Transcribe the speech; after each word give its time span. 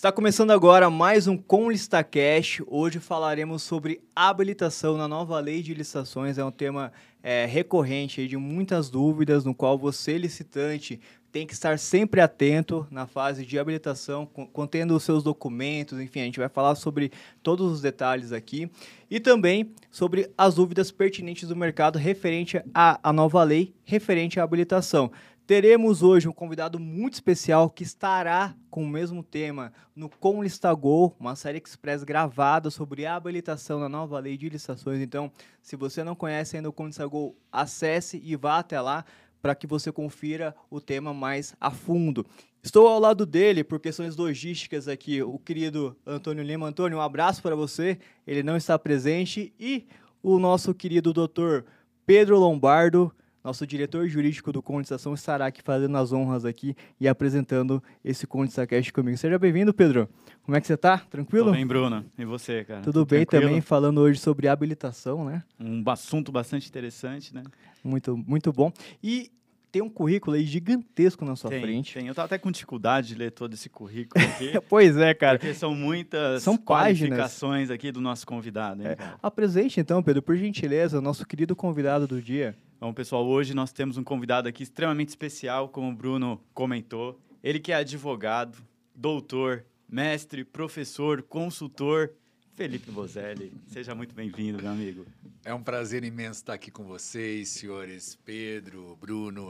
Está 0.00 0.10
começando 0.10 0.50
agora 0.50 0.88
mais 0.88 1.26
um 1.26 1.36
Com 1.36 1.68
Cash. 2.10 2.62
Hoje 2.66 2.98
falaremos 2.98 3.62
sobre 3.62 4.00
habilitação 4.16 4.96
na 4.96 5.06
nova 5.06 5.38
lei 5.38 5.60
de 5.60 5.74
licitações. 5.74 6.38
É 6.38 6.44
um 6.44 6.50
tema 6.50 6.90
é, 7.22 7.44
recorrente 7.44 8.26
de 8.26 8.34
muitas 8.38 8.88
dúvidas, 8.88 9.44
no 9.44 9.54
qual 9.54 9.76
você, 9.76 10.16
licitante, 10.16 10.98
tem 11.30 11.46
que 11.46 11.52
estar 11.52 11.78
sempre 11.78 12.22
atento 12.22 12.86
na 12.90 13.06
fase 13.06 13.44
de 13.44 13.58
habilitação, 13.58 14.24
contendo 14.24 14.96
os 14.96 15.02
seus 15.02 15.22
documentos, 15.22 16.00
enfim, 16.00 16.20
a 16.22 16.24
gente 16.24 16.40
vai 16.40 16.48
falar 16.48 16.76
sobre 16.76 17.12
todos 17.42 17.70
os 17.70 17.82
detalhes 17.82 18.32
aqui 18.32 18.70
e 19.10 19.20
também 19.20 19.70
sobre 19.90 20.30
as 20.36 20.54
dúvidas 20.54 20.90
pertinentes 20.90 21.46
do 21.46 21.54
mercado 21.54 21.98
referente 21.98 22.58
à, 22.72 22.98
à 23.02 23.12
nova 23.12 23.44
lei, 23.44 23.74
referente 23.84 24.40
à 24.40 24.44
habilitação. 24.44 25.12
Teremos 25.50 26.00
hoje 26.00 26.28
um 26.28 26.32
convidado 26.32 26.78
muito 26.78 27.14
especial 27.14 27.68
que 27.68 27.82
estará 27.82 28.54
com 28.70 28.84
o 28.84 28.88
mesmo 28.88 29.20
tema 29.20 29.72
no 29.96 30.08
Com 30.08 30.44
Listagol, 30.44 31.16
uma 31.18 31.34
série 31.34 31.58
express 31.58 32.04
gravada 32.04 32.70
sobre 32.70 33.04
a 33.04 33.16
habilitação 33.16 33.80
na 33.80 33.88
nova 33.88 34.16
lei 34.20 34.36
de 34.36 34.48
licitações. 34.48 35.00
Então, 35.00 35.28
se 35.60 35.74
você 35.74 36.04
não 36.04 36.14
conhece 36.14 36.56
ainda 36.56 36.68
o 36.68 36.72
Com 36.72 36.86
Listagol, 36.86 37.34
acesse 37.50 38.22
e 38.24 38.36
vá 38.36 38.60
até 38.60 38.80
lá 38.80 39.04
para 39.42 39.56
que 39.56 39.66
você 39.66 39.90
confira 39.90 40.54
o 40.70 40.80
tema 40.80 41.12
mais 41.12 41.52
a 41.60 41.72
fundo. 41.72 42.24
Estou 42.62 42.86
ao 42.86 43.00
lado 43.00 43.26
dele 43.26 43.64
por 43.64 43.80
questões 43.80 44.14
logísticas 44.14 44.86
aqui, 44.86 45.20
o 45.20 45.36
querido 45.36 45.96
Antônio 46.06 46.44
Lima. 46.44 46.68
Antônio, 46.68 46.98
um 46.98 47.02
abraço 47.02 47.42
para 47.42 47.56
você. 47.56 47.98
Ele 48.24 48.44
não 48.44 48.56
está 48.56 48.78
presente 48.78 49.52
e 49.58 49.88
o 50.22 50.38
nosso 50.38 50.72
querido 50.72 51.12
doutor 51.12 51.64
Pedro 52.06 52.38
Lombardo 52.38 53.12
nosso 53.42 53.66
diretor 53.66 54.06
jurídico 54.06 54.52
do 54.52 54.62
Condensação 54.62 55.14
estará 55.14 55.46
aqui 55.46 55.62
fazendo 55.62 55.96
as 55.96 56.12
honras 56.12 56.44
aqui 56.44 56.74
e 57.00 57.08
apresentando 57.08 57.82
esse 58.04 58.26
Condensacast 58.26 58.92
comigo. 58.92 59.16
Seja 59.16 59.38
bem-vindo, 59.38 59.72
Pedro. 59.72 60.08
Como 60.42 60.56
é 60.56 60.60
que 60.60 60.66
você 60.66 60.74
está? 60.74 60.98
Tranquilo? 60.98 61.46
Tudo 61.46 61.54
bem, 61.56 61.66
Bruno. 61.66 62.04
E 62.18 62.24
você, 62.24 62.64
cara? 62.64 62.80
Tudo, 62.80 62.92
Tudo 63.04 63.06
bem 63.06 63.24
tranquilo? 63.24 63.50
também, 63.50 63.60
falando 63.60 63.98
hoje 63.98 64.18
sobre 64.20 64.48
habilitação, 64.48 65.24
né? 65.24 65.42
Um 65.58 65.82
assunto 65.88 66.30
bastante 66.30 66.68
interessante, 66.68 67.34
né? 67.34 67.42
Muito, 67.82 68.16
muito 68.16 68.52
bom. 68.52 68.72
E 69.02 69.30
tem 69.70 69.82
um 69.82 69.88
currículo 69.88 70.36
aí 70.36 70.44
gigantesco 70.44 71.24
na 71.24 71.36
sua 71.36 71.50
tem, 71.50 71.60
frente. 71.60 71.94
Tem. 71.94 72.06
Eu 72.06 72.14
tava 72.14 72.26
até 72.26 72.38
com 72.38 72.50
dificuldade 72.50 73.08
de 73.08 73.14
ler 73.14 73.30
todo 73.30 73.54
esse 73.54 73.68
currículo 73.68 74.24
aqui. 74.24 74.52
pois 74.68 74.96
é, 74.96 75.14
cara. 75.14 75.38
Porque 75.38 75.54
são 75.54 75.74
muitas 75.74 76.42
são 76.42 76.56
qualificações 76.56 77.70
aqui 77.70 77.92
do 77.92 78.00
nosso 78.00 78.26
convidado. 78.26 78.82
Hein, 78.82 78.88
é. 78.88 78.96
Apresente 79.22 79.80
então, 79.80 80.02
Pedro, 80.02 80.22
por 80.22 80.36
gentileza, 80.36 80.98
o 80.98 81.02
nosso 81.02 81.26
querido 81.26 81.54
convidado 81.54 82.06
do 82.06 82.20
dia. 82.20 82.56
Bom, 82.80 82.92
pessoal, 82.92 83.26
hoje 83.26 83.54
nós 83.54 83.72
temos 83.72 83.96
um 83.96 84.04
convidado 84.04 84.48
aqui 84.48 84.62
extremamente 84.62 85.10
especial, 85.10 85.68
como 85.68 85.90
o 85.90 85.94
Bruno 85.94 86.40
comentou. 86.54 87.20
Ele 87.42 87.60
que 87.60 87.72
é 87.72 87.76
advogado, 87.76 88.58
doutor, 88.94 89.64
mestre, 89.88 90.44
professor, 90.44 91.22
consultor, 91.22 92.12
Felipe 92.60 92.90
Bozelli. 92.90 93.50
Seja 93.68 93.94
muito 93.94 94.14
bem-vindo, 94.14 94.62
meu 94.62 94.70
amigo. 94.70 95.06
É 95.42 95.54
um 95.54 95.62
prazer 95.62 96.04
imenso 96.04 96.40
estar 96.40 96.52
aqui 96.52 96.70
com 96.70 96.84
vocês, 96.84 97.48
senhores 97.48 98.18
Pedro, 98.22 98.98
Bruno. 99.00 99.48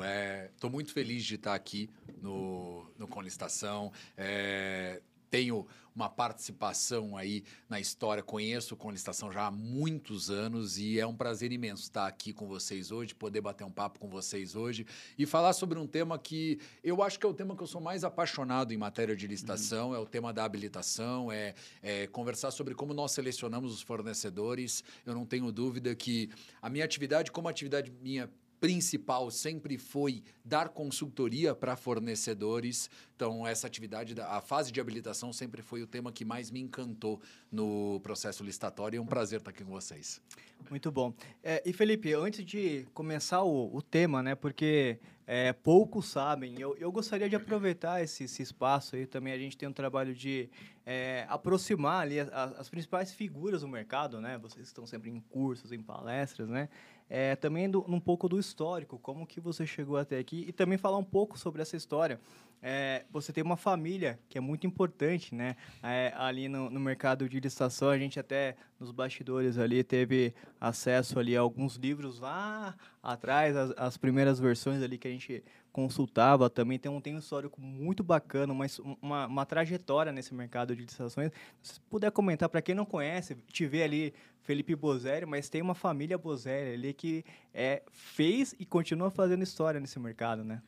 Estou 0.55 0.70
é... 0.70 0.72
muito 0.72 0.92
feliz 0.92 1.25
de 1.25 1.34
estar 1.34 1.56
aqui 1.56 1.91
no, 2.22 2.86
no 2.97 3.08
Conlistação. 3.08 3.91
É 4.17 5.02
tenho 5.31 5.67
uma 5.95 6.09
participação 6.09 7.17
aí 7.17 7.45
na 7.69 7.81
história, 7.81 8.23
conheço 8.23 8.77
com 8.77 8.89
a 8.89 8.92
licitação 8.92 9.31
já 9.31 9.47
há 9.47 9.50
muitos 9.50 10.31
anos 10.31 10.78
e 10.78 10.98
é 10.98 11.06
um 11.06 11.14
prazer 11.14 11.53
imenso 11.53 11.83
estar 11.83 12.06
aqui 12.06 12.33
com 12.33 12.47
vocês 12.47 12.91
hoje, 12.91 13.14
poder 13.14 13.41
bater 13.41 13.64
um 13.64 13.70
papo 13.70 13.98
com 13.98 14.08
vocês 14.08 14.55
hoje 14.55 14.86
e 15.19 15.27
falar 15.27 15.53
sobre 15.53 15.78
um 15.78 15.86
tema 15.86 16.19
que 16.19 16.58
eu 16.83 17.03
acho 17.03 17.19
que 17.19 17.27
é 17.27 17.28
o 17.28 17.34
tema 17.34 17.56
que 17.56 17.62
eu 17.62 17.67
sou 17.67 17.81
mais 17.81 18.05
apaixonado 18.05 18.73
em 18.73 18.77
matéria 18.77 19.17
de 19.17 19.27
licitação, 19.27 19.91
uhum. 19.91 19.95
é 19.95 19.98
o 19.98 20.06
tema 20.06 20.33
da 20.33 20.45
habilitação, 20.45 21.30
é, 21.30 21.55
é 21.83 22.07
conversar 22.07 22.51
sobre 22.51 22.74
como 22.74 22.95
nós 22.95 23.12
selecionamos 23.12 23.73
os 23.73 23.83
fornecedores. 23.83 24.83
Eu 25.05 25.14
não 25.14 25.27
tenho 25.27 25.51
dúvida 25.52 25.95
que 25.95 26.30
a 26.62 26.70
minha 26.70 26.85
atividade, 26.85 27.30
como 27.30 27.48
atividade 27.48 27.92
minha 28.01 28.30
principal 28.61 29.31
sempre 29.31 29.79
foi 29.79 30.23
dar 30.45 30.69
consultoria 30.69 31.55
para 31.55 31.75
fornecedores. 31.77 32.91
Então, 33.17 33.47
essa 33.47 33.67
atividade, 33.67 34.15
a 34.21 34.41
fase 34.41 34.71
de 34.71 34.81
habilitação 34.81 35.33
sempre 35.33 35.63
foi 35.63 35.83
o 35.83 35.87
tema 35.87 36.13
que 36.13 36.25
mais 36.25 36.51
me 36.51 36.61
encantou 36.61 37.21
no 37.51 37.98
processo 38.01 38.45
listatório. 38.45 38.98
É 38.98 39.01
um 39.01 39.07
prazer 39.07 39.39
estar 39.39 39.51
aqui 39.51 39.65
com 39.65 39.71
vocês. 39.71 40.21
Muito 40.69 40.93
bom. 40.93 41.15
É, 41.43 41.63
e, 41.65 41.73
Felipe, 41.73 42.13
antes 42.13 42.45
de 42.45 42.87
começar 42.93 43.43
o, 43.43 43.75
o 43.75 43.81
tema, 43.81 44.23
né, 44.23 44.35
porque 44.35 44.98
é, 45.27 45.53
poucos 45.53 46.07
sabem, 46.07 46.61
eu, 46.61 46.77
eu 46.77 46.92
gostaria 46.92 47.29
de 47.29 47.37
aproveitar 47.37 48.03
esse, 48.03 48.25
esse 48.25 48.42
espaço 48.42 48.97
aí 48.97 49.07
também. 49.07 49.33
A 49.33 49.39
gente 49.39 49.57
tem 49.57 49.69
um 49.69 49.73
trabalho 49.73 50.15
de 50.15 50.51
é, 50.92 51.24
aproximar 51.28 52.02
ali 52.02 52.18
as, 52.18 52.28
as, 52.33 52.68
principais 52.68 53.12
figuras 53.12 53.61
do 53.61 53.68
mercado, 53.68 54.20
né? 54.20 54.36
Vocês 54.39 54.67
estão 54.67 54.84
sempre 54.84 55.08
em 55.08 55.20
cursos, 55.20 55.70
em 55.70 55.80
palestras, 55.80 56.48
né? 56.48 56.68
é, 57.11 57.34
também 57.34 57.68
do, 57.68 57.84
um 57.89 57.98
pouco 57.98 58.28
do 58.28 58.39
histórico, 58.39 58.96
como 58.96 59.27
que 59.27 59.40
você 59.40 59.67
chegou 59.67 59.96
até 59.96 60.17
aqui 60.17 60.45
e 60.46 60.52
também 60.52 60.79
falar 60.79 60.96
um 60.96 61.05
pouco 61.05 61.36
sobre 61.36 61.61
essa 61.61 61.77
história. 61.77 62.20
É, 62.63 63.05
você 63.11 63.33
tem 63.33 63.43
uma 63.43 63.57
família 63.57 64.19
que 64.29 64.37
é 64.37 64.41
muito 64.41 64.67
importante, 64.67 65.35
né? 65.35 65.57
É, 65.83 66.13
ali 66.17 66.48
no, 66.48 66.69
no, 66.69 66.79
mercado 66.79 67.27
de 67.29 67.41
licitação, 67.41 67.89
a 67.89 67.98
gente 67.98 68.21
até 68.21 68.55
nos 68.79 68.91
bastidores 68.91 69.57
ali 69.57 69.83
teve 69.83 70.35
acesso 70.61 71.19
ali 71.19 71.35
a 71.35 71.41
alguns 71.41 71.77
livros 71.77 72.21
lá 72.21 72.75
atrás, 73.03 73.57
as, 73.57 73.73
as 73.77 73.97
primeiras 73.97 74.39
versões 74.39 74.83
ali 74.83 74.98
que 74.98 75.09
a 75.09 75.11
gente 75.11 75.43
consultava 75.73 76.51
também 76.51 76.79
tem 76.79 76.91
um, 76.91 77.01
tem 77.01 77.15
um 77.15 77.19
histórico 77.19 77.61
muito 77.61 78.03
bacana, 78.03 78.53
uma, 78.53 78.67
uma, 79.01 79.27
uma 79.27 79.47
trajetória 79.47 80.13
nesse 80.13 80.35
mercado 80.35 80.75
de 80.75 80.83
licitações. 80.83 81.31
Se 81.63 81.81
puder 81.83 82.11
comentar, 82.11 82.48
para 82.48 82.61
quem 82.61 82.75
não 82.75 82.85
conhece, 82.85 83.37
te 83.51 83.67
vê 83.67 83.85
ali 83.85 84.15
Felipe 84.42 84.75
Bozelli, 84.75 85.25
mas 85.25 85.48
tem 85.48 85.63
uma 85.63 85.75
família 85.75 86.19
Bozelli 86.19 86.75
ali 86.75 86.92
que 86.92 87.25
é, 87.55 87.83
fez 87.91 88.55
e 88.59 88.67
continua 88.67 89.11
fazendo 89.11 89.42
história 89.42 89.81
nesse 89.81 89.98
mercado, 89.98 90.45
né? 90.45 90.61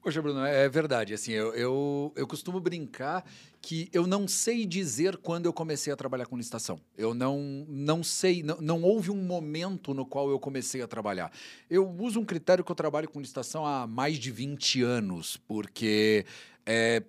Poxa, 0.00 0.22
Bruno, 0.22 0.44
é 0.44 0.68
verdade. 0.68 1.12
Assim, 1.12 1.32
eu, 1.32 1.52
eu, 1.54 2.12
eu, 2.14 2.26
costumo 2.26 2.60
brincar 2.60 3.24
que 3.60 3.88
eu 3.92 4.06
não 4.06 4.28
sei 4.28 4.64
dizer 4.64 5.16
quando 5.16 5.46
eu 5.46 5.52
comecei 5.52 5.92
a 5.92 5.96
trabalhar 5.96 6.26
com 6.26 6.36
licitação. 6.36 6.80
Eu 6.96 7.12
não, 7.12 7.66
não 7.68 8.04
sei, 8.04 8.42
não, 8.42 8.60
não 8.60 8.82
houve 8.82 9.10
um 9.10 9.16
momento 9.16 9.92
no 9.92 10.06
qual 10.06 10.30
eu 10.30 10.38
comecei 10.38 10.80
a 10.80 10.86
trabalhar. 10.86 11.32
Eu 11.68 11.88
uso 11.98 12.20
um 12.20 12.24
critério 12.24 12.64
que 12.64 12.70
eu 12.70 12.76
trabalho 12.76 13.08
com 13.08 13.20
licitação 13.20 13.66
há 13.66 13.86
mais 13.86 14.18
de 14.18 14.30
20 14.30 14.82
anos, 14.82 15.36
porque 15.36 16.24
é, 16.64 17.02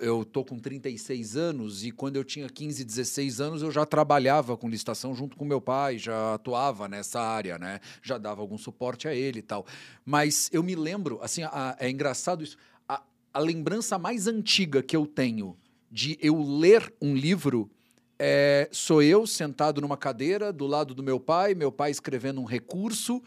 eu 0.00 0.24
tô 0.24 0.44
com 0.44 0.58
36 0.58 1.36
anos 1.36 1.84
e 1.84 1.90
quando 1.90 2.16
eu 2.16 2.24
tinha 2.24 2.48
15, 2.48 2.84
16 2.84 3.40
anos 3.40 3.62
eu 3.62 3.70
já 3.70 3.84
trabalhava 3.84 4.56
com 4.56 4.68
licitação 4.68 5.14
junto 5.14 5.36
com 5.36 5.44
meu 5.44 5.60
pai, 5.60 5.98
já 5.98 6.34
atuava 6.34 6.88
nessa 6.88 7.20
área, 7.20 7.58
né? 7.58 7.80
Já 8.02 8.18
dava 8.18 8.40
algum 8.40 8.58
suporte 8.58 9.08
a 9.08 9.14
ele 9.14 9.40
e 9.40 9.42
tal. 9.42 9.66
Mas 10.04 10.48
eu 10.52 10.62
me 10.62 10.74
lembro, 10.74 11.18
assim, 11.22 11.42
a, 11.42 11.76
é 11.78 11.90
engraçado 11.90 12.42
isso, 12.42 12.56
a, 12.88 13.02
a 13.32 13.38
lembrança 13.38 13.98
mais 13.98 14.26
antiga 14.26 14.82
que 14.82 14.96
eu 14.96 15.06
tenho 15.06 15.56
de 15.90 16.18
eu 16.20 16.42
ler 16.42 16.92
um 17.00 17.14
livro 17.14 17.70
é, 18.18 18.68
sou 18.72 19.00
eu 19.00 19.26
sentado 19.26 19.80
numa 19.80 19.96
cadeira 19.96 20.52
do 20.52 20.66
lado 20.66 20.92
do 20.92 21.02
meu 21.02 21.20
pai, 21.20 21.54
meu 21.54 21.70
pai 21.70 21.90
escrevendo 21.90 22.40
um 22.40 22.44
recurso 22.44 23.22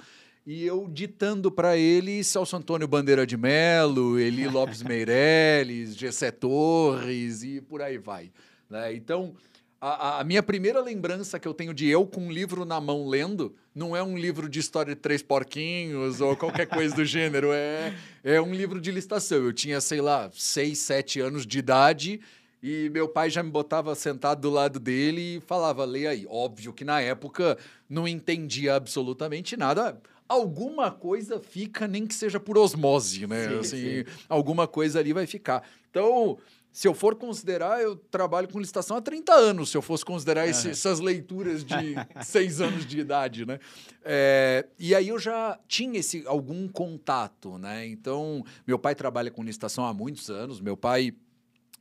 e 0.45 0.65
eu 0.65 0.87
ditando 0.87 1.51
para 1.51 1.77
ele 1.77 2.23
Celso 2.23 2.55
Antônio 2.55 2.87
Bandeira 2.87 3.25
de 3.25 3.37
Melo, 3.37 4.19
Eli 4.19 4.47
Lopes 4.47 4.81
Meirelles, 4.83 5.95
Gessé 5.95 6.31
Torres 6.31 7.43
e 7.43 7.61
por 7.61 7.81
aí 7.81 7.97
vai. 7.97 8.31
Né? 8.69 8.93
Então, 8.95 9.35
a, 9.79 10.19
a, 10.19 10.23
minha 10.23 10.41
primeira 10.41 10.81
lembrança 10.81 11.39
que 11.39 11.47
eu 11.47 11.53
tenho 11.53 11.73
de 11.73 11.87
eu 11.87 12.05
com 12.05 12.27
um 12.27 12.31
livro 12.31 12.65
na 12.65 12.81
mão 12.81 13.07
lendo 13.07 13.55
não 13.73 13.95
é 13.95 14.03
um 14.03 14.17
livro 14.17 14.49
de 14.49 14.59
história 14.59 14.95
de 14.95 15.01
três 15.01 15.21
porquinhos 15.21 16.21
ou 16.21 16.35
qualquer 16.35 16.65
coisa 16.67 16.95
do 16.95 17.05
gênero, 17.05 17.51
é, 17.51 17.93
é 18.23 18.41
um 18.41 18.53
livro 18.53 18.81
de 18.81 18.91
listação. 18.91 19.39
Eu 19.39 19.53
tinha, 19.53 19.79
sei 19.79 20.01
lá, 20.01 20.29
seis, 20.33 20.79
sete 20.79 21.19
anos 21.19 21.45
de 21.45 21.59
idade 21.59 22.19
e 22.63 22.89
meu 22.89 23.07
pai 23.07 23.29
já 23.29 23.41
me 23.41 23.49
botava 23.49 23.95
sentado 23.95 24.41
do 24.41 24.49
lado 24.49 24.79
dele 24.79 25.37
e 25.37 25.39
falava, 25.41 25.85
leia 25.85 26.11
aí. 26.11 26.25
Óbvio 26.29 26.73
que 26.73 26.83
na 26.83 27.01
época 27.01 27.57
não 27.89 28.07
entendia 28.07 28.75
absolutamente 28.75 29.57
nada 29.57 29.99
alguma 30.31 30.89
coisa 30.89 31.39
fica, 31.39 31.87
nem 31.87 32.07
que 32.07 32.15
seja 32.15 32.39
por 32.39 32.57
osmose, 32.57 33.27
né? 33.27 33.49
Sim, 33.49 33.59
assim, 33.59 34.03
sim. 34.03 34.05
alguma 34.29 34.65
coisa 34.65 34.99
ali 34.99 35.11
vai 35.11 35.27
ficar. 35.27 35.63
Então, 35.89 36.37
se 36.71 36.87
eu 36.87 36.93
for 36.93 37.15
considerar, 37.15 37.81
eu 37.81 37.97
trabalho 37.97 38.47
com 38.47 38.57
licitação 38.57 38.95
há 38.95 39.01
30 39.01 39.33
anos, 39.33 39.71
se 39.71 39.77
eu 39.77 39.81
fosse 39.81 40.05
considerar 40.05 40.47
esse, 40.47 40.69
essas 40.69 41.01
leituras 41.01 41.65
de 41.65 41.95
seis 42.23 42.61
anos 42.61 42.85
de 42.85 42.99
idade, 42.99 43.45
né? 43.45 43.59
É, 44.05 44.65
e 44.79 44.95
aí 44.95 45.09
eu 45.09 45.19
já 45.19 45.59
tinha 45.67 45.99
esse 45.99 46.23
algum 46.25 46.65
contato, 46.69 47.57
né? 47.57 47.85
Então, 47.85 48.41
meu 48.65 48.79
pai 48.79 48.95
trabalha 48.95 49.29
com 49.29 49.43
licitação 49.43 49.85
há 49.85 49.93
muitos 49.93 50.29
anos. 50.29 50.61
Meu 50.61 50.77
pai, 50.77 51.13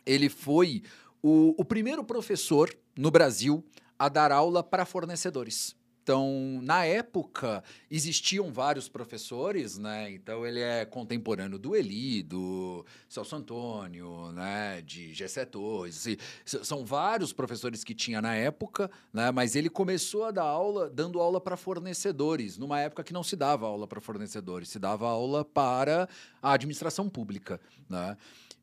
ele 0.04 0.28
foi 0.28 0.82
o, 1.22 1.54
o 1.56 1.64
primeiro 1.64 2.02
professor 2.02 2.74
no 2.98 3.12
Brasil 3.12 3.64
a 3.96 4.08
dar 4.08 4.32
aula 4.32 4.60
para 4.60 4.84
fornecedores. 4.84 5.78
Então, 6.02 6.60
na 6.62 6.84
época, 6.84 7.62
existiam 7.90 8.52
vários 8.52 8.88
professores, 8.88 9.76
né? 9.78 10.10
Então, 10.10 10.46
ele 10.46 10.60
é 10.60 10.84
contemporâneo 10.84 11.58
do 11.58 11.76
Eli, 11.76 12.22
do 12.22 12.84
Celso 13.08 13.36
Antônio, 13.36 14.32
né? 14.32 14.82
De 14.82 15.12
Gessé 15.12 15.44
Torres. 15.44 16.06
São 16.44 16.84
vários 16.84 17.32
professores 17.32 17.84
que 17.84 17.94
tinha 17.94 18.20
na 18.22 18.34
época, 18.34 18.90
né? 19.12 19.30
Mas 19.30 19.54
ele 19.54 19.68
começou 19.68 20.24
a 20.24 20.30
dar 20.30 20.44
aula, 20.44 20.88
dando 20.88 21.20
aula 21.20 21.40
para 21.40 21.56
fornecedores, 21.56 22.56
numa 22.56 22.80
época 22.80 23.04
que 23.04 23.12
não 23.12 23.22
se 23.22 23.36
dava 23.36 23.66
aula 23.66 23.86
para 23.86 24.00
fornecedores, 24.00 24.68
se 24.70 24.78
dava 24.78 25.06
aula 25.06 25.44
para 25.44 26.08
a 26.42 26.52
administração 26.54 27.08
pública, 27.08 27.60
né? 27.88 28.16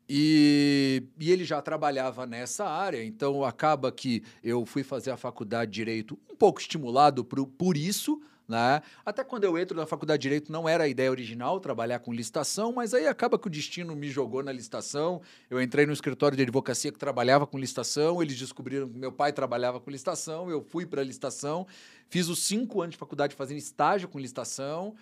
E, 0.08 1.02
e, 1.20 1.30
ele 1.30 1.44
já 1.44 1.60
trabalhava 1.60 2.24
nessa 2.24 2.64
área, 2.64 3.04
então 3.04 3.44
acaba 3.44 3.92
que 3.92 4.22
eu 4.42 4.64
fui 4.64 4.82
fazer 4.82 5.10
a 5.10 5.18
faculdade 5.18 5.70
de 5.70 5.74
Direito 5.74 6.18
um 6.30 6.34
pouco 6.34 6.60
estimulado 6.60 7.22
por, 7.22 7.46
por 7.46 7.76
isso, 7.76 8.18
né? 8.48 8.80
Até 9.04 9.22
quando 9.22 9.44
eu 9.44 9.58
entro 9.58 9.76
na 9.76 9.84
faculdade 9.84 10.22
de 10.22 10.22
Direito 10.22 10.50
não 10.50 10.66
era 10.66 10.84
a 10.84 10.88
ideia 10.88 11.10
original 11.10 11.60
trabalhar 11.60 11.98
com 11.98 12.10
licitação, 12.10 12.72
mas 12.72 12.94
aí 12.94 13.06
acaba 13.06 13.38
que 13.38 13.46
o 13.46 13.50
destino 13.50 13.94
me 13.94 14.08
jogou 14.08 14.42
na 14.42 14.50
licitação. 14.50 15.20
Eu 15.50 15.60
entrei 15.60 15.84
no 15.84 15.92
escritório 15.92 16.34
de 16.34 16.42
advocacia 16.42 16.90
que 16.90 16.98
trabalhava 16.98 17.46
com 17.46 17.58
licitação, 17.58 18.22
eles 18.22 18.38
descobriram 18.38 18.88
que 18.88 18.98
meu 18.98 19.12
pai 19.12 19.34
trabalhava 19.34 19.78
com 19.78 19.90
licitação, 19.90 20.48
eu 20.48 20.62
fui 20.62 20.86
para 20.86 21.02
a 21.02 21.04
licitação, 21.04 21.66
fiz 22.08 22.28
os 22.28 22.42
cinco 22.42 22.80
anos 22.80 22.94
de 22.94 22.98
faculdade 22.98 23.34
fazendo 23.34 23.58
estágio 23.58 24.08
com 24.08 24.18
licitação 24.18 24.94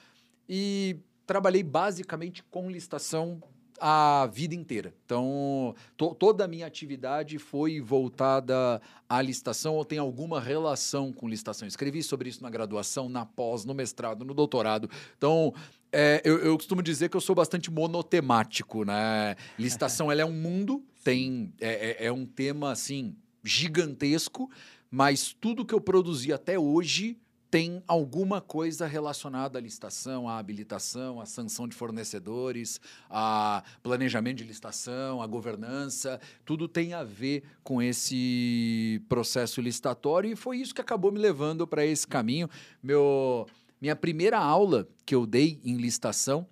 e 0.49 0.97
trabalhei 1.25 1.62
basicamente 1.62 2.43
com 2.43 2.69
licitação 2.69 3.41
a 3.81 4.28
vida 4.32 4.55
inteira. 4.55 4.94
Então, 5.05 5.75
to, 5.96 6.14
toda 6.14 6.44
a 6.44 6.49
minha 6.49 6.67
atividade 6.67 7.38
foi 7.38 7.81
voltada 7.81 8.81
à 9.08 9.23
licitação 9.23 9.75
ou 9.75 9.84
tem 9.84 9.99
alguma 9.99 10.40
relação 10.40 11.12
com 11.12 11.28
licitação. 11.28 11.67
Escrevi 11.67 12.02
sobre 12.02 12.28
isso 12.28 12.43
na 12.43 12.50
graduação, 12.50 13.08
na 13.08 13.25
pós, 13.25 13.64
no 13.64 13.75
mestrado, 13.75 14.25
no 14.25 14.34
doutorado. 14.34 14.88
Então, 15.17 15.52
é, 15.93 16.20
eu, 16.25 16.38
eu, 16.38 16.56
costumo 16.56 16.82
dizer 16.82 17.08
que 17.08 17.17
eu 17.17 17.20
sou 17.20 17.34
bastante 17.34 17.70
monotemático, 17.70 18.84
né? 18.84 19.37
Licitação, 19.58 20.11
ela 20.11 20.23
é 20.23 20.25
um 20.25 20.32
mundo, 20.32 20.84
tem 21.02 21.52
é, 21.61 22.05
é, 22.05 22.06
é 22.06 22.12
um 22.12 22.26
tema, 22.26 22.73
assim, 22.73 23.14
gigantesco, 23.43 24.50
mas 24.90 25.32
tudo 25.32 25.64
que 25.64 25.75
eu 25.75 25.81
produzi 25.81 26.32
até 26.32 26.58
hoje 26.58 27.17
tem 27.51 27.83
alguma 27.87 28.41
coisa 28.41 28.87
relacionada 28.87 29.59
à 29.59 29.63
licitação, 29.63 30.29
à 30.29 30.39
habilitação, 30.39 31.21
à 31.21 31.27
sanção 31.27 31.69
de 31.69 31.75
fornecedores, 31.75 32.81
a 33.09 33.63
planejamento 33.83 34.39
de 34.39 34.45
licitação, 34.45 35.23
à 35.23 35.27
governança, 35.27 36.21
tudo 36.45 36.67
tem 36.69 36.93
a 36.93 37.05
ver 37.05 37.45
com 37.63 37.81
esse 37.81 39.03
processo 39.09 39.61
licitatório 39.61 40.33
e 40.33 40.37
foi 40.37 40.59
isso 40.59 40.75
que 40.75 40.81
acabou 40.81 41.13
me 41.13 41.19
levando 41.19 41.67
para 41.67 41.85
esse 41.85 42.07
caminho. 42.07 42.49
Meu, 42.83 43.47
minha 43.81 43.95
primeira 43.95 44.39
aula 44.39 44.89
que 45.05 45.15
eu 45.15 45.27
dei 45.27 45.61
em 45.65 45.77
licitação, 45.77 46.47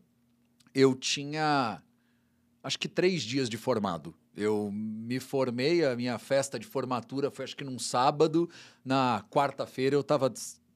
eu 0.75 0.95
tinha 0.95 1.83
acho 2.63 2.79
que 2.79 2.89
três 2.89 3.23
dias 3.23 3.49
de 3.49 3.59
formado. 3.59 4.15
Eu 4.37 4.71
me 4.73 5.21
formei, 5.21 5.85
a 5.85 5.95
minha 5.95 6.19
festa 6.19 6.59
de 6.59 6.67
formatura 6.67 7.31
foi 7.31 7.45
acho 7.45 7.57
que 7.57 7.63
num 7.63 7.79
sábado. 7.79 8.49
Na 8.85 9.25
quarta-feira 9.31 9.95
eu 9.95 10.01
estava 10.01 10.33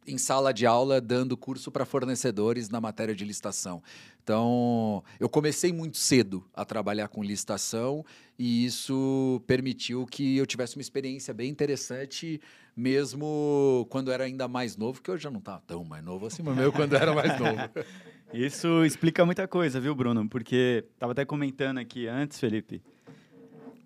em 0.08 0.18
sala 0.18 0.52
de 0.52 0.66
aula 0.66 1.00
dando 1.00 1.36
curso 1.36 1.70
para 1.70 1.84
fornecedores 1.84 2.68
na 2.68 2.80
matéria 2.80 3.14
de 3.14 3.24
licitação. 3.24 3.82
Então, 4.22 5.02
eu 5.20 5.28
comecei 5.28 5.72
muito 5.72 5.98
cedo 5.98 6.44
a 6.54 6.64
trabalhar 6.64 7.08
com 7.08 7.22
licitação 7.22 8.04
e 8.38 8.64
isso 8.64 9.42
permitiu 9.46 10.06
que 10.06 10.36
eu 10.36 10.46
tivesse 10.46 10.76
uma 10.76 10.82
experiência 10.82 11.32
bem 11.32 11.50
interessante, 11.50 12.40
mesmo 12.76 13.86
quando 13.90 14.10
era 14.10 14.24
ainda 14.24 14.48
mais 14.48 14.76
novo, 14.76 15.00
que 15.02 15.10
eu 15.10 15.18
já 15.18 15.30
não 15.30 15.38
estava 15.38 15.62
tão 15.66 15.84
mais 15.84 16.04
novo 16.04 16.26
assim, 16.26 16.42
mas 16.42 16.56
meu 16.56 16.72
quando 16.72 16.94
era 16.94 17.14
mais 17.14 17.38
novo. 17.38 17.58
Isso 18.32 18.84
explica 18.84 19.24
muita 19.24 19.48
coisa, 19.48 19.80
viu, 19.80 19.94
Bruno? 19.94 20.28
Porque 20.28 20.84
estava 20.92 21.12
até 21.12 21.24
comentando 21.24 21.78
aqui 21.78 22.06
antes, 22.06 22.38
Felipe, 22.38 22.82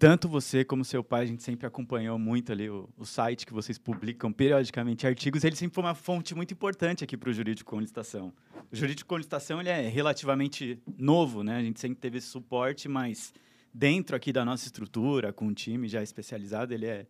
tanto 0.02 0.28
você 0.28 0.64
como 0.64 0.84
seu 0.84 1.04
pai, 1.04 1.22
a 1.22 1.26
gente 1.26 1.44
sempre 1.44 1.64
acompanhou 1.64 2.18
muito 2.18 2.50
ali 2.50 2.68
o, 2.68 2.88
o 2.98 3.06
site 3.06 3.46
que 3.46 3.52
vocês 3.52 3.78
publicam 3.78 4.32
periodicamente 4.32 5.06
artigos. 5.06 5.44
Ele 5.44 5.54
sempre 5.54 5.76
foi 5.76 5.84
uma 5.84 5.94
fonte 5.94 6.34
muito 6.34 6.52
importante 6.52 7.04
aqui 7.04 7.16
para 7.16 7.30
o 7.30 7.32
jurídico 7.32 7.70
com 7.70 7.78
licitação. 7.78 8.32
O 8.72 8.74
jurídico 8.74 9.08
com 9.08 9.16
licitação 9.16 9.60
ele 9.60 9.68
é 9.68 9.88
relativamente 9.88 10.76
novo, 10.98 11.44
né? 11.44 11.56
A 11.56 11.62
gente 11.62 11.78
sempre 11.78 12.00
teve 12.00 12.18
esse 12.18 12.26
suporte, 12.26 12.88
mas 12.88 13.32
dentro 13.72 14.16
aqui 14.16 14.32
da 14.32 14.44
nossa 14.44 14.66
estrutura, 14.66 15.32
com 15.32 15.46
um 15.46 15.54
time 15.54 15.86
já 15.86 16.02
especializado, 16.02 16.74
ele 16.74 16.86
é, 16.86 17.06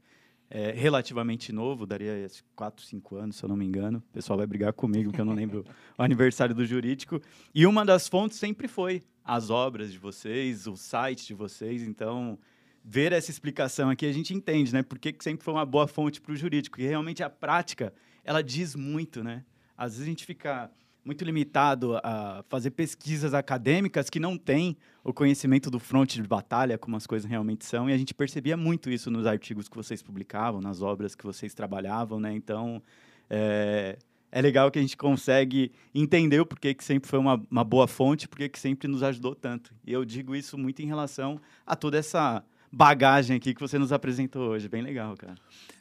é 0.50 0.72
relativamente 0.72 1.50
novo, 1.50 1.86
daria 1.86 2.26
4, 2.54 2.84
5 2.84 3.16
anos, 3.16 3.36
se 3.36 3.42
eu 3.42 3.48
não 3.48 3.56
me 3.56 3.64
engano. 3.64 4.02
O 4.06 4.12
pessoal 4.12 4.36
vai 4.36 4.46
brigar 4.46 4.74
comigo, 4.74 5.08
porque 5.08 5.22
eu 5.22 5.24
não 5.24 5.32
lembro 5.32 5.64
o 5.96 6.02
aniversário 6.02 6.54
do 6.54 6.66
jurídico. 6.66 7.22
E 7.54 7.64
uma 7.64 7.86
das 7.86 8.06
fontes 8.06 8.36
sempre 8.36 8.68
foi 8.68 9.02
as 9.24 9.48
obras 9.48 9.90
de 9.90 9.98
vocês, 9.98 10.66
o 10.66 10.76
site 10.76 11.28
de 11.28 11.32
vocês. 11.32 11.82
Então, 11.82 12.38
ver 12.84 13.12
essa 13.12 13.30
explicação 13.30 13.90
aqui, 13.90 14.06
a 14.06 14.12
gente 14.12 14.34
entende, 14.34 14.72
né? 14.72 14.82
Por 14.82 14.98
que, 14.98 15.14
sempre 15.20 15.44
foi 15.44 15.54
uma 15.54 15.64
boa 15.64 15.86
fonte 15.86 16.20
para 16.20 16.32
o 16.32 16.36
jurídico. 16.36 16.80
E 16.80 16.86
realmente 16.86 17.22
a 17.22 17.30
prática, 17.30 17.92
ela 18.24 18.42
diz 18.42 18.74
muito, 18.74 19.22
né? 19.22 19.44
Às 19.76 19.92
vezes 19.92 20.06
a 20.06 20.10
gente 20.10 20.26
fica 20.26 20.70
muito 21.04 21.24
limitado 21.24 21.96
a 22.02 22.44
fazer 22.48 22.70
pesquisas 22.70 23.34
acadêmicas 23.34 24.08
que 24.08 24.20
não 24.20 24.38
têm 24.38 24.76
o 25.02 25.12
conhecimento 25.12 25.68
do 25.70 25.80
fronte 25.80 26.20
de 26.20 26.28
batalha, 26.28 26.78
como 26.78 26.96
as 26.96 27.06
coisas 27.06 27.28
realmente 27.28 27.64
são, 27.64 27.90
e 27.90 27.92
a 27.92 27.98
gente 27.98 28.14
percebia 28.14 28.56
muito 28.56 28.88
isso 28.88 29.10
nos 29.10 29.26
artigos 29.26 29.68
que 29.68 29.76
vocês 29.76 30.00
publicavam, 30.00 30.60
nas 30.60 30.80
obras 30.80 31.14
que 31.14 31.24
vocês 31.24 31.54
trabalhavam, 31.54 32.20
né? 32.20 32.32
Então, 32.32 32.80
é, 33.28 33.98
é 34.30 34.40
legal 34.40 34.70
que 34.70 34.78
a 34.78 34.82
gente 34.82 34.96
consegue 34.96 35.72
entender 35.92 36.38
o 36.40 36.46
porquê 36.46 36.72
que 36.72 36.84
sempre 36.84 37.08
foi 37.08 37.18
uma, 37.18 37.42
uma 37.50 37.64
boa 37.64 37.88
fonte, 37.88 38.28
porque 38.28 38.48
que 38.48 38.58
sempre 38.58 38.86
nos 38.86 39.02
ajudou 39.02 39.34
tanto. 39.34 39.74
E 39.84 39.92
eu 39.92 40.04
digo 40.04 40.36
isso 40.36 40.56
muito 40.56 40.80
em 40.82 40.86
relação 40.86 41.40
a 41.66 41.74
toda 41.74 41.98
essa 41.98 42.44
bagagem 42.72 43.36
aqui 43.36 43.54
que 43.54 43.60
você 43.60 43.78
nos 43.78 43.92
apresentou 43.92 44.48
hoje. 44.48 44.66
Bem 44.66 44.80
legal, 44.80 45.14
cara. 45.14 45.34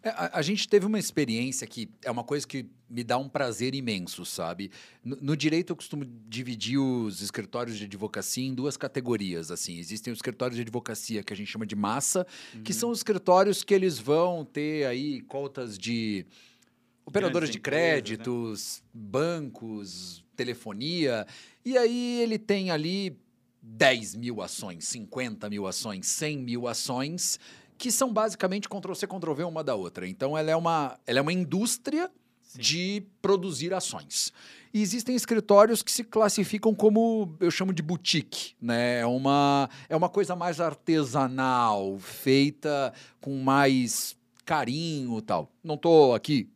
É, 0.03 0.09
a, 0.09 0.39
a, 0.39 0.41
gente 0.41 0.67
teve 0.67 0.85
uma 0.85 0.99
experiência 0.99 1.65
que 1.65 1.89
é 2.03 2.11
uma 2.11 2.23
coisa 2.23 2.45
que 2.45 2.65
me 2.89 3.01
dá 3.01 3.17
um 3.17 3.29
prazer 3.29 3.73
imenso, 3.73 4.25
sabe? 4.25 4.69
No, 5.01 5.17
no, 5.21 5.37
direito, 5.37 5.71
eu 5.71 5.75
costumo 5.75 6.03
dividir 6.27 6.77
os 6.77 7.21
escritórios 7.21 7.77
de 7.77 7.85
advocacia 7.85 8.45
em 8.45 8.53
duas 8.53 8.75
categorias. 8.75 9.51
Assim, 9.51 9.77
existem 9.77 10.11
os 10.11 10.17
escritórios 10.17 10.57
de 10.57 10.63
advocacia 10.63 11.23
que 11.23 11.31
a 11.31 11.35
gente 11.35 11.49
chama 11.49 11.65
de 11.65 11.77
massa, 11.77 12.27
uhum. 12.53 12.63
que 12.63 12.73
são 12.73 12.89
os 12.89 12.99
escritórios 12.99 13.63
que 13.63 13.73
eles 13.73 13.97
vão 13.97 14.43
ter 14.43 14.85
aí 14.85 15.21
cotas 15.21 15.77
de 15.77 16.25
operadoras 17.05 17.49
de 17.49 17.59
créditos, 17.59 18.81
né? 18.83 18.89
bancos, 18.93 20.25
telefonia. 20.35 21.25
E 21.63 21.77
aí 21.77 22.19
ele 22.21 22.37
tem 22.37 22.69
ali 22.69 23.17
10 23.61 24.15
mil 24.15 24.41
ações, 24.41 24.87
50 24.87 25.49
mil 25.49 25.67
ações, 25.67 26.07
100 26.07 26.37
mil 26.39 26.67
ações, 26.67 27.39
que 27.77 27.91
são 27.91 28.11
basicamente 28.11 28.67
Ctrl-C, 28.67 29.07
Ctrl-V 29.07 29.43
uma 29.43 29.63
da 29.63 29.75
outra. 29.75 30.07
Então, 30.07 30.37
ela 30.37 30.51
é 30.51 30.55
uma, 30.55 30.99
ela 31.05 31.19
é 31.19 31.21
uma 31.21 31.33
indústria 31.33 32.09
Sim. 32.41 32.59
de 32.59 33.03
produzir 33.21 33.73
ações. 33.73 34.33
E 34.73 34.81
existem 34.81 35.15
escritórios 35.15 35.81
que 35.83 35.91
se 35.91 36.03
classificam 36.03 36.73
como, 36.73 37.35
eu 37.39 37.51
chamo 37.51 37.73
de 37.73 37.81
boutique, 37.81 38.53
né? 38.61 38.99
É 38.99 39.05
uma, 39.05 39.69
é 39.89 39.95
uma 39.95 40.09
coisa 40.09 40.35
mais 40.35 40.59
artesanal, 40.59 41.97
feita 41.99 42.93
com 43.19 43.43
mais 43.43 44.15
carinho 44.45 45.21
tal. 45.21 45.51
Não 45.63 45.75
estou 45.75 46.15
aqui 46.15 46.49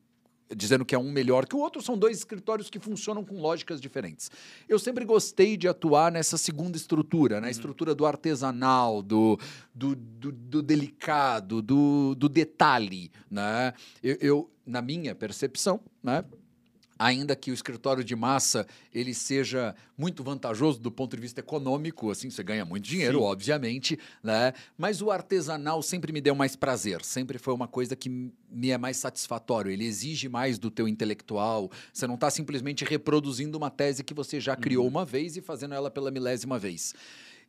dizendo 0.54 0.86
que 0.86 0.94
é 0.94 1.00
um 1.00 1.12
melhor 1.12 1.46
que 1.46 1.56
o 1.56 1.60
outro, 1.60 1.82
são 1.82 1.98
dois 1.98 2.18
escritórios 2.18 2.70
que 2.70 2.80
funcionam 2.80 3.24
com 3.24 3.40
lógicas 3.40 3.82
diferentes. 3.82 4.30
Eu 4.68 4.78
sempre 4.78 5.06
gostei 5.06 5.58
de 5.58 5.68
atuar 5.68 6.12
nessa 6.12 6.38
segunda 6.38 6.78
estrutura, 6.78 7.36
na 7.36 7.48
né? 7.48 7.52
estrutura 7.52 7.96
do 7.96 8.06
artesanal, 8.06 9.02
do, 9.02 9.40
do, 9.74 9.96
do, 9.96 10.32
do 10.32 10.62
delicado, 10.62 11.62
do, 11.62 12.14
do 12.16 12.30
detalhe. 12.30 13.12
Né? 13.30 13.74
Eu, 14.04 14.18
eu, 14.22 14.52
na 14.66 14.82
minha 14.82 15.16
percepção, 15.16 15.80
né? 16.04 16.24
Ainda 16.98 17.36
que 17.36 17.52
o 17.52 17.54
escritório 17.54 18.04
de 18.04 18.16
massa 18.16 18.66
ele 18.94 19.14
seja 19.14 19.75
muito 19.98 20.24
vantajoso 20.24 20.80
do 20.80 20.92
ponto 20.92 21.16
de 21.16 21.22
vista 21.22 21.40
econômico, 21.40 22.10
assim 22.12 22.30
você 22.30 22.44
ganha 22.44 22.66
muito 22.66 22.86
dinheiro, 22.86 23.20
Sim. 23.20 23.25
obviamente, 23.25 24.00
né? 24.24 24.54
Mas 24.78 25.02
o 25.02 25.12
artesanal 25.12 25.82
sempre 25.82 26.12
me 26.12 26.22
deu 26.22 26.36
mais 26.36 26.56
prazer, 26.56 27.04
sempre 27.04 27.38
foi 27.38 27.54
uma 27.54 27.68
coisa 27.68 27.96
que 27.96 28.10
me 28.56 28.70
é 28.70 28.78
mais 28.78 28.98
satisfatório. 28.98 29.72
Ele 29.72 29.86
exige 29.86 30.30
mais 30.30 30.58
do 30.58 30.72
teu 30.72 30.88
intelectual. 30.88 31.70
Você 31.92 32.08
não 32.08 32.16
está 32.16 32.30
simplesmente 32.30 32.86
reproduzindo 32.86 33.58
uma 33.58 33.70
tese 33.70 34.04
que 34.04 34.14
você 34.14 34.40
já 34.40 34.56
criou 34.56 34.84
uhum. 34.84 34.92
uma 34.92 35.06
vez 35.06 35.36
e 35.36 35.42
fazendo 35.42 35.74
ela 35.74 35.92
pela 35.92 36.10
milésima 36.10 36.58
vez. 36.58 36.94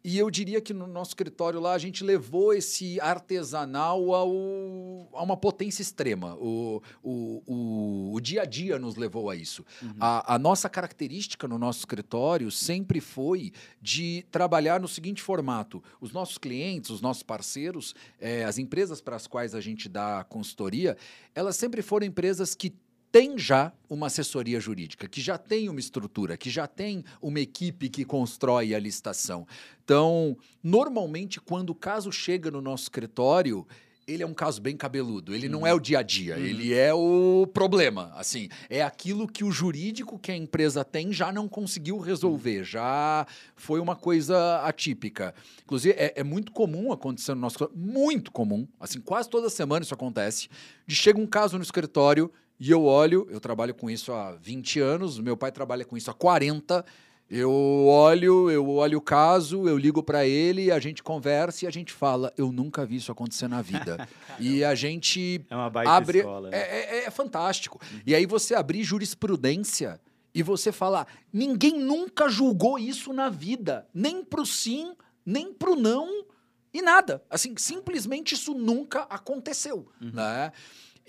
E 0.05 0.19
eu 0.19 0.31
diria 0.31 0.61
que 0.61 0.73
no 0.73 0.87
nosso 0.87 1.11
escritório 1.11 1.59
lá 1.59 1.73
a 1.73 1.79
gente 1.79 2.05
levou 2.05 2.55
esse 2.55 3.01
artesanal 3.01 4.15
ao, 4.15 5.09
a 5.13 5.23
uma 5.23 5.37
potência 5.37 5.83
extrema. 5.83 6.37
O, 6.37 6.81
o, 7.03 7.43
o, 7.45 8.15
o 8.15 8.21
dia 8.21 8.43
a 8.43 8.45
dia 8.45 8.79
nos 8.79 8.95
levou 8.95 9.29
a 9.29 9.35
isso. 9.35 9.65
Uhum. 9.83 9.95
A, 9.99 10.35
a 10.35 10.39
nossa 10.39 10.69
característica 10.69 11.49
no 11.49 11.59
nosso 11.59 11.81
escritório 11.81 12.51
sempre 12.51 13.01
foi 13.01 13.53
de 13.83 14.25
trabalhar 14.31 14.81
no 14.81 14.87
seguinte 14.87 15.23
formato: 15.23 15.83
os 16.01 16.13
nossos 16.13 16.39
clientes, 16.39 16.91
os 16.91 17.01
nossos 17.01 17.25
parceiros, 17.25 17.95
é, 18.21 18.45
as 18.45 18.59
empresas 18.59 19.01
para 19.01 19.17
as 19.17 19.27
quais 19.27 19.55
a 19.55 19.61
gente 19.61 19.89
dá 19.89 20.25
consultoria, 20.29 20.97
elas 21.35 21.57
sempre 21.57 21.83
foram 21.83 22.07
empresas 22.07 22.55
que 22.55 22.73
tem 23.17 23.39
já 23.39 23.73
uma 23.89 24.09
assessoria 24.09 24.61
jurídica, 24.61 25.09
que 25.09 25.23
já 25.23 25.39
tem 25.39 25.71
uma 25.71 25.81
estrutura, 25.81 26.37
que 26.37 26.51
já 26.51 26.67
tem 26.67 27.03
uma 27.23 27.41
equipe 27.41 27.89
que 27.89 28.05
constrói 28.05 28.75
a 28.75 28.79
licitação. 28.79 29.47
Então, 29.83 30.37
normalmente, 30.63 31.41
quando 31.41 31.71
o 31.71 31.75
caso 31.75 32.13
chega 32.13 32.51
no 32.51 32.61
nosso 32.61 32.83
escritório, 32.83 33.67
ele 34.07 34.23
é 34.23 34.27
um 34.27 34.35
caso 34.35 34.61
bem 34.61 34.77
cabeludo. 34.77 35.35
Ele 35.35 35.49
não 35.49 35.67
é 35.67 35.73
o 35.73 35.81
dia 35.81 36.01
a 36.01 36.03
dia, 36.03 36.37
ele 36.37 36.75
é 36.75 36.93
o 36.93 37.49
problema. 37.55 38.13
Assim, 38.17 38.51
é 38.69 38.83
aquilo 38.83 39.27
que 39.27 39.43
o 39.43 39.51
jurídico 39.51 40.19
que 40.19 40.31
a 40.31 40.37
empresa 40.37 40.85
tem 40.85 41.11
já 41.11 41.33
não 41.33 41.49
conseguiu 41.49 41.99
resolver, 41.99 42.65
já 42.65 43.27
foi 43.55 43.81
uma 43.81 43.97
coisa 43.97 44.61
atípica. 44.63 45.35
Inclusive, 45.65 45.95
é, 45.99 46.13
é 46.17 46.23
muito 46.23 46.53
comum 46.53 46.93
acontecer 46.93 47.35
no 47.35 47.41
nosso 47.41 47.71
muito 47.75 48.31
comum, 48.31 48.69
assim, 48.79 49.01
quase 49.01 49.31
toda 49.31 49.49
semana 49.49 49.83
isso 49.83 49.95
acontece, 49.95 50.51
de 50.87 50.95
chega 50.95 51.19
um 51.19 51.27
caso 51.27 51.57
no 51.57 51.63
escritório 51.63 52.31
e 52.59 52.71
eu 52.71 52.85
olho, 52.85 53.27
eu 53.31 53.41
trabalho 53.41 53.75
com 53.75 53.91
isso 53.91 54.13
há 54.13 54.33
20 54.33 54.81
anos, 54.81 55.19
meu 55.19 55.37
pai 55.37 55.53
trabalha 55.53 55.85
com 55.85 55.97
isso 55.97 56.11
há 56.11 56.15
40 56.15 56.85
eu 57.29 57.51
olho, 57.87 58.49
eu 58.49 58.69
olho 58.69 58.99
o 58.99 59.01
caso, 59.01 59.69
eu 59.69 59.77
ligo 59.77 60.01
para 60.01 60.25
ele, 60.25 60.71
a 60.71 60.79
gente 60.79 61.03
conversa 61.03 61.65
e 61.65 61.69
a 61.69 61.71
gente 61.73 61.93
fala. 61.93 62.33
Eu 62.37 62.53
nunca 62.53 62.87
vi 62.87 62.97
isso 62.97 63.11
acontecer 63.11 63.49
na 63.49 63.61
vida. 63.61 64.09
e 64.39 64.63
a 64.63 64.77
gente 64.77 65.45
é 65.51 65.57
uma 65.57 65.69
baita 65.69 65.91
abre, 65.91 66.19
escola. 66.19 66.51
Né? 66.51 66.57
É, 66.57 66.99
é, 66.99 67.05
é, 67.05 67.11
fantástico. 67.11 67.81
Uhum. 67.93 68.01
E 68.07 68.15
aí 68.15 68.27
você 68.27 68.55
abrir 68.55 68.85
jurisprudência 68.85 70.01
e 70.33 70.41
você 70.41 70.71
falar: 70.71 71.09
ninguém 71.33 71.77
nunca 71.81 72.29
julgou 72.29 72.79
isso 72.79 73.13
na 73.13 73.29
vida, 73.29 73.89
nem 73.93 74.25
pro 74.25 74.47
sim, 74.47 74.95
nem 75.25 75.53
pro 75.53 75.75
não 75.75 76.25
e 76.73 76.81
nada. 76.81 77.25
Assim, 77.29 77.55
simplesmente 77.57 78.35
isso 78.35 78.55
nunca 78.55 79.01
aconteceu, 79.03 79.89
uhum. 80.01 80.13
né? 80.13 80.53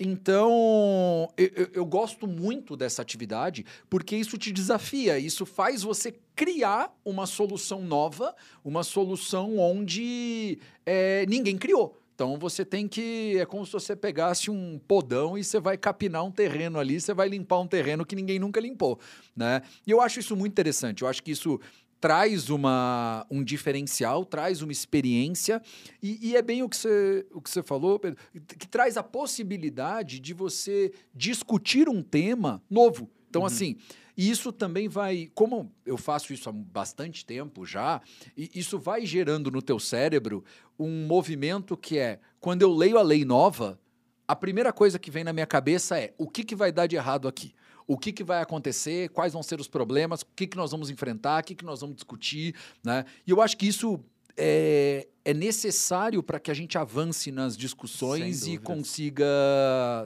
Então, 0.00 1.28
eu, 1.36 1.70
eu, 1.72 1.84
gosto 1.84 2.26
muito 2.28 2.76
dessa 2.76 3.02
atividade 3.02 3.66
porque 3.90 4.14
isso 4.14 4.38
te 4.38 4.52
desafia, 4.52 5.18
isso 5.18 5.44
faz 5.44 5.82
você 5.82 6.14
criar 6.36 6.96
uma 7.04 7.26
solução 7.26 7.82
nova, 7.82 8.32
uma 8.64 8.84
solução 8.84 9.58
onde 9.58 10.60
é, 10.86 11.26
ninguém 11.26 11.58
criou. 11.58 12.00
Então 12.14 12.36
você 12.36 12.64
tem 12.64 12.88
que. 12.88 13.38
É 13.38 13.46
como 13.46 13.64
se 13.64 13.72
você 13.72 13.94
pegasse 13.94 14.50
um 14.50 14.76
podão 14.88 15.38
e 15.38 15.44
você 15.44 15.60
vai 15.60 15.76
capinar 15.76 16.24
um 16.24 16.32
terreno 16.32 16.78
ali, 16.80 17.00
você 17.00 17.14
vai 17.14 17.28
limpar 17.28 17.60
um 17.60 17.66
terreno 17.66 18.04
que 18.04 18.16
ninguém 18.16 18.40
nunca 18.40 18.60
limpou. 18.60 18.98
Né? 19.36 19.62
E 19.86 19.92
eu 19.92 20.00
acho 20.00 20.18
isso 20.18 20.34
muito 20.34 20.50
interessante. 20.50 21.02
Eu 21.02 21.08
acho 21.08 21.22
que 21.22 21.30
isso 21.30 21.60
traz 22.00 22.48
uma, 22.48 23.26
um 23.30 23.42
diferencial, 23.42 24.24
traz 24.24 24.62
uma 24.62 24.72
experiência, 24.72 25.60
e, 26.02 26.28
e, 26.28 26.36
é 26.36 26.42
bem 26.42 26.62
o 26.62 26.68
que, 26.68 26.76
você, 26.76 27.26
o 27.32 27.40
que 27.40 27.50
você 27.50 27.62
falou, 27.62 27.98
Pedro, 27.98 28.18
que 28.58 28.68
traz 28.68 28.96
a 28.96 29.02
possibilidade 29.02 30.20
de 30.20 30.32
você 30.32 30.92
discutir 31.14 31.88
um 31.88 32.02
tema 32.02 32.62
novo. 32.70 33.10
Então, 33.28 33.42
uhum. 33.42 33.46
assim, 33.46 33.76
isso 34.16 34.52
também 34.52 34.88
vai. 34.88 35.30
Como 35.32 35.72
eu 35.86 35.96
faço 35.96 36.32
isso 36.32 36.48
há 36.48 36.52
bastante 36.52 37.24
tempo 37.24 37.64
já, 37.64 38.00
isso 38.36 38.78
vai 38.78 39.06
gerando 39.06 39.50
no 39.50 39.62
teu 39.62 39.78
cérebro 39.78 40.44
um 40.78 41.06
movimento 41.06 41.76
que 41.76 41.98
é 41.98 42.18
quando 42.40 42.62
eu 42.62 42.72
leio 42.72 42.98
a 42.98 43.02
lei 43.02 43.24
nova, 43.24 43.78
a 44.26 44.34
primeira 44.34 44.72
coisa 44.72 44.98
que 44.98 45.10
vem 45.10 45.24
na 45.24 45.32
minha 45.32 45.46
cabeça 45.46 45.98
é 45.98 46.14
o 46.18 46.28
que, 46.28 46.44
que 46.44 46.54
vai 46.54 46.72
dar 46.72 46.86
de 46.86 46.96
errado 46.96 47.28
aqui? 47.28 47.54
O 47.88 47.96
que, 47.96 48.12
que 48.12 48.22
vai 48.22 48.42
acontecer, 48.42 49.08
quais 49.08 49.32
vão 49.32 49.42
ser 49.42 49.58
os 49.58 49.66
problemas, 49.66 50.20
o 50.20 50.26
que, 50.36 50.46
que 50.46 50.58
nós 50.58 50.70
vamos 50.70 50.90
enfrentar, 50.90 51.42
o 51.42 51.44
que, 51.44 51.54
que 51.54 51.64
nós 51.64 51.80
vamos 51.80 51.96
discutir. 51.96 52.54
Né? 52.84 53.06
E 53.26 53.30
eu 53.30 53.40
acho 53.40 53.56
que 53.56 53.66
isso 53.66 53.98
é, 54.36 55.08
é 55.24 55.32
necessário 55.32 56.22
para 56.22 56.38
que 56.38 56.50
a 56.50 56.54
gente 56.54 56.76
avance 56.76 57.32
nas 57.32 57.56
discussões 57.56 58.46
e 58.46 58.58
consiga 58.58 59.24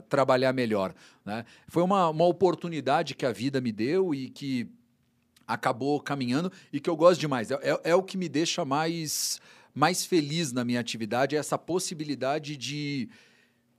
trabalhar 0.07 0.53
melhor. 0.53 0.95
Né? 1.25 1.43
Foi 1.67 1.83
uma, 1.83 2.07
uma 2.07 2.25
oportunidade 2.25 3.15
que 3.15 3.25
a 3.25 3.33
vida 3.33 3.59
me 3.59 3.73
deu 3.73 4.15
e 4.15 4.29
que 4.29 4.65
acabou 5.45 5.99
caminhando 5.99 6.49
e 6.71 6.79
que 6.79 6.89
eu 6.89 6.95
gosto 6.95 7.19
demais. 7.19 7.51
É, 7.51 7.55
é, 7.61 7.79
é 7.91 7.95
o 7.95 8.01
que 8.01 8.17
me 8.17 8.29
deixa 8.29 8.63
mais, 8.63 9.41
mais 9.75 10.05
feliz 10.05 10.53
na 10.53 10.63
minha 10.63 10.79
atividade, 10.79 11.35
é 11.35 11.39
essa 11.39 11.57
possibilidade 11.57 12.55
de 12.55 13.09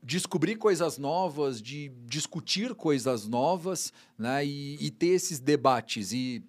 descobrir 0.05 0.57
coisas 0.57 0.99
novas, 0.99 1.63
de 1.63 1.89
discutir 2.07 2.75
coisas 2.75 3.27
novas, 3.27 3.91
né? 4.19 4.45
E, 4.45 4.77
e 4.79 4.91
ter 4.91 5.09
esses 5.09 5.41
debates. 5.41 6.13
E 6.13 6.45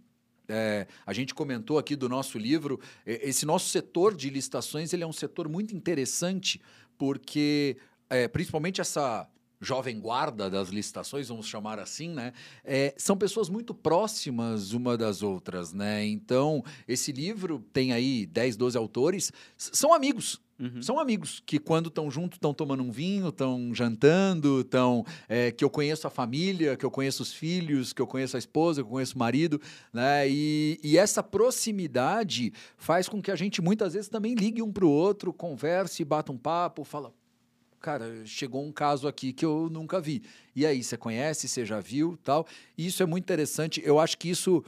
é, 0.50 0.86
a 1.06 1.14
gente 1.14 1.34
comentou 1.34 1.80
aqui 1.80 1.96
do 1.96 2.10
nosso 2.10 2.38
livro, 2.38 2.80
esse 3.06 3.46
nosso 3.46 3.70
setor 3.70 4.14
de 4.14 4.30
licitações 4.30 4.94
ele 4.94 5.04
é 5.04 5.08
um 5.08 5.14
setor 5.14 5.48
muito 5.48 5.76
interessante, 5.76 6.62
porque 6.98 7.78
é, 8.10 8.28
principalmente 8.28 8.82
essa 8.82 9.28
jovem 9.62 10.00
guarda 10.00 10.50
das 10.50 10.70
licitações, 10.70 11.30
vamos 11.30 11.48
chamar 11.48 11.80
assim, 11.80 12.10
né? 12.10 12.34
É, 12.64 12.94
são 12.98 13.18
pessoas 13.18 13.50
muito 13.50 13.74
próximas 13.74 14.74
uma 14.74 14.98
das 14.98 15.24
outras, 15.24 15.74
né? 15.74 16.06
Então, 16.06 16.64
esse 16.88 17.12
livro 17.12 17.66
tem 17.74 17.94
aí 17.94 18.26
10, 18.26 18.58
12 18.58 18.78
autores, 18.78 19.32
são 19.58 19.94
amigos, 19.94 20.42
Uhum. 20.58 20.82
São 20.82 21.00
amigos 21.00 21.42
que, 21.46 21.60
quando 21.60 21.88
estão 21.90 22.10
juntos, 22.10 22.38
estão 22.38 22.54
tomando 22.54 22.82
um 22.82 22.92
vinho, 22.92 23.28
estão 23.28 23.74
jantando, 23.74 24.62
estão. 24.62 25.06
É, 25.28 25.52
que 25.52 25.64
eu 25.64 25.70
conheço 25.70 26.08
a 26.08 26.10
família, 26.10 26.78
que 26.78 26.86
eu 26.86 26.92
conheço 26.92 27.24
os 27.24 27.34
filhos, 27.34 27.92
que 27.92 28.02
eu 28.02 28.08
conheço 28.08 28.38
a 28.38 28.40
esposa, 28.40 28.82
que 28.82 28.88
eu 28.88 28.92
conheço 28.92 29.16
o 29.16 29.20
marido, 29.20 29.60
né? 29.92 30.28
E, 30.30 30.80
e 30.82 30.98
essa 30.98 31.22
proximidade 31.22 32.54
faz 32.78 33.10
com 33.10 33.22
que 33.22 33.32
a 33.32 33.36
gente 33.36 33.62
muitas 33.62 33.94
vezes 33.94 34.08
também 34.08 34.34
ligue 34.34 34.62
um 34.62 34.72
para 34.72 34.86
o 34.86 34.90
outro, 34.90 35.34
converse, 35.34 36.04
bata 36.06 36.32
um 36.32 36.38
papo, 36.38 36.84
fala. 36.84 37.14
Cara, 37.82 38.26
chegou 38.26 38.66
um 38.66 38.72
caso 38.72 39.08
aqui 39.08 39.32
que 39.32 39.46
eu 39.46 39.70
nunca 39.70 40.02
vi. 40.02 40.24
E 40.56 40.66
aí, 40.66 40.84
você 40.84 40.98
conhece, 40.98 41.48
você 41.48 41.64
já 41.64 41.80
viu, 41.80 42.18
tal? 42.24 42.48
E 42.76 42.88
isso 42.88 43.04
é 43.04 43.06
muito 43.06 43.26
interessante. 43.26 43.80
Eu 43.86 44.00
acho 44.00 44.18
que 44.18 44.28
isso, 44.28 44.64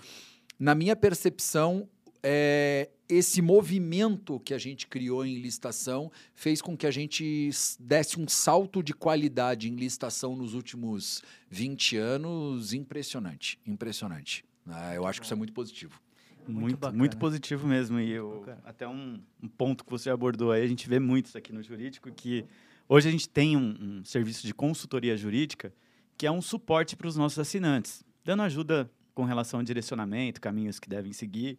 na 0.60 0.75
minha 0.75 0.96
percepção, 0.96 1.89
é, 2.24 2.89
esse 3.09 3.41
movimento 3.41 4.39
que 4.39 4.53
a 4.53 4.57
gente 4.57 4.88
criou 4.88 5.25
em 5.25 5.39
licitação 5.39 6.12
fez 6.33 6.62
com 6.62 6.75
que 6.75 6.86
a 6.86 6.91
gente 6.91 7.50
desse 7.79 8.19
um 8.19 8.27
salto 8.27 8.83
de 8.83 8.93
qualidade 8.93 9.69
em 9.69 9.75
licitação 9.75 10.36
nos 10.36 10.53
últimos 10.53 11.24
20 11.50 11.97
anos 11.97 12.74
impressionante. 12.74 13.59
Impressionante. 13.65 14.43
Ah, 14.67 14.93
eu 14.93 15.07
acho 15.07 15.19
que 15.19 15.25
isso 15.25 15.33
é 15.33 15.38
muito 15.38 15.53
positivo. 15.53 16.00
Muito, 16.47 16.79
muito, 16.81 16.97
muito 16.97 17.17
positivo 17.17 17.67
mesmo. 17.67 18.00
E 18.00 18.12
eu, 18.12 18.45
até 18.63 18.88
um, 18.88 19.19
um, 19.41 19.47
ponto 19.47 19.83
que 19.83 19.91
você 19.91 20.09
abordou 20.09 20.51
aí, 20.51 20.63
a 20.63 20.67
gente 20.67 20.88
vê 20.88 21.00
muito 21.00 21.27
isso 21.27 21.38
aqui 21.38 21.51
no 21.51 21.62
jurídico, 21.62 22.09
que 22.12 22.45
hoje 22.88 23.07
a 23.07 23.12
gente 23.12 23.27
tem 23.27 23.57
um, 23.57 23.75
um 23.79 24.05
serviço 24.05 24.45
de 24.45 24.53
consultoria 24.53 25.17
jurídica 25.17 25.74
que 26.17 26.25
é 26.25 26.31
um 26.31 26.41
suporte 26.41 26.95
para 26.95 27.07
os 27.07 27.15
nossos 27.15 27.38
assinantes, 27.38 28.03
dando 28.25 28.41
ajuda 28.41 28.89
com 29.13 29.24
relação 29.24 29.59
ao 29.59 29.63
direcionamento, 29.63 30.41
caminhos 30.41 30.79
que 30.79 30.89
devem 30.89 31.13
seguir 31.13 31.57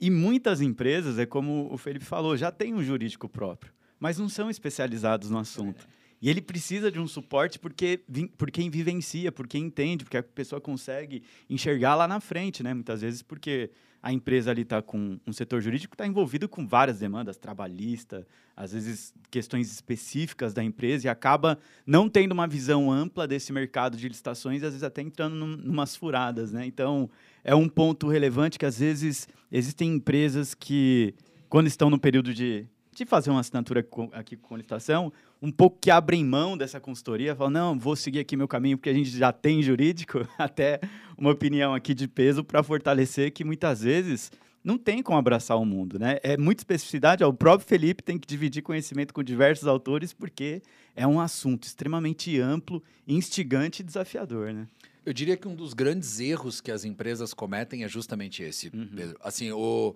e 0.00 0.10
muitas 0.10 0.60
empresas, 0.60 1.18
é 1.18 1.26
como 1.26 1.68
o 1.72 1.78
Felipe 1.78 2.04
falou, 2.04 2.36
já 2.36 2.50
têm 2.50 2.74
um 2.74 2.82
jurídico 2.82 3.28
próprio, 3.28 3.72
mas 3.98 4.18
não 4.18 4.28
são 4.28 4.50
especializados 4.50 5.30
no 5.30 5.38
assunto. 5.38 5.86
É. 5.92 5.96
E 6.20 6.30
ele 6.30 6.40
precisa 6.40 6.90
de 6.90 6.98
um 6.98 7.06
suporte 7.06 7.58
porque, 7.58 8.00
por 8.36 8.50
quem 8.50 8.70
vivencia, 8.70 9.30
por 9.30 9.46
quem 9.46 9.64
entende, 9.64 10.04
porque 10.04 10.16
a 10.16 10.22
pessoa 10.22 10.60
consegue 10.60 11.22
enxergar 11.48 11.94
lá 11.94 12.08
na 12.08 12.20
frente, 12.20 12.62
né? 12.62 12.72
Muitas 12.72 13.02
vezes 13.02 13.22
porque 13.22 13.70
a 14.02 14.12
empresa 14.12 14.50
ali 14.50 14.62
está 14.62 14.80
com 14.80 15.18
um 15.26 15.32
setor 15.32 15.60
jurídico 15.60 15.94
está 15.94 16.06
envolvido 16.06 16.48
com 16.48 16.66
várias 16.66 17.00
demandas 17.00 17.36
trabalhistas, 17.36 18.24
às 18.54 18.72
vezes 18.72 19.12
questões 19.30 19.70
específicas 19.70 20.54
da 20.54 20.62
empresa 20.62 21.06
e 21.06 21.10
acaba 21.10 21.58
não 21.84 22.08
tendo 22.08 22.32
uma 22.32 22.46
visão 22.46 22.90
ampla 22.90 23.26
desse 23.26 23.52
mercado 23.52 23.96
de 23.96 24.08
licitações, 24.08 24.62
às 24.62 24.70
vezes 24.70 24.84
até 24.84 25.02
entrando 25.02 25.34
num, 25.34 25.56
numas 25.56 25.96
furadas, 25.96 26.52
né? 26.52 26.64
Então 26.64 27.10
é 27.46 27.54
um 27.54 27.68
ponto 27.68 28.08
relevante 28.08 28.58
que 28.58 28.66
às 28.66 28.80
vezes 28.80 29.28
existem 29.52 29.94
empresas 29.94 30.52
que 30.52 31.14
quando 31.48 31.68
estão 31.68 31.88
no 31.88 31.98
período 31.98 32.34
de 32.34 32.66
de 32.92 33.04
fazer 33.04 33.28
uma 33.28 33.40
assinatura 33.40 33.86
aqui 34.14 34.38
com 34.38 34.56
licitação, 34.56 35.12
um 35.42 35.52
pouco 35.52 35.76
que 35.78 35.90
abrem 35.90 36.24
mão 36.24 36.56
dessa 36.56 36.80
consultoria, 36.80 37.36
falam, 37.36 37.50
não, 37.50 37.78
vou 37.78 37.94
seguir 37.94 38.20
aqui 38.20 38.38
meu 38.38 38.48
caminho 38.48 38.78
porque 38.78 38.88
a 38.88 38.94
gente 38.94 39.10
já 39.10 39.30
tem 39.30 39.62
jurídico, 39.62 40.26
até 40.38 40.80
uma 41.16 41.30
opinião 41.30 41.74
aqui 41.74 41.92
de 41.92 42.08
peso 42.08 42.42
para 42.42 42.62
fortalecer 42.62 43.32
que 43.32 43.44
muitas 43.44 43.82
vezes 43.82 44.32
não 44.64 44.78
tem 44.78 45.02
como 45.02 45.18
abraçar 45.18 45.58
o 45.58 45.64
mundo, 45.66 45.98
né? 45.98 46.18
É 46.22 46.38
muita 46.38 46.62
especificidade, 46.62 47.22
ó, 47.22 47.28
o 47.28 47.34
próprio 47.34 47.68
Felipe 47.68 48.02
tem 48.02 48.18
que 48.18 48.26
dividir 48.26 48.62
conhecimento 48.62 49.12
com 49.12 49.22
diversos 49.22 49.68
autores 49.68 50.14
porque 50.14 50.62
é 50.96 51.06
um 51.06 51.20
assunto 51.20 51.64
extremamente 51.64 52.40
amplo, 52.40 52.82
instigante 53.06 53.82
e 53.82 53.84
desafiador, 53.84 54.54
né? 54.54 54.66
Eu 55.06 55.12
diria 55.12 55.36
que 55.36 55.46
um 55.46 55.54
dos 55.54 55.72
grandes 55.72 56.18
erros 56.18 56.60
que 56.60 56.70
as 56.70 56.84
empresas 56.84 57.32
cometem 57.32 57.84
é 57.84 57.88
justamente 57.88 58.42
esse, 58.42 58.70
uhum. 58.74 58.88
Pedro. 58.94 59.16
Assim, 59.22 59.52
o 59.52 59.94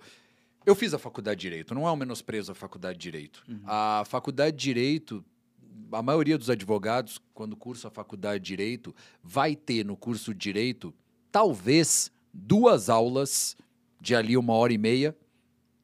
eu 0.65 0.75
fiz 0.75 0.93
a 0.93 0.99
faculdade 0.99 1.41
de 1.41 1.49
Direito, 1.49 1.75
não 1.75 1.87
é 1.87 1.93
um 1.93 1.97
menosprezo 1.97 2.53
a 2.53 2.55
faculdade 2.55 2.99
de 2.99 3.03
Direito. 3.03 3.43
Uhum. 3.49 3.61
A 3.67 4.05
faculdade 4.07 4.57
de 4.57 4.63
Direito, 4.63 5.25
a 5.91 6.03
maioria 6.03 6.37
dos 6.37 6.51
advogados, 6.51 7.21
quando 7.33 7.57
cursa 7.57 7.89
a 7.89 7.91
faculdade 7.91 8.45
de 8.45 8.49
Direito, 8.49 8.95
vai 9.23 9.57
ter 9.57 9.85
no 9.85 9.97
curso 9.97 10.33
de 10.33 10.39
Direito, 10.39 10.95
talvez, 11.33 12.13
duas 12.33 12.89
aulas 12.89 13.57
de 14.01 14.15
ali 14.15 14.37
uma 14.37 14.53
hora 14.53 14.73
e 14.73 14.79
meia. 14.79 15.17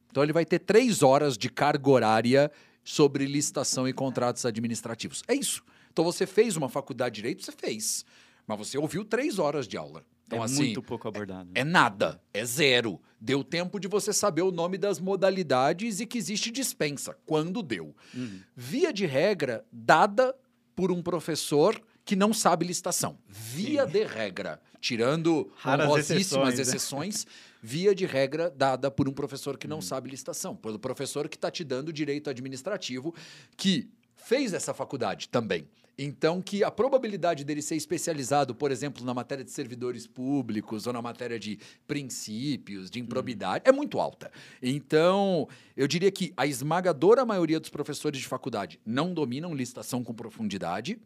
Então 0.09 0.23
ele 0.23 0.33
vai 0.33 0.45
ter 0.45 0.59
três 0.59 1.01
horas 1.01 1.37
de 1.37 1.49
carga 1.49 1.89
horária 1.89 2.51
sobre 2.83 3.25
licitação 3.25 3.87
e 3.87 3.93
contratos 3.93 4.45
administrativos. 4.45 5.23
É 5.27 5.33
isso. 5.33 5.63
Então 5.91 6.05
você 6.05 6.25
fez 6.25 6.55
uma 6.55 6.69
faculdade 6.69 7.15
de 7.15 7.21
Direito, 7.21 7.43
você 7.43 7.51
fez. 7.51 8.05
Mas 8.47 8.57
você 8.57 8.77
ouviu 8.77 9.03
três 9.05 9.37
horas 9.37 9.67
de 9.67 9.77
aula. 9.77 10.03
Então, 10.25 10.39
é 10.41 10.45
assim, 10.45 10.63
muito 10.65 10.81
pouco 10.81 11.07
abordado. 11.07 11.49
é 11.53 11.63
nada, 11.63 12.21
é 12.33 12.43
zero. 12.43 12.99
Deu 13.19 13.43
tempo 13.43 13.79
de 13.79 13.87
você 13.87 14.11
saber 14.11 14.41
o 14.41 14.51
nome 14.51 14.77
das 14.77 14.99
modalidades 14.99 15.99
e 15.99 16.05
que 16.05 16.17
existe 16.17 16.51
dispensa. 16.51 17.17
Quando 17.25 17.61
deu. 17.63 17.95
Uhum. 18.13 18.39
Via 18.55 18.91
de 18.91 19.05
regra, 19.05 19.65
dada 19.71 20.35
por 20.75 20.91
um 20.91 21.01
professor 21.01 21.81
que 22.03 22.15
não 22.15 22.33
sabe 22.33 22.65
listação. 22.65 23.17
Via 23.27 23.85
de 23.85 24.03
regra. 24.03 24.61
Tirando 24.79 25.51
Raras 25.55 25.87
honrosíssimas 25.87 26.53
exceções, 26.53 26.55
né? 26.55 26.61
exceções, 26.61 27.27
via 27.61 27.95
de 27.95 28.05
regra 28.05 28.49
dada 28.49 28.91
por 28.91 29.09
um 29.09 29.13
professor 29.13 29.57
que 29.57 29.65
Uhum. 29.65 29.71
não 29.75 29.81
sabe 29.81 30.09
listação. 30.09 30.55
Pelo 30.55 30.77
professor 30.77 31.27
que 31.27 31.35
está 31.37 31.49
te 31.49 31.63
dando 31.63 31.91
direito 31.91 32.29
administrativo, 32.29 33.13
que 33.57 33.89
fez 34.15 34.53
essa 34.53 34.73
faculdade 34.73 35.29
também. 35.29 35.67
Então, 35.99 36.39
que 36.41 36.63
a 36.63 36.69
probabilidade 36.69 37.43
dele 37.43 37.61
ser 37.61 37.75
especializado, 37.75 38.53
por 38.53 38.69
exemplo, 38.69 39.03
na 39.03 39.15
matéria 39.15 39.43
de 39.43 39.49
servidores 39.49 40.05
públicos 40.05 40.85
ou 40.85 40.93
na 40.93 41.01
matéria 41.01 41.39
de 41.39 41.57
princípios, 41.87 42.91
de 42.91 42.99
improbidade, 42.99 43.63
é 43.67 43.71
muito 43.71 43.99
alta. 43.99 44.31
Então, 44.61 45.47
eu 45.75 45.87
diria 45.87 46.11
que 46.11 46.31
a 46.37 46.45
esmagadora 46.45 47.25
maioria 47.25 47.59
dos 47.59 47.71
professores 47.71 48.19
de 48.19 48.27
faculdade 48.27 48.79
não 48.85 49.11
dominam 49.11 49.55
listação 49.55 50.03
com 50.03 50.13
profundidade, 50.13 50.99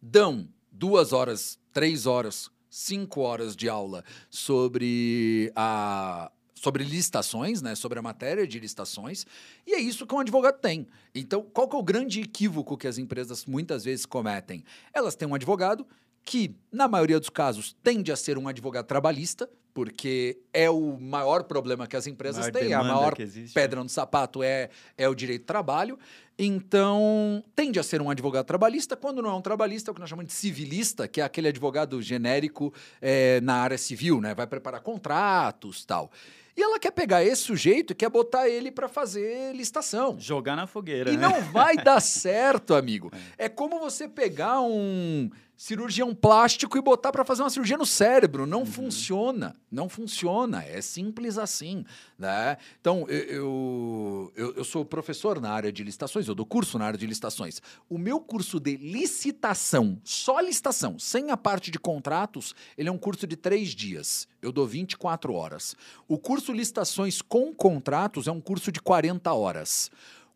dão 0.00 0.48
duas 0.70 1.12
horas, 1.12 1.58
três 1.72 2.06
horas, 2.06 2.48
cinco 2.70 3.22
horas 3.22 3.56
de 3.56 3.68
aula 3.68 4.04
sobre 4.30 5.52
a 5.56 6.30
sobre 6.62 6.84
licitações, 6.84 7.60
né, 7.60 7.74
sobre 7.74 7.98
a 7.98 8.02
matéria 8.02 8.46
de 8.46 8.60
licitações, 8.60 9.26
e 9.66 9.74
é 9.74 9.80
isso 9.80 10.06
que 10.06 10.14
um 10.14 10.20
advogado 10.20 10.60
tem. 10.60 10.86
Então, 11.12 11.44
qual 11.52 11.68
que 11.68 11.74
é 11.74 11.78
o 11.78 11.82
grande 11.82 12.20
equívoco 12.20 12.76
que 12.78 12.86
as 12.86 12.98
empresas 12.98 13.44
muitas 13.46 13.84
vezes 13.84 14.06
cometem? 14.06 14.62
Elas 14.94 15.16
têm 15.16 15.26
um 15.26 15.34
advogado 15.34 15.84
que, 16.24 16.54
na 16.70 16.86
maioria 16.86 17.18
dos 17.18 17.28
casos, 17.28 17.74
tende 17.82 18.12
a 18.12 18.16
ser 18.16 18.38
um 18.38 18.46
advogado 18.46 18.86
trabalhista, 18.86 19.50
porque 19.74 20.38
é 20.52 20.70
o 20.70 20.96
maior 21.00 21.42
problema 21.42 21.88
que 21.88 21.96
as 21.96 22.06
empresas 22.06 22.42
Maior 22.46 22.52
têm, 22.52 22.74
a 22.74 22.84
maior 22.84 23.14
existe. 23.18 23.54
pedra 23.54 23.82
no 23.82 23.88
sapato 23.88 24.40
é, 24.40 24.68
é 24.96 25.08
o 25.08 25.14
direito 25.16 25.42
do 25.42 25.46
trabalho. 25.46 25.98
Então, 26.38 27.42
tende 27.56 27.80
a 27.80 27.82
ser 27.82 28.00
um 28.00 28.08
advogado 28.08 28.44
trabalhista. 28.44 28.96
Quando 28.96 29.20
não 29.20 29.30
é 29.30 29.34
um 29.34 29.40
trabalhista, 29.40 29.90
é 29.90 29.92
o 29.92 29.94
que 29.94 30.00
nós 30.00 30.10
chamamos 30.10 30.30
de 30.30 30.36
civilista, 30.36 31.08
que 31.08 31.20
é 31.20 31.24
aquele 31.24 31.48
advogado 31.48 32.00
genérico 32.00 32.72
eh, 33.00 33.40
na 33.42 33.54
área 33.54 33.78
civil, 33.78 34.20
né? 34.20 34.32
Vai 34.34 34.46
preparar 34.46 34.80
contratos 34.80 35.84
tal. 35.84 36.10
E 36.56 36.62
ela 36.62 36.78
quer 36.78 36.90
pegar 36.90 37.24
esse 37.24 37.42
sujeito 37.42 37.92
e 37.92 37.94
quer 37.94 38.10
botar 38.10 38.48
ele 38.48 38.70
para 38.70 38.88
fazer 38.88 39.54
licitação. 39.54 40.16
Jogar 40.18 40.54
na 40.54 40.66
fogueira, 40.66 41.10
E 41.10 41.16
né? 41.16 41.22
não 41.26 41.40
vai 41.50 41.76
dar 41.76 41.98
certo, 42.02 42.74
amigo. 42.74 43.10
É 43.38 43.48
como 43.48 43.78
você 43.78 44.06
pegar 44.06 44.60
um 44.60 45.30
cirurgião 45.56 46.14
plástico 46.14 46.76
e 46.76 46.80
botar 46.80 47.12
para 47.12 47.24
fazer 47.24 47.42
uma 47.42 47.50
cirurgia 47.50 47.78
no 47.78 47.86
cérebro. 47.86 48.46
Não 48.46 48.66
funciona. 48.66 49.54
Não 49.70 49.88
funciona. 49.88 50.64
É 50.64 50.80
simples 50.80 51.38
assim. 51.38 51.84
Né? 52.18 52.56
Então, 52.80 53.06
eu, 53.08 53.18
eu, 53.18 54.32
eu, 54.34 54.54
eu 54.56 54.64
sou 54.64 54.84
professor 54.84 55.40
na 55.40 55.50
área 55.50 55.72
de 55.72 55.84
licitações, 55.84 56.26
eu 56.26 56.34
dou 56.34 56.44
curso 56.46 56.78
na 56.78 56.86
área 56.86 56.98
de 56.98 57.06
licitações. 57.06 57.60
O 57.88 57.96
meu 57.96 58.20
curso 58.20 58.58
de 58.58 58.76
licitação, 58.76 60.00
só 60.04 60.40
licitação, 60.40 60.98
sem 60.98 61.30
a 61.30 61.36
parte 61.36 61.70
de 61.70 61.78
contratos, 61.78 62.54
ele 62.76 62.88
é 62.88 62.92
um 62.92 62.98
curso 62.98 63.26
de 63.26 63.36
três 63.36 63.70
dias. 63.70 64.26
Eu 64.40 64.52
dou 64.52 64.66
24 64.66 65.32
horas. 65.32 65.76
O 66.08 66.18
curso 66.18 66.52
licitações 66.52 67.22
com 67.22 67.54
contratos 67.54 68.26
é 68.26 68.32
um 68.32 68.40
curso 68.40 68.72
de 68.72 68.80
40 68.80 69.32
horas. 69.32 69.90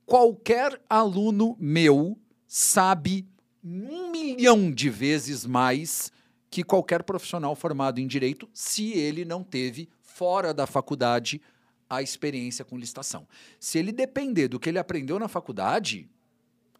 Qualquer 0.04 0.80
aluno 0.88 1.56
meu 1.58 2.16
sabe 2.46 3.26
um 3.68 4.10
milhão 4.10 4.70
de 4.70 4.88
vezes 4.88 5.44
mais 5.44 6.12
que 6.50 6.62
qualquer 6.62 7.02
profissional 7.02 7.56
formado 7.56 8.00
em 8.00 8.06
direito, 8.06 8.48
se 8.52 8.92
ele 8.92 9.24
não 9.24 9.42
teve 9.42 9.88
fora 10.00 10.54
da 10.54 10.66
faculdade 10.66 11.40
a 11.88 12.02
experiência 12.02 12.64
com 12.64 12.78
licitação. 12.78 13.26
Se 13.58 13.78
ele 13.78 13.92
depender 13.92 14.48
do 14.48 14.58
que 14.58 14.68
ele 14.68 14.78
aprendeu 14.78 15.18
na 15.18 15.28
faculdade, 15.28 16.08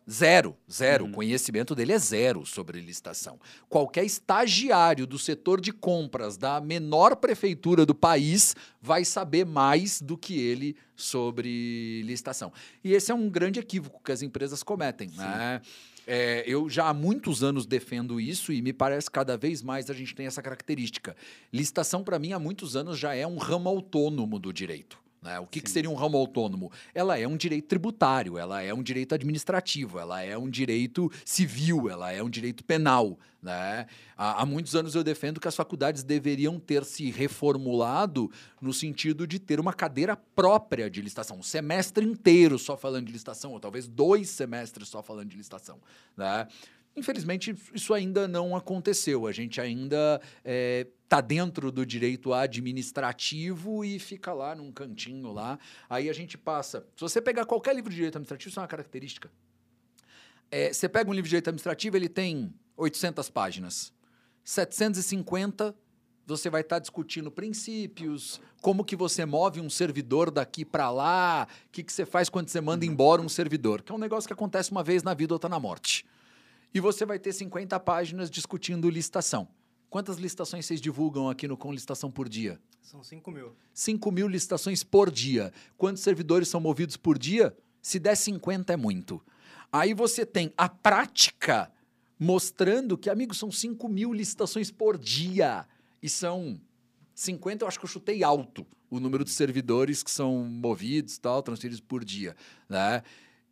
zero, 0.09 0.57
zero. 0.71 1.07
O 1.07 1.13
conhecimento 1.13 1.75
dele 1.75 1.93
é 1.93 1.99
zero 1.99 2.47
sobre 2.47 2.81
licitação. 2.81 3.39
Qualquer 3.69 4.05
estagiário 4.05 5.07
do 5.07 5.19
setor 5.19 5.61
de 5.61 5.73
compras 5.73 6.37
da 6.37 6.61
menor 6.61 7.17
prefeitura 7.17 7.85
do 7.85 7.95
país 7.95 8.55
vai 8.81 9.05
saber 9.05 9.45
mais 9.45 10.01
do 10.01 10.17
que 10.17 10.39
ele 10.39 10.77
sobre 10.95 12.03
licitação. 12.05 12.53
E 12.83 12.93
esse 12.93 13.11
é 13.11 13.15
um 13.15 13.29
grande 13.29 13.59
equívoco 13.61 14.01
que 14.03 14.13
as 14.13 14.23
empresas 14.23 14.63
cometem, 14.63 15.11
né? 15.11 15.61
É, 16.07 16.45
eu 16.47 16.69
já 16.69 16.89
há 16.89 16.95
muitos 16.95 17.43
anos 17.43 17.67
defendo 17.67 18.21
isso 18.21 18.53
e 18.53 18.63
me 18.63 18.73
parece 18.73 19.11
cada 19.11 19.37
vez 19.37 19.61
mais 19.61 19.91
a 19.91 19.95
gente 19.95 20.15
tem 20.15 20.27
essa 20.27 20.41
característica. 20.41 21.17
Licitação, 21.53 22.05
para 22.05 22.19
mim, 22.19 22.33
há 22.33 22.39
muitos 22.39 22.77
anos 22.77 22.99
já 22.99 23.15
é 23.15 23.27
um 23.27 23.39
ramo 23.39 23.69
autônomo 23.69 24.39
do 24.39 24.53
direito. 24.53 25.06
Né? 25.27 25.41
O 25.41 25.47
que, 25.47 25.61
que 25.61 25.69
seria 25.69 25.91
um 25.91 25.95
ramo 25.95 26.17
autônomo? 26.17 26.71
Ela 26.95 27.19
é 27.19 27.27
um 27.27 27.37
direito 27.37 27.67
tributário, 27.67 28.39
ela 28.39 28.63
é 28.63 28.73
um 28.73 28.83
direito 28.83 29.15
administrativo, 29.15 29.99
ela 29.99 30.23
é 30.23 30.39
um 30.39 30.49
direito 30.49 31.11
civil, 31.25 31.91
ela 31.91 32.13
é 32.13 32.23
um 32.23 32.31
direito 32.31 32.63
penal. 32.63 33.19
Né? 33.43 33.87
Há, 34.17 34.43
há 34.43 34.47
muitos 34.47 34.75
anos 34.75 34.95
eu 34.95 35.05
defendo 35.05 35.41
que 35.41 35.49
as 35.49 35.57
faculdades 35.57 36.03
deveriam 36.03 36.59
ter 36.59 36.85
se 36.85 37.11
reformulado 37.11 38.31
no 38.61 38.73
sentido 38.73 39.27
de 39.27 39.39
ter 39.39 39.61
uma 39.61 39.73
cadeira 39.73 40.17
própria 40.17 40.89
de 40.89 41.03
licitação, 41.03 41.39
um 41.39 41.43
semestre 41.43 42.05
inteiro 42.05 42.59
só 42.59 42.77
falando 42.77 43.07
de 43.07 43.13
licitação, 43.13 43.53
ou 43.53 43.61
talvez 43.61 43.87
dois 43.87 44.31
semestres 44.31 44.89
só 44.89 45.03
falando 45.03 45.29
de 45.29 45.37
licitação. 45.37 45.79
Né? 46.17 46.47
Infelizmente, 46.97 47.55
isso 47.75 47.93
ainda 47.93 48.27
não 48.27 48.57
aconteceu. 48.57 49.27
A 49.27 49.33
gente 49.33 49.61
ainda 49.61 50.21
está 51.05 51.21
dentro 51.21 51.71
do 51.71 51.85
direito 51.85 52.33
administrativo 52.33 53.85
e 53.85 53.99
fica 53.99 54.33
lá 54.33 54.55
num 54.55 54.73
cantinho 54.73 55.31
lá. 55.31 55.59
Aí 55.91 56.09
a 56.09 56.13
gente 56.15 56.39
passa. 56.39 56.87
Se 56.97 57.03
você 57.03 57.21
pegar 57.21 57.45
qualquer 57.45 57.75
livro 57.75 57.91
de 57.91 57.97
direito 57.97 58.17
administrativo, 58.17 58.49
isso 58.49 58.59
é 58.59 58.63
uma 58.63 58.69
característica. 58.69 59.31
É, 60.51 60.73
você 60.73 60.89
pega 60.89 61.11
um 61.11 61.13
livro 61.13 61.25
de 61.25 61.31
direito 61.31 61.49
administrativo, 61.49 61.97
ele 61.97 62.09
tem 62.09 62.55
800 62.77 63.29
páginas. 63.29 63.93
750 64.43 65.75
você 66.27 66.51
vai 66.51 66.63
estar 66.63 66.81
discutindo 66.81 67.31
princípios, 67.31 68.41
como 68.61 68.85
que 68.85 68.97
você 68.97 69.25
move 69.25 69.61
um 69.61 69.71
servidor 69.71 70.29
daqui 70.29 70.65
para 70.65 70.91
lá, 70.91 71.47
o 71.69 71.71
que, 71.71 71.85
que 71.85 71.93
você 71.93 72.05
faz 72.05 72.29
quando 72.29 72.49
você 72.49 72.61
manda 72.61 72.85
embora 72.85 73.23
um 73.23 73.29
servidor, 73.29 73.81
que 73.81 73.93
é 73.93 73.95
um 73.95 73.99
negócio 73.99 74.27
que 74.27 74.33
acontece 74.33 74.73
uma 74.73 74.83
vez 74.83 75.05
na 75.05 75.15
vida 75.15 75.33
ou 75.33 75.37
outra 75.37 75.49
na 75.49 75.61
morte. 75.61 76.05
E 76.73 76.81
você 76.81 77.07
vai 77.07 77.19
ter 77.19 77.33
50 77.33 77.79
páginas 77.81 78.31
discutindo 78.31 78.91
licitação. 78.91 79.49
Quantas 79.89 80.19
licitações 80.19 80.67
vocês 80.67 80.81
divulgam 80.81 81.29
aqui 81.29 81.49
no 81.49 81.57
Com 81.57 81.73
Licitação 81.73 82.11
por 82.11 82.29
dia? 82.29 82.61
São 82.83 83.03
5 83.03 83.31
mil. 83.31 83.57
5 83.73 84.11
mil 84.11 84.29
licitações 84.29 84.85
por 84.85 85.11
dia. 85.11 85.53
Quantos 85.77 86.03
servidores 86.03 86.49
são 86.49 86.61
movidos 86.61 86.97
por 86.97 87.19
dia? 87.19 87.57
Se 87.81 87.99
der 87.99 88.17
50 88.17 88.73
é 88.73 88.77
muito. 88.77 89.25
Aí 89.73 89.95
você 89.95 90.27
tem 90.27 90.53
a 90.57 90.69
prática 90.69 91.73
mostrando 92.19 92.97
que, 92.99 93.11
amigos, 93.11 93.39
são 93.39 93.51
5 93.51 93.89
mil 93.89 94.13
licitações 94.13 94.71
por 94.71 94.99
dia. 94.99 95.67
E 96.03 96.09
são 96.09 96.61
50, 97.15 97.65
eu 97.65 97.69
acho 97.69 97.79
que 97.79 97.85
eu 97.85 97.91
chutei 97.91 98.23
alto 98.23 98.67
o 98.91 99.01
número 99.01 99.25
de 99.25 99.31
servidores 99.31 100.03
que 100.03 100.11
são 100.11 100.45
movidos, 100.45 101.19
tal, 101.19 101.43
transferidos 101.43 101.81
por 101.81 102.05
dia, 102.05 102.37
né? 102.69 103.03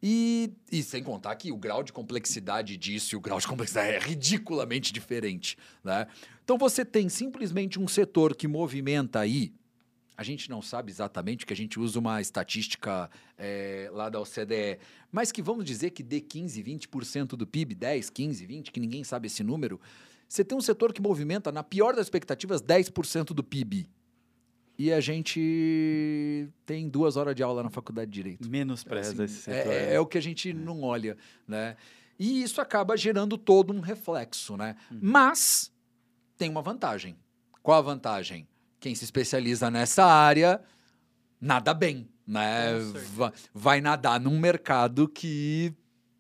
E, 0.07 0.53
e 0.71 0.83
sem 0.83 1.03
contar 1.03 1.35
que 1.37 1.51
o 1.51 1.57
grau 1.57 1.83
de 1.83 1.91
complexidade 1.91 2.77
disso 2.77 3.15
e 3.15 3.17
o 3.17 3.21
grau 3.23 3.41
de 3.41 3.47
complexidade 3.47 3.89
é 3.89 3.99
ridiculamente 3.99 4.93
diferente, 4.93 5.57
né? 5.83 6.07
Então 6.45 6.59
você 6.59 6.85
tem 6.85 7.09
simplesmente 7.09 7.81
um 7.81 7.89
setor 7.89 8.37
que 8.37 8.47
movimenta 8.47 9.21
aí 9.21 9.55
a 10.17 10.23
gente 10.23 10.51
não 10.51 10.63
sabe 10.63 10.93
exatamente, 10.93 11.45
que 11.45 11.53
a 11.53 11.57
gente 11.57 11.81
usa 11.81 11.99
uma 11.99 12.21
estatística 12.21 13.11
eh, 13.37 13.91
lá 13.93 14.09
da 14.09 14.21
OCDE, 14.21 14.79
mas 15.11 15.33
que 15.33 15.43
vamos 15.43 15.65
dizer 15.65 15.91
que 15.91 16.03
dê 16.03 16.21
15, 16.21 16.63
20% 16.63 17.29
do 17.31 17.47
PIB, 17.47 17.75
10, 17.75 18.11
15, 18.11 18.47
20, 18.47 18.73
que 18.73 18.79
ninguém 18.79 19.03
sabe 19.03 19.27
esse 19.27 19.43
número. 19.43 19.81
Você 20.29 20.45
tem 20.45 20.57
um 20.57 20.61
setor 20.61 20.93
que 20.93 21.03
movimenta, 21.03 21.51
na 21.51 21.65
pior 21.65 21.97
das 21.97 22.07
expectativas, 22.07 22.63
10% 22.63 23.33
do 23.33 23.43
PIB. 23.43 23.89
E 24.77 24.93
a 24.93 25.01
gente 25.01 26.49
tem 26.67 26.89
duas 26.89 27.17
horas 27.17 27.35
de 27.35 27.43
aula 27.43 27.63
na 27.63 27.71
faculdade 27.71 28.11
de 28.11 28.15
Direito. 28.23 28.49
Menospreza 28.51 29.13
Assim, 29.13 29.23
esse 29.25 29.51
é- 29.51 29.55
setor. 29.63 29.73
é, 29.73 29.87
né? 29.87 29.95
é 29.95 30.01
o 30.01 30.07
que 30.07 30.19
a 30.19 30.21
gente 30.23 30.53
não 30.53 30.83
olha, 30.83 31.17
né? 31.47 31.77
E 32.19 32.43
isso 32.43 32.61
acaba 32.61 32.97
gerando 32.97 33.37
todo 33.39 33.73
um 33.73 33.81
reflexo, 33.81 34.57
né? 34.57 34.77
Uhum. 34.91 34.99
Mas 35.03 35.73
tem 36.37 36.51
uma 36.51 36.63
vantagem. 36.63 37.17
Qual 37.63 37.79
a 37.79 37.83
vantagem? 37.83 38.47
Quem 38.81 38.95
se 38.95 39.05
especializa 39.05 39.71
nessa 39.71 40.05
área 40.05 40.61
nada 41.41 41.73
bem, 41.73 42.09
né? 42.27 42.73
Vai 43.53 43.81
nadar 43.81 44.19
num 44.21 44.39
mercado 44.39 45.09
que 45.09 45.73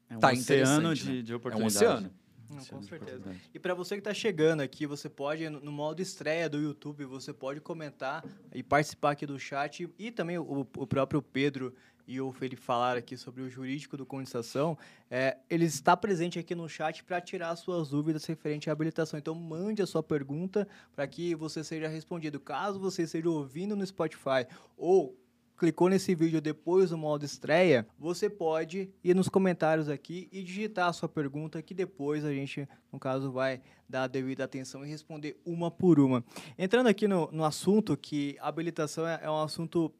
É 0.08 0.16
um 0.16 0.20
tá 0.20 0.32
oceano 0.32 0.94
de, 0.94 1.22
de 1.22 1.32
é 1.32 1.34
um 1.34 1.38
oportunidade. 1.38 1.76
oceano. 1.76 2.10
Não, 2.54 2.62
Oceano 2.62 2.82
com 2.82 2.88
certeza. 2.88 3.36
E 3.52 3.58
para 3.58 3.74
você 3.74 3.94
que 3.94 4.00
está 4.00 4.14
chegando 4.14 4.60
aqui, 4.60 4.86
você 4.86 5.08
pode, 5.08 5.48
no 5.48 5.60
no 5.60 5.72
modo 5.72 6.00
estreia 6.00 6.48
do 6.48 6.58
YouTube, 6.58 7.04
você 7.04 7.32
pode 7.32 7.60
comentar 7.60 8.24
e 8.54 8.62
participar 8.62 9.12
aqui 9.12 9.26
do 9.26 9.38
chat. 9.38 9.88
E 9.98 10.10
também 10.10 10.38
o, 10.38 10.60
o 10.76 10.86
próprio 10.86 11.20
Pedro 11.20 11.74
e 12.06 12.20
o 12.20 12.32
Felipe 12.32 12.60
falaram 12.60 12.98
aqui 12.98 13.16
sobre 13.16 13.42
o 13.42 13.50
jurídico 13.50 13.96
do 13.96 14.04
Condensação, 14.04 14.76
é, 15.10 15.38
ele 15.48 15.64
está 15.64 15.96
presente 15.96 16.38
aqui 16.38 16.54
no 16.54 16.68
chat 16.68 17.02
para 17.02 17.20
tirar 17.20 17.56
suas 17.56 17.88
dúvidas 17.88 18.24
referente 18.26 18.68
à 18.68 18.72
habilitação. 18.72 19.18
Então, 19.18 19.34
mande 19.34 19.82
a 19.82 19.86
sua 19.86 20.02
pergunta 20.02 20.68
para 20.94 21.06
que 21.06 21.34
você 21.34 21.64
seja 21.64 21.88
respondido. 21.88 22.38
Caso 22.38 22.78
você 22.78 23.02
esteja 23.02 23.28
ouvindo 23.28 23.74
no 23.74 23.86
Spotify 23.86 24.46
ou 24.76 25.16
clicou 25.56 25.88
nesse 25.88 26.14
vídeo 26.14 26.40
depois 26.40 26.90
do 26.90 26.98
modo 26.98 27.24
estreia, 27.24 27.86
você 27.98 28.28
pode 28.28 28.90
ir 29.02 29.14
nos 29.14 29.28
comentários 29.28 29.88
aqui 29.88 30.28
e 30.32 30.42
digitar 30.42 30.88
a 30.88 30.92
sua 30.92 31.08
pergunta 31.08 31.62
que 31.62 31.74
depois 31.74 32.24
a 32.24 32.32
gente, 32.32 32.68
no 32.92 32.98
caso, 32.98 33.30
vai 33.30 33.60
dar 33.88 34.04
a 34.04 34.06
devida 34.06 34.44
atenção 34.44 34.84
e 34.84 34.88
responder 34.88 35.40
uma 35.44 35.70
por 35.70 36.00
uma. 36.00 36.24
Entrando 36.58 36.88
aqui 36.88 37.06
no, 37.06 37.30
no 37.30 37.44
assunto, 37.44 37.96
que 37.96 38.36
habilitação 38.40 39.06
é, 39.06 39.20
é 39.22 39.30
um 39.30 39.40
assunto 39.40 39.92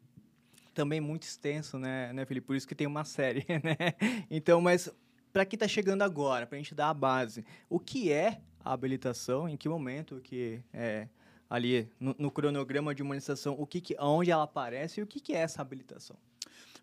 também 0.73 0.99
muito 0.99 1.23
extenso, 1.23 1.79
né, 1.79 2.11
né, 2.11 2.25
Felipe? 2.25 2.47
Por 2.47 2.55
isso 2.55 2.67
que 2.67 2.75
tem 2.75 2.85
uma 2.85 3.05
série, 3.05 3.45
né? 3.63 3.93
Então, 4.29 4.59
mas 4.59 4.93
para 5.31 5.45
quem 5.45 5.55
está 5.55 5.67
chegando 5.67 6.01
agora, 6.01 6.45
para 6.45 6.57
a 6.57 6.61
gente 6.61 6.75
dar 6.75 6.89
a 6.89 6.93
base, 6.93 7.45
o 7.69 7.79
que 7.79 8.11
é 8.11 8.41
a 8.63 8.73
habilitação, 8.73 9.47
em 9.47 9.55
que 9.55 9.69
momento 9.69 10.19
que 10.21 10.61
é, 10.73 11.07
ali 11.49 11.89
no, 11.99 12.15
no, 12.17 12.31
cronograma 12.31 12.93
de 12.93 13.01
imunização, 13.01 13.55
o 13.57 13.65
que, 13.65 13.81
que 13.81 13.95
onde 13.99 14.31
ela 14.31 14.43
aparece 14.43 14.99
e 14.99 15.03
o 15.03 15.07
que, 15.07 15.19
que 15.19 15.33
é 15.33 15.37
essa 15.37 15.61
habilitação? 15.61 16.15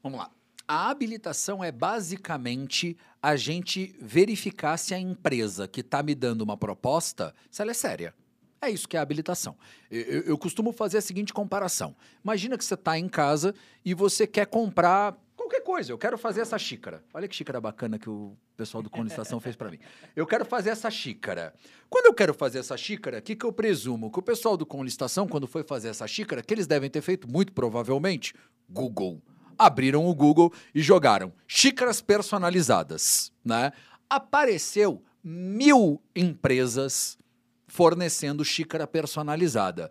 Vamos 0.02 0.18
lá. 0.18 0.30
A 0.66 0.90
habilitação 0.90 1.62
é 1.62 1.72
basicamente 1.72 2.96
a 3.20 3.36
gente 3.36 3.94
verificar 4.00 4.76
se 4.76 4.94
a 4.94 4.98
empresa 4.98 5.66
que 5.66 5.80
está 5.80 6.02
me 6.02 6.14
dando 6.14 6.42
uma 6.42 6.56
proposta, 6.56 7.34
se 7.50 7.60
ela 7.60 7.72
é 7.72 7.74
séria. 7.74 8.14
É 8.60 8.70
isso 8.70 8.88
que 8.88 8.96
é 8.96 9.00
habilitação. 9.00 9.56
Eu, 9.90 10.22
eu 10.22 10.38
costumo 10.38 10.72
fazer 10.72 10.98
a 10.98 11.00
seguinte 11.02 11.32
comparação. 11.32 11.96
Imagina 12.22 12.56
que 12.56 12.64
você 12.64 12.74
está 12.74 12.96
em 12.96 13.08
casa 13.08 13.54
e 13.84 13.92
você 13.92 14.24
quer 14.24 14.46
comprar 14.46 15.18
qualquer 15.52 15.60
coisa. 15.60 15.92
Eu 15.92 15.98
quero 15.98 16.16
fazer 16.16 16.40
essa 16.40 16.58
xícara. 16.58 17.04
Olha 17.12 17.28
que 17.28 17.36
xícara 17.36 17.60
bacana 17.60 17.98
que 17.98 18.08
o 18.08 18.34
pessoal 18.56 18.82
do 18.82 18.88
Condensação 18.88 19.38
fez 19.38 19.54
para 19.54 19.70
mim. 19.70 19.78
Eu 20.16 20.26
quero 20.26 20.44
fazer 20.46 20.70
essa 20.70 20.90
xícara. 20.90 21.52
Quando 21.90 22.06
eu 22.06 22.14
quero 22.14 22.32
fazer 22.32 22.60
essa 22.60 22.76
xícara, 22.76 23.18
o 23.18 23.22
que, 23.22 23.36
que 23.36 23.44
eu 23.44 23.52
presumo? 23.52 24.10
Que 24.10 24.18
o 24.18 24.22
pessoal 24.22 24.56
do 24.56 24.64
Condensação, 24.64 25.28
quando 25.28 25.46
foi 25.46 25.62
fazer 25.62 25.88
essa 25.88 26.06
xícara, 26.06 26.42
que 26.42 26.54
eles 26.54 26.66
devem 26.66 26.88
ter 26.88 27.02
feito, 27.02 27.28
muito 27.28 27.52
provavelmente, 27.52 28.34
Google. 28.68 29.20
Abriram 29.58 30.06
o 30.06 30.14
Google 30.14 30.52
e 30.74 30.80
jogaram 30.80 31.32
xícaras 31.46 32.00
personalizadas, 32.00 33.30
né? 33.44 33.72
Apareceu 34.08 35.02
mil 35.22 36.00
empresas 36.16 37.18
fornecendo 37.66 38.44
xícara 38.44 38.86
personalizada. 38.86 39.90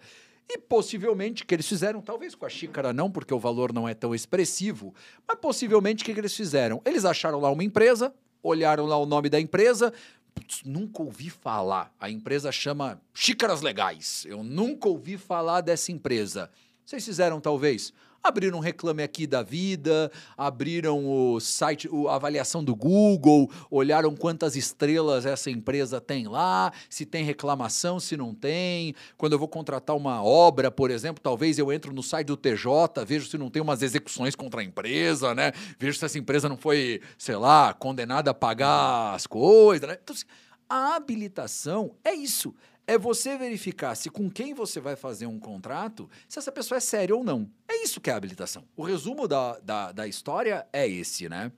E 0.54 0.58
possivelmente 0.58 1.46
que 1.46 1.56
eles 1.56 1.66
fizeram, 1.66 2.02
talvez 2.02 2.36
com 2.36 2.46
a 2.46 2.50
xícara 2.50 2.92
não, 2.92 3.10
porque 3.10 3.34
o 3.34 3.40
valor 3.40 3.72
não 3.72 3.88
é 3.88 3.94
tão 3.94 4.14
expressivo, 4.14 4.94
mas 5.26 5.40
possivelmente 5.40 6.04
o 6.04 6.06
que, 6.06 6.12
eles 6.12 6.36
fizeram? 6.36 6.82
Eles 6.84 7.06
acharam 7.06 7.40
lá 7.40 7.50
uma 7.50 7.64
empresa, 7.64 8.14
olharam 8.44 8.86
lá 8.86 8.98
o 8.98 9.06
nome 9.06 9.30
da 9.30 9.40
empresa, 9.40 9.94
Putz, 10.36 10.62
nunca 10.66 11.02
ouvi 11.02 11.30
falar. 11.30 11.94
A 12.00 12.10
empresa 12.10 12.52
chama 12.52 13.02
Xícaras 13.14 13.62
Legais. 13.62 14.26
Eu 14.26 14.44
nunca 14.44 14.90
ouvi 14.90 15.18
falar 15.18 15.62
dessa 15.62 15.92
empresa. 15.92 16.50
Vocês 16.86 17.06
fizeram, 17.06 17.40
talvez? 17.40 17.94
Abriram 18.24 18.60
um 18.60 18.62
reclame 18.62 19.02
aqui 19.02 19.26
da 19.26 19.42
vida, 19.42 20.12
abriram 20.38 21.06
o 21.06 21.40
site, 21.40 21.90
a 22.08 22.16
avaliação 22.16 22.64
do 22.64 22.76
Google, 22.76 23.50
olharam 23.70 24.16
quantas 24.16 24.56
estrelas 24.56 25.26
essa 25.26 25.50
empresa 25.50 26.00
tem 26.00 26.28
lá, 26.28 26.72
se 26.88 27.04
tem 27.04 27.24
reclamação, 27.24 28.00
se 28.00 28.16
não 28.16 28.36
tem. 28.36 28.94
Quando 29.18 29.34
eu 29.34 29.40
vou 29.40 29.48
contratar 29.48 29.96
uma 29.96 30.24
obra, 30.24 30.70
por 30.70 30.92
exemplo, 30.92 31.22
talvez 31.22 31.58
eu 31.58 31.74
entro 31.74 31.92
no 31.92 32.04
site 32.04 32.28
do 32.28 32.38
TJ, 32.38 33.04
vejo 33.08 33.28
se 33.28 33.38
não 33.40 33.50
tem 33.50 33.62
umas 33.62 33.82
execuções 33.82 34.36
contra 34.36 34.62
a 34.62 34.64
empresa, 34.64 35.34
né? 35.34 35.52
Vejo 35.80 35.98
se 35.98 36.06
essa 36.06 36.20
empresa 36.20 36.48
não 36.48 36.58
foi, 36.58 37.02
sei 37.18 37.36
lá, 37.36 37.74
condenada 37.74 38.30
a 38.30 38.36
pagar 38.36 39.16
as 39.16 39.26
coisas, 39.26 39.88
né? 39.88 39.98
Então, 40.02 40.16
assim, 40.16 40.26
a 40.70 40.96
habilitação 40.96 41.96
é 42.04 42.14
isso 42.14 42.54
é 42.92 42.98
você 42.98 43.38
verificar 43.38 43.96
se 43.96 44.10
com 44.10 44.30
quem 44.30 44.54
você 44.54 44.82
vai 44.82 44.98
fazer 44.98 45.26
um 45.26 45.40
contrato, 45.40 46.10
se 46.28 46.38
essa 46.38 46.52
pessoa 46.52 46.78
é 46.78 46.82
séria 46.82 47.16
ou 47.16 47.24
não. 47.24 47.50
É 47.66 47.82
isso 47.82 48.02
que 48.02 48.10
é 48.10 48.14
habilitação. 48.14 48.66
O 48.76 48.84
resumo 48.84 49.30
da, 49.30 49.58
da, 49.60 49.92
da 49.94 50.08
história 50.10 50.68
é 50.74 50.86
esse, 50.90 51.30
né? 51.30 51.54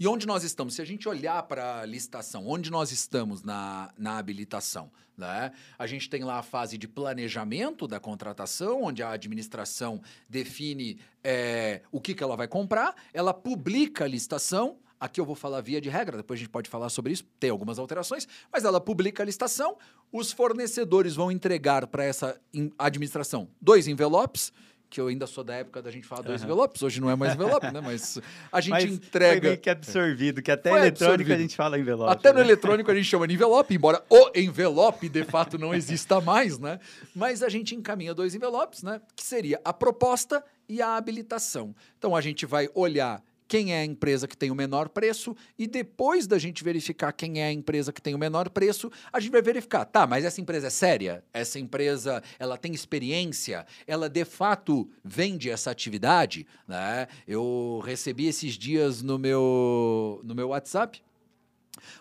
E 0.00 0.08
onde 0.08 0.26
nós 0.26 0.42
estamos? 0.42 0.74
Se 0.74 0.82
a 0.82 0.84
gente 0.84 1.08
olhar 1.08 1.40
para 1.44 1.82
a 1.82 1.86
licitação, 1.86 2.44
onde 2.48 2.72
nós 2.72 2.90
estamos 2.90 3.44
na, 3.44 3.92
na 3.96 4.18
habilitação? 4.18 4.90
Né? 5.16 5.52
A 5.78 5.86
gente 5.86 6.10
tem 6.10 6.24
lá 6.24 6.40
a 6.40 6.42
fase 6.42 6.76
de 6.76 6.88
planejamento 6.88 7.86
da 7.86 8.00
contratação, 8.00 8.82
onde 8.82 9.00
a 9.00 9.10
administração 9.10 10.02
define 10.28 10.98
é, 11.22 11.82
o 11.92 12.00
que, 12.00 12.14
que 12.14 12.22
ela 12.22 12.36
vai 12.36 12.48
comprar, 12.48 12.96
ela 13.14 13.32
publica 13.32 14.04
a 14.04 14.08
licitação, 14.08 14.78
Aqui 15.02 15.20
eu 15.20 15.26
vou 15.26 15.34
falar 15.34 15.60
via 15.60 15.80
de 15.80 15.88
regra, 15.88 16.16
depois 16.16 16.38
a 16.38 16.42
gente 16.42 16.48
pode 16.48 16.70
falar 16.70 16.88
sobre 16.88 17.12
isso, 17.12 17.24
tem 17.40 17.50
algumas 17.50 17.76
alterações, 17.76 18.28
mas 18.52 18.62
ela 18.62 18.80
publica 18.80 19.24
a 19.24 19.26
licitação, 19.26 19.76
os 20.12 20.30
fornecedores 20.30 21.16
vão 21.16 21.32
entregar 21.32 21.88
para 21.88 22.04
essa 22.04 22.40
administração 22.78 23.48
dois 23.60 23.88
envelopes, 23.88 24.52
que 24.88 25.00
eu 25.00 25.08
ainda 25.08 25.26
sou 25.26 25.42
da 25.42 25.54
época 25.54 25.82
da 25.82 25.90
gente 25.90 26.06
falar 26.06 26.22
dois 26.22 26.42
uhum. 26.42 26.46
envelopes, 26.46 26.84
hoje 26.84 27.00
não 27.00 27.10
é 27.10 27.16
mais 27.16 27.34
envelope, 27.34 27.68
né? 27.72 27.80
Mas 27.82 28.20
a 28.52 28.60
gente 28.60 28.70
Mas 28.70 28.84
entrega. 28.84 29.40
Foi 29.40 29.48
meio 29.48 29.58
que 29.58 29.70
absorvido, 29.70 30.40
que 30.40 30.52
até 30.52 30.70
eletrônico 30.70 31.04
absorvido. 31.04 31.32
a 31.32 31.38
gente 31.38 31.56
fala 31.56 31.78
envelope. 31.80 32.12
Até 32.12 32.28
né? 32.28 32.34
no 32.34 32.40
eletrônico 32.46 32.88
a 32.88 32.94
gente 32.94 33.06
chama 33.06 33.26
de 33.26 33.34
envelope, 33.34 33.74
embora 33.74 34.04
o 34.08 34.30
envelope 34.36 35.08
de 35.08 35.24
fato 35.24 35.58
não 35.58 35.74
exista 35.74 36.20
mais, 36.20 36.60
né? 36.60 36.78
Mas 37.12 37.42
a 37.42 37.48
gente 37.48 37.74
encaminha 37.74 38.14
dois 38.14 38.36
envelopes, 38.36 38.84
né? 38.84 39.00
Que 39.16 39.24
seria 39.24 39.60
a 39.64 39.72
proposta 39.72 40.44
e 40.68 40.80
a 40.80 40.94
habilitação. 40.94 41.74
Então 41.98 42.14
a 42.14 42.20
gente 42.20 42.46
vai 42.46 42.68
olhar 42.72 43.20
quem 43.52 43.74
é 43.74 43.80
a 43.80 43.84
empresa 43.84 44.26
que 44.26 44.34
tem 44.34 44.50
o 44.50 44.54
menor 44.54 44.88
preço 44.88 45.36
e 45.58 45.66
depois 45.66 46.26
da 46.26 46.38
gente 46.38 46.64
verificar 46.64 47.12
quem 47.12 47.42
é 47.42 47.48
a 47.48 47.52
empresa 47.52 47.92
que 47.92 48.00
tem 48.00 48.14
o 48.14 48.18
menor 48.18 48.48
preço, 48.48 48.90
a 49.12 49.20
gente 49.20 49.30
vai 49.30 49.42
verificar, 49.42 49.84
tá, 49.84 50.06
mas 50.06 50.24
essa 50.24 50.40
empresa 50.40 50.68
é 50.68 50.70
séria? 50.70 51.22
Essa 51.34 51.58
empresa, 51.58 52.22
ela 52.38 52.56
tem 52.56 52.72
experiência? 52.72 53.66
Ela 53.86 54.08
de 54.08 54.24
fato 54.24 54.88
vende 55.04 55.50
essa 55.50 55.70
atividade, 55.70 56.46
né? 56.66 57.06
Eu 57.28 57.82
recebi 57.84 58.26
esses 58.26 58.54
dias 58.54 59.02
no 59.02 59.18
meu 59.18 60.22
no 60.24 60.34
meu 60.34 60.48
WhatsApp 60.48 61.02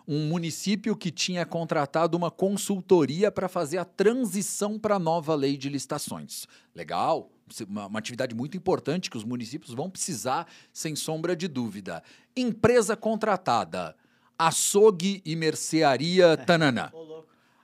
um 0.08 0.28
município 0.28 0.96
que 0.96 1.12
tinha 1.12 1.46
contratado 1.46 2.16
uma 2.16 2.32
consultoria 2.32 3.30
para 3.30 3.50
fazer 3.50 3.78
a 3.78 3.86
transição 3.86 4.80
para 4.80 4.96
a 4.96 5.00
nova 5.00 5.36
lei 5.36 5.58
de 5.58 5.68
licitações. 5.68 6.46
Legal, 6.74 7.30
uma, 7.68 7.88
uma, 7.88 8.00
atividade 8.00 8.36
muito 8.36 8.58
importante 8.58 9.10
que 9.10 9.18
os 9.18 9.24
municípios 9.24 9.74
vão 9.74 9.90
precisar, 9.90 10.48
sem 10.74 10.96
sombra 10.96 11.36
de 11.36 11.48
dúvida. 11.48 12.04
Empresa 12.36 12.96
contratada, 12.96 13.96
açougue 14.38 15.22
e 15.26 15.36
mercearia 15.36 16.38
tanana. 16.46 16.94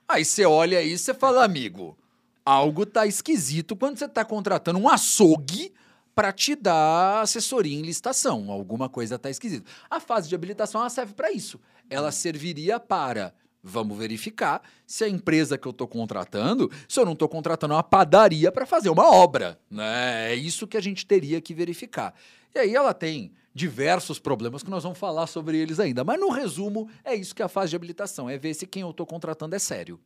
Aí 0.08 0.24
você 0.24 0.44
olha 0.44 0.78
aí 0.78 0.92
e 0.92 0.98
você 0.98 1.12
fala, 1.12 1.44
amigo, 1.44 1.96
algo 2.44 2.86
tá 2.86 3.06
esquisito 3.06 3.76
quando 3.76 3.98
você 3.98 4.06
está 4.06 4.24
contratando 4.24 4.78
um 4.78 4.88
açougue 4.88 5.72
para 6.14 6.32
te 6.32 6.56
dar 6.56 7.20
assessoria 7.20 7.78
em 7.78 7.82
licitação. 7.82 8.50
Alguma 8.50 8.88
coisa 8.88 9.14
está 9.14 9.30
esquisita. 9.30 9.70
A 9.88 10.00
fase 10.00 10.28
de 10.28 10.34
habilitação 10.34 10.80
ela 10.80 10.90
serve 10.90 11.14
para 11.14 11.30
isso. 11.30 11.60
Ela 11.88 12.10
serviria 12.10 12.80
para 12.80 13.32
Vamos 13.62 13.98
verificar 13.98 14.62
se 14.86 15.04
a 15.04 15.08
empresa 15.08 15.58
que 15.58 15.66
eu 15.66 15.72
estou 15.72 15.88
contratando, 15.88 16.70
se 16.88 16.98
eu 16.98 17.04
não 17.04 17.12
estou 17.12 17.28
contratando 17.28 17.74
uma 17.74 17.82
padaria 17.82 18.52
para 18.52 18.64
fazer 18.64 18.88
uma 18.88 19.10
obra. 19.10 19.58
Né? 19.70 20.32
É 20.32 20.34
isso 20.34 20.66
que 20.66 20.76
a 20.76 20.80
gente 20.80 21.04
teria 21.04 21.40
que 21.40 21.52
verificar. 21.52 22.14
E 22.54 22.58
aí 22.58 22.74
ela 22.74 22.94
tem 22.94 23.32
diversos 23.52 24.20
problemas 24.20 24.62
que 24.62 24.70
nós 24.70 24.84
vamos 24.84 24.98
falar 24.98 25.26
sobre 25.26 25.58
eles 25.58 25.80
ainda. 25.80 26.04
Mas 26.04 26.20
no 26.20 26.30
resumo, 26.30 26.88
é 27.04 27.14
isso 27.14 27.34
que 27.34 27.42
é 27.42 27.44
a 27.44 27.48
fase 27.48 27.70
de 27.70 27.76
habilitação: 27.76 28.30
é 28.30 28.38
ver 28.38 28.54
se 28.54 28.66
quem 28.66 28.82
eu 28.82 28.90
estou 28.90 29.04
contratando 29.04 29.56
é 29.56 29.58
sério. 29.58 30.00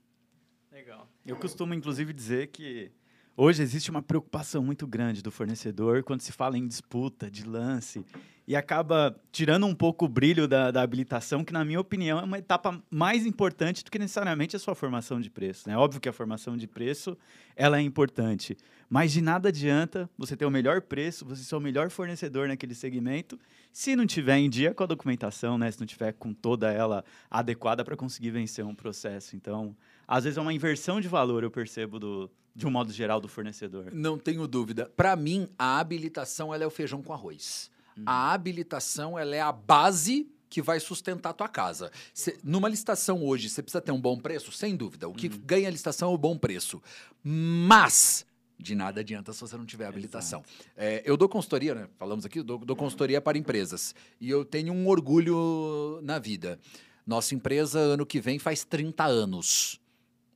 Legal. 0.73 1.07
Eu 1.25 1.37
costumo, 1.37 1.75
inclusive, 1.75 2.13
dizer 2.13 2.49
que 2.49 2.91
Hoje 3.35 3.63
existe 3.63 3.91
uma 3.91 4.03
preocupação 4.03 4.63
muito 4.63 4.87
grande 4.87 5.23
do 5.23 5.31
fornecedor 5.31 6.03
quando 6.03 6.21
se 6.21 6.31
fala 6.31 6.59
em 6.59 6.67
disputa, 6.67 7.31
de 7.31 7.45
lance, 7.45 8.05
e 8.47 8.55
acaba 8.55 9.17
tirando 9.31 9.65
um 9.65 9.75
pouco 9.75 10.05
o 10.05 10.09
brilho 10.09 10.47
da, 10.47 10.71
da, 10.71 10.83
habilitação, 10.83 11.43
que, 11.43 11.53
na 11.53 11.65
minha 11.65 11.81
opinião, 11.81 12.19
é 12.19 12.25
uma 12.25 12.39
etapa 12.39 12.79
mais 12.91 13.25
importante 13.25 13.83
do 13.83 13.91
que 13.91 13.99
necessariamente 13.99 14.55
a 14.55 14.59
sua 14.59 14.75
formação 14.75 15.19
de 15.19 15.31
preço. 15.31 15.67
É 15.67 15.73
né? 15.73 15.79
óbvio 15.79 15.99
que 15.99 16.11
a 16.11 16.13
formação 16.13 16.59
de 16.59 16.67
preço 16.67 17.17
ela 17.57 17.79
é 17.79 17.81
importante, 17.81 18.55
mas 18.91 19.13
de 19.13 19.23
nada 19.23 19.49
adianta 19.49 20.11
você 20.19 20.37
ter 20.37 20.45
o 20.45 20.51
melhor 20.51 20.83
preço, 20.83 21.25
você 21.25 21.43
ser 21.43 21.57
o 21.57 21.61
melhor 21.61 21.89
fornecedor 21.89 22.49
naquele 22.49 22.75
segmento, 22.75 23.41
se 23.73 23.97
não 23.97 24.07
tiver 24.07 24.37
em 24.37 24.51
dia 24.51 24.75
com 24.75 24.83
a 24.83 24.87
documentação, 24.87 25.57
né? 25.57 25.71
se 25.71 25.81
não 25.81 25.87
tiver 25.87 26.13
com 26.13 26.35
toda 26.35 26.71
ela 26.71 27.03
adequada 27.31 27.83
para 27.83 27.97
conseguir 27.97 28.31
vencer 28.31 28.63
um 28.63 28.75
processo. 28.75 29.35
Então, 29.37 29.75
às 30.07 30.25
vezes 30.25 30.37
é 30.37 30.41
uma 30.43 30.53
inversão 30.53 31.01
de 31.01 31.09
valor, 31.09 31.43
eu 31.43 31.51
percebo, 31.51 31.99
do, 31.99 32.31
de 32.55 32.67
um 32.67 32.71
modo 32.71 32.93
geral, 32.93 33.21
do 33.21 33.29
fornecedor. 33.29 33.93
Não 33.93 34.19
tenho 34.19 34.47
dúvida. 34.47 34.91
Para 34.97 35.17
mim, 35.17 35.49
a 35.59 35.79
habilitação 35.79 36.53
ela 36.55 36.65
é 36.65 36.67
o 36.67 36.71
feijão 36.71 37.03
com 37.03 37.13
arroz. 37.13 37.71
Uhum. 37.97 38.05
A 38.07 38.33
habilitação 38.33 39.19
ela 39.19 39.35
é 39.35 39.41
a 39.41 39.53
base 39.53 40.29
que 40.49 40.61
vai 40.61 40.79
sustentar 40.79 41.31
a 41.31 41.33
tua 41.33 41.49
casa. 41.49 41.91
Cê, 42.13 42.39
numa 42.45 42.69
licitação 42.69 43.25
hoje, 43.25 43.49
você 43.49 43.63
precisa 43.63 43.81
ter 43.81 43.91
um 43.91 44.01
bom 44.01 44.19
preço? 44.19 44.53
Sem 44.53 44.77
dúvida. 44.77 45.09
O 45.09 45.15
que 45.15 45.29
uhum. 45.29 45.41
ganha 45.45 45.69
a 45.69 45.71
licitação 45.71 46.11
é 46.11 46.15
o 46.15 46.19
bom 46.19 46.37
preço. 46.37 46.83
Mas 47.25 48.27
De 48.59 48.75
nada 48.77 49.01
adianta 49.01 49.33
se 49.33 49.41
você 49.41 49.57
não 49.57 49.67
tiver 49.67 49.87
habilitação. 49.87 50.45
É, 50.77 51.03
eu 51.05 51.17
dou 51.17 51.29
consultoria, 51.29 51.75
né? 51.75 51.89
Falamos 51.99 52.25
aqui, 52.25 52.39
eu 52.39 52.45
dou, 52.45 52.59
dou 52.59 52.77
consultoria 52.77 53.21
para 53.21 53.37
empresas. 53.37 53.95
E 54.21 54.31
eu 54.31 54.45
tenho 54.45 54.73
um 54.73 54.87
orgulho 54.87 56.01
na 56.03 56.19
vida. 56.19 56.61
Nossa 57.05 57.35
empresa, 57.35 57.81
ano 57.81 58.07
que 58.07 58.21
vem, 58.21 58.39
faz 58.39 58.63
30 58.63 59.05
anos. 59.05 59.81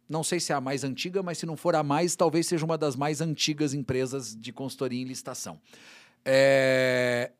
Não 0.08 0.22
sei 0.22 0.38
se 0.38 0.52
é 0.52 0.54
a 0.54 0.60
mais 0.60 0.84
antiga, 0.84 1.22
mas 1.22 1.38
se 1.38 1.46
não 1.46 1.56
for 1.56 1.74
a 1.74 1.82
mais, 1.82 2.14
talvez 2.14 2.46
seja 2.46 2.64
uma 2.64 2.78
das 2.78 2.94
mais 2.94 3.20
antigas 3.20 3.74
empresas 3.74 4.36
de 4.36 4.52
consultoria 4.52 5.00
em 5.00 5.04
licitação. 5.04 5.60
É, 6.24 7.32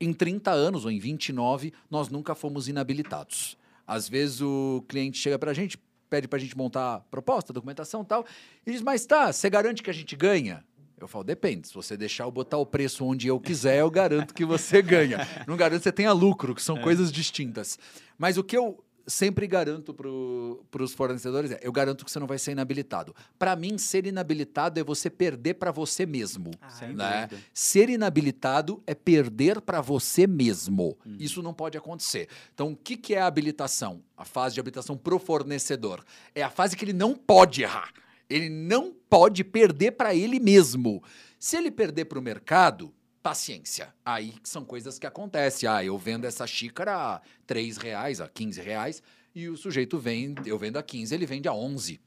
em 0.00 0.12
30 0.12 0.50
anos, 0.50 0.84
ou 0.84 0.90
em 0.90 0.98
29, 0.98 1.72
nós 1.90 2.08
nunca 2.08 2.34
fomos 2.34 2.68
inabilitados. 2.68 3.56
Às 3.86 4.08
vezes 4.08 4.40
o 4.40 4.84
cliente 4.88 5.18
chega 5.18 5.38
para 5.38 5.50
a 5.50 5.54
gente, 5.54 5.78
pede 6.08 6.28
para 6.28 6.38
a 6.38 6.40
gente 6.40 6.56
montar 6.56 7.00
proposta, 7.10 7.52
documentação 7.52 8.02
e 8.02 8.06
tal, 8.06 8.26
e 8.66 8.72
diz, 8.72 8.82
mas 8.82 9.04
tá, 9.04 9.32
você 9.32 9.50
garante 9.50 9.82
que 9.82 9.90
a 9.90 9.94
gente 9.94 10.14
ganha? 10.14 10.64
Eu 11.00 11.08
falo, 11.08 11.24
depende. 11.24 11.66
Se 11.66 11.74
você 11.74 11.96
deixar 11.96 12.24
eu 12.24 12.30
botar 12.30 12.58
o 12.58 12.66
preço 12.66 13.04
onde 13.04 13.26
eu 13.26 13.40
quiser, 13.40 13.80
eu 13.80 13.90
garanto 13.90 14.32
que 14.32 14.44
você 14.44 14.80
ganha. 14.82 15.26
Não 15.48 15.56
garanto 15.56 15.80
que 15.80 15.84
você 15.84 15.92
tenha 15.92 16.12
lucro, 16.12 16.54
que 16.54 16.62
são 16.62 16.76
é. 16.76 16.80
coisas 16.80 17.10
distintas. 17.10 17.76
Mas 18.16 18.38
o 18.38 18.44
que 18.44 18.56
eu 18.56 18.82
sempre 19.06 19.46
garanto 19.46 19.94
para 19.94 20.82
os 20.82 20.92
fornecedores 20.92 21.50
é, 21.50 21.60
eu 21.62 21.72
garanto 21.72 22.04
que 22.04 22.10
você 22.10 22.18
não 22.18 22.26
vai 22.26 22.38
ser 22.38 22.52
inabilitado. 22.52 23.14
Para 23.38 23.56
mim, 23.56 23.78
ser 23.78 24.06
inabilitado 24.06 24.78
é 24.78 24.84
você 24.84 25.10
perder 25.10 25.54
para 25.54 25.70
você 25.70 26.06
mesmo. 26.06 26.50
Ah, 26.60 26.86
né? 26.88 27.28
Ser 27.52 27.90
inabilitado 27.90 28.82
é 28.86 28.94
perder 28.94 29.60
para 29.60 29.80
você 29.80 30.26
mesmo. 30.26 30.96
Uhum. 31.04 31.16
Isso 31.18 31.42
não 31.42 31.54
pode 31.54 31.76
acontecer. 31.76 32.28
Então, 32.54 32.72
o 32.72 32.76
que, 32.76 32.96
que 32.96 33.14
é 33.14 33.20
a 33.20 33.26
habilitação? 33.26 34.02
A 34.16 34.24
fase 34.24 34.54
de 34.54 34.60
habilitação 34.60 34.96
pro 34.96 35.18
fornecedor. 35.18 36.04
É 36.34 36.42
a 36.42 36.50
fase 36.50 36.76
que 36.76 36.84
ele 36.84 36.92
não 36.92 37.14
pode 37.14 37.62
errar. 37.62 37.92
Ele 38.28 38.48
não 38.48 38.94
pode 39.10 39.44
perder 39.44 39.92
para 39.92 40.14
ele 40.14 40.40
mesmo. 40.40 41.02
Se 41.38 41.56
ele 41.56 41.70
perder 41.70 42.06
para 42.06 42.18
o 42.18 42.22
mercado, 42.22 42.92
paciência. 43.22 43.94
Aí 44.04 44.34
são 44.42 44.64
coisas 44.64 44.98
que 44.98 45.06
acontecem. 45.06 45.68
Ah, 45.68 45.84
eu 45.84 45.96
vendo 45.96 46.24
essa 46.24 46.46
xícara 46.46 46.96
a 46.96 47.22
3 47.46 47.76
reais, 47.76 48.20
a 48.20 48.28
15 48.28 48.60
reais, 48.60 49.02
e 49.34 49.48
o 49.48 49.56
sujeito 49.56 49.98
vem, 49.98 50.34
eu 50.44 50.58
vendo 50.58 50.78
a 50.78 50.82
15, 50.82 51.14
ele 51.14 51.26
vende 51.26 51.48
a 51.48 51.54
11. 51.54 52.00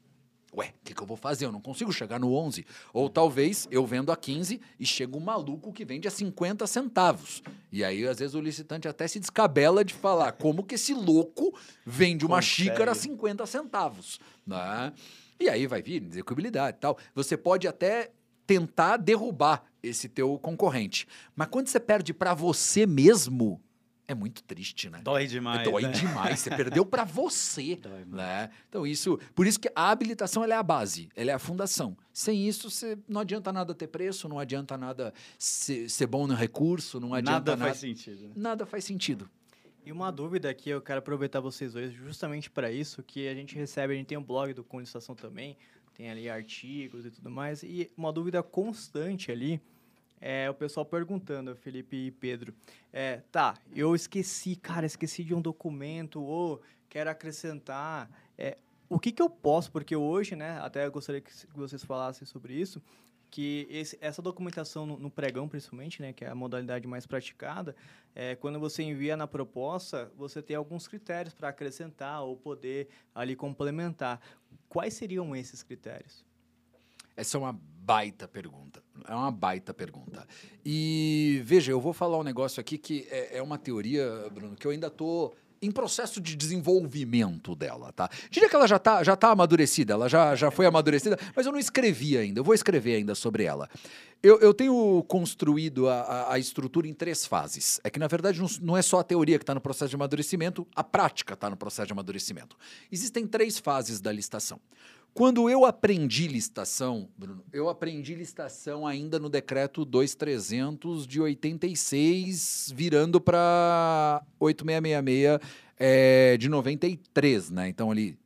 Ué, 0.56 0.68
o 0.68 0.84
que, 0.84 0.94
que, 0.94 1.02
eu 1.02 1.06
vou 1.06 1.18
fazer? 1.18 1.44
Eu 1.44 1.52
não 1.52 1.60
consigo 1.60 1.92
chegar 1.92 2.18
no 2.18 2.32
11. 2.32 2.64
Ou 2.92 3.10
talvez 3.10 3.68
eu 3.70 3.84
vendo 3.84 4.10
a 4.10 4.16
15 4.16 4.58
e 4.80 4.86
chega 4.86 5.14
um 5.14 5.20
maluco 5.20 5.70
que 5.70 5.84
vende 5.84 6.08
a 6.08 6.10
50 6.10 6.66
centavos. 6.66 7.42
E 7.70 7.84
aí, 7.84 8.06
às 8.06 8.18
vezes, 8.20 8.34
o 8.34 8.40
licitante 8.40 8.88
até 8.88 9.06
se 9.06 9.20
descabela 9.20 9.84
de 9.84 9.92
falar 9.92 10.32
como 10.32 10.62
que 10.64 10.76
esse 10.76 10.94
louco 10.94 11.54
vende 11.84 12.24
uma 12.24 12.36
Consegue. 12.36 12.70
xícara 12.70 12.92
a 12.92 12.94
50 12.94 13.44
centavos. 13.44 14.18
Né? 14.46 14.94
E 15.38 15.48
aí 15.50 15.66
vai 15.66 15.82
vir 15.82 16.02
execuibilidade 16.02 16.78
e 16.78 16.80
tal. 16.80 16.96
Você 17.14 17.36
pode 17.36 17.68
até 17.68 18.10
tentar 18.46 18.96
derrubar 18.96 19.64
esse 19.82 20.08
teu 20.08 20.38
concorrente. 20.38 21.06
Mas 21.34 21.48
quando 21.48 21.68
você 21.68 21.80
perde 21.80 22.14
para 22.14 22.34
você 22.34 22.86
mesmo, 22.86 23.60
é 24.08 24.14
muito 24.14 24.42
triste, 24.44 24.88
né? 24.88 25.00
Dói 25.02 25.26
demais. 25.26 25.68
Dói 25.68 25.82
né? 25.82 25.90
demais. 25.90 26.40
Você 26.40 26.50
perdeu 26.50 26.86
para 26.86 27.04
você, 27.04 27.76
Dói 27.82 28.04
né? 28.06 28.50
Então 28.68 28.86
isso, 28.86 29.18
por 29.34 29.46
isso 29.46 29.58
que 29.58 29.70
a 29.74 29.90
habilitação 29.90 30.44
é 30.44 30.52
a 30.52 30.62
base, 30.62 31.08
ela 31.16 31.32
é 31.32 31.34
a 31.34 31.38
fundação. 31.38 31.96
Sem 32.12 32.46
isso, 32.46 32.70
você, 32.70 32.96
não 33.08 33.20
adianta 33.20 33.52
nada 33.52 33.74
ter 33.74 33.88
preço, 33.88 34.28
não 34.28 34.38
adianta 34.38 34.78
nada 34.78 35.12
ser, 35.38 35.88
ser 35.90 36.06
bom 36.06 36.26
no 36.26 36.34
recurso, 36.34 37.00
não 37.00 37.12
adianta 37.12 37.32
nada. 37.32 37.56
Nada 37.56 37.64
faz 37.66 37.78
sentido. 37.78 38.28
Né? 38.28 38.32
Nada 38.36 38.66
faz 38.66 38.84
sentido. 38.84 39.30
E 39.86 39.92
uma 39.92 40.10
dúvida 40.10 40.50
aqui, 40.50 40.68
eu 40.68 40.82
quero 40.82 40.98
aproveitar 40.98 41.38
vocês 41.38 41.72
dois 41.72 41.92
justamente 41.92 42.50
para 42.50 42.72
isso, 42.72 43.04
que 43.04 43.28
a 43.28 43.34
gente 43.36 43.54
recebe, 43.54 43.94
a 43.94 43.96
gente 43.96 44.08
tem 44.08 44.18
um 44.18 44.22
blog 44.22 44.52
do 44.52 44.64
Condição 44.64 45.14
também, 45.14 45.56
tem 45.94 46.10
ali 46.10 46.28
artigos 46.28 47.06
e 47.06 47.10
tudo 47.12 47.30
mais. 47.30 47.62
E 47.62 47.88
uma 47.96 48.12
dúvida 48.12 48.42
constante 48.42 49.30
ali 49.30 49.60
é 50.20 50.50
o 50.50 50.54
pessoal 50.54 50.84
perguntando, 50.84 51.54
Felipe 51.54 51.96
e 51.96 52.10
Pedro. 52.10 52.52
É, 52.92 53.22
tá, 53.30 53.54
eu 53.72 53.94
esqueci, 53.94 54.56
cara, 54.56 54.84
esqueci 54.84 55.22
de 55.22 55.32
um 55.32 55.40
documento 55.40 56.20
ou 56.20 56.60
quero 56.88 57.08
acrescentar. 57.08 58.10
É, 58.36 58.58
o 58.88 58.98
que, 58.98 59.12
que 59.12 59.22
eu 59.22 59.30
posso? 59.30 59.70
Porque 59.70 59.94
hoje, 59.94 60.34
né, 60.34 60.58
até 60.62 60.84
eu 60.84 60.90
gostaria 60.90 61.20
que 61.20 61.30
vocês 61.54 61.84
falassem 61.84 62.26
sobre 62.26 62.54
isso, 62.54 62.82
que 63.30 63.66
esse, 63.70 63.98
essa 64.00 64.22
documentação 64.22 64.86
no, 64.86 64.98
no, 64.98 65.10
pregão, 65.10 65.48
principalmente, 65.48 66.00
né, 66.00 66.12
que 66.12 66.24
é 66.24 66.28
a 66.28 66.34
modalidade 66.34 66.86
mais 66.86 67.06
praticada, 67.06 67.74
é, 68.14 68.34
quando 68.34 68.58
você 68.58 68.82
envia 68.82 69.16
na 69.16 69.26
proposta, 69.26 70.10
você 70.16 70.40
tem 70.42 70.56
alguns 70.56 70.88
critérios 70.88 71.34
para 71.34 71.48
acrescentar 71.48 72.22
ou 72.22 72.36
poder 72.36 72.88
ali 73.14 73.36
complementar. 73.36 74.20
Quais 74.68 74.94
seriam 74.94 75.34
esses 75.34 75.62
critérios? 75.62 76.24
Essa 77.16 77.36
é 77.36 77.40
uma 77.40 77.52
baita 77.52 78.28
pergunta. 78.28 78.82
É 79.08 79.14
uma 79.14 79.30
baita 79.30 79.72
pergunta. 79.72 80.26
E 80.64 81.40
veja, 81.44 81.72
eu 81.72 81.80
vou 81.80 81.92
falar 81.92 82.18
um 82.18 82.22
negócio 82.22 82.60
aqui 82.60 82.76
que 82.76 83.06
é, 83.10 83.38
é 83.38 83.42
uma 83.42 83.56
teoria, 83.56 84.28
Bruno, 84.32 84.56
que 84.56 84.66
eu 84.66 84.70
ainda 84.70 84.88
estou 84.88 85.34
em 85.60 85.70
processo 85.70 86.20
de 86.20 86.36
desenvolvimento 86.36 87.54
dela, 87.54 87.92
tá? 87.92 88.08
Diria 88.30 88.48
que 88.48 88.56
ela 88.56 88.66
já 88.66 88.76
está 88.76 89.02
já 89.02 89.16
tá 89.16 89.30
amadurecida, 89.30 89.94
ela 89.94 90.08
já, 90.08 90.34
já 90.34 90.50
foi 90.50 90.66
amadurecida, 90.66 91.18
mas 91.34 91.46
eu 91.46 91.52
não 91.52 91.58
escrevi 91.58 92.16
ainda, 92.16 92.40
eu 92.40 92.44
vou 92.44 92.54
escrever 92.54 92.96
ainda 92.96 93.14
sobre 93.14 93.44
ela. 93.44 93.68
Eu, 94.22 94.40
eu 94.40 94.54
tenho 94.54 95.04
construído 95.06 95.88
a, 95.88 96.00
a, 96.00 96.34
a, 96.34 96.38
estrutura 96.38 96.88
em 96.88 96.94
três 96.94 97.26
fases. 97.26 97.80
É 97.84 97.90
que, 97.90 97.98
na 97.98 98.08
verdade, 98.08 98.40
não, 98.40 98.48
não 98.60 98.76
é 98.76 98.82
só 98.82 98.98
a 98.98 99.04
teoria 99.04 99.38
que 99.38 99.42
está 99.42 99.54
no 99.54 99.60
processo 99.60 99.90
de 99.90 99.94
amadurecimento, 99.94 100.66
a 100.74 100.82
prática 100.82 101.34
está 101.34 101.50
no 101.50 101.56
processo 101.56 101.86
de 101.86 101.92
amadurecimento. 101.92 102.56
Existem 102.90 103.26
três 103.26 103.58
fases 103.58 104.00
da 104.00 104.10
listação. 104.10 104.58
Quando 105.16 105.48
eu 105.48 105.64
aprendi 105.64 106.28
licitação, 106.28 107.08
Bruno, 107.16 107.42
eu 107.50 107.70
aprendi 107.70 108.14
licitação 108.14 108.86
ainda 108.86 109.18
no 109.18 109.30
decreto 109.30 109.82
2300 109.82 111.06
de 111.06 111.22
86, 111.22 112.70
virando 112.76 113.18
para 113.18 114.22
8666 114.38 115.40
é, 115.78 116.36
de 116.36 116.50
93, 116.50 117.50
né? 117.50 117.66
Então 117.66 117.90
ali 117.90 118.18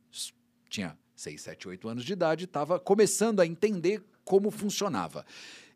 tinha 0.67 0.97
6, 1.15 1.41
7, 1.41 1.69
8 1.69 1.87
anos 1.87 2.03
de 2.03 2.11
idade, 2.11 2.43
estava 2.43 2.77
começando 2.77 3.39
a 3.39 3.45
entender 3.47 4.03
como 4.25 4.51
funcionava. 4.51 5.25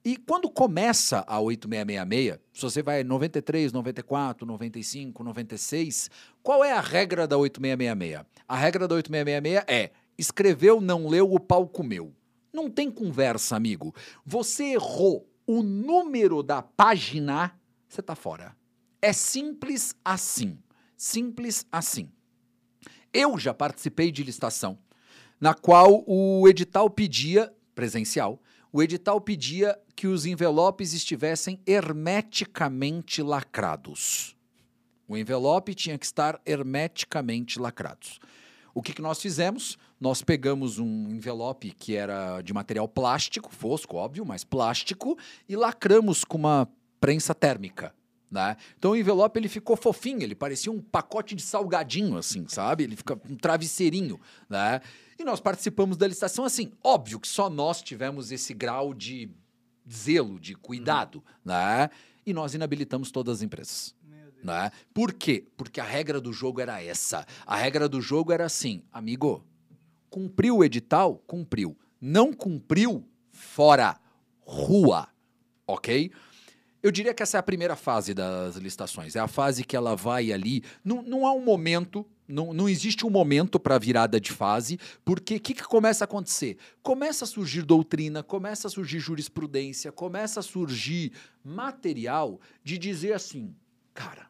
E 0.04 0.18
quando 0.18 0.50
começa 0.50 1.24
a 1.26 1.40
8666, 1.40 2.40
se 2.54 2.62
você 2.62 2.84
vai 2.84 3.06
93, 3.06 3.72
94, 3.72 4.46
95, 4.46 5.24
96, 5.24 6.12
qual 6.44 6.62
é 6.62 6.74
a 6.74 6.82
regra 6.82 7.26
da 7.26 7.38
8666? 7.38 8.26
A 8.46 8.58
regra 8.58 8.86
da 8.86 8.96
8666 8.96 9.64
é 9.66 9.92
Escreveu, 10.18 10.80
não 10.80 11.08
leu, 11.08 11.32
o 11.32 11.40
pau 11.40 11.68
comeu. 11.68 12.14
Não 12.54 12.70
tem 12.70 12.90
conversa, 12.90 13.56
amigo. 13.56 13.94
Você 14.26 14.74
errou 14.74 15.30
o 15.46 15.62
número 15.62 16.42
da 16.42 16.62
página, 16.62 17.60
você 17.88 18.00
está 18.00 18.16
fora. 18.16 18.56
É 19.02 19.14
simples 19.14 19.96
assim. 20.04 20.58
Simples 20.98 21.66
assim. 21.72 22.10
Eu 23.14 23.38
já 23.38 23.54
participei 23.54 24.12
de 24.12 24.24
licitação, 24.24 24.78
na 25.40 25.54
qual 25.54 26.04
o 26.08 26.48
edital 26.48 26.90
pedia, 26.90 27.54
presencial, 27.74 28.42
o 28.72 28.82
edital 28.84 29.22
pedia 29.22 29.80
que 29.96 30.08
os 30.08 30.26
envelopes 30.26 30.94
estivessem 30.94 31.60
hermeticamente 31.66 33.22
lacrados. 33.22 34.36
O 35.08 35.16
envelope 35.16 35.74
tinha 35.74 35.98
que 35.98 36.06
estar 36.06 36.42
hermeticamente 36.46 37.60
lacrados. 37.60 38.20
O 38.74 38.82
que, 38.82 38.94
que 38.94 39.02
nós 39.02 39.22
fizemos? 39.22 39.78
Nós 40.00 40.22
pegamos 40.22 40.78
um 40.78 41.10
envelope 41.10 41.72
que 41.72 41.96
era 41.96 42.42
de 42.42 42.54
material 42.54 42.88
plástico, 42.88 43.54
fosco, 43.54 43.96
óbvio, 43.96 44.26
mas 44.26 44.44
plástico, 44.44 45.18
e 45.48 45.56
lacramos 45.56 46.24
com 46.24 46.38
uma 46.38 46.68
prensa 47.00 47.34
térmica. 47.34 47.94
Né? 48.30 48.58
Então 48.78 48.92
o 48.92 48.96
envelope 48.98 49.40
ele 49.40 49.48
ficou 49.48 49.78
fofinho, 49.78 50.22
ele 50.22 50.36
parecia 50.36 50.72
um 50.72 50.82
pacote 50.82 51.36
de 51.36 51.42
salgadinho, 51.42 52.18
assim, 52.18 52.46
sabe? 52.48 52.84
Ele 52.84 52.96
fica 52.96 53.20
um 53.30 53.36
travesseirinho, 53.36 54.20
né? 54.50 54.82
E 55.18 55.24
nós 55.24 55.40
participamos 55.40 55.96
da 55.96 56.08
licitação 56.08 56.44
assim. 56.44 56.72
Óbvio 56.84 57.20
que 57.20 57.28
só 57.28 57.50
nós 57.50 57.82
tivemos 57.82 58.32
esse 58.32 58.54
grau 58.54 58.94
de 58.94 59.30
zelo, 59.90 60.40
de 60.40 60.56
cuidado, 60.56 61.18
uhum. 61.18 61.24
né? 61.46 61.90
E 62.26 62.34
nós 62.34 62.54
inabilitamos 62.54 63.12
todas 63.12 63.38
as 63.38 63.42
empresas. 63.42 63.96
Né? 64.44 64.72
Por 64.94 65.12
quê? 65.12 65.48
Porque 65.58 65.80
a 65.82 65.84
regra 65.84 66.22
do 66.22 66.32
jogo 66.32 66.62
era 66.62 66.84
essa. 66.84 67.26
A 67.48 67.56
regra 67.56 67.90
do 67.90 68.00
jogo 68.00 68.32
era 68.32 68.46
assim, 68.46 68.84
amigo, 68.92 69.44
cumpriu 70.16 70.60
o 70.60 70.64
edital? 70.64 71.22
Cumpriu. 71.28 71.78
Não 72.00 72.32
cumpriu? 72.32 73.06
Fora. 73.34 74.00
Rua. 74.40 75.10
Ok? 75.68 76.10
Eu 76.82 76.90
diria 76.90 77.14
que 77.14 77.22
essa 77.22 77.38
é 77.38 77.40
a 77.40 77.44
primeira 77.44 77.76
fase 77.76 78.14
das 78.14 78.56
licitações. 78.56 79.18
É 79.18 79.20
a 79.20 79.28
fase 79.28 79.66
que 79.66 79.76
ela 79.76 79.94
vai 79.94 80.32
ali. 80.32 80.64
Não, 80.86 81.02
não 81.02 81.28
há 81.28 81.34
um 81.34 81.44
momento, 81.44 82.06
não, 82.26 82.54
não 82.54 82.70
existe 82.70 83.06
um 83.06 83.10
momento 83.10 83.60
para 83.60 83.78
virada 83.78 84.18
de 84.22 84.32
fase, 84.32 84.80
porque 85.04 85.36
o 85.36 85.40
que, 85.42 85.54
que 85.54 85.64
começa 85.64 86.06
a 86.06 86.06
acontecer? 86.06 86.58
Começa 86.82 87.26
a 87.26 87.28
surgir 87.28 87.64
doutrina, 87.64 88.24
começa 88.24 88.70
a 88.70 88.72
surgir 88.72 89.00
jurisprudência, 89.00 89.92
começa 89.92 90.40
a 90.40 90.44
surgir 90.44 91.12
material 91.44 92.40
de 92.64 92.78
dizer 92.78 93.12
assim, 93.12 93.54
cara, 93.94 94.30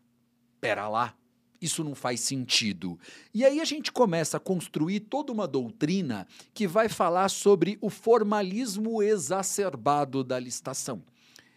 pera 0.60 0.88
lá, 0.88 1.14
isso 1.62 1.84
não 1.84 1.96
faz 1.96 2.20
sentido. 2.20 3.00
E 3.34 3.46
aí 3.46 3.60
a 3.60 3.66
gente 3.66 3.92
começa 3.92 4.38
a 4.38 4.40
construir 4.40 5.02
toda 5.02 5.32
uma 5.32 5.48
doutrina 5.48 6.28
que 6.54 6.68
vai 6.68 6.90
falar 6.90 7.30
sobre 7.30 7.78
o 7.82 7.90
formalismo 7.90 9.02
exacerbado 9.02 10.24
da 10.24 10.40
licitação. 10.40 11.02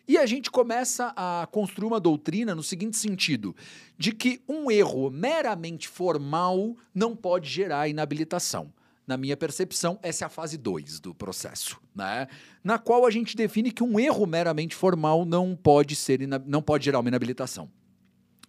E 0.09 0.17
a 0.17 0.25
gente 0.25 0.51
começa 0.51 1.13
a 1.15 1.47
construir 1.53 1.87
uma 1.87 2.01
doutrina 2.01 2.55
no 2.55 2.63
seguinte 2.63 2.97
sentido: 2.97 3.55
de 3.99 4.11
que 4.11 4.41
um 4.49 4.71
erro 4.71 5.11
meramente 5.11 5.87
formal 5.87 6.75
não 6.95 7.15
pode 7.15 7.49
gerar 7.49 7.89
inabilitação. 7.89 8.73
Na 9.07 9.17
minha 9.17 9.37
percepção, 9.39 9.99
essa 10.03 10.25
é 10.25 10.27
a 10.27 10.29
fase 10.29 10.59
2 10.59 11.01
do 11.01 11.15
processo, 11.15 11.81
né? 11.95 12.29
Na 12.63 12.79
qual 12.79 13.07
a 13.07 13.11
gente 13.11 13.35
define 13.35 13.71
que 13.71 13.83
um 13.83 13.99
erro 13.99 14.27
meramente 14.27 14.75
formal 14.75 15.25
não 15.25 15.57
pode 15.57 15.97
ser 15.97 16.21
não 16.47 16.61
pode 16.61 16.85
gerar 16.85 17.01
uma 17.01 17.09
inabilitação. 17.09 17.71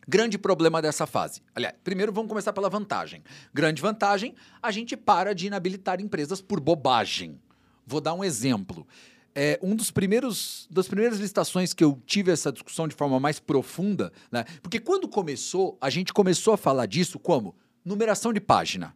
Grande 0.09 0.39
problema 0.39 0.81
dessa 0.81 1.05
fase. 1.05 1.39
Aliás, 1.53 1.75
primeiro 1.83 2.11
vamos 2.11 2.29
começar 2.29 2.51
pela 2.51 2.67
vantagem. 2.67 3.23
Grande 3.53 3.79
vantagem, 3.79 4.33
a 4.59 4.71
gente 4.71 4.97
para 4.97 5.35
de 5.35 5.45
inabilitar 5.45 6.01
empresas 6.01 6.41
por 6.41 6.59
bobagem. 6.59 7.39
Vou 7.85 8.01
dar 8.01 8.15
um 8.15 8.23
exemplo. 8.23 8.87
É, 9.35 9.59
um 9.61 9.75
dos 9.75 9.91
primeiros 9.91 10.67
das 10.71 10.87
primeiras 10.87 11.19
licitações 11.19 11.75
que 11.75 11.83
eu 11.83 12.01
tive 12.07 12.31
essa 12.31 12.51
discussão 12.51 12.87
de 12.87 12.95
forma 12.95 13.19
mais 13.19 13.39
profunda, 13.39 14.11
né? 14.31 14.45
Porque 14.63 14.79
quando 14.79 15.07
começou, 15.07 15.77
a 15.79 15.91
gente 15.91 16.11
começou 16.11 16.55
a 16.55 16.57
falar 16.57 16.87
disso 16.87 17.19
como 17.19 17.55
numeração 17.85 18.33
de 18.33 18.41
página, 18.41 18.95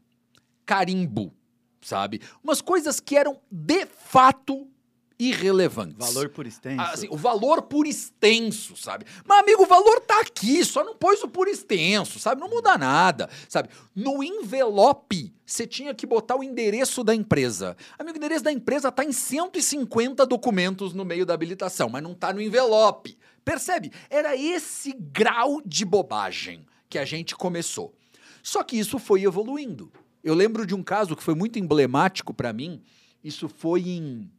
carimbo, 0.66 1.32
sabe? 1.80 2.22
Umas 2.44 2.60
coisas 2.60 3.00
que 3.00 3.16
eram 3.16 3.40
de 3.52 3.86
fato 3.86 4.68
irrelevantes. 5.30 5.98
Valor 5.98 6.30
por 6.30 6.46
extenso. 6.46 6.82
Ah, 6.82 6.92
assim, 6.92 7.08
o 7.10 7.18
valor 7.18 7.64
por 7.64 7.88
extenso, 7.88 8.76
sabe? 8.76 9.06
Mas, 9.26 9.40
amigo, 9.40 9.64
o 9.64 9.66
valor 9.66 10.02
tá 10.02 10.20
aqui, 10.22 10.64
só 10.66 10.84
não 10.84 10.96
pôs 10.96 11.22
o 11.24 11.28
por 11.28 11.48
extenso, 11.48 12.20
sabe? 12.20 12.42
Não 12.42 12.50
muda 12.50 12.78
nada, 12.78 13.30
sabe? 13.48 13.70
No 13.96 14.24
envelope, 14.24 15.34
você 15.46 15.66
tinha 15.68 15.94
que 15.94 16.06
botar 16.06 16.36
o 16.36 16.44
endereço 16.44 17.04
da 17.04 17.14
empresa. 17.14 17.76
Amigo, 17.98 18.16
o 18.16 18.18
endereço 18.18 18.44
da 18.44 18.52
empresa 18.52 18.92
tá 18.92 19.04
em 19.04 19.12
150 19.12 20.26
documentos 20.26 20.94
no 20.94 21.06
meio 21.06 21.26
da 21.26 21.34
habilitação, 21.34 21.90
mas 21.90 22.04
não 22.04 22.14
tá 22.14 22.34
no 22.34 22.42
envelope. 22.42 23.18
Percebe? 23.44 23.92
Era 24.10 24.36
esse 24.36 24.94
grau 24.94 25.62
de 25.66 25.86
bobagem 25.86 26.66
que 26.90 26.98
a 26.98 27.06
gente 27.06 27.36
começou. 27.36 27.94
Só 28.42 28.64
que 28.64 28.78
isso 28.78 29.00
foi 29.00 29.24
evoluindo. 29.24 29.92
Eu 30.24 30.34
lembro 30.34 30.66
de 30.66 30.74
um 30.74 30.84
caso 30.84 31.16
que 31.16 31.24
foi 31.24 31.36
muito 31.36 31.60
emblemático 31.60 32.34
para 32.34 32.54
mim. 32.54 32.82
Isso 33.24 33.50
foi 33.50 33.82
em 33.90 34.30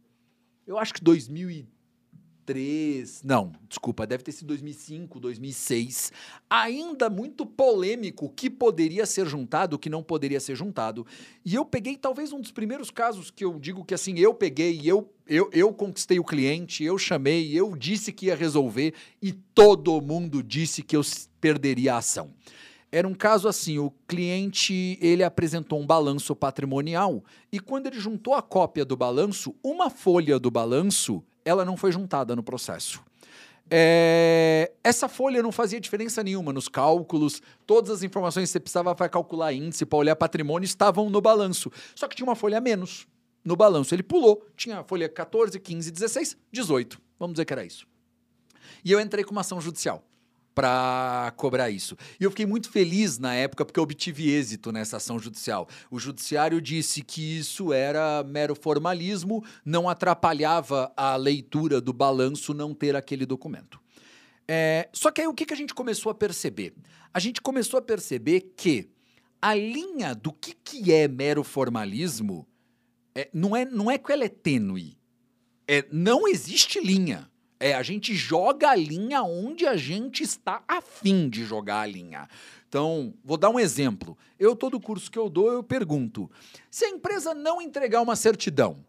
eu 0.67 0.79
acho 0.79 0.95
que 0.95 1.03
2003, 1.03 3.23
não, 3.23 3.53
desculpa, 3.69 4.07
deve 4.07 4.23
ter 4.23 4.33
sido 4.33 4.49
2005, 4.49 5.21
2006, 5.21 6.11
ainda 6.49 7.11
muito 7.11 7.45
polêmico 7.45 8.31
que 8.31 8.49
poderia 8.49 9.05
ser 9.07 9.27
juntado, 9.27 9.79
que 9.79 9.91
não 9.91 10.03
poderia 10.03 10.41
ser 10.41 10.57
juntado. 10.57 11.07
E 11.45 11.55
eu 11.55 11.65
peguei 11.65 11.97
talvez 11.97 12.33
um 12.33 12.41
dos 12.41 12.51
primeiros 12.51 12.91
casos 12.91 13.31
que 13.31 13.45
eu 13.45 13.57
digo 13.59 13.85
que 13.85 13.95
assim, 13.95 14.19
eu 14.19 14.35
peguei, 14.35 14.81
eu 14.85 15.11
eu, 15.27 15.49
eu 15.55 15.73
conquistei 15.73 16.19
o 16.19 16.25
cliente, 16.25 16.85
eu 16.85 16.99
chamei, 16.99 17.59
eu 17.59 17.75
disse 17.75 18.13
que 18.13 18.27
ia 18.27 18.37
resolver 18.37 18.93
e 19.23 19.33
todo 19.33 19.99
mundo 20.03 20.43
disse 20.43 20.83
que 20.83 20.95
eu 20.95 21.01
perderia 21.41 21.95
a 21.95 21.99
ação. 21.99 22.31
Era 22.95 23.09
um 23.09 23.15
caso 23.15 23.49
assim, 23.49 23.77
o 23.77 23.91
cliente, 24.07 24.97
ele 25.03 25.25
apresentou 25.25 25.81
um 25.81 25.85
balanço 25.85 26.33
patrimonial 26.37 27.25
e 27.51 27.59
quando 27.59 27.89
ele 27.89 27.99
juntou 27.99 28.35
a 28.35 28.41
cópia 28.41 28.85
do 28.85 28.97
balanço, 28.97 29.53
uma 29.65 29.91
folha 29.91 30.39
do 30.39 30.49
balanço, 30.49 31.21
ela 31.45 31.65
não 31.65 31.77
foi 31.77 31.91
juntada 31.91 32.37
no 32.37 32.43
processo. 32.45 33.03
É, 33.69 34.71
essa 34.85 35.09
folha 35.09 35.43
não 35.43 35.51
fazia 35.51 35.81
diferença 35.81 36.23
nenhuma 36.23 36.53
nos 36.53 36.69
cálculos, 36.69 37.43
todas 37.67 37.91
as 37.91 38.05
informações 38.05 38.45
que 38.45 38.53
você 38.53 38.61
precisava 38.61 38.95
para 38.95 39.09
calcular 39.09 39.53
índice, 39.53 39.85
para 39.85 39.99
olhar 39.99 40.15
patrimônio, 40.15 40.65
estavam 40.65 41.11
no 41.11 41.21
balanço. 41.21 41.73
Só 41.97 42.07
que 42.07 42.15
tinha 42.15 42.25
uma 42.25 42.37
folha 42.37 42.59
a 42.59 42.61
menos 42.61 43.09
no 43.45 43.57
balanço. 43.57 43.93
Ele 43.93 44.05
pulou, 44.05 44.47
tinha 44.57 44.79
a 44.79 44.85
folha 44.85 45.09
14, 45.09 45.59
15, 45.59 45.91
16, 45.91 46.37
18. 46.53 47.01
Vamos 47.19 47.35
dizer 47.35 47.45
que 47.45 47.53
era 47.53 47.65
isso. 47.65 47.89
E 48.85 48.93
eu 48.93 49.01
entrei 49.01 49.25
com 49.25 49.33
uma 49.33 49.41
ação 49.41 49.61
judicial 49.61 50.05
para 50.55 51.33
cobrar 51.37 51.71
isso. 51.71 51.97
E 52.21 52.25
eu 52.25 52.31
fiquei 52.31 52.47
muito 52.47 52.71
feliz 52.71 53.19
na 53.19 53.35
época 53.35 53.65
porque 53.65 53.81
obtive 53.81 54.31
êxito 54.31 54.71
nessa 54.71 54.99
ação 54.99 55.19
judicial. 55.19 55.69
O 55.91 55.99
judiciário 55.99 56.61
disse 56.61 57.03
que 57.03 57.39
isso 57.39 57.73
era 57.73 58.23
mero 58.23 58.55
formalismo, 58.55 59.45
não 59.65 59.89
atrapalhava 59.89 60.93
a 60.97 61.17
leitura 61.17 61.81
do 61.81 61.93
balanço 61.93 62.55
não 62.55 62.73
ter 62.73 62.95
aquele 62.95 63.27
documento. 63.27 63.81
É, 64.47 64.89
só 64.93 65.11
que 65.11 65.21
aí 65.21 65.27
o 65.27 65.35
que, 65.35 65.47
que 65.47 65.55
a 65.55 65.57
gente 65.57 65.75
começou 65.75 66.11
a 66.11 66.15
perceber? 66.15 66.75
A 67.13 67.19
gente 67.19 67.41
começou 67.41 67.79
a 67.79 67.83
perceber 67.83 68.53
que 68.57 68.91
a 69.41 69.55
linha 69.55 70.15
do 70.15 70.33
que, 70.33 70.55
que 70.55 70.93
é 70.93 71.09
mero 71.09 71.43
formalismo 71.43 72.47
é, 73.15 73.29
não, 73.33 73.57
é, 73.57 73.65
não 73.65 73.91
é 73.91 73.99
que 73.99 74.13
ela 74.13 74.25
é 74.25 74.29
tênue. 74.29 74.97
É, 75.67 75.87
não 75.91 76.29
existe 76.29 76.81
linha. 76.81 77.31
É, 77.65 77.73
a 77.73 77.83
gente 77.83 78.15
joga 78.15 78.69
a 78.69 78.77
linha 78.77 79.23
onde 79.23 79.67
a 79.67 79.75
gente 79.75 80.23
está 80.23 80.63
afim 80.69 81.31
de 81.31 81.47
jogar 81.47 81.81
a 81.81 81.87
linha. 81.87 82.29
Então, 82.69 83.15
vou 83.25 83.39
dar 83.39 83.49
um 83.49 83.59
exemplo. 83.59 84.19
Eu, 84.39 84.55
todo 84.55 84.79
curso 84.79 85.11
que 85.11 85.19
eu 85.19 85.31
dou, 85.31 85.51
eu 85.51 85.63
pergunto: 85.63 86.31
se 86.71 86.85
a 86.85 86.91
empresa 86.91 87.33
não 87.33 87.63
entregar 87.63 88.03
uma 88.03 88.17
certidão, 88.17 88.85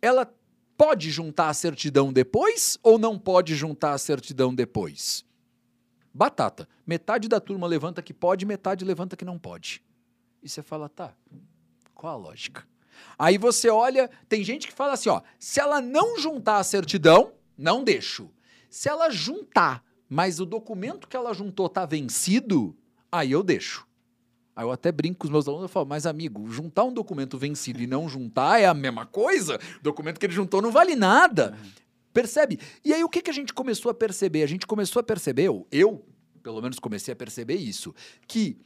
ela 0.00 0.32
pode 0.76 1.10
juntar 1.10 1.48
a 1.48 1.52
certidão 1.52 2.12
depois 2.12 2.78
ou 2.80 2.96
não 2.96 3.18
pode 3.18 3.56
juntar 3.56 3.94
a 3.94 3.98
certidão 3.98 4.54
depois? 4.54 5.24
Batata. 6.14 6.68
Metade 6.86 7.28
da 7.28 7.40
turma 7.40 7.66
levanta 7.66 8.00
que 8.00 8.14
pode, 8.14 8.46
metade 8.46 8.84
levanta 8.84 9.16
que 9.16 9.24
não 9.24 9.36
pode. 9.36 9.82
E 10.40 10.48
você 10.48 10.62
fala, 10.62 10.88
tá, 10.88 11.12
qual 11.92 12.14
a 12.14 12.16
lógica? 12.16 12.64
Aí 13.18 13.36
você 13.36 13.68
olha, 13.68 14.08
tem 14.28 14.44
gente 14.44 14.68
que 14.68 14.72
fala 14.72 14.92
assim, 14.92 15.08
ó, 15.08 15.22
se 15.40 15.58
ela 15.58 15.80
não 15.80 16.20
juntar 16.20 16.58
a 16.58 16.64
certidão, 16.64 17.32
não 17.60 17.84
deixo. 17.84 18.30
Se 18.68 18.88
ela 18.88 19.10
juntar, 19.10 19.84
mas 20.08 20.40
o 20.40 20.46
documento 20.46 21.06
que 21.06 21.16
ela 21.16 21.32
juntou 21.34 21.68
tá 21.68 21.84
vencido, 21.84 22.76
aí 23.12 23.30
eu 23.30 23.42
deixo. 23.42 23.86
Aí 24.56 24.64
eu 24.64 24.72
até 24.72 24.90
brinco 24.90 25.20
com 25.20 25.24
os 25.26 25.30
meus 25.30 25.46
alunos 25.46 25.70
e 25.70 25.72
falo, 25.72 25.86
mas 25.86 26.06
amigo, 26.06 26.48
juntar 26.50 26.84
um 26.84 26.92
documento 26.92 27.38
vencido 27.38 27.80
e 27.82 27.86
não 27.86 28.08
juntar 28.08 28.60
é 28.60 28.66
a 28.66 28.74
mesma 28.74 29.06
coisa? 29.06 29.58
O 29.78 29.82
documento 29.82 30.18
que 30.18 30.26
ele 30.26 30.32
juntou 30.32 30.60
não 30.60 30.72
vale 30.72 30.96
nada. 30.96 31.56
Percebe? 32.12 32.58
E 32.84 32.92
aí 32.92 33.04
o 33.04 33.08
que, 33.08 33.22
que 33.22 33.30
a 33.30 33.34
gente 33.34 33.52
começou 33.52 33.90
a 33.90 33.94
perceber? 33.94 34.42
A 34.42 34.46
gente 34.46 34.66
começou 34.66 35.00
a 35.00 35.02
perceber, 35.02 35.44
eu, 35.44 35.66
eu 35.70 36.04
pelo 36.42 36.60
menos 36.60 36.78
comecei 36.78 37.12
a 37.12 37.16
perceber 37.16 37.54
isso, 37.54 37.94
que 38.26 38.58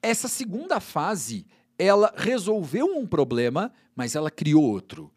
essa 0.00 0.28
segunda 0.28 0.78
fase 0.80 1.46
ela 1.78 2.12
resolveu 2.16 2.86
um 2.86 3.06
problema, 3.06 3.72
mas 3.96 4.14
ela 4.14 4.30
criou 4.30 4.62
outro 4.62 5.10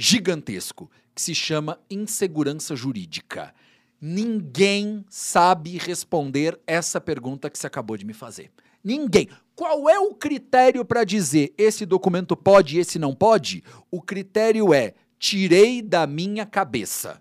gigantesco, 0.00 0.90
que 1.20 1.24
se 1.24 1.34
chama 1.34 1.78
insegurança 1.90 2.74
jurídica. 2.74 3.54
Ninguém 4.00 5.04
sabe 5.10 5.76
responder 5.76 6.58
essa 6.66 6.98
pergunta 6.98 7.50
que 7.50 7.58
você 7.58 7.66
acabou 7.66 7.98
de 7.98 8.06
me 8.06 8.14
fazer. 8.14 8.50
Ninguém. 8.82 9.28
Qual 9.54 9.86
é 9.90 9.98
o 9.98 10.14
critério 10.14 10.82
para 10.82 11.04
dizer 11.04 11.52
esse 11.58 11.84
documento 11.84 12.34
pode 12.34 12.76
e 12.76 12.80
esse 12.80 12.98
não 12.98 13.14
pode? 13.14 13.62
O 13.90 14.00
critério 14.00 14.72
é 14.72 14.94
tirei 15.18 15.82
da 15.82 16.06
minha 16.06 16.46
cabeça. 16.46 17.20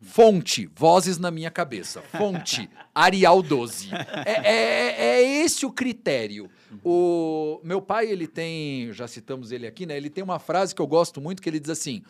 Fonte, 0.00 0.70
vozes 0.76 1.18
na 1.18 1.32
minha 1.32 1.50
cabeça. 1.50 2.00
Fonte, 2.02 2.70
Arial 2.94 3.42
12. 3.42 3.90
É, 4.24 4.48
é, 4.48 5.04
é, 5.06 5.22
esse 5.42 5.66
o 5.66 5.72
critério. 5.72 6.48
O 6.84 7.60
meu 7.64 7.82
pai, 7.82 8.06
ele 8.06 8.28
tem, 8.28 8.92
já 8.92 9.08
citamos 9.08 9.50
ele 9.50 9.66
aqui, 9.66 9.86
né? 9.86 9.96
Ele 9.96 10.08
tem 10.08 10.22
uma 10.22 10.38
frase 10.38 10.72
que 10.72 10.80
eu 10.80 10.86
gosto 10.86 11.20
muito 11.20 11.42
que 11.42 11.48
ele 11.48 11.58
diz 11.58 11.70
assim: 11.70 12.04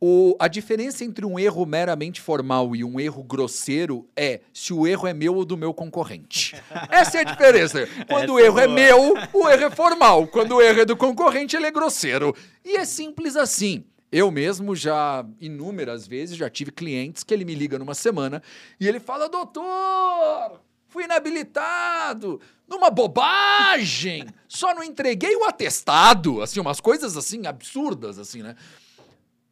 o, 0.00 0.36
a 0.38 0.48
diferença 0.48 1.04
entre 1.04 1.24
um 1.24 1.38
erro 1.38 1.64
meramente 1.64 2.20
formal 2.20 2.76
e 2.76 2.84
um 2.84 3.00
erro 3.00 3.22
grosseiro 3.22 4.08
é 4.14 4.40
se 4.52 4.72
o 4.72 4.86
erro 4.86 5.06
é 5.06 5.14
meu 5.14 5.34
ou 5.34 5.44
do 5.44 5.56
meu 5.56 5.72
concorrente. 5.72 6.54
Essa 6.90 7.18
é 7.18 7.20
a 7.22 7.24
diferença. 7.24 7.88
Quando 8.08 8.34
o 8.34 8.40
erro 8.40 8.58
é, 8.58 8.64
é 8.64 8.68
meu, 8.68 9.14
o 9.32 9.48
erro 9.48 9.64
é 9.64 9.70
formal. 9.70 10.26
Quando 10.26 10.56
o 10.56 10.62
erro 10.62 10.80
é 10.80 10.84
do 10.84 10.96
concorrente, 10.96 11.56
ele 11.56 11.66
é 11.66 11.70
grosseiro. 11.70 12.34
E 12.64 12.76
é 12.76 12.84
simples 12.84 13.36
assim. 13.36 13.84
Eu 14.12 14.30
mesmo 14.30 14.76
já, 14.76 15.26
inúmeras 15.40 16.06
vezes, 16.06 16.36
já 16.36 16.48
tive 16.48 16.70
clientes 16.70 17.24
que 17.24 17.34
ele 17.34 17.44
me 17.44 17.54
liga 17.54 17.78
numa 17.78 17.94
semana 17.94 18.42
e 18.78 18.86
ele 18.86 19.00
fala: 19.00 19.28
Doutor, 19.28 20.60
fui 20.88 21.04
inabilitado 21.04 22.40
numa 22.68 22.90
bobagem, 22.90 24.26
só 24.48 24.74
não 24.74 24.82
entreguei 24.82 25.34
o 25.36 25.44
atestado. 25.44 26.40
Assim, 26.40 26.60
umas 26.60 26.80
coisas 26.80 27.16
assim 27.16 27.46
absurdas, 27.46 28.18
assim, 28.18 28.42
né? 28.42 28.54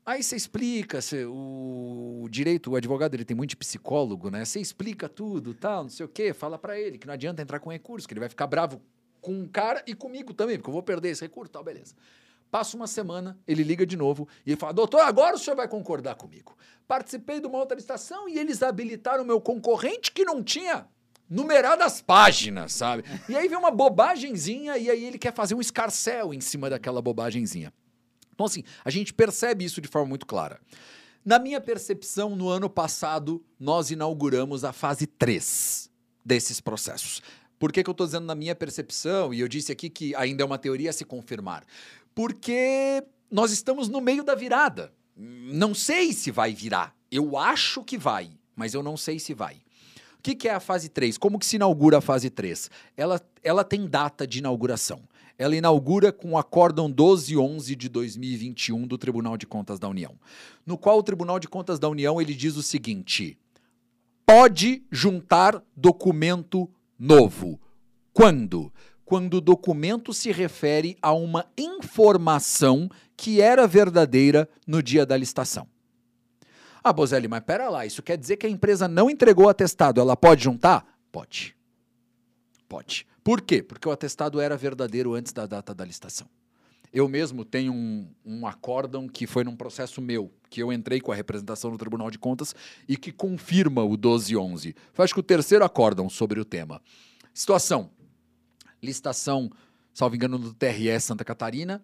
Aí 0.06 0.22
você 0.22 0.36
explica, 0.36 1.00
você, 1.00 1.24
o 1.24 2.26
direito, 2.30 2.70
o 2.70 2.76
advogado, 2.76 3.14
ele 3.14 3.24
tem 3.24 3.34
muito 3.34 3.56
psicólogo, 3.56 4.30
né? 4.30 4.44
Você 4.44 4.60
explica 4.60 5.08
tudo, 5.08 5.54
tal, 5.54 5.84
não 5.84 5.90
sei 5.90 6.04
o 6.04 6.08
quê, 6.08 6.34
fala 6.34 6.58
para 6.58 6.78
ele 6.78 6.98
que 6.98 7.06
não 7.06 7.14
adianta 7.14 7.40
entrar 7.40 7.58
com 7.58 7.70
recurso, 7.70 8.06
que 8.06 8.12
ele 8.12 8.20
vai 8.20 8.28
ficar 8.28 8.46
bravo 8.46 8.82
com 9.22 9.42
o 9.42 9.48
cara 9.48 9.82
e 9.86 9.94
comigo 9.94 10.34
também, 10.34 10.58
porque 10.58 10.68
eu 10.68 10.74
vou 10.74 10.82
perder 10.82 11.08
esse 11.08 11.22
recurso, 11.22 11.50
tal, 11.50 11.64
beleza. 11.64 11.94
Passa 12.50 12.76
uma 12.76 12.86
semana, 12.86 13.38
ele 13.48 13.62
liga 13.62 13.86
de 13.86 13.96
novo 13.96 14.28
e 14.44 14.50
ele 14.50 14.60
fala: 14.60 14.74
Doutor, 14.74 15.00
agora 15.00 15.36
o 15.36 15.38
senhor 15.38 15.56
vai 15.56 15.66
concordar 15.66 16.14
comigo. 16.16 16.54
Participei 16.86 17.40
de 17.40 17.46
uma 17.46 17.58
outra 17.58 17.74
licitação 17.74 18.28
e 18.28 18.38
eles 18.38 18.62
habilitaram 18.62 19.24
o 19.24 19.26
meu 19.26 19.40
concorrente 19.40 20.12
que 20.12 20.24
não 20.24 20.42
tinha 20.42 20.86
numeradas 21.28 22.02
páginas, 22.02 22.74
sabe? 22.74 23.04
E 23.28 23.34
aí 23.34 23.48
vem 23.48 23.58
uma 23.58 23.70
bobagemzinha 23.70 24.76
e 24.76 24.90
aí 24.90 25.04
ele 25.04 25.18
quer 25.18 25.32
fazer 25.32 25.54
um 25.54 25.60
escarcel 25.60 26.34
em 26.34 26.40
cima 26.40 26.68
daquela 26.68 27.00
bobagemzinha. 27.00 27.72
Então, 28.34 28.44
assim, 28.46 28.64
a 28.84 28.90
gente 28.90 29.14
percebe 29.14 29.64
isso 29.64 29.80
de 29.80 29.88
forma 29.88 30.08
muito 30.08 30.26
clara. 30.26 30.60
Na 31.24 31.38
minha 31.38 31.60
percepção, 31.60 32.36
no 32.36 32.48
ano 32.50 32.68
passado, 32.68 33.42
nós 33.58 33.90
inauguramos 33.90 34.64
a 34.64 34.72
fase 34.72 35.06
3 35.06 35.88
desses 36.22 36.60
processos. 36.60 37.22
Por 37.58 37.72
que, 37.72 37.82
que 37.82 37.88
eu 37.88 37.92
estou 37.92 38.06
dizendo 38.06 38.26
na 38.26 38.34
minha 38.34 38.54
percepção? 38.54 39.32
E 39.32 39.40
eu 39.40 39.48
disse 39.48 39.72
aqui 39.72 39.88
que 39.88 40.14
ainda 40.16 40.42
é 40.42 40.46
uma 40.46 40.58
teoria 40.58 40.90
a 40.90 40.92
se 40.92 41.04
confirmar. 41.04 41.64
Porque 42.14 43.02
nós 43.30 43.52
estamos 43.52 43.88
no 43.88 44.00
meio 44.00 44.22
da 44.22 44.34
virada. 44.34 44.92
Não 45.16 45.74
sei 45.74 46.12
se 46.12 46.30
vai 46.30 46.52
virar. 46.52 46.94
Eu 47.10 47.38
acho 47.38 47.82
que 47.82 47.96
vai, 47.96 48.30
mas 48.54 48.74
eu 48.74 48.82
não 48.82 48.96
sei 48.96 49.18
se 49.18 49.32
vai. 49.32 49.54
O 50.18 50.22
que, 50.22 50.34
que 50.34 50.48
é 50.48 50.54
a 50.54 50.60
fase 50.60 50.88
3? 50.88 51.16
Como 51.16 51.38
que 51.38 51.46
se 51.46 51.56
inaugura 51.56 51.98
a 51.98 52.00
fase 52.00 52.28
3? 52.28 52.70
Ela, 52.96 53.20
ela 53.42 53.64
tem 53.64 53.86
data 53.86 54.26
de 54.26 54.40
inauguração. 54.40 55.00
Ela 55.36 55.56
inaugura 55.56 56.12
com 56.12 56.32
o 56.32 56.38
Acórdão 56.38 56.86
1211 56.86 57.74
de 57.74 57.88
2021 57.88 58.86
do 58.86 58.96
Tribunal 58.96 59.36
de 59.36 59.46
Contas 59.46 59.78
da 59.78 59.88
União, 59.88 60.14
no 60.64 60.78
qual 60.78 60.98
o 60.98 61.02
Tribunal 61.02 61.40
de 61.40 61.48
Contas 61.48 61.78
da 61.78 61.88
União 61.88 62.20
ele 62.20 62.34
diz 62.34 62.56
o 62.56 62.62
seguinte: 62.62 63.36
pode 64.24 64.84
juntar 64.90 65.62
documento 65.76 66.70
novo. 66.98 67.60
Quando? 68.12 68.72
Quando 69.04 69.34
o 69.34 69.40
documento 69.40 70.14
se 70.14 70.32
refere 70.32 70.96
a 71.02 71.12
uma 71.12 71.46
informação 71.58 72.88
que 73.16 73.40
era 73.40 73.66
verdadeira 73.66 74.48
no 74.66 74.82
dia 74.82 75.04
da 75.04 75.16
licitação. 75.16 75.68
Ah, 76.82 76.92
Bozelli, 76.92 77.28
mas 77.28 77.40
pera 77.40 77.68
lá, 77.68 77.84
isso 77.84 78.02
quer 78.02 78.16
dizer 78.16 78.36
que 78.36 78.46
a 78.46 78.50
empresa 78.50 78.86
não 78.86 79.10
entregou 79.10 79.46
o 79.46 79.48
atestado, 79.48 80.00
ela 80.00 80.16
pode 80.16 80.44
juntar? 80.44 80.98
Pode. 81.10 81.56
Pode. 82.68 83.06
Por 83.24 83.40
quê? 83.40 83.62
Porque 83.62 83.88
o 83.88 83.90
atestado 83.90 84.38
era 84.38 84.54
verdadeiro 84.54 85.14
antes 85.14 85.32
da 85.32 85.46
data 85.46 85.74
da 85.74 85.82
licitação. 85.82 86.28
Eu 86.92 87.08
mesmo 87.08 87.42
tenho 87.42 87.72
um, 87.72 88.06
um 88.24 88.46
acórdão 88.46 89.08
que 89.08 89.26
foi 89.26 89.42
num 89.42 89.56
processo 89.56 90.00
meu, 90.00 90.30
que 90.50 90.62
eu 90.62 90.70
entrei 90.70 91.00
com 91.00 91.10
a 91.10 91.14
representação 91.14 91.70
no 91.70 91.78
Tribunal 91.78 92.10
de 92.10 92.18
Contas 92.18 92.54
e 92.86 92.98
que 92.98 93.10
confirma 93.10 93.82
o 93.82 93.92
1211. 93.92 94.76
Foi 94.92 95.04
acho 95.04 95.14
que 95.14 95.20
o 95.20 95.24
terceiro 95.24 95.64
acórdão 95.64 96.08
sobre 96.10 96.38
o 96.38 96.44
tema. 96.44 96.82
Situação: 97.32 97.90
licitação, 98.80 99.50
salvo 99.92 100.14
engano, 100.14 100.38
do 100.38 100.52
TRE 100.52 101.00
Santa 101.00 101.24
Catarina, 101.24 101.82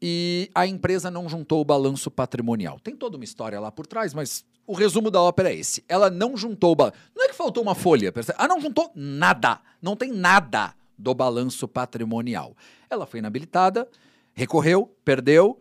e 0.00 0.50
a 0.54 0.66
empresa 0.66 1.10
não 1.10 1.26
juntou 1.26 1.62
o 1.62 1.64
balanço 1.64 2.10
patrimonial. 2.10 2.78
Tem 2.78 2.94
toda 2.94 3.16
uma 3.16 3.24
história 3.24 3.58
lá 3.58 3.72
por 3.72 3.86
trás, 3.86 4.12
mas 4.12 4.44
o 4.66 4.74
resumo 4.74 5.10
da 5.10 5.20
ópera 5.22 5.50
é 5.50 5.56
esse. 5.56 5.82
Ela 5.88 6.10
não 6.10 6.36
juntou 6.36 6.72
o 6.72 6.76
balanço. 6.76 6.98
Não 7.16 7.24
é 7.24 7.28
que 7.28 7.34
faltou 7.34 7.62
uma 7.62 7.74
folha, 7.74 8.12
percebe? 8.12 8.38
Ah, 8.40 8.46
não 8.46 8.60
juntou 8.60 8.92
nada. 8.94 9.60
Não 9.80 9.96
tem 9.96 10.12
nada 10.12 10.74
do 11.02 11.12
balanço 11.14 11.66
patrimonial. 11.66 12.56
Ela 12.88 13.04
foi 13.06 13.18
inabilitada, 13.18 13.88
recorreu, 14.32 14.94
perdeu. 15.04 15.58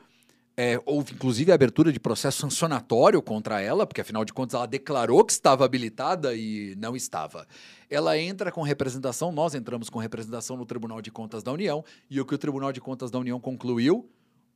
É, 0.55 0.79
houve 0.85 1.13
inclusive 1.13 1.51
a 1.51 1.55
abertura 1.55 1.91
de 1.91 1.99
processo 1.99 2.41
sancionatório 2.41 3.21
contra 3.21 3.59
ela, 3.59 3.87
porque 3.87 4.01
afinal 4.01 4.23
de 4.23 4.31
contas 4.31 4.53
ela 4.53 4.67
declarou 4.67 5.25
que 5.25 5.31
estava 5.31 5.65
habilitada 5.65 6.35
e 6.35 6.75
não 6.77 6.95
estava. 6.95 7.47
Ela 7.89 8.17
entra 8.17 8.51
com 8.51 8.61
representação, 8.61 9.31
nós 9.31 9.55
entramos 9.55 9.89
com 9.89 9.97
representação 9.97 10.55
no 10.55 10.65
Tribunal 10.65 11.01
de 11.01 11.09
Contas 11.09 11.41
da 11.41 11.51
União, 11.51 11.83
e 12.09 12.21
o 12.21 12.25
que 12.25 12.35
o 12.35 12.37
Tribunal 12.37 12.71
de 12.71 12.81
Contas 12.81 13.09
da 13.09 13.17
União 13.17 13.39
concluiu? 13.39 14.07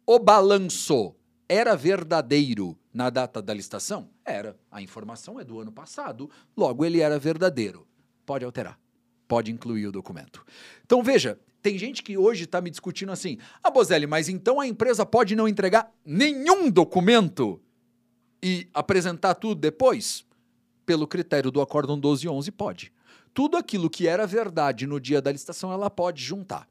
O 0.05 0.19
balanço 0.19 1.15
era 1.49 1.75
verdadeiro 1.75 2.77
na 2.93 3.09
data 3.09 3.41
da 3.41 3.53
licitação? 3.53 4.09
Era. 4.23 4.55
A 4.69 4.81
informação 4.81 5.39
é 5.39 5.43
do 5.43 5.59
ano 5.59 5.71
passado, 5.71 6.29
logo 6.55 6.85
ele 6.85 6.99
era 6.99 7.17
verdadeiro. 7.17 7.87
Pode 8.25 8.43
alterar, 8.43 8.77
pode 9.27 9.51
incluir 9.51 9.87
o 9.87 9.91
documento. 9.91 10.45
Então 10.85 11.01
veja, 11.03 11.39
tem 11.61 11.79
gente 11.79 12.03
que 12.03 12.15
hoje 12.17 12.43
está 12.43 12.61
me 12.61 12.69
discutindo 12.69 13.11
assim: 13.11 13.37
ah, 13.63 13.71
Bozelli, 13.71 14.05
mas 14.05 14.29
então 14.29 14.59
a 14.59 14.67
empresa 14.67 15.05
pode 15.05 15.35
não 15.35 15.47
entregar 15.47 15.91
nenhum 16.05 16.69
documento 16.69 17.59
e 18.43 18.69
apresentar 18.71 19.33
tudo 19.33 19.59
depois? 19.59 20.23
Pelo 20.85 21.07
critério 21.07 21.49
do 21.49 21.61
Acórdão 21.61 21.95
1211, 21.95 22.51
pode. 22.51 22.93
Tudo 23.33 23.57
aquilo 23.57 23.89
que 23.89 24.07
era 24.07 24.27
verdade 24.27 24.85
no 24.85 24.99
dia 24.99 25.19
da 25.19 25.31
licitação, 25.31 25.73
ela 25.73 25.89
pode 25.89 26.23
juntar. 26.23 26.69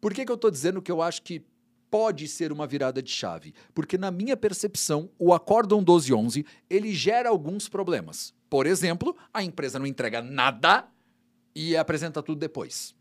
Por 0.00 0.14
que, 0.14 0.24
que 0.24 0.30
eu 0.30 0.36
estou 0.36 0.50
dizendo 0.50 0.80
que 0.80 0.92
eu 0.92 1.02
acho 1.02 1.22
que 1.22 1.44
pode 1.90 2.28
ser 2.28 2.52
uma 2.52 2.66
virada 2.66 3.02
de 3.02 3.10
chave? 3.10 3.52
Porque, 3.74 3.98
na 3.98 4.12
minha 4.12 4.36
percepção, 4.36 5.10
o 5.18 5.34
Acórdão 5.34 5.78
1211 5.78 6.46
ele 6.70 6.94
gera 6.94 7.28
alguns 7.28 7.68
problemas. 7.68 8.32
Por 8.48 8.66
exemplo, 8.66 9.16
a 9.34 9.42
empresa 9.42 9.78
não 9.78 9.86
entrega 9.86 10.22
nada 10.22 10.88
e 11.54 11.76
apresenta 11.76 12.22
tudo 12.22 12.38
depois. 12.38 12.94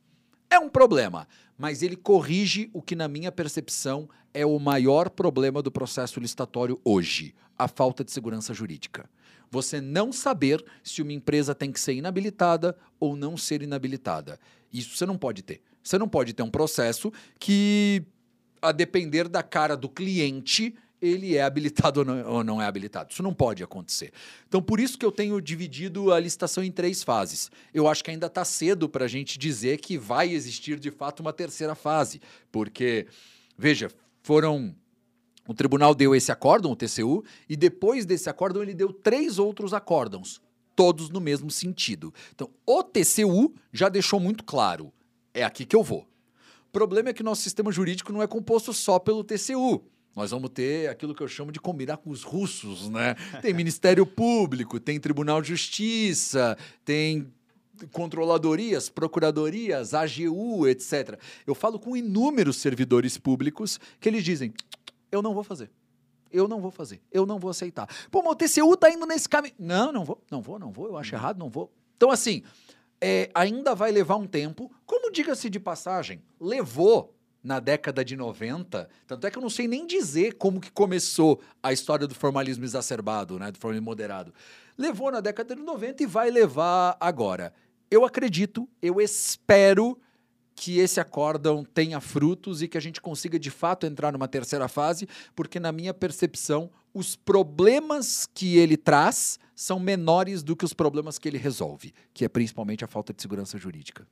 É 0.49 0.57
um 0.57 0.69
problema, 0.69 1.27
mas 1.57 1.83
ele 1.83 1.95
corrige 1.95 2.69
o 2.73 2.81
que, 2.81 2.95
na 2.95 3.07
minha 3.07 3.31
percepção, 3.31 4.09
é 4.33 4.45
o 4.45 4.57
maior 4.59 5.09
problema 5.09 5.61
do 5.61 5.71
processo 5.71 6.19
licitatório 6.19 6.79
hoje: 6.83 7.35
a 7.57 7.67
falta 7.67 8.03
de 8.03 8.11
segurança 8.11 8.53
jurídica. 8.53 9.09
Você 9.51 9.81
não 9.81 10.11
saber 10.11 10.63
se 10.83 11.01
uma 11.01 11.13
empresa 11.13 11.55
tem 11.55 11.71
que 11.71 11.79
ser 11.79 11.93
inabilitada 11.93 12.77
ou 12.99 13.15
não 13.15 13.35
ser 13.35 13.61
inabilitada. 13.61 14.39
Isso 14.71 14.95
você 14.95 15.05
não 15.05 15.17
pode 15.17 15.41
ter. 15.41 15.61
Você 15.83 15.97
não 15.97 16.07
pode 16.07 16.33
ter 16.33 16.43
um 16.43 16.51
processo 16.51 17.11
que, 17.39 18.03
a 18.61 18.71
depender 18.71 19.27
da 19.27 19.41
cara 19.41 19.75
do 19.75 19.89
cliente, 19.89 20.75
ele 21.01 21.35
é 21.35 21.41
habilitado 21.41 22.01
ou 22.01 22.05
não, 22.05 22.31
ou 22.31 22.43
não, 22.43 22.61
é 22.61 22.65
habilitado. 22.65 23.11
Isso 23.11 23.23
não 23.23 23.33
pode 23.33 23.63
acontecer. 23.63 24.11
Então, 24.47 24.61
por 24.61 24.79
isso 24.79 24.97
que 24.97 25.05
eu 25.05 25.11
tenho 25.11 25.39
dividido 25.41 26.11
a 26.11 26.19
licitação 26.19 26.63
em 26.63 26.71
três 26.71 27.03
fases. 27.03 27.49
Eu 27.73 27.87
acho 27.87 28.03
que 28.03 28.11
ainda 28.11 28.27
está 28.27 28.43
cedo 28.43 28.89
para 28.89 29.05
a 29.05 29.07
gente 29.07 29.39
dizer 29.39 29.77
que 29.77 29.97
vai 29.97 30.31
existir 30.31 30.79
de 30.79 30.91
fato 30.91 31.21
uma 31.21 31.33
terceira 31.33 31.75
fase, 31.75 32.21
porque, 32.51 33.07
veja, 33.57 33.89
foram. 34.21 34.75
O 35.47 35.53
tribunal 35.53 35.95
deu 35.95 36.13
esse 36.13 36.31
acórdão, 36.31 36.71
o 36.71 36.75
TCU, 36.75 37.23
e 37.47 37.55
depois 37.55 38.05
desse 38.05 38.29
acórdão 38.29 38.61
ele 38.61 38.75
deu 38.75 38.93
três 38.93 39.39
outros 39.39 39.73
acórdãos, 39.73 40.39
todos 40.75 41.09
no 41.09 41.19
mesmo 41.19 41.49
sentido. 41.49 42.13
Então, 42.35 42.51
o 42.67 42.83
TCU 42.83 43.55
já 43.73 43.89
deixou 43.89 44.19
muito 44.19 44.43
claro: 44.43 44.93
é 45.33 45.43
aqui 45.43 45.65
que 45.65 45.75
eu 45.75 45.81
vou. 45.83 46.07
O 46.67 46.71
problema 46.71 47.09
é 47.09 47.13
que 47.13 47.23
nosso 47.23 47.41
sistema 47.41 47.71
jurídico 47.71 48.13
não 48.13 48.21
é 48.21 48.27
composto 48.27 48.71
só 48.73 48.99
pelo 48.99 49.23
TCU. 49.23 49.83
Nós 50.19 50.31
vamos 50.31 50.49
ter 50.49 50.89
aquilo 50.89 51.15
que 51.15 51.23
eu 51.23 51.29
chamo 51.29 51.49
de 51.49 51.61
combinar 51.61 51.95
com 51.95 52.09
os 52.09 52.23
russos, 52.23 52.89
né? 52.89 53.15
Tem 53.41 53.53
Ministério 53.53 54.05
Público, 54.05 54.77
tem 54.77 54.99
Tribunal 54.99 55.41
de 55.41 55.47
Justiça, 55.47 56.57
tem 56.83 57.31
controladorias, 57.93 58.89
procuradorias, 58.89 59.93
AGU, 59.93 60.67
etc. 60.67 61.17
Eu 61.47 61.55
falo 61.55 61.79
com 61.79 61.95
inúmeros 61.95 62.57
servidores 62.57 63.17
públicos 63.17 63.79
que 63.97 64.09
eles 64.09 64.21
dizem: 64.21 64.53
eu 65.09 65.21
não 65.21 65.33
vou 65.33 65.41
fazer. 65.41 65.71
Eu 66.29 66.49
não 66.49 66.59
vou 66.59 66.69
fazer. 66.69 67.01
Eu 67.09 67.25
não 67.25 67.39
vou 67.39 67.49
aceitar. 67.49 67.87
Pô, 68.11 68.21
mas 68.21 68.33
o 68.33 68.35
TCU 68.35 68.75
tá 68.75 68.91
indo 68.91 69.05
nesse 69.05 69.29
caminho. 69.29 69.55
Não, 69.57 69.93
não 69.93 70.03
vou, 70.03 70.21
não 70.29 70.41
vou, 70.41 70.59
não 70.59 70.69
vou. 70.73 70.87
Eu 70.87 70.97
acho 70.97 71.15
errado, 71.15 71.39
não 71.39 71.49
vou. 71.49 71.71
Então, 71.95 72.11
assim, 72.11 72.43
é, 72.99 73.29
ainda 73.33 73.73
vai 73.73 73.89
levar 73.89 74.17
um 74.17 74.27
tempo. 74.27 74.69
Como 74.85 75.13
diga-se 75.13 75.49
de 75.49 75.61
passagem, 75.61 76.21
levou 76.41 77.15
na 77.49 77.59
década 77.59 78.05
de 78.05 78.15
90. 78.15 78.87
Tanto 79.07 79.25
é 79.25 79.31
que 79.31 79.37
eu 79.39 79.41
não 79.41 79.49
sei 79.49 79.67
nem 79.67 79.87
dizer 79.87 80.33
como 80.33 80.61
que 80.61 80.71
começou 80.71 81.41
a 81.63 81.73
história 81.73 82.05
do 82.05 82.13
formalismo 82.13 82.63
exacerbado, 82.63 83.39
né, 83.39 83.51
do 83.51 83.57
formalismo 83.57 83.85
moderado. 83.85 84.31
Levou 84.77 85.11
na 85.11 85.19
década 85.19 85.55
de 85.55 85.61
90 85.63 86.03
e 86.03 86.05
vai 86.05 86.29
levar 86.29 86.95
agora. 86.99 87.51
Eu 87.89 88.05
acredito, 88.05 88.69
eu 88.83 89.01
espero 89.01 89.99
que 90.53 90.77
esse 90.77 90.99
acórdão 90.99 91.65
tenha 91.65 91.99
frutos 91.99 92.61
e 92.61 92.67
que 92.67 92.77
a 92.77 92.81
gente 92.81 93.01
consiga 93.01 93.39
de 93.39 93.49
fato 93.49 93.87
entrar 93.87 94.11
numa 94.11 94.27
terceira 94.27 94.67
fase, 94.67 95.09
porque 95.35 95.59
na 95.59 95.71
minha 95.71 95.93
percepção, 95.93 96.69
os 96.93 97.15
problemas 97.15 98.29
que 98.31 98.57
ele 98.57 98.77
traz 98.77 99.39
são 99.55 99.79
menores 99.79 100.43
do 100.43 100.55
que 100.55 100.65
os 100.65 100.73
problemas 100.73 101.17
que 101.17 101.27
ele 101.27 101.39
resolve, 101.39 101.95
que 102.13 102.23
é 102.23 102.29
principalmente 102.29 102.85
a 102.85 102.87
falta 102.87 103.11
de 103.11 103.19
segurança 103.23 103.57
jurídica. 103.57 104.05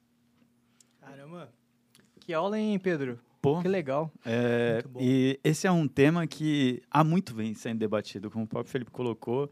Que 2.27 2.33
aula, 2.33 2.59
hein, 2.59 2.77
Pedro? 2.77 3.17
Pô, 3.55 3.61
que 3.61 3.67
legal. 3.67 4.11
É, 4.25 4.83
e 4.99 5.39
esse 5.43 5.67
é 5.67 5.71
um 5.71 5.87
tema 5.87 6.27
que 6.27 6.81
há 6.91 7.03
muito 7.03 7.33
vem 7.33 7.53
sendo 7.53 7.79
debatido, 7.79 8.29
como 8.29 8.45
o 8.45 8.47
próprio 8.47 8.71
Felipe 8.71 8.91
colocou. 8.91 9.51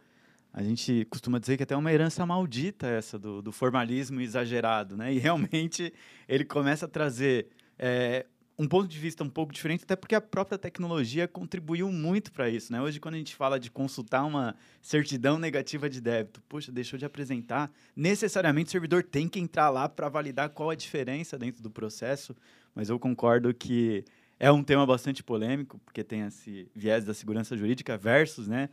A 0.54 0.64
gente 0.64 1.06
costuma 1.10 1.38
dizer 1.38 1.58
que 1.58 1.64
até 1.64 1.74
é 1.74 1.78
uma 1.78 1.92
herança 1.92 2.26
maldita 2.26 2.88
essa 2.88 3.20
do, 3.20 3.42
do 3.42 3.52
formalismo 3.52 4.22
exagerado, 4.22 4.96
né? 4.96 5.14
E 5.14 5.18
realmente 5.20 5.94
ele 6.28 6.46
começa 6.46 6.86
a 6.86 6.90
trazer 6.90 7.48
é, 7.78 8.26
um 8.58 8.68
ponto 8.68 8.88
de 8.88 8.98
vista 8.98 9.24
um 9.24 9.30
pouco 9.30 9.52
diferente, 9.52 9.84
até 9.84 9.96
porque 9.96 10.16
a 10.16 10.22
própria 10.22 10.58
tecnologia 10.58 11.28
contribuiu 11.28 11.92
muito 11.92 12.32
para 12.32 12.50
isso, 12.50 12.72
né? 12.72 12.82
Hoje, 12.82 13.00
quando 13.00 13.16
a 13.16 13.18
gente 13.18 13.36
fala 13.36 13.60
de 13.60 13.70
consultar 13.70 14.24
uma 14.24 14.56
certidão 14.82 15.38
negativa 15.38 15.90
de 15.90 16.00
débito, 16.00 16.42
poxa, 16.48 16.72
deixou 16.72 16.98
de 16.98 17.06
apresentar, 17.06 17.70
necessariamente 17.96 18.70
o 18.70 18.72
servidor 18.72 19.04
tem 19.04 19.28
que 19.28 19.40
entrar 19.40 19.70
lá 19.70 19.90
para 19.90 20.08
validar 20.08 20.50
qual 20.50 20.70
a 20.70 20.76
diferença 20.76 21.38
dentro 21.38 21.62
do 21.62 21.70
processo, 21.70 22.36
mas 22.76 22.90
eu 22.90 23.00
concordo 23.00 23.54
que 23.54 24.04
é 24.38 24.52
um 24.52 24.64
tema 24.64 24.86
bastante 24.86 25.24
polêmico, 25.24 25.80
porque 25.86 26.04
tem 26.04 26.22
esse 26.22 26.70
viés 26.76 27.06
da 27.06 27.14
segurança 27.14 27.56
jurídica 27.56 27.98
versus, 27.98 28.48
né, 28.48 28.70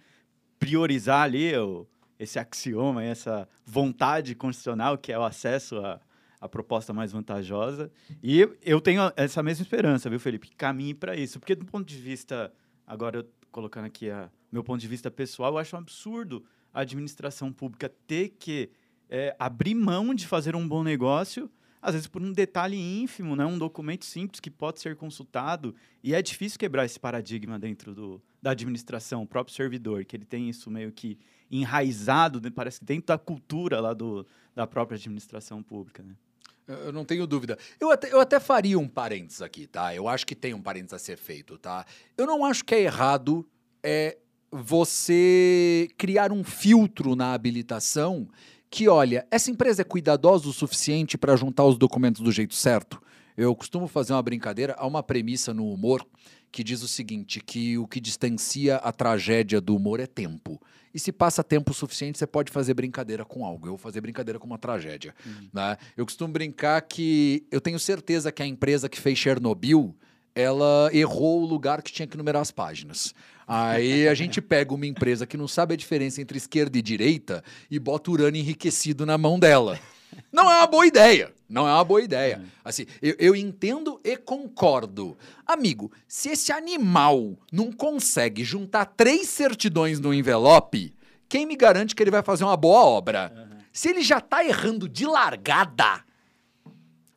priorizar 0.59 1.22
ali 1.22 1.57
o, 1.57 1.86
esse 2.18 2.38
axioma, 2.38 3.03
essa 3.03 3.48
vontade 3.64 4.34
constitucional 4.34 4.98
que 4.98 5.12
é 5.12 5.18
o 5.18 5.22
acesso 5.22 5.78
à, 5.78 6.00
à 6.40 6.48
proposta 6.48 6.92
mais 6.92 7.12
vantajosa. 7.12 7.90
E 8.22 8.48
eu 8.62 8.80
tenho 8.80 9.12
essa 9.16 9.42
mesma 9.42 9.62
esperança, 9.62 10.11
viu, 10.11 10.20
Felipe? 10.20 10.48
Que 10.48 10.57
caminhe 10.57 10.94
para 10.94 11.16
isso. 11.16 11.38
Porque, 11.38 11.55
do 11.55 11.64
ponto 11.64 11.86
de 11.86 11.96
vista, 11.96 12.53
agora 12.86 13.18
eu 13.18 13.28
colocando 13.50 13.84
aqui 13.84 14.11
a 14.11 14.30
meu 14.50 14.62
ponto 14.62 14.80
de 14.80 14.88
vista 14.88 15.11
pessoal, 15.11 15.53
eu 15.53 15.59
acho 15.59 15.74
um 15.74 15.78
absurdo 15.78 16.44
a 16.74 16.80
administração 16.80 17.53
pública 17.53 17.90
ter 18.07 18.30
que 18.30 18.70
é, 19.09 19.34
abrir 19.38 19.74
mão 19.74 20.14
de 20.14 20.26
fazer 20.26 20.57
um 20.57 20.66
bom 20.66 20.82
negócio, 20.82 21.50
às 21.83 21.95
vezes 21.95 22.07
por 22.07 22.22
um 22.22 22.33
detalhe 22.33 22.78
ínfimo, 22.78 23.35
né? 23.35 23.45
um 23.45 23.59
documento 23.59 24.05
simples 24.05 24.39
que 24.39 24.49
pode 24.49 24.80
ser 24.80 24.95
consultado. 24.95 25.74
E 26.03 26.14
é 26.14 26.22
difícil 26.22 26.59
quebrar 26.59 26.85
esse 26.85 26.99
paradigma 26.99 27.59
dentro 27.59 27.93
do, 27.93 28.22
da 28.41 28.53
administração, 28.53 29.22
o 29.22 29.26
próprio 29.26 29.55
servidor, 29.55 30.05
que 30.05 30.16
ele 30.16 30.24
tem 30.24 30.49
isso 30.49 30.70
meio 30.70 30.93
que 30.93 31.18
enraizado, 31.51 32.41
parece 32.53 32.78
que 32.78 32.87
dentro 32.87 33.09
da 33.09 33.18
cultura 33.18 33.80
lá 33.80 33.93
do, 33.93 34.24
da 34.55 34.66
própria 34.66 34.97
administração 34.97 35.61
pública. 35.61 36.05
Né? 36.05 36.14
Eu 36.68 36.93
não 36.93 37.05
tenho 37.05 37.26
dúvida. 37.26 37.59
Eu 37.80 37.91
até, 37.91 38.12
eu 38.12 38.20
até 38.20 38.39
faria 38.39 38.78
um 38.78 38.89
parênteses 38.89 39.43
aqui, 39.43 39.66
tá? 39.66 39.95
Eu 39.95 40.07
acho 40.07 40.24
que 40.24 40.37
tem 40.37 40.55
um 40.55 40.62
parênteses 40.62 40.95
a 40.95 40.99
ser 40.99 41.18
feito, 41.18 41.59
tá? 41.59 41.85
Eu 42.16 42.26
não 42.26 42.45
acho 42.45 42.64
que 42.64 42.74
é 42.74 42.83
errado 42.83 43.47
é, 43.83 44.16
você 44.51 45.89
criar 45.99 46.30
um 46.30 46.45
filtro 46.45 47.16
na 47.16 47.35
habilitação 47.35 48.28
que, 48.72 48.88
olha, 48.88 49.26
essa 49.30 49.50
empresa 49.50 49.82
é 49.82 49.84
cuidadosa 49.84 50.48
o 50.48 50.52
suficiente 50.52 51.18
para 51.18 51.36
juntar 51.36 51.62
os 51.66 51.76
documentos 51.76 52.22
do 52.22 52.32
jeito 52.32 52.54
certo? 52.54 53.02
Eu 53.36 53.54
costumo 53.54 53.86
fazer 53.86 54.14
uma 54.14 54.22
brincadeira, 54.22 54.74
há 54.78 54.86
uma 54.86 55.02
premissa 55.02 55.52
no 55.52 55.70
humor 55.70 56.02
que 56.50 56.64
diz 56.64 56.82
o 56.82 56.88
seguinte, 56.88 57.38
que 57.38 57.76
o 57.76 57.86
que 57.86 58.00
distancia 58.00 58.76
a 58.76 58.90
tragédia 58.90 59.60
do 59.60 59.76
humor 59.76 60.00
é 60.00 60.06
tempo. 60.06 60.58
E 60.94 60.98
se 60.98 61.12
passa 61.12 61.44
tempo 61.44 61.74
suficiente, 61.74 62.18
você 62.18 62.26
pode 62.26 62.50
fazer 62.50 62.72
brincadeira 62.72 63.26
com 63.26 63.44
algo. 63.44 63.66
Eu 63.66 63.72
vou 63.72 63.78
fazer 63.78 64.00
brincadeira 64.00 64.38
com 64.38 64.46
uma 64.46 64.58
tragédia. 64.58 65.14
Uhum. 65.24 65.50
Né? 65.52 65.76
Eu 65.94 66.06
costumo 66.06 66.32
brincar 66.32 66.80
que 66.80 67.46
eu 67.50 67.60
tenho 67.60 67.78
certeza 67.78 68.32
que 68.32 68.42
a 68.42 68.46
empresa 68.46 68.88
que 68.88 68.98
fez 68.98 69.18
Chernobyl 69.18 69.94
ela 70.34 70.90
errou 70.92 71.42
o 71.42 71.46
lugar 71.46 71.82
que 71.82 71.92
tinha 71.92 72.06
que 72.06 72.16
numerar 72.16 72.40
as 72.40 72.50
páginas. 72.50 73.14
Aí 73.47 74.09
a 74.09 74.14
gente 74.14 74.40
pega 74.40 74.74
uma 74.74 74.86
empresa 74.86 75.26
que 75.26 75.36
não 75.36 75.49
sabe 75.49 75.74
a 75.74 75.76
diferença 75.76 76.20
entre 76.20 76.38
esquerda 76.38 76.78
e 76.78 76.82
direita 76.82 77.43
e 77.70 77.78
bota 77.78 78.11
urânio 78.11 78.40
enriquecido 78.40 79.05
na 79.05 79.18
mão 79.18 79.38
dela. 79.38 79.78
Não 80.30 80.51
é 80.51 80.59
uma 80.59 80.66
boa 80.66 80.86
ideia. 80.86 81.32
Não 81.49 81.68
é 81.68 81.72
uma 81.72 81.84
boa 81.84 82.01
ideia. 82.01 82.38
Uhum. 82.38 82.47
Assim, 82.64 82.86
eu, 83.03 83.14
eu, 83.18 83.36
entendo 83.36 84.01
e 84.03 84.16
concordo. 84.16 85.16
Amigo, 85.47 85.93
se 86.09 86.30
esse 86.30 86.51
animal 86.51 87.36
não 87.53 87.70
consegue 87.70 88.43
juntar 88.43 88.86
três 88.86 89.28
certidões 89.28 90.01
no 90.01 90.14
envelope, 90.14 90.95
quem 91.28 91.45
me 91.45 91.55
garante 91.55 91.95
que 91.95 92.03
ele 92.03 92.11
vai 92.11 92.22
fazer 92.22 92.45
uma 92.45 92.57
boa 92.57 92.82
obra? 92.84 93.32
Uhum. 93.36 93.59
Se 93.70 93.90
ele 93.90 94.03
já 94.03 94.18
tá 94.18 94.43
errando 94.43 94.88
de 94.88 95.05
largada, 95.05 96.03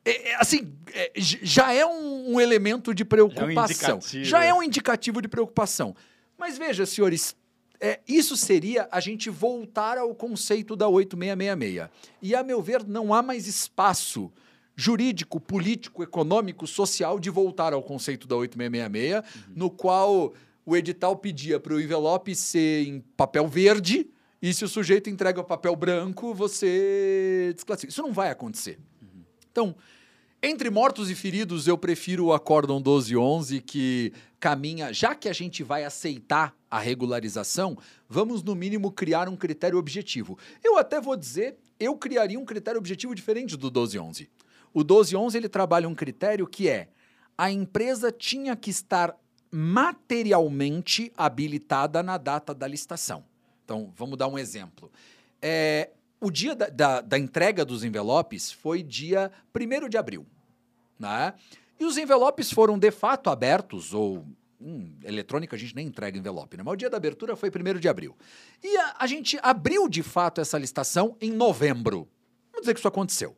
é, 0.03 0.32
é, 0.32 0.36
assim, 0.36 0.73
é, 0.93 1.11
já 1.15 1.73
é 1.73 1.86
um, 1.86 2.34
um, 2.34 2.41
elemento 2.41 2.93
de 2.93 3.03
preocupação. 3.03 3.99
É 4.13 4.17
um 4.17 4.23
já 4.23 4.43
é 4.43 4.53
um 4.53 4.61
indicativo 4.61 5.21
de 5.21 5.28
preocupação. 5.28 5.95
Mas 6.38 6.57
veja, 6.57 6.86
senhores, 6.86 7.36
é, 7.79 7.99
isso 8.07 8.36
seria 8.36 8.88
a 8.91 8.99
gente 8.99 9.29
voltar 9.29 9.97
ao 9.97 10.13
conceito 10.13 10.75
da 10.75 10.88
8666. 10.88 11.89
E, 12.21 12.36
a 12.36 12.43
meu 12.43 12.61
ver, 12.61 12.86
não 12.86 13.13
há 13.13 13.21
mais 13.21 13.47
espaço 13.47 14.31
jurídico, 14.75 15.39
político, 15.39 16.03
econômico, 16.03 16.67
social 16.67 17.19
de 17.19 17.29
voltar 17.29 17.73
ao 17.73 17.81
conceito 17.81 18.27
da 18.27 18.36
8666, 18.36 19.36
uhum. 19.47 19.53
no 19.55 19.69
qual 19.69 20.33
o 20.65 20.75
edital 20.75 21.15
pedia 21.15 21.59
para 21.59 21.73
o 21.73 21.79
envelope 21.79 22.36
ser 22.36 22.88
em 22.88 22.99
papel 23.15 23.47
verde 23.47 24.09
e 24.41 24.53
se 24.53 24.63
o 24.63 24.67
sujeito 24.67 25.09
entrega 25.09 25.39
o 25.39 25.43
papel 25.43 25.75
branco, 25.75 26.33
você 26.33 27.51
desclassifica. 27.55 27.91
Isso 27.91 28.01
não 28.01 28.13
vai 28.13 28.29
acontecer. 28.29 28.77
Uhum. 29.01 29.23
Então, 29.51 29.75
entre 30.41 30.69
mortos 30.69 31.09
e 31.09 31.15
feridos, 31.15 31.67
eu 31.67 31.77
prefiro 31.77 32.25
o 32.25 32.33
acórdão 32.33 32.75
1211 32.75 33.61
que 33.61 34.13
caminha, 34.45 34.93
já 34.93 35.15
que 35.15 35.27
a 35.27 35.33
gente 35.33 35.63
vai 35.63 35.83
aceitar 35.83 36.55
a 36.69 36.77
regularização, 36.77 37.75
vamos 38.07 38.43
no 38.43 38.53
mínimo 38.53 38.91
criar 38.91 39.27
um 39.27 39.35
critério 39.35 39.79
objetivo. 39.79 40.37
Eu 40.63 40.77
até 40.77 41.01
vou 41.01 41.15
dizer, 41.15 41.57
eu 41.79 41.97
criaria 41.97 42.39
um 42.39 42.45
critério 42.45 42.77
objetivo 42.77 43.15
diferente 43.15 43.57
do 43.57 43.71
1211. 43.71 44.29
O 44.71 44.81
1211 44.81 45.35
ele 45.35 45.49
trabalha 45.49 45.89
um 45.89 45.95
critério 45.95 46.45
que 46.45 46.69
é 46.69 46.89
a 47.35 47.49
empresa 47.49 48.11
tinha 48.11 48.55
que 48.55 48.69
estar 48.69 49.17
materialmente 49.49 51.11
habilitada 51.17 52.03
na 52.03 52.15
data 52.15 52.53
da 52.53 52.67
licitação. 52.67 53.25
Então, 53.63 53.91
vamos 53.95 54.15
dar 54.15 54.27
um 54.27 54.37
exemplo. 54.37 54.91
É, 55.41 55.89
o 56.21 56.29
dia 56.29 56.55
da, 56.55 56.69
da, 56.69 57.01
da 57.01 57.17
entrega 57.17 57.65
dos 57.65 57.83
envelopes 57.83 58.51
foi 58.51 58.83
dia 58.83 59.31
1 59.55 59.89
de 59.89 59.97
abril 59.97 60.23
né? 60.99 61.33
E 61.80 61.86
os 61.86 61.97
envelopes 61.97 62.51
foram 62.51 62.78
de 62.78 62.91
fato 62.91 63.30
abertos, 63.30 63.93
ou 63.93 64.26
hum, 64.59 64.93
eletrônica 65.03 65.55
a 65.55 65.59
gente 65.59 65.76
nem 65.76 65.88
entrega 65.88 66.17
envelope, 66.17 66.55
né? 66.57 66.63
Mas 66.63 66.73
o 66.73 66.78
dia 66.78 66.89
da 66.89 66.97
abertura 66.97 67.36
foi 67.36 67.49
1 67.49 67.80
de 67.80 67.89
abril. 67.89 68.15
E 68.63 68.78
a, 68.78 68.95
a 68.99 69.07
gente 69.07 69.38
abriu 69.41 69.88
de 69.88 70.01
fato 70.01 70.39
essa 70.39 70.57
licitação 70.57 71.17
em 71.19 71.32
novembro. 71.32 72.07
Vamos 72.51 72.61
dizer 72.61 72.73
que 72.73 72.80
isso 72.80 72.88
aconteceu. 72.88 73.36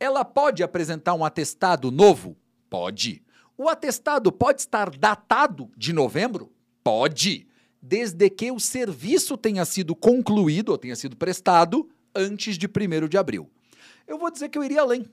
Ela 0.00 0.24
pode 0.24 0.62
apresentar 0.62 1.14
um 1.14 1.24
atestado 1.24 1.90
novo? 1.90 2.36
Pode. 2.68 3.22
O 3.56 3.68
atestado 3.68 4.30
pode 4.30 4.60
estar 4.60 4.90
datado 4.90 5.70
de 5.76 5.92
novembro? 5.92 6.52
Pode. 6.82 7.46
Desde 7.80 8.28
que 8.30 8.50
o 8.50 8.60
serviço 8.60 9.36
tenha 9.36 9.64
sido 9.64 9.94
concluído 9.94 10.70
ou 10.70 10.78
tenha 10.78 10.96
sido 10.96 11.16
prestado 11.16 11.88
antes 12.14 12.58
de 12.58 12.66
1 12.66 13.08
de 13.08 13.16
abril. 13.16 13.48
Eu 14.06 14.18
vou 14.18 14.30
dizer 14.30 14.48
que 14.48 14.58
eu 14.58 14.64
iria 14.64 14.80
além. 14.80 15.08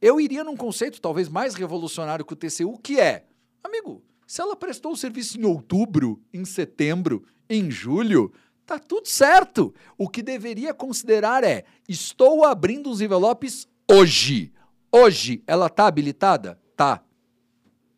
Eu 0.00 0.20
iria 0.20 0.42
num 0.42 0.56
conceito 0.56 1.00
talvez 1.00 1.28
mais 1.28 1.54
revolucionário 1.54 2.24
que 2.24 2.32
o 2.32 2.36
TCU, 2.36 2.78
que 2.78 2.98
é, 2.98 3.26
amigo, 3.62 4.02
se 4.26 4.40
ela 4.40 4.56
prestou 4.56 4.92
o 4.92 4.96
serviço 4.96 5.38
em 5.38 5.44
outubro, 5.44 6.22
em 6.32 6.44
setembro, 6.44 7.24
em 7.48 7.70
julho, 7.70 8.32
tá 8.64 8.78
tudo 8.78 9.08
certo. 9.08 9.74
O 9.98 10.08
que 10.08 10.22
deveria 10.22 10.72
considerar 10.72 11.42
é: 11.42 11.64
estou 11.88 12.44
abrindo 12.44 12.88
os 12.90 13.00
envelopes 13.00 13.68
hoje. 13.90 14.52
Hoje 14.92 15.42
ela 15.46 15.68
tá 15.68 15.86
habilitada? 15.86 16.60
Tá. 16.76 17.02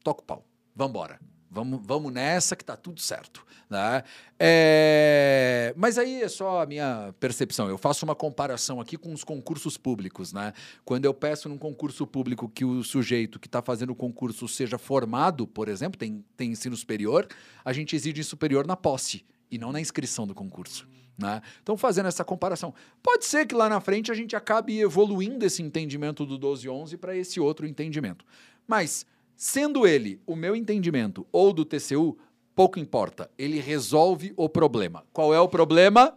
Toca 0.02 0.22
o 0.22 0.24
pau. 0.24 0.46
Vambora. 0.74 1.20
Vamos, 1.52 1.80
vamos 1.84 2.10
nessa 2.10 2.56
que 2.56 2.64
tá 2.64 2.74
tudo 2.76 2.98
certo. 2.98 3.44
Né? 3.68 4.02
É, 4.38 5.74
mas 5.76 5.98
aí 5.98 6.22
é 6.22 6.28
só 6.28 6.62
a 6.62 6.66
minha 6.66 7.14
percepção. 7.20 7.68
Eu 7.68 7.76
faço 7.76 8.06
uma 8.06 8.14
comparação 8.14 8.80
aqui 8.80 8.96
com 8.96 9.12
os 9.12 9.22
concursos 9.22 9.76
públicos. 9.76 10.32
Né? 10.32 10.54
Quando 10.82 11.04
eu 11.04 11.12
peço 11.12 11.50
num 11.50 11.58
concurso 11.58 12.06
público 12.06 12.48
que 12.48 12.64
o 12.64 12.82
sujeito 12.82 13.38
que 13.38 13.48
está 13.48 13.60
fazendo 13.60 13.90
o 13.90 13.94
concurso 13.94 14.48
seja 14.48 14.78
formado, 14.78 15.46
por 15.46 15.68
exemplo, 15.68 15.98
tem, 15.98 16.24
tem 16.38 16.52
ensino 16.52 16.74
superior, 16.74 17.28
a 17.62 17.72
gente 17.74 17.94
exige 17.94 18.24
superior 18.24 18.66
na 18.66 18.74
posse 18.74 19.22
e 19.50 19.58
não 19.58 19.72
na 19.72 19.80
inscrição 19.80 20.26
do 20.26 20.34
concurso. 20.34 20.88
Né? 21.18 21.42
Então, 21.62 21.76
fazendo 21.76 22.06
essa 22.08 22.24
comparação, 22.24 22.72
pode 23.02 23.26
ser 23.26 23.46
que 23.46 23.54
lá 23.54 23.68
na 23.68 23.80
frente 23.80 24.10
a 24.10 24.14
gente 24.14 24.34
acabe 24.34 24.80
evoluindo 24.80 25.44
esse 25.44 25.62
entendimento 25.62 26.24
do 26.24 26.38
1211 26.38 26.96
para 26.96 27.14
esse 27.14 27.38
outro 27.38 27.66
entendimento. 27.66 28.24
Mas 28.66 29.04
Sendo 29.44 29.88
ele 29.88 30.20
o 30.24 30.36
meu 30.36 30.54
entendimento 30.54 31.26
ou 31.32 31.52
do 31.52 31.64
TCU, 31.64 32.16
pouco 32.54 32.78
importa. 32.78 33.28
Ele 33.36 33.58
resolve 33.58 34.32
o 34.36 34.48
problema. 34.48 35.04
Qual 35.12 35.34
é 35.34 35.40
o 35.40 35.48
problema? 35.48 36.16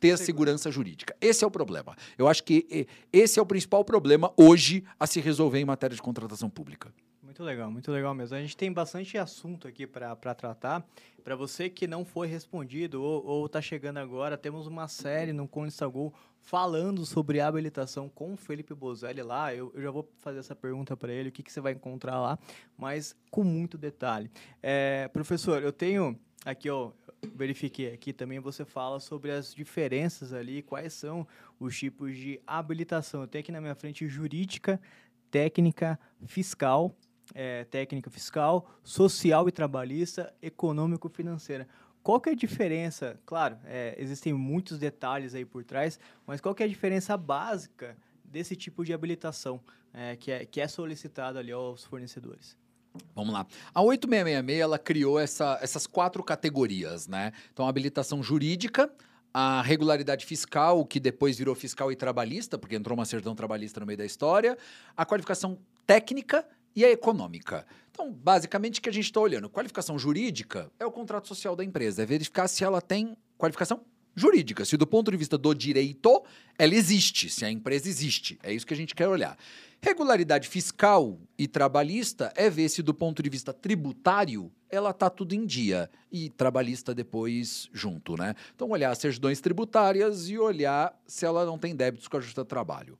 Ter 0.00 0.16
segurança 0.16 0.70
jurídica. 0.70 1.14
Esse 1.20 1.44
é 1.44 1.46
o 1.46 1.50
problema. 1.50 1.94
Eu 2.16 2.26
acho 2.26 2.42
que 2.42 2.86
esse 3.12 3.38
é 3.38 3.42
o 3.42 3.44
principal 3.44 3.84
problema 3.84 4.32
hoje 4.34 4.82
a 4.98 5.06
se 5.06 5.20
resolver 5.20 5.58
em 5.58 5.66
matéria 5.66 5.94
de 5.94 6.00
contratação 6.00 6.48
pública. 6.48 6.90
Muito 7.32 7.44
legal, 7.44 7.70
muito 7.70 7.90
legal 7.90 8.14
mesmo. 8.14 8.36
A 8.36 8.40
gente 8.42 8.54
tem 8.54 8.70
bastante 8.70 9.16
assunto 9.16 9.66
aqui 9.66 9.86
para 9.86 10.34
tratar. 10.34 10.86
Para 11.24 11.34
você 11.34 11.70
que 11.70 11.86
não 11.86 12.04
foi 12.04 12.26
respondido 12.26 13.02
ou 13.02 13.46
está 13.46 13.58
chegando 13.58 13.96
agora, 13.96 14.36
temos 14.36 14.66
uma 14.66 14.86
série 14.86 15.32
no 15.32 15.48
Constagol 15.48 16.12
falando 16.42 17.06
sobre 17.06 17.40
habilitação 17.40 18.06
com 18.06 18.34
o 18.34 18.36
Felipe 18.36 18.74
Bozelli 18.74 19.22
lá. 19.22 19.54
Eu, 19.54 19.72
eu 19.74 19.80
já 19.80 19.90
vou 19.90 20.06
fazer 20.18 20.40
essa 20.40 20.54
pergunta 20.54 20.94
para 20.94 21.10
ele, 21.10 21.30
o 21.30 21.32
que, 21.32 21.42
que 21.42 21.50
você 21.50 21.58
vai 21.58 21.72
encontrar 21.72 22.20
lá, 22.20 22.38
mas 22.76 23.16
com 23.30 23.42
muito 23.42 23.78
detalhe. 23.78 24.30
É, 24.62 25.08
professor, 25.08 25.62
eu 25.62 25.72
tenho 25.72 26.20
aqui, 26.44 26.68
ó, 26.68 26.90
verifiquei 27.34 27.94
aqui 27.94 28.12
também, 28.12 28.40
você 28.40 28.62
fala 28.62 29.00
sobre 29.00 29.30
as 29.30 29.54
diferenças 29.54 30.34
ali, 30.34 30.60
quais 30.60 30.92
são 30.92 31.26
os 31.58 31.78
tipos 31.78 32.14
de 32.14 32.38
habilitação. 32.46 33.22
Eu 33.22 33.26
tenho 33.26 33.40
aqui 33.40 33.52
na 33.52 33.60
minha 33.62 33.74
frente 33.74 34.06
jurídica, 34.06 34.78
técnica, 35.30 35.98
fiscal 36.26 36.94
é, 37.34 37.64
técnica 37.64 38.10
fiscal, 38.10 38.68
social 38.82 39.48
e 39.48 39.52
trabalhista, 39.52 40.32
econômico-financeira. 40.42 41.66
Qual 42.02 42.20
que 42.20 42.30
é 42.30 42.32
a 42.32 42.36
diferença? 42.36 43.18
Claro, 43.24 43.56
é, 43.64 43.94
existem 43.98 44.32
muitos 44.32 44.78
detalhes 44.78 45.34
aí 45.34 45.44
por 45.44 45.64
trás, 45.64 46.00
mas 46.26 46.40
qual 46.40 46.54
que 46.54 46.62
é 46.62 46.66
a 46.66 46.68
diferença 46.68 47.16
básica 47.16 47.96
desse 48.24 48.56
tipo 48.56 48.84
de 48.84 48.92
habilitação 48.92 49.60
é, 49.94 50.16
que, 50.16 50.30
é, 50.32 50.44
que 50.44 50.60
é 50.60 50.66
solicitado 50.66 51.38
ali 51.38 51.52
aos 51.52 51.84
fornecedores? 51.84 52.56
Vamos 53.14 53.32
lá. 53.32 53.46
A 53.72 53.82
8666 53.82 54.60
ela 54.60 54.78
criou 54.78 55.18
essa, 55.18 55.58
essas 55.62 55.86
quatro 55.86 56.22
categorias, 56.22 57.06
né? 57.06 57.32
Então, 57.52 57.66
a 57.66 57.68
habilitação 57.68 58.22
jurídica, 58.22 58.92
a 59.32 59.62
regularidade 59.62 60.26
fiscal, 60.26 60.84
que 60.84 61.00
depois 61.00 61.38
virou 61.38 61.54
fiscal 61.54 61.90
e 61.90 61.96
trabalhista, 61.96 62.58
porque 62.58 62.76
entrou 62.76 62.96
uma 62.96 63.06
certidão 63.06 63.34
trabalhista 63.34 63.80
no 63.80 63.86
meio 63.86 63.96
da 63.96 64.04
história, 64.04 64.58
a 64.96 65.06
qualificação 65.06 65.58
técnica 65.86 66.46
e 66.74 66.84
a 66.84 66.90
econômica. 66.90 67.66
Então, 67.90 68.12
basicamente, 68.12 68.80
o 68.80 68.82
que 68.82 68.88
a 68.88 68.92
gente 68.92 69.04
está 69.04 69.20
olhando? 69.20 69.50
Qualificação 69.50 69.98
jurídica 69.98 70.70
é 70.78 70.86
o 70.86 70.90
contrato 70.90 71.28
social 71.28 71.54
da 71.54 71.64
empresa, 71.64 72.02
é 72.02 72.06
verificar 72.06 72.48
se 72.48 72.64
ela 72.64 72.80
tem 72.80 73.16
qualificação 73.36 73.84
jurídica, 74.14 74.64
se 74.64 74.76
do 74.76 74.86
ponto 74.86 75.10
de 75.10 75.16
vista 75.16 75.38
do 75.38 75.54
direito, 75.54 76.22
ela 76.58 76.74
existe, 76.74 77.30
se 77.30 77.44
a 77.44 77.50
empresa 77.50 77.88
existe. 77.88 78.38
É 78.42 78.52
isso 78.52 78.66
que 78.66 78.74
a 78.74 78.76
gente 78.76 78.94
quer 78.94 79.08
olhar. 79.08 79.36
Regularidade 79.80 80.48
fiscal 80.48 81.18
e 81.36 81.48
trabalhista 81.48 82.32
é 82.36 82.48
ver 82.48 82.68
se 82.68 82.82
do 82.82 82.94
ponto 82.94 83.22
de 83.22 83.28
vista 83.28 83.52
tributário 83.52 84.52
ela 84.70 84.92
tá 84.92 85.10
tudo 85.10 85.34
em 85.34 85.44
dia 85.44 85.90
e 86.10 86.30
trabalhista 86.30 86.94
depois 86.94 87.68
junto, 87.72 88.16
né? 88.16 88.34
Então 88.54 88.70
olhar 88.70 88.90
as 88.90 88.98
certidões 88.98 89.40
tributárias 89.40 90.28
e 90.28 90.38
olhar 90.38 90.98
se 91.06 91.26
ela 91.26 91.44
não 91.44 91.58
tem 91.58 91.74
débitos 91.74 92.08
com 92.08 92.16
a 92.16 92.20
justa 92.20 92.44
trabalho. 92.44 92.98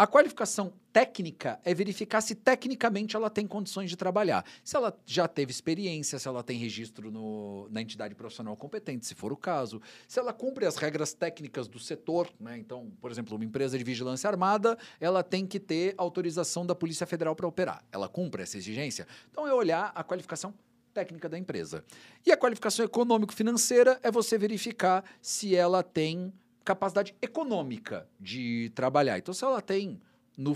A 0.00 0.06
qualificação 0.06 0.72
técnica 0.92 1.58
é 1.64 1.74
verificar 1.74 2.20
se 2.20 2.36
tecnicamente 2.36 3.16
ela 3.16 3.28
tem 3.28 3.48
condições 3.48 3.90
de 3.90 3.96
trabalhar. 3.96 4.44
Se 4.62 4.76
ela 4.76 4.96
já 5.04 5.26
teve 5.26 5.50
experiência, 5.50 6.20
se 6.20 6.28
ela 6.28 6.40
tem 6.40 6.56
registro 6.56 7.10
no, 7.10 7.68
na 7.68 7.82
entidade 7.82 8.14
profissional 8.14 8.56
competente, 8.56 9.04
se 9.06 9.16
for 9.16 9.32
o 9.32 9.36
caso. 9.36 9.82
Se 10.06 10.20
ela 10.20 10.32
cumpre 10.32 10.66
as 10.66 10.76
regras 10.76 11.12
técnicas 11.14 11.66
do 11.66 11.80
setor, 11.80 12.30
né? 12.38 12.56
Então, 12.56 12.92
por 13.00 13.10
exemplo, 13.10 13.34
uma 13.34 13.44
empresa 13.44 13.76
de 13.76 13.82
vigilância 13.82 14.30
armada, 14.30 14.78
ela 15.00 15.24
tem 15.24 15.44
que 15.44 15.58
ter 15.58 15.94
autorização 15.98 16.64
da 16.64 16.76
Polícia 16.76 17.04
Federal 17.04 17.34
para 17.34 17.48
operar. 17.48 17.84
Ela 17.90 18.08
cumpre 18.08 18.44
essa 18.44 18.56
exigência? 18.56 19.04
Então, 19.32 19.48
é 19.48 19.52
olhar 19.52 19.90
a 19.96 20.04
qualificação 20.04 20.54
técnica 20.94 21.28
da 21.28 21.36
empresa. 21.36 21.84
E 22.24 22.30
a 22.30 22.36
qualificação 22.36 22.84
econômico-financeira 22.84 23.98
é 24.00 24.12
você 24.12 24.38
verificar 24.38 25.02
se 25.20 25.56
ela 25.56 25.82
tem 25.82 26.32
capacidade 26.68 27.14
econômica 27.22 28.06
de 28.20 28.70
trabalhar. 28.74 29.16
Então, 29.16 29.32
se 29.32 29.42
ela 29.42 29.62
tem, 29.62 29.98
no 30.36 30.54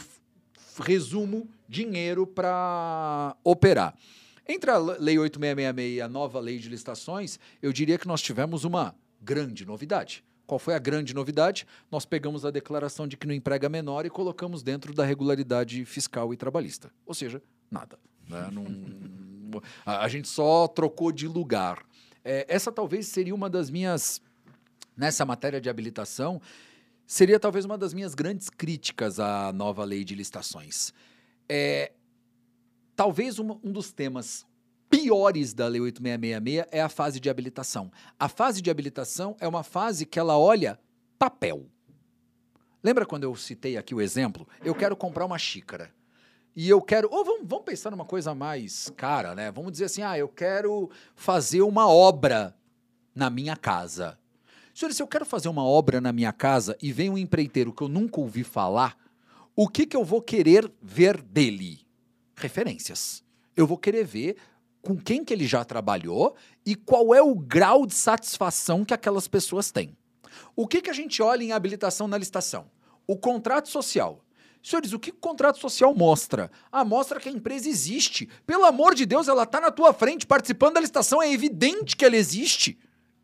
resumo, 0.79 1.49
dinheiro 1.67 2.27
para 2.27 3.35
operar. 3.43 3.95
Entre 4.47 4.71
a 4.71 4.77
Lei 4.77 5.19
8666 5.19 5.97
e 5.97 6.01
a 6.03 6.09
nova 6.09 6.39
Lei 6.39 6.59
de 6.59 6.69
Licitações, 6.69 7.39
eu 7.63 7.73
diria 7.73 7.97
que 7.97 8.07
nós 8.07 8.21
tivemos 8.21 8.65
uma 8.65 8.95
grande 9.23 9.65
novidade. 9.65 10.23
Qual 10.47 10.59
foi 10.59 10.75
a 10.75 10.79
grande 10.79 11.15
novidade? 11.15 11.67
Nós 11.91 12.05
pegamos 12.05 12.45
a 12.45 12.51
declaração 12.51 13.09
de 13.09 13.17
que 13.17 13.27
não 13.27 13.35
emprega 13.35 13.71
menor 13.71 14.05
e 14.05 14.11
colocamos 14.11 14.63
dentro 14.63 14.93
da 14.93 15.07
regularidade 15.07 15.83
fiscal 15.87 16.35
e 16.35 16.37
trabalhista. 16.37 16.93
Ou 17.07 17.15
seja, 17.15 17.43
nada. 17.71 17.99
Né? 18.29 18.49
Não, 18.53 19.63
a, 19.87 20.05
a, 20.05 20.09
gente 20.09 20.29
só 20.29 20.69
trocou 20.69 21.11
de 21.11 21.27
lugar. 21.27 21.87
É, 22.25 22.45
essa 22.49 22.71
talvez 22.71 23.07
seria 23.07 23.35
uma 23.35 23.49
das 23.49 23.71
minhas 23.71 24.21
nessa 25.03 25.25
matéria 25.25 25.61
de 25.61 25.69
habilitação 25.69 26.41
seria 27.05 27.41
talvez 27.41 27.65
uma 27.65 27.77
das 27.77 27.93
minhas 27.93 28.15
grandes 28.15 28.49
críticas 28.49 29.19
à 29.19 29.53
nova 29.53 29.83
lei 29.83 30.05
de 30.05 30.15
licitações. 30.15 30.95
É, 31.49 31.91
talvez 32.95 33.41
um, 33.41 33.59
um 33.65 33.73
dos 33.73 33.91
temas 33.91 34.47
piores 34.89 35.53
da 35.53 35.67
Lei 35.67 35.81
8666 35.81 36.69
é 36.71 36.81
a 36.81 36.89
fase 36.89 37.19
de 37.19 37.29
habilitação. 37.29 37.91
A 38.17 38.29
fase 38.29 38.63
de 38.63 38.71
habilitação 38.71 39.37
é 39.41 39.49
uma 39.49 39.65
fase 39.65 40.07
que 40.07 40.21
ela 40.21 40.39
olha 40.39 40.79
papel. 41.19 41.67
Lembra 42.81 43.05
quando 43.05 43.25
eu 43.25 43.35
citei 43.35 43.77
aqui 43.77 43.97
o 43.97 44.01
exemplo? 44.01 44.47
Eu 44.65 44.75
quero 44.75 44.97
comprar 44.97 45.25
uma 45.25 45.39
xícara. 45.39 45.93
E 46.55 46.69
eu 46.69 46.81
quero. 46.81 47.09
Ou 47.11 47.25
vamos, 47.25 47.49
vamos 47.49 47.65
pensar 47.65 47.91
numa 47.91 48.05
coisa 48.05 48.37
mais 48.37 48.89
cara, 48.97 49.35
né? 49.35 49.51
Vamos 49.51 49.73
dizer 49.73 49.87
assim: 49.87 50.03
ah, 50.03 50.17
eu 50.17 50.29
quero 50.29 50.91
fazer 51.17 51.63
uma 51.63 51.89
obra 51.89 52.55
na 53.15 53.29
minha 53.31 53.57
casa. 53.57 54.17
Senhores, 54.75 54.97
se 54.97 55.03
eu 55.03 55.07
quero 55.07 55.27
fazer 55.27 55.49
uma 55.49 55.65
obra 55.65 56.01
na 56.01 56.13
minha 56.13 56.33
casa 56.33 56.77
e 56.81 56.93
vem 56.93 57.11
um 57.11 57.19
empreiteiro 57.19 57.73
que 57.73 57.83
eu 57.83 57.89
nunca 57.89 58.21
ouvi 58.21 58.43
falar, 58.43 58.97
o 59.55 59.69
que, 59.69 59.85
que 59.85 59.97
eu 59.97 60.05
vou 60.05 60.23
querer 60.23 60.71
ver 60.81 61.21
dele? 61.21 61.81
Referências. 62.35 63.23
Eu 63.55 63.67
vou 63.67 63.77
querer 63.77 64.05
ver 64.05 64.37
com 64.81 64.97
quem 64.97 65.25
que 65.25 65.33
ele 65.33 65.47
já 65.47 65.63
trabalhou 65.63 66.35
e 66.65 66.75
qual 66.75 67.15
é 67.15 67.21
o 67.21 67.35
grau 67.35 67.87
de 67.87 67.95
satisfação 67.95 68.85
que 68.85 68.95
aquelas 68.95 69.29
pessoas 69.29 69.71
têm. 69.71 69.97
O 70.57 70.67
que, 70.67 70.81
que 70.81 70.91
a 70.91 70.95
gente 70.95 71.23
olha 71.23 71.45
em 71.45 71.53
habilitação 71.53 72.09
na 72.09 72.17
licitação? 72.17 72.71
O 73.07 73.17
contrato 73.17 73.69
social. 73.69 74.25
Senhores, 74.63 74.93
o 74.93 74.99
que 74.99 75.11
o 75.11 75.15
contrato 75.15 75.59
social 75.59 75.95
mostra? 75.95 76.51
Ah, 76.71 76.85
mostra 76.85 77.21
que 77.21 77.29
a 77.29 77.33
empresa 77.33 77.69
existe. 77.69 78.29
Pelo 78.47 78.65
amor 78.65 78.95
de 78.95 79.05
Deus, 79.05 79.29
ela 79.29 79.43
está 79.43 79.61
na 79.61 79.71
tua 79.71 79.93
frente 79.93 80.27
participando 80.27 80.75
da 80.75 80.81
licitação, 80.81 81.21
é 81.21 81.31
evidente 81.31 81.97
que 81.97 82.05
ela 82.05 82.17
existe. 82.17 82.79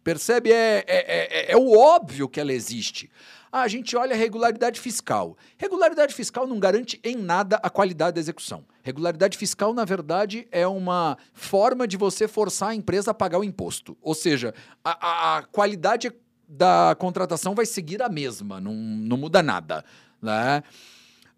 Percebe? 0.08 0.50
É, 0.50 0.84
é, 0.86 1.50
é, 1.50 1.52
é, 1.52 1.56
o 1.58 1.76
óbvio 1.76 2.30
que 2.30 2.40
ela 2.40 2.50
existe. 2.50 3.10
Ah, 3.52 3.60
a 3.60 3.68
gente 3.68 3.94
olha 3.94 4.14
a 4.14 4.16
regularidade 4.16 4.80
fiscal. 4.80 5.36
Regularidade 5.58 6.14
fiscal 6.14 6.46
não 6.46 6.58
garante 6.58 6.98
em 7.04 7.14
nada 7.14 7.60
a 7.62 7.68
qualidade 7.68 8.14
da 8.14 8.20
execução. 8.20 8.64
Regularidade 8.82 9.36
fiscal, 9.36 9.74
na 9.74 9.84
verdade, 9.84 10.48
é 10.50 10.66
uma 10.66 11.18
forma 11.34 11.86
de 11.86 11.98
você 11.98 12.26
forçar 12.26 12.70
a 12.70 12.74
empresa 12.74 13.10
a 13.10 13.14
pagar 13.14 13.38
o 13.38 13.44
imposto. 13.44 13.98
Ou 14.00 14.14
seja, 14.14 14.54
a, 14.82 14.92
a, 15.06 15.36
a 15.36 15.42
qualidade 15.42 16.10
da 16.48 16.96
contratação 16.98 17.54
vai 17.54 17.66
seguir 17.66 18.00
a 18.00 18.08
mesma, 18.08 18.62
não, 18.62 18.72
não 18.72 19.18
muda 19.18 19.42
nada. 19.42 19.84
Né? 20.22 20.62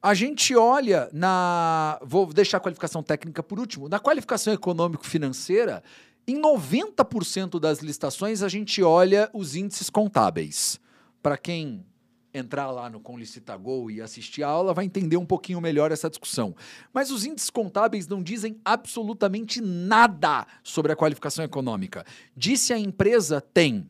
A 0.01 0.15
gente 0.15 0.55
olha 0.55 1.11
na. 1.13 1.99
Vou 2.03 2.33
deixar 2.33 2.59
a 2.59 2.61
qualificação 2.61 3.03
técnica 3.03 3.43
por 3.43 3.59
último. 3.59 3.89
Na 3.89 3.99
qualificação 3.99 4.53
econômico-financeira, 4.53 5.83
em 6.27 6.41
90% 6.41 7.59
das 7.59 7.81
licitações, 7.81 8.43
a 8.43 8.49
gente 8.49 8.83
olha 8.83 9.31
os 9.33 9.55
índices 9.57 9.91
contábeis. 9.91 10.81
Para 11.23 11.37
quem 11.37 11.85
entrar 12.33 12.71
lá 12.71 12.89
no 12.89 13.01
Conlicitagol 13.01 13.91
e 13.91 14.01
assistir 14.01 14.43
a 14.43 14.49
aula, 14.49 14.73
vai 14.73 14.85
entender 14.85 15.17
um 15.17 15.27
pouquinho 15.27 15.61
melhor 15.61 15.91
essa 15.91 16.09
discussão. 16.09 16.55
Mas 16.93 17.11
os 17.11 17.25
índices 17.25 17.51
contábeis 17.51 18.07
não 18.07 18.23
dizem 18.23 18.61
absolutamente 18.65 19.61
nada 19.61 20.47
sobre 20.63 20.93
a 20.93 20.97
qualificação 20.97 21.45
econômica. 21.45 22.05
Disse 22.37 22.73
a 22.73 22.79
empresa 22.79 23.41
tem 23.41 23.89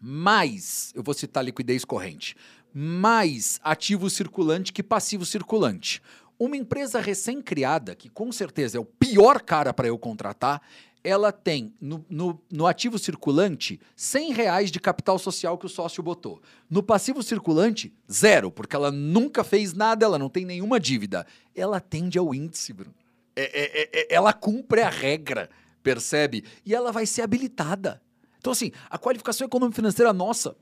mais, 0.00 0.92
eu 0.94 1.02
vou 1.02 1.14
citar 1.14 1.44
liquidez 1.44 1.84
corrente, 1.84 2.36
mais 2.72 3.58
ativo 3.62 4.08
circulante 4.10 4.72
que 4.72 4.82
passivo 4.82 5.24
circulante. 5.24 6.02
Uma 6.38 6.56
empresa 6.56 7.00
recém-criada, 7.00 7.94
que 7.94 8.10
com 8.10 8.30
certeza 8.30 8.76
é 8.76 8.80
o 8.80 8.84
pior 8.84 9.40
cara 9.40 9.72
para 9.72 9.88
eu 9.88 9.98
contratar, 9.98 10.60
ela 11.06 11.30
tem 11.30 11.72
no, 11.80 12.04
no, 12.10 12.42
no, 12.50 12.66
ativo 12.66 12.98
circulante 12.98 13.78
100 13.94 14.32
reais 14.32 14.72
de 14.72 14.80
capital 14.80 15.20
social 15.20 15.56
que 15.56 15.64
o 15.64 15.68
sócio 15.68 16.02
botou. 16.02 16.42
No 16.68 16.82
passivo 16.82 17.22
circulante, 17.22 17.94
zero, 18.10 18.50
porque 18.50 18.74
ela 18.74 18.90
nunca 18.90 19.44
fez 19.44 19.72
nada, 19.72 20.04
ela 20.04 20.18
não 20.18 20.28
tem 20.28 20.44
nenhuma 20.44 20.80
dívida. 20.80 21.24
Ela 21.54 21.76
atende 21.76 22.18
ao 22.18 22.34
índice, 22.34 22.72
Bruno. 22.72 22.94
É, 23.36 23.42
é, 23.42 23.82
é, 23.82 23.88
é 23.92 24.14
ela 24.14 24.32
cumpre 24.32 24.82
a 24.82 24.90
regra, 24.90 25.48
percebe? 25.80 26.42
E 26.64 26.74
ela 26.74 26.90
vai 26.90 27.06
ser 27.06 27.22
habilitada. 27.22 28.02
Então, 28.38 28.52
assim, 28.52 28.72
a 28.90 28.98
qualificação 28.98 29.46
econômica 29.46 29.76
financeira 29.76 30.12
nossa 30.12 30.56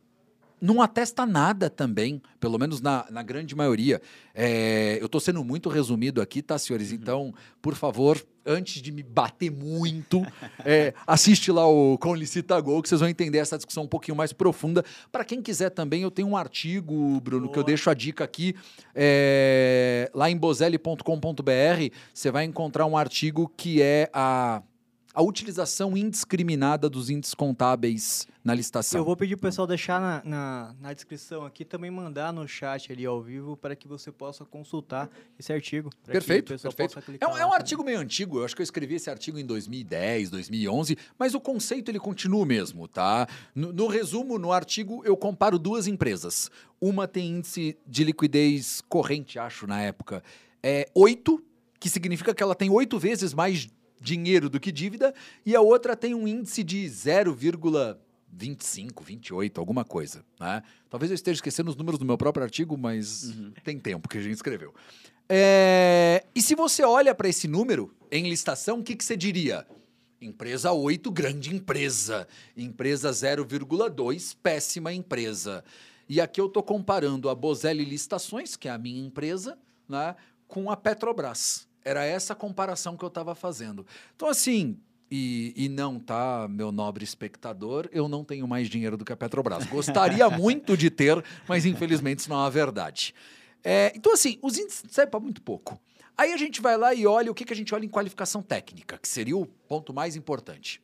não 0.61 0.81
atesta 0.81 1.27
nada 1.27 1.69
também, 1.69 2.23
pelo 2.41 2.59
menos 2.59 2.81
na, 2.81 3.07
na 3.11 3.23
grande 3.23 3.55
maioria. 3.55 4.01
É, 4.35 4.99
eu 5.01 5.07
estou 5.07 5.21
sendo 5.21 5.45
muito 5.45 5.69
resumido 5.69 6.21
aqui, 6.21 6.43
tá, 6.43 6.59
senhores? 6.59 6.91
Uhum. 6.91 6.97
Então, 6.97 7.35
por 7.61 7.75
favor, 7.75 8.25
antes 8.47 8.81
de 8.81 8.93
me 8.93 9.03
bater 9.03 9.51
muito, 9.51 10.23
é, 10.65 10.95
assiste 11.07 11.51
lá 11.51 11.67
o 11.67 11.99
Com 11.99 12.15
Licita 12.15 12.59
Gol, 12.61 12.83
que 12.83 12.89
vocês 12.89 13.01
vão 13.01 13.09
entender 13.09 13.39
essa 13.39 13.57
discussão 13.57 13.85
um 13.85 13.89
pouquinho 13.89 14.17
mais 14.17 14.33
profunda. 14.33 14.85
Para 15.11 15.25
quem 15.25 15.43
quiser 15.43 15.71
também, 15.71 16.03
eu 16.03 16.11
tenho 16.11 16.29
um 16.29 16.37
artigo, 16.37 17.21
Bruno, 17.21 17.47
Boa. 17.47 17.53
que 17.53 17.59
eu 17.59 17.65
deixo 17.65 17.91
a 17.91 17.95
dica 17.95 18.25
aqui, 18.25 18.55
é, 18.95 20.11
lá 20.15 20.31
em 20.31 20.37
bozelli.com.br, 20.37 21.03
você 22.13 22.31
vai 22.31 22.45
encontrar 22.45 22.87
um 22.87 22.97
artigo 22.97 23.53
que 23.57 23.83
é 23.83 24.09
a 24.13 24.63
a 25.15 25.23
utilização 25.23 25.97
indiscriminada 25.97 26.91
dos 26.91 27.09
índices 27.09 27.35
contábeis 27.35 28.27
na 28.43 28.53
licitação. 28.53 29.01
Eu 29.01 29.05
vou 29.05 29.17
pedir 29.17 29.37
para 29.37 29.47
o 29.47 29.51
pessoal 29.51 29.67
deixar 29.67 30.01
na, 30.01 30.23
na, 30.25 30.75
na, 30.81 30.93
descrição 30.93 31.47
aqui, 31.47 31.65
também 31.65 31.89
mandar 31.89 32.33
no 32.33 32.47
chat 32.49 32.93
ali 32.93 33.07
ao 33.07 33.23
vivo 33.23 33.57
para 33.57 33.77
que 33.77 33.87
você 33.87 34.11
possa 34.11 34.45
consultar 34.45 35.09
esse 35.39 35.53
artigo. 35.53 35.89
Perfeito, 36.05 36.59
perfeito. 36.59 37.01
É 37.21 37.29
um, 37.29 37.39
é 37.39 37.47
um 37.47 37.53
artigo 37.53 37.85
meio 37.85 38.01
antigo, 38.01 38.41
eu 38.41 38.45
acho 38.45 38.57
que 38.57 38.61
eu 38.61 38.65
escrevi 38.65 38.97
esse 38.97 39.09
artigo 39.09 39.39
em 39.39 39.47
2010, 39.47 40.31
2011, 40.31 40.99
mas 41.17 41.33
o 41.33 41.41
conceito 41.41 41.91
ele 41.91 42.01
continua 42.01 42.43
o 42.43 42.45
mesmo, 42.45 42.89
tá? 42.89 43.29
No, 43.55 43.73
no 43.73 43.87
resumo, 43.87 44.37
no 44.37 44.51
artigo, 44.51 45.01
eu 45.07 45.17
comparo 45.17 45.59
duas 45.61 45.87
empresas. 45.87 46.51
Uma 46.81 47.07
tem 47.07 47.37
índice 47.37 47.79
de 47.87 48.03
liquidez 48.03 48.83
corrente, 48.89 49.39
acho, 49.39 49.67
na 49.67 49.81
época, 49.81 50.25
é 50.61 50.89
8, 50.93 51.43
que 51.79 51.89
significa 51.89 52.35
que 52.35 52.43
ela 52.43 52.55
tem 52.55 52.69
oito 52.69 52.99
vezes 52.99 53.33
mais 53.33 53.69
dinheiro 54.01 54.49
do 54.49 54.61
que 54.61 54.73
dívida, 54.73 55.15
e 55.45 55.55
a 55.55 55.61
outra 55.61 55.97
tem 55.97 56.15
um 56.15 56.29
índice 56.29 56.63
de 56.63 56.85
0,25, 56.85 59.03
28, 59.03 59.61
alguma 59.61 59.85
coisa. 59.85 60.25
Né? 60.39 60.63
Talvez 60.91 61.11
eu 61.11 61.15
esteja 61.15 61.37
esquecendo 61.37 61.71
os 61.71 61.77
números 61.77 61.99
do 61.99 62.05
meu 62.05 62.19
próprio 62.19 62.45
artigo, 62.45 62.77
mas 62.77 63.25
uhum. 63.25 63.53
tem 63.63 63.79
tempo 63.79 64.09
que 64.09 64.19
a 64.19 64.21
gente 64.21 64.35
escreveu. 64.35 64.75
É... 65.29 66.25
E 66.35 66.43
se 66.43 66.55
você 66.55 66.83
olha 66.83 67.15
para 67.15 67.29
esse 67.29 67.49
número 67.49 67.95
em 68.11 68.29
listação, 68.29 68.81
o 68.81 68.83
que, 68.83 68.95
que 68.95 69.05
você 69.05 69.17
diria? 69.17 69.67
Empresa 70.21 70.73
8, 70.73 71.11
grande 71.11 71.55
empresa. 71.55 72.27
Empresa 72.57 73.11
0,2, 73.11 74.37
péssima 74.43 74.93
empresa. 74.93 75.65
E 76.09 76.21
aqui 76.21 76.41
eu 76.41 76.47
estou 76.47 76.63
comparando 76.63 77.29
a 77.29 77.35
Bozelli 77.35 77.85
Listações, 77.85 78.57
que 78.57 78.69
é 78.69 78.71
a 78.71 78.79
minha 78.79 79.05
empresa, 79.05 79.59
né, 79.89 80.15
com 80.47 80.71
a 80.71 80.77
Petrobras. 80.77 81.67
Era 81.85 82.05
essa 82.05 82.35
comparação 82.35 82.97
que 82.97 83.05
eu 83.05 83.09
estava 83.09 83.35
fazendo. 83.35 83.87
Então, 84.15 84.29
assim, 84.29 84.79
e, 85.11 85.53
e, 85.57 85.69
não, 85.69 86.01
tá, 86.01 86.49
meu 86.49 86.73
nobre 86.73 87.05
espectador, 87.05 87.89
eu 87.93 88.09
não 88.09 88.25
tenho 88.25 88.49
mais 88.49 88.69
dinheiro 88.69 88.97
do 88.97 89.05
que 89.05 89.13
a 89.13 89.17
Petrobras. 89.17 89.67
Gostaria 89.67 90.29
muito 90.31 90.77
de 90.77 90.91
ter, 90.91 91.23
mas 91.47 91.67
infelizmente 91.67 92.21
isso 92.21 92.31
não 92.31 92.43
é 92.43 92.47
a 92.47 92.51
verdade. 92.51 93.15
É, 93.63 93.93
então, 93.95 94.13
assim, 94.13 94.39
os 94.43 94.59
índices 94.59 94.83
servem 94.91 95.11
para 95.11 95.21
muito 95.21 95.43
pouco. 95.43 95.81
Aí 96.17 96.33
a 96.33 96.37
gente 96.37 96.61
vai 96.61 96.77
lá 96.77 96.95
e 96.95 97.07
olha 97.07 97.31
o 97.31 97.35
que, 97.35 97.45
que 97.45 97.53
a 97.53 97.57
gente 97.57 97.75
olha 97.75 97.85
em 97.85 97.89
qualificação 97.89 98.43
técnica, 98.43 98.99
que 98.99 99.09
seria 99.09 99.37
o 99.37 99.47
ponto 99.47 99.93
mais 99.93 100.17
importante. 100.17 100.81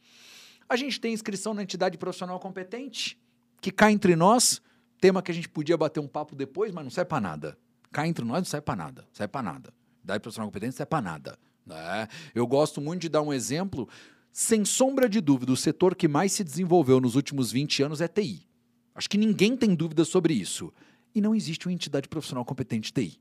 A 0.68 0.76
gente 0.76 1.01
tem 1.01 1.12
inscrição 1.12 1.55
na 1.55 1.62
entidade 1.62 1.98
profissional 1.98 2.38
competente, 2.38 3.18
que 3.61 3.70
cá 3.70 3.90
entre 3.90 4.14
nós, 4.16 4.61
tema 5.01 5.22
que 5.22 5.30
a 5.30 5.34
gente 5.34 5.48
podia 5.48 5.76
bater 5.76 6.01
um 6.01 6.09
papo 6.09 6.34
depois, 6.34 6.72
mas 6.72 6.84
não 6.84 6.90
serve 6.90 7.09
para 7.09 7.20
nada. 7.20 7.59
Cá 7.92 8.07
entre 8.07 8.24
nós 8.24 8.38
não 8.38 8.44
serve 8.44 8.64
para 8.64 8.76
nada, 8.76 9.09
serve 9.12 9.30
para 9.32 9.42
nada. 9.42 9.80
Entidade 10.01 10.20
profissional 10.20 10.48
competente 10.48 10.74
serve 10.74 10.90
para 10.90 11.03
nada. 11.03 11.38
Né? 11.64 12.09
Eu 12.34 12.46
gosto 12.46 12.80
muito 12.80 13.03
de 13.03 13.09
dar 13.09 13.22
um 13.22 13.32
exemplo. 13.32 13.88
Sem 14.32 14.64
sombra 14.64 15.09
de 15.09 15.20
dúvida, 15.20 15.53
o 15.53 15.57
setor 15.57 15.94
que 15.94 16.09
mais 16.09 16.32
se 16.32 16.44
desenvolveu 16.44 17.01
nos 17.01 17.16
últimos 17.16 17.51
20 17.51 17.82
anos 17.82 18.01
é 18.01 18.09
TI. 18.09 18.46
Acho 18.94 19.09
que 19.09 19.18
ninguém 19.18 19.57
tem 19.57 19.74
dúvida 19.74 20.05
sobre 20.05 20.34
isso. 20.34 20.72
E 21.14 21.20
não 21.20 21.34
existe 21.34 21.66
uma 21.66 21.72
entidade 21.72 22.09
profissional 22.09 22.44
competente 22.44 22.92
TI. 22.92 23.20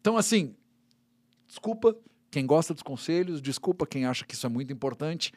Então, 0.00 0.16
assim, 0.16 0.54
Desculpa 1.48 1.96
quem 2.30 2.46
gosta 2.46 2.74
dos 2.74 2.82
conselhos, 2.82 3.40
desculpa 3.40 3.86
quem 3.86 4.04
acha 4.04 4.24
que 4.24 4.34
isso 4.34 4.46
é 4.46 4.50
muito 4.50 4.70
importante. 4.70 5.32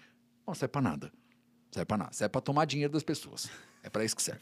Não 0.45 0.53
serve 0.53 0.73
para 0.73 0.81
nada. 0.81 1.13
Serve 1.71 1.85
para 1.85 1.97
nada. 1.97 2.13
Serve 2.13 2.29
para 2.29 2.41
tomar 2.41 2.65
dinheiro 2.65 2.91
das 2.91 3.01
pessoas. 3.01 3.49
É 3.81 3.89
para 3.89 4.03
isso 4.03 4.15
que 4.15 4.21
serve. 4.21 4.41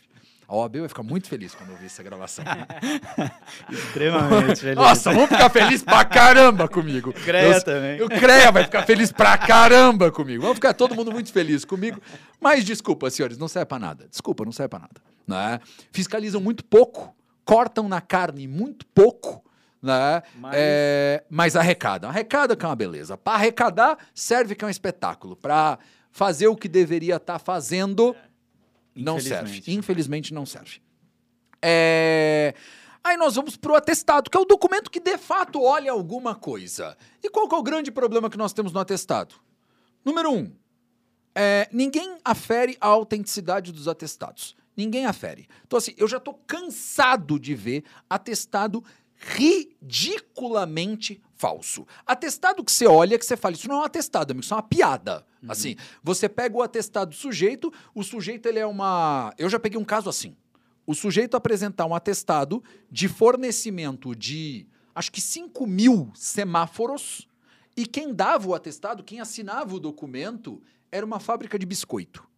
A 0.49 0.55
OAB 0.55 0.79
vai 0.79 0.87
ficar 0.89 1.03
muito 1.03 1.27
feliz 1.27 1.53
quando 1.53 1.69
ouvir 1.69 1.85
essa 1.85 2.01
gravação. 2.01 2.43
Extremamente 3.69 4.61
feliz. 4.61 4.75
Nossa, 4.75 5.13
vamos 5.13 5.29
ficar 5.29 5.47
feliz 5.51 5.83
pra 5.83 6.03
caramba 6.03 6.67
comigo. 6.67 7.11
O 7.11 7.13
CREA 7.13 7.61
também. 7.61 8.01
O 8.01 8.09
CREA 8.09 8.51
vai 8.51 8.63
ficar 8.63 8.81
feliz 8.81 9.11
pra 9.11 9.37
caramba 9.37 10.11
comigo. 10.11 10.41
Vamos 10.41 10.55
ficar 10.55 10.73
todo 10.73 10.95
mundo 10.95 11.11
muito 11.11 11.31
feliz 11.31 11.63
comigo. 11.63 12.01
Mas 12.41 12.65
desculpa, 12.65 13.11
senhores, 13.11 13.37
não 13.37 13.47
serve 13.47 13.67
pra 13.67 13.77
nada. 13.77 14.07
Desculpa, 14.09 14.43
não 14.43 14.51
serve 14.51 14.69
pra 14.69 14.79
nada. 14.79 14.99
Né? 15.27 15.59
Fiscalizam 15.91 16.41
muito 16.41 16.65
pouco, 16.65 17.15
cortam 17.45 17.87
na 17.87 18.01
carne 18.01 18.47
muito 18.47 18.87
pouco 18.87 19.43
né? 19.81 20.23
Mas... 20.35 20.53
É, 20.55 21.23
mas 21.29 21.55
arrecada. 21.55 22.07
Arrecada 22.07 22.55
que 22.55 22.65
é 22.65 22.67
uma 22.67 22.75
beleza. 22.75 23.15
Para 23.15 23.35
arrecadar, 23.35 23.99
serve 24.15 24.55
que 24.55 24.65
é 24.65 24.67
um 24.67 24.71
espetáculo. 24.71 25.35
Para 25.35 25.77
fazer 26.11 26.47
o 26.47 26.55
que 26.55 26.67
deveria 26.67 27.15
estar 27.15 27.33
tá 27.33 27.39
fazendo, 27.39 28.15
não 29.03 29.19
serve. 29.19 29.63
Infelizmente, 29.67 30.33
não 30.33 30.45
serve. 30.45 30.81
É... 31.61 32.53
Aí 33.03 33.17
nós 33.17 33.35
vamos 33.35 33.55
para 33.55 33.71
o 33.71 33.75
atestado, 33.75 34.29
que 34.29 34.37
é 34.37 34.39
o 34.39 34.45
documento 34.45 34.91
que 34.91 34.99
de 34.99 35.17
fato 35.17 35.61
olha 35.61 35.91
alguma 35.91 36.35
coisa. 36.35 36.97
E 37.23 37.29
qual 37.29 37.47
é 37.51 37.55
o 37.55 37.63
grande 37.63 37.91
problema 37.91 38.29
que 38.29 38.37
nós 38.37 38.53
temos 38.53 38.73
no 38.73 38.79
atestado? 38.79 39.35
Número 40.03 40.31
um, 40.31 40.51
é, 41.33 41.69
ninguém 41.71 42.17
afere 42.23 42.77
a 42.81 42.87
autenticidade 42.87 43.71
dos 43.71 43.87
atestados. 43.87 44.55
Ninguém 44.75 45.05
afere. 45.05 45.47
Então, 45.65 45.77
assim, 45.77 45.93
eu 45.97 46.07
já 46.07 46.17
estou 46.17 46.33
cansado 46.47 47.39
de 47.39 47.53
ver 47.53 47.83
atestado 48.09 48.83
ridiculamente 49.19 51.21
falso. 51.35 51.85
Atestado 52.05 52.63
que 52.63 52.71
você 52.71 52.87
olha, 52.87 53.19
que 53.19 53.25
você 53.25 53.35
fala, 53.35 53.55
isso 53.55 53.67
não 53.67 53.75
é 53.75 53.79
um 53.79 53.83
atestado, 53.83 54.31
amigo, 54.31 54.43
isso 54.43 54.53
é 54.53 54.57
uma 54.57 54.63
piada. 54.63 55.25
Uhum. 55.43 55.51
Assim, 55.51 55.75
você 56.01 56.29
pega 56.29 56.57
o 56.57 56.61
atestado 56.61 57.11
do 57.11 57.15
sujeito, 57.15 57.71
o 57.93 58.03
sujeito 58.03 58.47
ele 58.47 58.59
é 58.59 58.65
uma... 58.65 59.33
Eu 59.37 59.49
já 59.49 59.59
peguei 59.59 59.79
um 59.79 59.85
caso 59.85 60.09
assim. 60.09 60.35
O 60.87 60.95
sujeito 60.95 61.35
apresentar 61.35 61.85
um 61.85 61.93
atestado 61.93 62.63
de 62.89 63.07
fornecimento 63.07 64.15
de, 64.15 64.65
acho 64.95 65.11
que 65.11 65.21
5 65.21 65.67
mil 65.67 66.11
semáforos, 66.15 67.27
e 67.75 67.85
quem 67.85 68.13
dava 68.13 68.47
o 68.47 68.55
atestado, 68.55 69.03
quem 69.03 69.19
assinava 69.19 69.75
o 69.75 69.79
documento, 69.79 70.61
era 70.91 71.05
uma 71.05 71.19
fábrica 71.19 71.59
de 71.59 71.65
biscoito. 71.65 72.28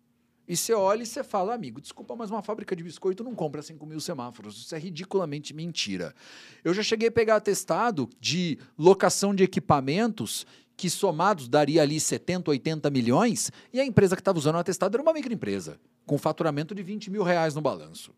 E 0.52 0.58
você 0.58 0.74
olha 0.74 1.04
e 1.04 1.06
você 1.06 1.24
fala, 1.24 1.54
amigo, 1.54 1.80
desculpa, 1.80 2.14
mas 2.14 2.30
uma 2.30 2.42
fábrica 2.42 2.76
de 2.76 2.84
biscoito 2.84 3.24
não 3.24 3.34
compra 3.34 3.62
5 3.62 3.86
mil 3.86 4.02
semáforos. 4.02 4.58
Isso 4.58 4.76
é 4.76 4.78
ridiculamente 4.78 5.54
mentira. 5.54 6.14
Eu 6.62 6.74
já 6.74 6.84
cheguei 6.84 7.08
a 7.08 7.12
pegar 7.12 7.38
atestado 7.38 8.10
de 8.20 8.60
locação 8.78 9.34
de 9.34 9.46
equipamentos 9.46 10.46
que 10.76 10.90
somados 10.90 11.48
daria 11.48 11.82
ali 11.82 12.02
70, 12.02 12.52
80 12.52 12.90
milhões, 12.90 13.50
e 13.72 13.80
a 13.80 13.86
empresa 13.86 14.14
que 14.14 14.20
estava 14.20 14.38
usando 14.38 14.56
o 14.56 14.58
atestado 14.58 14.94
era 14.94 15.02
uma 15.02 15.14
microempresa, 15.14 15.80
com 16.06 16.18
faturamento 16.18 16.76
de 16.76 16.84
20 16.84 17.10
mil 17.10 17.24
reais 17.24 17.56
no 17.56 17.62
balanço. 17.62 18.14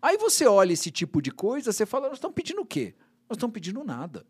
Aí 0.00 0.16
você 0.16 0.46
olha 0.46 0.72
esse 0.72 0.90
tipo 0.90 1.20
de 1.20 1.30
coisa, 1.30 1.70
você 1.70 1.84
fala, 1.84 2.08
nós 2.08 2.16
estamos 2.16 2.34
pedindo 2.34 2.62
o 2.62 2.66
quê? 2.66 2.94
Nós 3.28 3.36
estamos 3.36 3.52
pedindo 3.52 3.84
nada. 3.84 4.24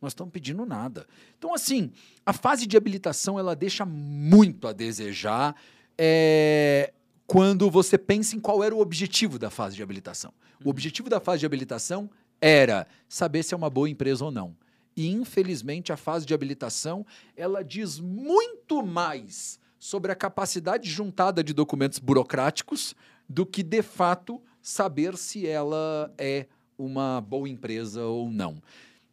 Nós 0.00 0.12
estamos 0.12 0.32
pedindo 0.32 0.64
nada. 0.64 1.04
Então, 1.36 1.52
assim, 1.52 1.90
a 2.24 2.32
fase 2.32 2.64
de 2.64 2.76
habilitação 2.76 3.40
ela 3.40 3.56
deixa 3.56 3.84
muito 3.84 4.68
a 4.68 4.72
desejar 4.72 5.56
é, 5.98 6.92
quando 7.26 7.70
você 7.70 7.96
pensa 7.96 8.36
em 8.36 8.40
qual 8.40 8.62
era 8.62 8.74
o 8.74 8.80
objetivo 8.80 9.38
da 9.38 9.50
fase 9.50 9.76
de 9.76 9.82
habilitação. 9.82 10.32
O 10.60 10.64
uhum. 10.64 10.70
objetivo 10.70 11.08
da 11.08 11.20
fase 11.20 11.40
de 11.40 11.46
habilitação 11.46 12.10
era 12.40 12.86
saber 13.08 13.42
se 13.42 13.54
é 13.54 13.56
uma 13.56 13.70
boa 13.70 13.88
empresa 13.88 14.24
ou 14.24 14.30
não. 14.30 14.56
E 14.96 15.10
infelizmente 15.10 15.92
a 15.92 15.96
fase 15.96 16.26
de 16.26 16.34
habilitação 16.34 17.06
ela 17.36 17.62
diz 17.62 17.98
muito 17.98 18.84
mais 18.84 19.58
sobre 19.78 20.12
a 20.12 20.14
capacidade 20.14 20.88
juntada 20.90 21.42
de 21.42 21.52
documentos 21.52 21.98
burocráticos 21.98 22.94
do 23.28 23.46
que 23.46 23.62
de 23.62 23.82
fato 23.82 24.40
saber 24.60 25.16
se 25.16 25.46
ela 25.46 26.12
é 26.18 26.46
uma 26.78 27.20
boa 27.20 27.48
empresa 27.48 28.04
ou 28.04 28.30
não. 28.30 28.62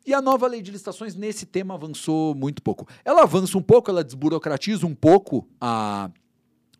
E 0.05 0.13
a 0.13 0.21
nova 0.21 0.47
lei 0.47 0.61
de 0.61 0.71
licitações 0.71 1.15
nesse 1.15 1.45
tema 1.45 1.75
avançou 1.75 2.33
muito 2.33 2.61
pouco. 2.61 2.87
Ela 3.05 3.23
avança 3.23 3.57
um 3.57 3.61
pouco, 3.61 3.89
ela 3.89 4.03
desburocratiza 4.03 4.85
um 4.85 4.95
pouco 4.95 5.47
a 5.61 6.09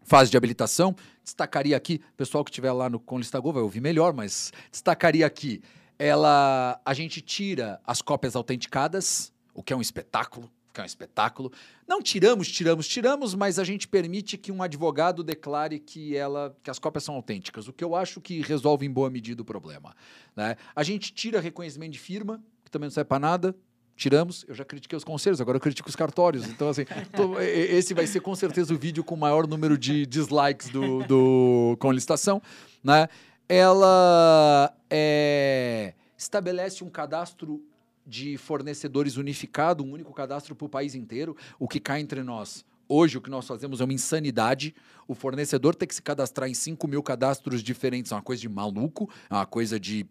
fase 0.10 0.32
de 0.32 0.36
habilitação. 0.36 0.96
Destacaria 1.24 1.78
aqui, 1.78 2.02
pessoal 2.18 2.44
que 2.44 2.50
estiver 2.50 2.72
lá 2.72 2.90
no 2.90 3.00
Conlistagol 3.00 3.54
vai 3.54 3.62
ouvir 3.62 3.80
melhor, 3.80 4.12
mas 4.12 4.52
destacaria 4.72 5.26
aqui, 5.26 5.62
ela, 6.00 6.82
a 6.84 6.94
gente 6.96 7.22
tira 7.22 7.80
as 7.86 8.02
cópias 8.02 8.36
autenticadas, 8.36 9.32
o 9.54 9.62
que 9.62 9.72
é 9.72 9.76
um 9.76 9.82
espetáculo, 9.82 10.50
que 10.74 10.82
é 10.82 10.84
um 10.84 10.86
espetáculo. 10.86 11.52
Não 11.88 12.02
tiramos, 12.02 12.52
tiramos, 12.52 12.88
tiramos, 12.88 13.36
mas 13.36 13.60
a 13.60 13.64
gente 13.64 13.88
permite 13.88 14.36
que 14.36 14.52
um 14.52 14.64
advogado 14.64 15.24
declare 15.24 15.78
que 15.80 16.18
ela, 16.18 16.58
que 16.64 16.72
as 16.72 16.80
cópias 16.80 17.04
são 17.04 17.14
autênticas, 17.14 17.68
o 17.68 17.74
que 17.74 17.84
eu 17.84 17.96
acho 17.96 18.20
que 18.20 18.42
resolve 18.42 18.88
em 18.88 18.92
boa 18.92 19.12
medida 19.12 19.44
o 19.44 19.46
problema. 19.46 19.96
Né? 20.36 20.56
A 20.76 20.82
gente 20.82 21.14
tira 21.14 21.40
reconhecimento 21.40 21.92
de 21.92 22.00
firma, 22.00 22.42
que 22.66 22.72
também 22.72 22.88
não 22.88 22.92
serve 22.92 23.10
para 23.10 23.20
nada, 23.20 23.56
tiramos. 24.00 24.46
Eu 24.48 24.56
já 24.56 24.64
critiquei 24.64 24.98
os 24.98 25.04
conselhos, 25.04 25.42
agora 25.42 25.58
eu 25.58 25.62
critico 25.62 25.90
os 25.90 25.96
cartórios. 25.96 26.48
Então, 26.48 26.70
assim, 26.70 26.86
tô, 27.16 27.40
esse 27.40 27.94
vai 27.94 28.08
ser 28.08 28.22
com 28.22 28.34
certeza 28.34 28.74
o 28.74 28.78
vídeo 28.78 29.04
com 29.04 29.14
o 29.14 29.18
maior 29.18 29.46
número 29.46 29.78
de 29.78 30.06
dislikes 30.06 30.70
do, 30.70 31.04
do 31.04 31.78
com 31.80 31.92
licitação. 31.92 32.42
Né? 32.84 33.10
Ela 33.48 34.74
é, 34.90 35.94
estabelece 36.18 36.84
um 36.84 36.90
cadastro 36.90 37.62
de 38.08 38.38
fornecedores 38.38 39.18
unificado, 39.18 39.84
um 39.84 39.92
único 39.92 40.14
cadastro 40.14 40.56
para 40.56 40.66
o 40.66 40.70
país 40.70 40.96
inteiro, 40.96 41.36
o 41.60 41.68
que 41.68 41.80
cai 41.80 42.00
entre 42.00 42.24
nós. 42.24 42.66
Hoje, 42.88 43.20
o 43.20 43.22
que 43.22 43.30
nós 43.30 43.46
fazemos 43.46 43.82
é 43.82 43.84
uma 43.84 43.94
insanidade. 43.94 44.74
O 45.08 45.14
fornecedor 45.14 45.76
tem 45.76 45.88
que 45.88 45.94
se 45.94 46.02
cadastrar 46.02 46.50
em 46.50 46.56
5 46.56 46.88
mil 46.88 47.04
cadastros 47.04 47.62
diferentes. 47.62 48.12
É 48.12 48.16
uma 48.16 48.22
coisa 48.22 48.42
de 48.42 48.50
maluco, 48.50 49.08
é 49.30 49.34
uma 49.36 49.46
coisa 49.46 49.80
de 49.80 50.08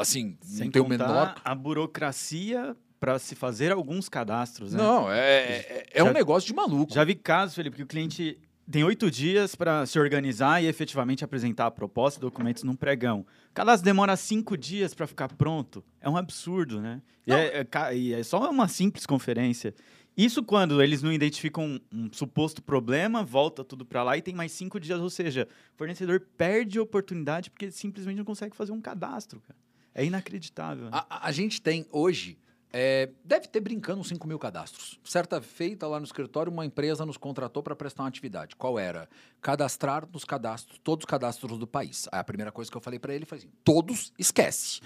assim, 0.00 0.36
Sem 0.42 0.64
não 0.64 0.72
tem 0.72 0.82
o 0.82 0.88
menor. 0.88 1.40
A 1.44 1.54
burocracia 1.54 2.76
para 3.04 3.18
se 3.18 3.34
fazer 3.34 3.70
alguns 3.70 4.08
cadastros. 4.08 4.72
Né? 4.72 4.82
Não, 4.82 5.12
é, 5.12 5.18
é, 5.18 5.86
é 5.92 5.98
já, 5.98 6.04
um 6.04 6.12
negócio 6.12 6.46
de 6.46 6.54
maluco. 6.54 6.90
Já 6.90 7.04
vi 7.04 7.14
casos, 7.14 7.54
Felipe, 7.54 7.76
que 7.76 7.82
o 7.82 7.86
cliente 7.86 8.38
tem 8.70 8.82
oito 8.82 9.10
dias 9.10 9.54
para 9.54 9.84
se 9.84 9.98
organizar 9.98 10.62
e 10.62 10.66
efetivamente 10.66 11.22
apresentar 11.22 11.66
a 11.66 11.70
proposta 11.70 12.18
e 12.18 12.22
documentos 12.22 12.62
num 12.62 12.74
pregão. 12.74 13.26
Cadastro 13.52 13.84
demora 13.84 14.16
cinco 14.16 14.56
dias 14.56 14.94
para 14.94 15.06
ficar 15.06 15.28
pronto. 15.28 15.84
É 16.00 16.08
um 16.08 16.16
absurdo, 16.16 16.80
né? 16.80 17.02
E 17.26 17.32
é, 17.34 17.66
é, 17.70 18.10
é, 18.20 18.22
só 18.22 18.50
uma 18.50 18.68
simples 18.68 19.04
conferência. 19.04 19.74
Isso 20.16 20.42
quando 20.42 20.82
eles 20.82 21.02
não 21.02 21.12
identificam 21.12 21.62
um, 21.62 21.80
um 21.92 22.10
suposto 22.10 22.62
problema, 22.62 23.22
volta 23.22 23.62
tudo 23.62 23.84
para 23.84 24.02
lá 24.02 24.16
e 24.16 24.22
tem 24.22 24.34
mais 24.34 24.50
cinco 24.52 24.80
dias. 24.80 24.98
Ou 24.98 25.10
seja, 25.10 25.46
o 25.74 25.76
fornecedor 25.76 26.20
perde 26.38 26.78
a 26.78 26.82
oportunidade 26.82 27.50
porque 27.50 27.70
simplesmente 27.70 28.16
não 28.16 28.24
consegue 28.24 28.56
fazer 28.56 28.72
um 28.72 28.80
cadastro. 28.80 29.42
Cara. 29.46 29.58
É 29.94 30.06
inacreditável. 30.06 30.84
Né? 30.86 30.90
A, 30.90 31.28
a 31.28 31.32
gente 31.32 31.60
tem 31.60 31.84
hoje 31.92 32.38
é, 32.76 33.08
deve 33.24 33.46
ter 33.46 33.60
brincando 33.60 34.00
uns 34.00 34.08
5 34.08 34.26
mil 34.26 34.36
cadastros. 34.36 34.98
Certa 35.04 35.40
feita 35.40 35.86
lá 35.86 36.00
no 36.00 36.04
escritório, 36.04 36.50
uma 36.50 36.66
empresa 36.66 37.06
nos 37.06 37.16
contratou 37.16 37.62
para 37.62 37.76
prestar 37.76 38.02
uma 38.02 38.08
atividade. 38.08 38.56
Qual 38.56 38.76
era? 38.80 39.08
Cadastrar 39.40 40.08
nos 40.12 40.24
cadastros, 40.24 40.80
todos 40.82 41.04
os 41.04 41.06
cadastros 41.08 41.56
do 41.56 41.68
país. 41.68 42.08
Aí 42.10 42.18
a 42.18 42.24
primeira 42.24 42.50
coisa 42.50 42.68
que 42.68 42.76
eu 42.76 42.80
falei 42.80 42.98
para 42.98 43.14
ele 43.14 43.24
foi 43.24 43.38
assim: 43.38 43.48
todos 43.62 44.12
esquece. 44.18 44.80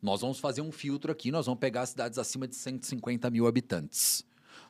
Nós 0.00 0.20
vamos 0.20 0.38
fazer 0.38 0.60
um 0.60 0.70
filtro 0.70 1.10
aqui, 1.10 1.32
nós 1.32 1.46
vamos 1.46 1.58
pegar 1.58 1.84
cidades 1.86 2.20
acima 2.20 2.46
de 2.46 2.54
150 2.54 3.28
mil 3.30 3.48
habitantes. 3.48 4.24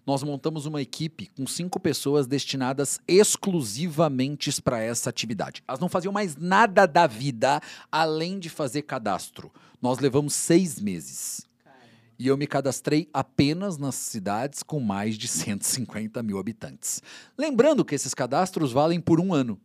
nós 0.07 0.23
montamos 0.23 0.65
uma 0.65 0.81
equipe 0.81 1.27
com 1.37 1.47
cinco 1.47 1.79
pessoas 1.79 2.27
destinadas 2.27 2.99
exclusivamente 3.07 4.63
para 4.63 4.81
essa 4.81 5.11
atividade. 5.11 5.63
Elas 5.69 5.81
não 5.81 5.89
faziam 5.91 6.13
mais 6.13 6.35
nada 6.35 6.87
da 6.87 7.07
vida 7.07 7.61
além 7.93 8.39
de 8.39 8.49
fazer 8.49 8.83
cadastro. 8.83 9.53
Nós 9.83 9.99
levamos 9.99 10.33
seis 10.33 10.81
meses. 10.81 11.47
E 12.19 12.29
eu 12.29 12.37
me 12.37 12.47
cadastrei 12.47 13.09
apenas 13.13 13.77
nas 13.77 13.95
cidades 13.95 14.63
com 14.63 14.81
mais 14.81 15.17
de 15.17 15.27
150 15.29 16.23
mil 16.23 16.39
habitantes. 16.39 17.03
Lembrando 17.37 17.85
que 17.85 17.95
esses 17.95 18.15
cadastros 18.15 18.73
valem 18.73 19.01
por 19.01 19.21
um 19.21 19.33
ano. 19.35 19.61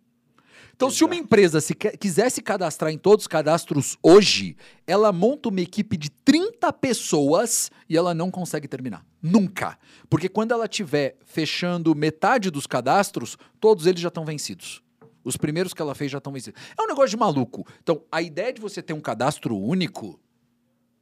Então, 0.80 0.90
se 0.90 1.04
uma 1.04 1.16
empresa 1.16 1.60
se 1.60 1.76
quisesse 1.76 2.42
cadastrar 2.42 2.90
em 2.90 2.98
todos 2.98 3.24
os 3.24 3.28
cadastros 3.28 3.98
hoje, 4.02 4.56
ela 4.88 5.12
monta 5.12 5.50
uma 5.50 5.60
equipe 5.60 5.98
de 5.98 6.10
30 6.10 6.72
pessoas 6.72 7.70
e 7.90 7.98
ela 7.98 8.14
não 8.14 8.32
consegue 8.32 8.66
terminar. 8.66 9.06
Nunca. 9.22 9.78
Porque 10.10 10.30
quando 10.30 10.54
ela 10.54 10.64
estiver 10.64 11.18
fechando 11.26 11.94
metade 11.94 12.50
dos 12.50 12.66
cadastros, 12.66 13.38
todos 13.60 13.88
eles 13.88 14.00
já 14.00 14.08
estão 14.08 14.24
vencidos. 14.24 14.82
Os 15.22 15.36
primeiros 15.36 15.74
que 15.74 15.82
ela 15.82 15.94
fez 15.94 16.12
já 16.12 16.18
estão 16.18 16.32
vencidos. 16.32 16.62
É 16.78 16.82
um 16.82 16.88
negócio 16.88 17.10
de 17.10 17.18
maluco. 17.18 17.68
Então, 17.84 18.02
a 18.10 18.22
ideia 18.22 18.54
de 18.54 18.62
você 18.62 18.82
ter 18.82 18.94
um 18.94 19.02
cadastro 19.02 19.58
único 19.58 20.18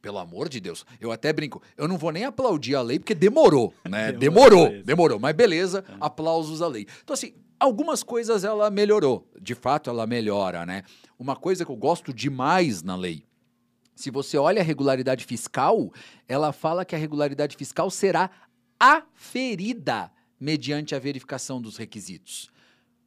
pelo 0.00 0.18
amor 0.18 0.48
de 0.48 0.60
Deus. 0.60 0.84
Eu 1.00 1.10
até 1.12 1.32
brinco. 1.32 1.62
Eu 1.76 1.88
não 1.88 1.98
vou 1.98 2.12
nem 2.12 2.24
aplaudir 2.24 2.74
a 2.74 2.82
lei 2.82 2.98
porque 2.98 3.14
demorou, 3.14 3.74
né? 3.88 4.12
demorou, 4.12 4.68
demorou, 4.68 4.84
demorou. 4.84 5.18
Mas 5.18 5.34
beleza, 5.34 5.84
é. 5.88 5.96
aplausos 6.00 6.62
à 6.62 6.68
lei. 6.68 6.86
Então, 7.02 7.14
assim, 7.14 7.34
algumas 7.58 8.02
coisas 8.02 8.44
ela 8.44 8.70
melhorou. 8.70 9.28
De 9.40 9.54
fato, 9.54 9.90
ela 9.90 10.06
melhora, 10.06 10.64
né? 10.64 10.82
Uma 11.18 11.36
coisa 11.36 11.64
que 11.64 11.70
eu 11.70 11.76
gosto 11.76 12.12
demais 12.12 12.82
na 12.82 12.96
lei. 12.96 13.24
Se 13.94 14.10
você 14.10 14.38
olha 14.38 14.60
a 14.60 14.64
regularidade 14.64 15.24
fiscal, 15.24 15.92
ela 16.28 16.52
fala 16.52 16.84
que 16.84 16.94
a 16.94 16.98
regularidade 16.98 17.56
fiscal 17.56 17.90
será 17.90 18.30
aferida 18.78 20.10
mediante 20.38 20.94
a 20.94 21.00
verificação 21.00 21.60
dos 21.60 21.76
requisitos. 21.76 22.48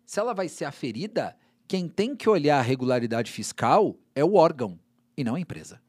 Se 0.05 0.19
ela 0.19 0.33
vai 0.33 0.49
ser 0.49 0.65
aferida, 0.65 1.33
quem 1.65 1.87
tem 1.87 2.13
que 2.13 2.27
olhar 2.27 2.59
a 2.59 2.61
regularidade 2.61 3.31
fiscal 3.31 3.97
é 4.13 4.21
o 4.25 4.33
órgão 4.33 4.77
e 5.15 5.23
não 5.23 5.35
a 5.35 5.39
empresa. 5.39 5.81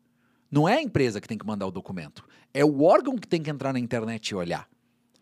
Não 0.53 0.69
é 0.69 0.77
a 0.77 0.83
empresa 0.83 1.19
que 1.19 1.27
tem 1.27 1.39
que 1.39 1.47
mandar 1.47 1.67
o 1.67 1.71
documento. 1.71 2.29
É 2.53 2.63
o 2.63 2.83
órgão 2.83 3.17
que 3.17 3.27
tem 3.27 3.43
que 3.43 3.49
entrar 3.49 3.73
na 3.73 3.79
internet 3.79 4.29
e 4.29 4.35
olhar. 4.35 4.69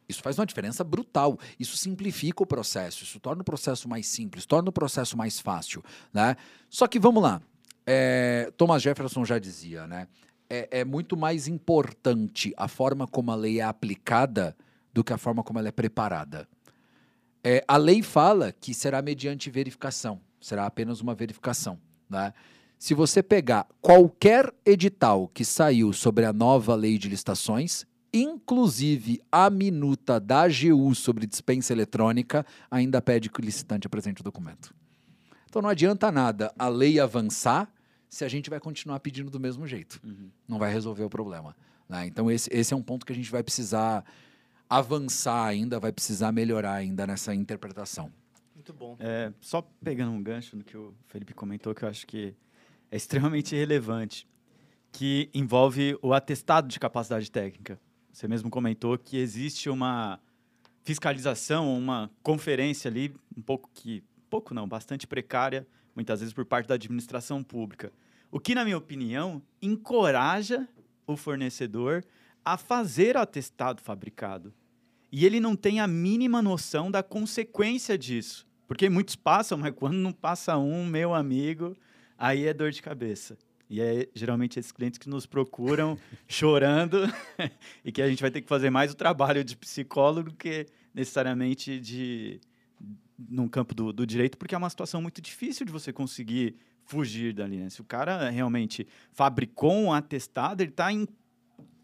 Isso 0.09 0.21
faz 0.23 0.37
uma 0.37 0.45
diferença 0.45 0.83
brutal. 0.83 1.39
Isso 1.57 1.77
simplifica 1.77 2.43
o 2.43 2.47
processo, 2.47 3.05
isso 3.05 3.21
torna 3.21 3.43
o 3.43 3.45
processo 3.45 3.89
mais 3.89 4.09
simples, 4.09 4.45
torna 4.45 4.71
o 4.71 4.73
processo 4.73 5.17
mais 5.17 5.39
fácil. 5.39 5.85
Né? 6.13 6.37
Só 6.69 6.89
que 6.89 6.99
vamos 6.99 7.23
lá. 7.23 7.41
É, 7.87 8.53
Thomas 8.57 8.83
Jefferson 8.83 9.25
já 9.25 9.39
dizia, 9.39 9.87
né? 9.87 10.09
É, 10.53 10.81
é, 10.81 10.85
muito 10.85 11.17
mais 11.17 11.47
importante 11.47 12.53
a 12.57 12.67
forma 12.67 13.07
como 13.07 13.31
a 13.31 13.37
lei 13.37 13.61
é 13.61 13.63
aplicada 13.63 14.57
do 14.93 15.05
que 15.05 15.13
a 15.13 15.19
forma 15.19 15.45
como 15.45 15.61
ela 15.61 15.69
é 15.69 15.73
preparada. 15.73 16.49
É, 17.45 17.65
a 17.69 17.77
lei 17.77 18.03
fala 18.03 18.51
que 18.51 18.75
será 18.75 19.01
mediante 19.01 19.49
verificação, 19.49 20.21
será 20.41 20.67
apenas 20.67 21.01
uma 21.01 21.15
verificação. 21.15 21.79
Né? 22.09 22.35
Se 22.81 22.95
você 22.95 23.23
pegar 23.23 23.69
qualquer 23.83 24.51
edital 24.65 25.29
que 25.29 25.45
saiu 25.45 25.93
sobre 25.93 26.25
a 26.25 26.33
nova 26.33 26.75
lei 26.75 26.97
de 26.97 27.11
licitações, 27.11 27.85
inclusive 28.11 29.21
a 29.31 29.51
minuta 29.51 30.19
da 30.19 30.45
AGU 30.45 30.95
sobre 30.95 31.27
dispensa 31.27 31.75
eletrônica, 31.75 32.45
ainda 32.71 33.03
pede 33.03 33.29
que 33.29 33.39
o 33.39 33.45
licitante 33.45 33.87
apresente 33.87 34.23
o 34.23 34.25
documento. 34.25 34.75
Então 35.45 35.61
não 35.61 35.69
adianta 35.69 36.11
nada 36.11 36.51
a 36.59 36.69
lei 36.69 36.99
avançar 36.99 37.71
se 38.09 38.25
a 38.25 38.29
gente 38.29 38.49
vai 38.49 38.59
continuar 38.59 38.99
pedindo 39.01 39.31
do 39.31 39.39
mesmo 39.39 39.67
jeito. 39.67 40.01
Uhum. 40.03 40.31
Não 40.49 40.59
vai 40.59 40.73
resolver 40.73 41.05
o 41.05 41.11
problema. 41.11 41.55
Né? 41.87 42.07
Então 42.07 42.31
esse, 42.31 42.49
esse 42.51 42.73
é 42.73 42.77
um 42.77 42.83
ponto 42.83 43.05
que 43.05 43.13
a 43.13 43.15
gente 43.17 43.31
vai 43.31 43.43
precisar 43.43 44.03
avançar 44.71 45.45
ainda, 45.45 45.79
vai 45.79 45.93
precisar 45.93 46.33
melhorar 46.33 46.77
ainda 46.77 47.07
nessa 47.07 47.35
interpretação. 47.35 48.11
Muito 48.55 48.73
bom. 48.73 48.97
É, 48.99 49.35
só 49.39 49.61
pegando 49.85 50.13
um 50.13 50.23
gancho 50.23 50.57
no 50.57 50.65
que 50.65 50.79
o 50.79 50.95
Felipe 51.09 51.35
comentou, 51.35 51.75
que 51.75 51.85
eu 51.85 51.89
acho 51.91 52.07
que 52.07 52.35
é 52.91 52.97
extremamente 52.97 53.55
relevante, 53.55 54.27
que 54.93 55.31
envolve 55.33 55.97
o 56.03 56.13
atestado 56.13 56.69
de 56.69 56.81
capacidade 56.81 57.31
técnica. 57.31 57.81
Você 58.13 58.27
mesmo 58.27 58.51
comentou 58.51 58.99
que 58.99 59.17
existe 59.17 59.71
uma 59.71 60.21
fiscalização, 60.83 61.77
uma 61.77 62.11
conferência 62.23 62.91
ali, 62.91 63.15
um 63.37 63.43
pouco 63.43 63.71
que, 63.73 64.03
pouco 64.29 64.53
não, 64.53 64.67
bastante 64.67 65.07
precária, 65.07 65.67
muitas 65.95 66.21
vezes 66.21 66.35
por 66.35 66.45
parte 66.45 66.67
da 66.67 66.75
administração 66.75 67.43
pública. 67.43 67.93
O 68.31 68.41
que, 68.41 68.55
na 68.55 68.65
minha 68.65 68.79
opinião, 68.79 69.43
encoraja 69.63 70.69
o 71.07 71.17
fornecedor 71.17 72.05
a 72.45 72.57
fazer 72.57 73.17
o 73.17 73.21
atestado 73.21 73.83
fabricado. 73.83 74.53
E 75.13 75.27
ele 75.27 75.41
não 75.41 75.57
tem 75.57 75.81
a 75.81 75.87
mínima 75.87 76.41
noção 76.41 76.91
da 76.91 77.03
consequência 77.03 77.99
disso. 77.99 78.47
Porque 78.67 78.89
muitos 78.89 79.17
passam, 79.17 79.59
mas 79.59 79.75
quando 79.75 79.97
não 79.97 80.13
passa 80.13 80.57
um, 80.57 80.87
meu 80.87 81.13
amigo, 81.13 81.77
aí 82.21 82.47
é 82.47 82.53
dor 82.53 82.71
de 82.71 82.83
cabeça. 82.83 83.39
E 83.69 83.81
é 83.81 84.09
geralmente 84.15 84.59
esses 84.59 84.71
clientes 84.71 84.99
que 84.99 85.09
nos 85.09 85.25
procuram 85.25 85.97
chorando 86.29 86.99
e 87.83 87.91
que 87.91 88.03
a 88.03 88.09
gente 88.09 88.21
vai 88.21 88.31
ter 88.31 88.43
que 88.43 88.49
fazer 88.49 88.69
mais 88.69 88.93
o 88.93 88.95
trabalho 88.95 89.43
de 89.43 89.57
psicólogo 89.57 90.35
que 90.35 90.67
necessariamente 90.95 91.81
de 91.81 92.41
num 93.29 93.49
campo 93.49 93.75
do, 93.75 93.93
do 93.93 94.07
direito, 94.07 94.39
porque 94.39 94.55
é 94.55 94.59
uma 94.59 94.71
situação 94.71 95.03
muito 95.03 95.21
difícil 95.21 95.67
de 95.67 95.73
você 95.73 95.93
conseguir 95.93 96.57
fugir 96.85 97.35
dali. 97.35 97.59
Né? 97.59 97.71
Se 97.71 97.81
o 97.81 97.85
cara 97.85 98.31
realmente 98.31 98.87
fabricou 99.13 99.73
um 99.73 99.93
atestado, 99.93 100.63
ele 100.63 100.71
está 100.71 100.89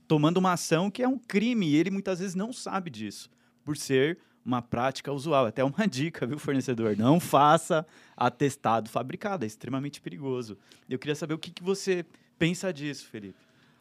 tomando 0.09 0.39
uma 0.39 0.53
ação 0.53 0.91
que 0.91 1.03
é 1.03 1.09
um 1.09 1.18
crime 1.18 1.68
e 1.68 1.76
ele 1.76 1.91
muitas 1.91 2.20
vezes 2.20 2.34
não 2.34 2.53
sabe 2.53 2.91
disso, 2.91 3.28
por 3.62 3.76
ser 3.76 4.18
uma 4.47 4.62
prática 4.62 5.12
usual. 5.12 5.47
Até 5.47 5.64
uma 5.64 5.86
dica, 5.88 6.26
viu, 6.26 6.38
fornecedor? 6.38 6.97
Não 6.97 7.18
faça 7.18 7.84
atestado 8.16 8.88
fabricado, 8.88 9.44
é 9.44 9.47
extremamente 9.47 10.01
perigoso. 10.01 10.57
Eu 10.88 10.99
queria 10.99 11.16
saber 11.16 11.34
o 11.34 11.38
que, 11.38 11.51
que 11.51 11.62
você 11.62 12.07
pensa 12.38 12.72
disso, 12.72 13.07
Felipe. 13.11 13.34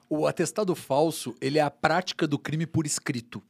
O 0.10 0.28
atestado 0.28 0.76
falso, 0.76 1.36
ele 1.40 1.60
é 1.60 1.62
a 1.62 1.72
prática 1.72 2.28
do 2.28 2.38
crime 2.38 2.66
por 2.66 2.86
escrito. 2.86 3.42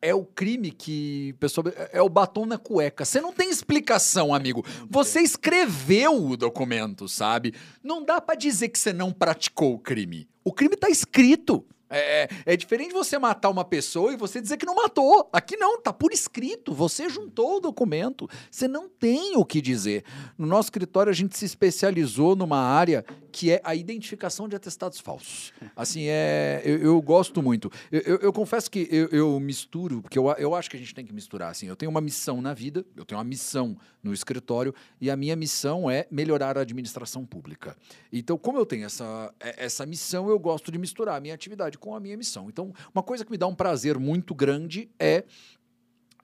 É 0.00 0.14
o 0.14 0.24
crime 0.24 0.70
que, 0.70 1.34
pessoal, 1.40 1.66
é 1.90 2.02
o 2.02 2.10
batom 2.10 2.44
na 2.44 2.58
cueca. 2.58 3.06
Você 3.06 3.22
não 3.22 3.32
tem 3.32 3.48
explicação, 3.48 4.34
amigo. 4.34 4.64
Você 4.90 5.20
escreveu 5.20 6.26
o 6.26 6.36
documento, 6.36 7.08
sabe? 7.08 7.54
Não 7.82 8.04
dá 8.04 8.20
para 8.20 8.34
dizer 8.34 8.68
que 8.68 8.78
você 8.78 8.92
não 8.92 9.12
praticou 9.12 9.74
o 9.74 9.78
crime. 9.78 10.28
O 10.44 10.52
crime 10.52 10.74
está 10.74 10.90
escrito. 10.90 11.64
É, 11.94 12.22
é, 12.22 12.28
é, 12.54 12.56
diferente 12.56 12.92
você 12.92 13.16
matar 13.18 13.50
uma 13.50 13.64
pessoa 13.64 14.12
e 14.12 14.16
você 14.16 14.40
dizer 14.40 14.56
que 14.56 14.66
não 14.66 14.74
matou. 14.74 15.28
Aqui 15.32 15.56
não, 15.56 15.80
tá 15.80 15.92
por 15.92 16.12
escrito. 16.12 16.74
Você 16.74 17.08
juntou 17.08 17.58
o 17.58 17.60
documento. 17.60 18.28
Você 18.50 18.66
não 18.66 18.88
tem 18.88 19.36
o 19.36 19.44
que 19.44 19.60
dizer. 19.60 20.04
No 20.36 20.46
nosso 20.46 20.66
escritório, 20.66 21.10
a 21.10 21.14
gente 21.14 21.38
se 21.38 21.44
especializou 21.44 22.34
numa 22.34 22.58
área 22.58 23.04
que 23.30 23.50
é 23.50 23.60
a 23.64 23.74
identificação 23.74 24.48
de 24.48 24.54
atestados 24.54 25.00
falsos. 25.00 25.52
Assim, 25.74 26.04
é, 26.06 26.62
eu, 26.64 26.78
eu 26.78 27.02
gosto 27.02 27.42
muito. 27.42 27.70
Eu, 27.90 28.00
eu, 28.00 28.16
eu 28.18 28.32
confesso 28.32 28.70
que 28.70 28.88
eu, 28.90 29.40
misturo, 29.40 30.02
porque 30.02 30.16
eu, 30.16 30.30
eu 30.32 30.54
acho 30.54 30.70
que 30.70 30.76
a 30.76 30.78
gente 30.78 30.94
tem 30.94 31.04
que 31.04 31.12
misturar. 31.12 31.50
Assim, 31.50 31.66
eu 31.66 31.74
tenho 31.74 31.90
uma 31.90 32.00
missão 32.00 32.40
na 32.40 32.54
vida, 32.54 32.84
eu 32.96 33.04
tenho 33.04 33.18
uma 33.18 33.24
missão 33.24 33.76
no 34.02 34.12
escritório, 34.12 34.74
e 35.00 35.10
a 35.10 35.16
minha 35.16 35.34
missão 35.34 35.90
é 35.90 36.06
melhorar 36.10 36.56
a 36.56 36.60
administração 36.60 37.26
pública. 37.26 37.76
Então, 38.12 38.38
como 38.38 38.58
eu 38.58 38.66
tenho 38.66 38.86
essa, 38.86 39.34
é, 39.40 39.64
essa 39.64 39.84
missão, 39.84 40.28
eu 40.28 40.38
gosto 40.38 40.70
de 40.70 40.78
misturar 40.78 41.16
a 41.16 41.20
minha 41.20 41.34
atividade 41.34 41.76
com 41.84 41.94
a 41.94 42.00
minha 42.00 42.16
missão. 42.16 42.48
Então, 42.48 42.72
uma 42.94 43.02
coisa 43.02 43.26
que 43.26 43.30
me 43.30 43.36
dá 43.36 43.46
um 43.46 43.54
prazer 43.54 43.98
muito 43.98 44.34
grande 44.34 44.88
é, 44.98 45.22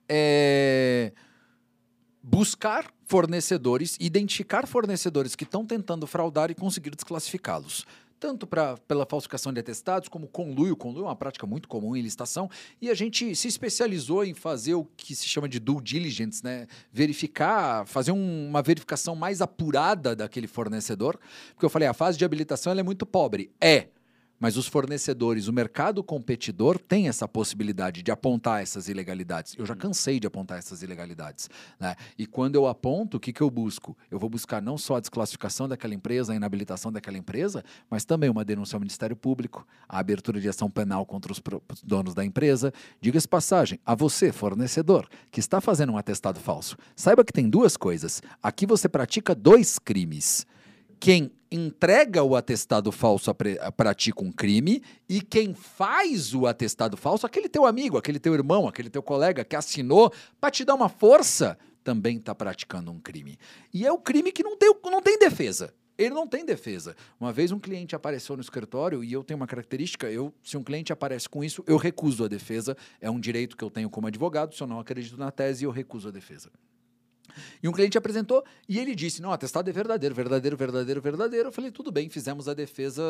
é 0.09 1.11
buscar 2.23 2.91
fornecedores, 3.05 3.95
identificar 3.99 4.65
fornecedores 4.65 5.35
que 5.35 5.43
estão 5.43 5.63
tentando 5.63 6.07
fraudar 6.07 6.49
e 6.49 6.55
conseguir 6.55 6.89
desclassificá-los 6.89 7.85
tanto 8.19 8.45
pra, 8.45 8.77
pela 8.87 9.03
falsificação 9.03 9.51
de 9.51 9.59
atestados 9.59 10.07
como 10.07 10.27
conluio. 10.27 10.77
Conluio 10.77 11.05
é 11.05 11.07
uma 11.07 11.15
prática 11.15 11.47
muito 11.47 11.67
comum 11.67 11.95
em 11.95 12.03
licitação 12.03 12.51
e 12.79 12.87
a 12.87 12.93
gente 12.93 13.35
se 13.35 13.47
especializou 13.47 14.23
em 14.23 14.35
fazer 14.35 14.75
o 14.75 14.85
que 14.95 15.15
se 15.15 15.25
chama 15.25 15.49
de 15.49 15.59
due 15.59 15.81
diligence, 15.81 16.43
né? 16.43 16.67
Verificar, 16.93 17.83
fazer 17.87 18.11
um, 18.11 18.47
uma 18.47 18.61
verificação 18.61 19.15
mais 19.15 19.41
apurada 19.41 20.15
daquele 20.15 20.45
fornecedor, 20.45 21.19
porque 21.55 21.65
eu 21.65 21.69
falei, 21.69 21.87
a 21.87 21.95
fase 21.95 22.15
de 22.15 22.23
habilitação 22.23 22.71
é 22.77 22.83
muito 22.83 23.07
pobre. 23.07 23.49
É, 23.59 23.87
mas 24.41 24.57
os 24.57 24.65
fornecedores, 24.65 25.47
o 25.47 25.53
mercado 25.53 26.03
competidor 26.03 26.79
tem 26.79 27.07
essa 27.07 27.27
possibilidade 27.27 28.01
de 28.01 28.09
apontar 28.09 28.63
essas 28.63 28.89
ilegalidades. 28.89 29.55
Eu 29.55 29.67
já 29.67 29.75
uhum. 29.75 29.79
cansei 29.79 30.19
de 30.19 30.25
apontar 30.25 30.57
essas 30.57 30.81
ilegalidades. 30.81 31.47
Né? 31.79 31.95
E 32.17 32.25
quando 32.25 32.55
eu 32.55 32.65
aponto, 32.65 33.17
o 33.17 33.19
que, 33.19 33.31
que 33.31 33.41
eu 33.41 33.51
busco? 33.51 33.95
Eu 34.09 34.17
vou 34.17 34.31
buscar 34.31 34.59
não 34.59 34.79
só 34.79 34.95
a 34.95 34.99
desclassificação 34.99 35.69
daquela 35.69 35.93
empresa, 35.93 36.33
a 36.33 36.35
inabilitação 36.35 36.91
daquela 36.91 37.19
empresa, 37.19 37.63
mas 37.87 38.03
também 38.03 38.31
uma 38.31 38.43
denúncia 38.43 38.75
ao 38.75 38.79
Ministério 38.79 39.15
Público, 39.15 39.65
a 39.87 39.99
abertura 39.99 40.41
de 40.41 40.49
ação 40.49 40.71
penal 40.71 41.05
contra 41.05 41.31
os 41.31 41.39
donos 41.83 42.15
da 42.15 42.25
empresa. 42.25 42.73
Diga-se 42.99 43.27
passagem, 43.27 43.79
a 43.85 43.93
você, 43.93 44.31
fornecedor, 44.31 45.07
que 45.29 45.39
está 45.39 45.61
fazendo 45.61 45.93
um 45.93 45.97
atestado 45.97 46.39
falso, 46.39 46.75
saiba 46.95 47.23
que 47.23 47.31
tem 47.31 47.47
duas 47.47 47.77
coisas. 47.77 48.23
Aqui 48.41 48.65
você 48.65 48.89
pratica 48.89 49.35
dois 49.35 49.77
crimes 49.77 50.47
quem 51.01 51.31
entrega 51.51 52.21
o 52.21 52.35
atestado 52.35 52.91
falso 52.91 53.35
pratica 53.75 54.23
um 54.23 54.31
crime 54.31 54.83
e 55.09 55.19
quem 55.19 55.51
faz 55.55 56.35
o 56.35 56.45
atestado 56.45 56.95
falso, 56.95 57.25
aquele 57.25 57.49
teu 57.49 57.65
amigo, 57.65 57.97
aquele 57.97 58.19
teu 58.19 58.35
irmão, 58.35 58.67
aquele 58.67 58.87
teu 58.87 59.01
colega 59.01 59.43
que 59.43 59.55
assinou 59.55 60.13
para 60.39 60.51
te 60.51 60.63
dar 60.63 60.75
uma 60.75 60.87
força, 60.87 61.57
também 61.83 62.17
está 62.17 62.35
praticando 62.35 62.91
um 62.91 62.99
crime. 62.99 63.39
E 63.73 63.83
é 63.83 63.91
o 63.91 63.97
crime 63.97 64.31
que 64.31 64.43
não 64.43 64.55
tem, 64.55 64.71
não 64.85 65.01
tem 65.01 65.17
defesa. 65.17 65.73
Ele 65.97 66.13
não 66.13 66.27
tem 66.27 66.45
defesa. 66.45 66.95
Uma 67.19 67.33
vez 67.33 67.51
um 67.51 67.59
cliente 67.59 67.95
apareceu 67.95 68.35
no 68.35 68.41
escritório 68.41 69.03
e 69.03 69.11
eu 69.11 69.23
tenho 69.23 69.39
uma 69.39 69.47
característica, 69.47 70.07
eu, 70.09 70.31
se 70.43 70.55
um 70.55 70.63
cliente 70.63 70.93
aparece 70.93 71.27
com 71.27 71.43
isso, 71.43 71.63
eu 71.65 71.77
recuso 71.77 72.23
a 72.23 72.27
defesa. 72.27 72.77
É 72.99 73.09
um 73.09 73.19
direito 73.19 73.57
que 73.57 73.63
eu 73.63 73.71
tenho 73.71 73.89
como 73.89 74.05
advogado, 74.05 74.53
se 74.53 74.61
eu 74.61 74.67
não 74.67 74.79
acredito 74.79 75.17
na 75.17 75.31
tese, 75.31 75.65
eu 75.65 75.71
recuso 75.71 76.09
a 76.09 76.11
defesa. 76.11 76.51
E 77.61 77.67
um 77.67 77.71
cliente 77.71 77.97
apresentou 77.97 78.43
e 78.67 78.79
ele 78.79 78.95
disse: 78.95 79.21
Não, 79.21 79.31
atestado 79.31 79.69
é 79.69 79.73
verdadeiro, 79.73 80.13
verdadeiro, 80.13 80.57
verdadeiro, 80.57 81.01
verdadeiro. 81.01 81.47
Eu 81.49 81.51
falei: 81.51 81.71
Tudo 81.71 81.91
bem, 81.91 82.09
fizemos 82.09 82.47
a 82.47 82.53
defesa 82.53 83.03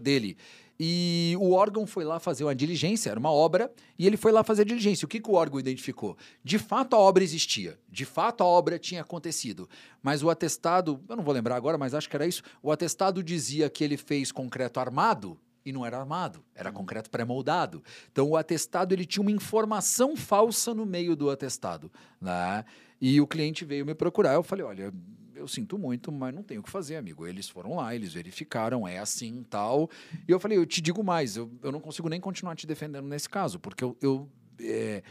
dele. 0.00 0.36
E 0.78 1.34
o 1.40 1.52
órgão 1.52 1.86
foi 1.86 2.04
lá 2.04 2.20
fazer 2.20 2.44
uma 2.44 2.54
diligência, 2.54 3.10
era 3.10 3.18
uma 3.18 3.32
obra, 3.32 3.72
e 3.98 4.06
ele 4.06 4.16
foi 4.16 4.30
lá 4.30 4.44
fazer 4.44 4.62
a 4.62 4.64
diligência. 4.64 5.06
O 5.06 5.08
que, 5.08 5.20
que 5.20 5.30
o 5.30 5.34
órgão 5.34 5.58
identificou? 5.58 6.16
De 6.44 6.58
fato 6.58 6.94
a 6.94 6.98
obra 6.98 7.24
existia, 7.24 7.78
de 7.88 8.04
fato 8.04 8.42
a 8.42 8.46
obra 8.46 8.78
tinha 8.78 9.00
acontecido. 9.00 9.68
Mas 10.02 10.22
o 10.22 10.28
atestado, 10.28 11.00
eu 11.08 11.16
não 11.16 11.24
vou 11.24 11.32
lembrar 11.32 11.56
agora, 11.56 11.78
mas 11.78 11.94
acho 11.94 12.08
que 12.10 12.16
era 12.16 12.26
isso. 12.26 12.42
O 12.62 12.70
atestado 12.70 13.22
dizia 13.22 13.70
que 13.70 13.82
ele 13.82 13.96
fez 13.96 14.30
concreto 14.30 14.78
armado, 14.78 15.38
e 15.66 15.72
não 15.72 15.84
era 15.84 15.98
armado, 15.98 16.44
era 16.54 16.70
concreto 16.70 17.10
pré-moldado. 17.10 17.82
Então 18.12 18.28
o 18.28 18.36
atestado 18.36 18.94
ele 18.94 19.04
tinha 19.04 19.20
uma 19.20 19.32
informação 19.32 20.16
falsa 20.16 20.72
no 20.72 20.86
meio 20.86 21.16
do 21.16 21.28
atestado, 21.28 21.90
né? 22.20 22.64
E 23.00 23.20
o 23.20 23.26
cliente 23.26 23.64
veio 23.64 23.84
me 23.84 23.94
procurar. 23.94 24.34
Eu 24.34 24.42
falei: 24.42 24.64
olha, 24.64 24.92
eu 25.34 25.46
sinto 25.46 25.78
muito, 25.78 26.10
mas 26.10 26.34
não 26.34 26.42
tenho 26.42 26.60
o 26.60 26.64
que 26.64 26.70
fazer, 26.70 26.96
amigo. 26.96 27.26
Eles 27.26 27.48
foram 27.48 27.76
lá, 27.76 27.94
eles 27.94 28.14
verificaram, 28.14 28.86
é 28.86 28.98
assim 28.98 29.44
tal. 29.48 29.90
E 30.26 30.30
eu 30.30 30.40
falei: 30.40 30.58
eu 30.58 30.66
te 30.66 30.80
digo 30.80 31.02
mais, 31.04 31.36
eu, 31.36 31.50
eu 31.62 31.70
não 31.70 31.80
consigo 31.80 32.08
nem 32.08 32.20
continuar 32.20 32.56
te 32.56 32.66
defendendo 32.66 33.06
nesse 33.06 33.28
caso, 33.28 33.58
porque 33.58 33.84
eu. 33.84 33.96
eu 34.00 34.28
é, 34.58 35.02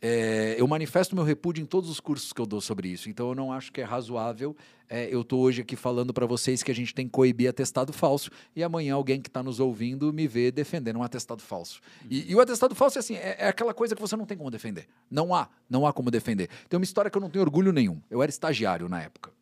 é, 0.00 0.54
eu 0.58 0.66
manifesto 0.68 1.14
meu 1.14 1.24
repúdio 1.24 1.62
em 1.62 1.66
todos 1.66 1.90
os 1.90 1.98
cursos 1.98 2.32
que 2.32 2.40
eu 2.40 2.46
dou 2.46 2.60
sobre 2.60 2.88
isso. 2.88 3.10
Então 3.10 3.28
eu 3.28 3.34
não 3.34 3.52
acho 3.52 3.72
que 3.72 3.80
é 3.80 3.84
razoável. 3.84 4.56
É, 4.88 5.12
eu 5.12 5.20
estou 5.20 5.40
hoje 5.40 5.62
aqui 5.62 5.76
falando 5.76 6.14
para 6.14 6.24
vocês 6.24 6.62
que 6.62 6.70
a 6.70 6.74
gente 6.74 6.94
tem 6.94 7.06
que 7.06 7.12
coibir 7.12 7.50
atestado 7.50 7.92
falso 7.92 8.30
e 8.56 8.62
amanhã 8.62 8.94
alguém 8.94 9.20
que 9.20 9.28
está 9.28 9.42
nos 9.42 9.60
ouvindo 9.60 10.12
me 10.12 10.26
vê 10.26 10.50
defendendo 10.50 10.98
um 10.98 11.02
atestado 11.02 11.42
falso. 11.42 11.80
E, 12.08 12.30
e 12.30 12.34
o 12.34 12.40
atestado 12.40 12.74
falso 12.74 12.96
é 12.98 13.00
assim, 13.00 13.16
é, 13.16 13.36
é, 13.38 13.48
aquela 13.48 13.74
coisa 13.74 13.94
que 13.94 14.00
você 14.00 14.16
não 14.16 14.24
tem 14.24 14.38
como 14.38 14.50
defender. 14.50 14.86
Não 15.10 15.34
há, 15.34 15.48
não 15.68 15.86
há 15.86 15.92
como 15.92 16.10
defender. 16.10 16.48
Tem 16.68 16.78
uma 16.78 16.84
história 16.84 17.10
que 17.10 17.18
eu 17.18 17.20
não 17.20 17.28
tenho 17.28 17.44
orgulho 17.44 17.72
nenhum. 17.72 18.00
Eu 18.10 18.22
era 18.22 18.30
estagiário 18.30 18.88
na 18.88 19.02
época. 19.02 19.32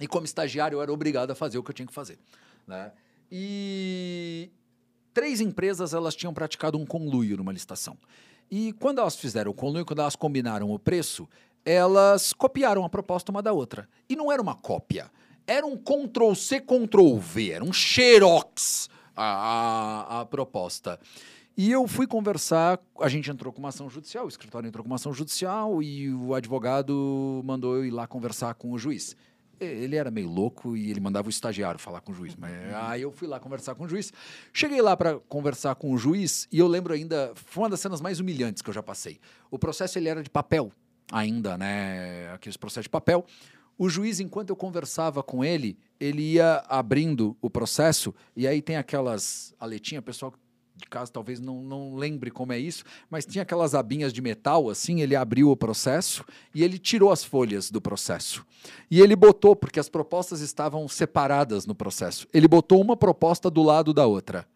E 0.00 0.08
como 0.08 0.24
estagiário 0.24 0.76
eu 0.76 0.82
era 0.82 0.92
obrigado 0.92 1.30
a 1.30 1.34
fazer 1.34 1.58
o 1.58 1.62
que 1.62 1.70
eu 1.70 1.74
tinha 1.74 1.86
que 1.86 1.94
fazer. 1.94 2.18
Né? 2.66 2.90
E 3.30 4.50
três 5.12 5.40
empresas 5.40 5.92
elas 5.92 6.16
tinham 6.16 6.32
praticado 6.32 6.78
um 6.78 6.86
conluio 6.86 7.36
numa 7.36 7.52
licitação. 7.52 7.96
E 8.54 8.74
quando 8.74 8.98
elas 8.98 9.16
fizeram 9.16 9.50
o 9.50 9.54
conluio, 9.54 9.86
quando 9.86 10.00
elas 10.00 10.14
combinaram 10.14 10.70
o 10.70 10.78
preço, 10.78 11.26
elas 11.64 12.34
copiaram 12.34 12.84
a 12.84 12.88
proposta 12.90 13.32
uma 13.32 13.40
da 13.40 13.50
outra. 13.50 13.88
E 14.06 14.14
não 14.14 14.30
era 14.30 14.42
uma 14.42 14.54
cópia, 14.54 15.10
era 15.46 15.64
um 15.64 15.74
Ctrl-C, 15.74 16.60
Ctrl-V, 16.60 17.50
era 17.50 17.64
um 17.64 17.72
xerox 17.72 18.90
a, 19.16 19.24
a, 19.24 20.20
a 20.20 20.26
proposta. 20.26 21.00
E 21.56 21.72
eu 21.72 21.88
fui 21.88 22.06
conversar, 22.06 22.78
a 23.00 23.08
gente 23.08 23.30
entrou 23.30 23.54
com 23.54 23.58
uma 23.58 23.70
ação 23.70 23.88
judicial, 23.88 24.26
o 24.26 24.28
escritório 24.28 24.68
entrou 24.68 24.84
com 24.84 24.90
uma 24.90 24.96
ação 24.96 25.14
judicial 25.14 25.82
e 25.82 26.12
o 26.12 26.34
advogado 26.34 27.40
mandou 27.46 27.76
eu 27.76 27.86
ir 27.86 27.90
lá 27.90 28.06
conversar 28.06 28.52
com 28.52 28.70
o 28.72 28.78
juiz 28.78 29.16
ele 29.64 29.96
era 29.96 30.10
meio 30.10 30.28
louco 30.28 30.76
e 30.76 30.90
ele 30.90 31.00
mandava 31.00 31.26
o 31.26 31.30
estagiário 31.30 31.78
falar 31.78 32.00
com 32.00 32.12
o 32.12 32.14
juiz. 32.14 32.34
Mas 32.36 32.52
aí 32.74 33.02
eu 33.02 33.12
fui 33.12 33.28
lá 33.28 33.40
conversar 33.40 33.74
com 33.74 33.84
o 33.84 33.88
juiz. 33.88 34.12
Cheguei 34.52 34.80
lá 34.80 34.96
para 34.96 35.18
conversar 35.20 35.74
com 35.74 35.92
o 35.92 35.98
juiz 35.98 36.48
e 36.50 36.58
eu 36.58 36.66
lembro 36.66 36.92
ainda, 36.94 37.32
foi 37.34 37.64
uma 37.64 37.70
das 37.70 37.80
cenas 37.80 38.00
mais 38.00 38.20
humilhantes 38.20 38.62
que 38.62 38.70
eu 38.70 38.74
já 38.74 38.82
passei. 38.82 39.18
O 39.50 39.58
processo 39.58 39.98
ele 39.98 40.08
era 40.08 40.22
de 40.22 40.30
papel 40.30 40.72
ainda, 41.10 41.56
né? 41.58 42.32
Aqueles 42.32 42.56
processos 42.56 42.84
de 42.84 42.90
papel. 42.90 43.24
O 43.78 43.88
juiz, 43.88 44.20
enquanto 44.20 44.50
eu 44.50 44.56
conversava 44.56 45.22
com 45.22 45.44
ele, 45.44 45.78
ele 45.98 46.34
ia 46.34 46.62
abrindo 46.68 47.36
o 47.40 47.48
processo 47.48 48.14
e 48.36 48.46
aí 48.46 48.60
tem 48.60 48.76
aquelas 48.76 49.54
aletinhas, 49.58 50.04
pessoal 50.04 50.32
de 50.76 50.86
casa 50.86 51.10
talvez 51.12 51.40
não, 51.40 51.62
não 51.62 51.94
lembre 51.94 52.30
como 52.30 52.52
é 52.52 52.58
isso, 52.58 52.84
mas 53.10 53.24
tinha 53.24 53.42
aquelas 53.42 53.74
abinhas 53.74 54.12
de 54.12 54.20
metal, 54.20 54.68
assim, 54.70 55.00
ele 55.00 55.14
abriu 55.14 55.50
o 55.50 55.56
processo 55.56 56.24
e 56.54 56.62
ele 56.62 56.78
tirou 56.78 57.10
as 57.10 57.22
folhas 57.22 57.70
do 57.70 57.80
processo. 57.80 58.44
E 58.90 59.00
ele 59.00 59.14
botou, 59.14 59.54
porque 59.54 59.80
as 59.80 59.88
propostas 59.88 60.40
estavam 60.40 60.88
separadas 60.88 61.66
no 61.66 61.74
processo, 61.74 62.26
ele 62.32 62.48
botou 62.48 62.80
uma 62.80 62.96
proposta 62.96 63.50
do 63.50 63.62
lado 63.62 63.92
da 63.92 64.06
outra. 64.06 64.46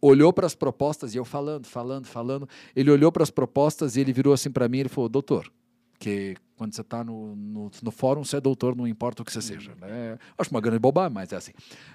Olhou 0.00 0.32
para 0.34 0.46
as 0.46 0.54
propostas 0.54 1.14
e 1.14 1.18
eu 1.18 1.24
falando, 1.24 1.66
falando, 1.66 2.06
falando. 2.06 2.48
Ele 2.76 2.90
olhou 2.90 3.10
para 3.10 3.22
as 3.22 3.30
propostas 3.30 3.96
e 3.96 4.00
ele 4.00 4.12
virou 4.12 4.34
assim 4.34 4.50
para 4.50 4.68
mim 4.68 4.80
e 4.80 4.88
falou: 4.88 5.08
Doutor, 5.08 5.50
que 5.98 6.36
quando 6.56 6.74
você 6.74 6.82
está 6.82 7.02
no, 7.02 7.34
no, 7.34 7.70
no, 7.82 7.90
fórum, 7.90 8.22
você 8.22 8.36
é 8.36 8.40
doutor, 8.40 8.76
não 8.76 8.86
importa 8.86 9.22
o 9.22 9.24
que 9.24 9.32
você 9.32 9.40
seja. 9.40 9.72
Né? 9.80 10.18
Acho 10.36 10.50
uma 10.50 10.60
grande 10.60 10.78
bobagem, 10.78 11.12
mas 11.12 11.32
é 11.32 11.36
assim. 11.36 11.52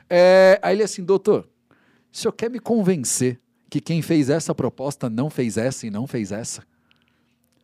É, 0.09 0.59
aí 0.63 0.75
ele 0.75 0.83
assim, 0.83 1.03
doutor, 1.03 1.47
o 2.11 2.17
senhor 2.17 2.31
quer 2.31 2.49
me 2.49 2.59
convencer 2.59 3.39
que 3.69 3.79
quem 3.79 4.01
fez 4.01 4.29
essa 4.29 4.53
proposta 4.55 5.09
não 5.09 5.29
fez 5.29 5.57
essa 5.57 5.85
e 5.85 5.89
não 5.89 6.07
fez 6.07 6.31
essa. 6.31 6.63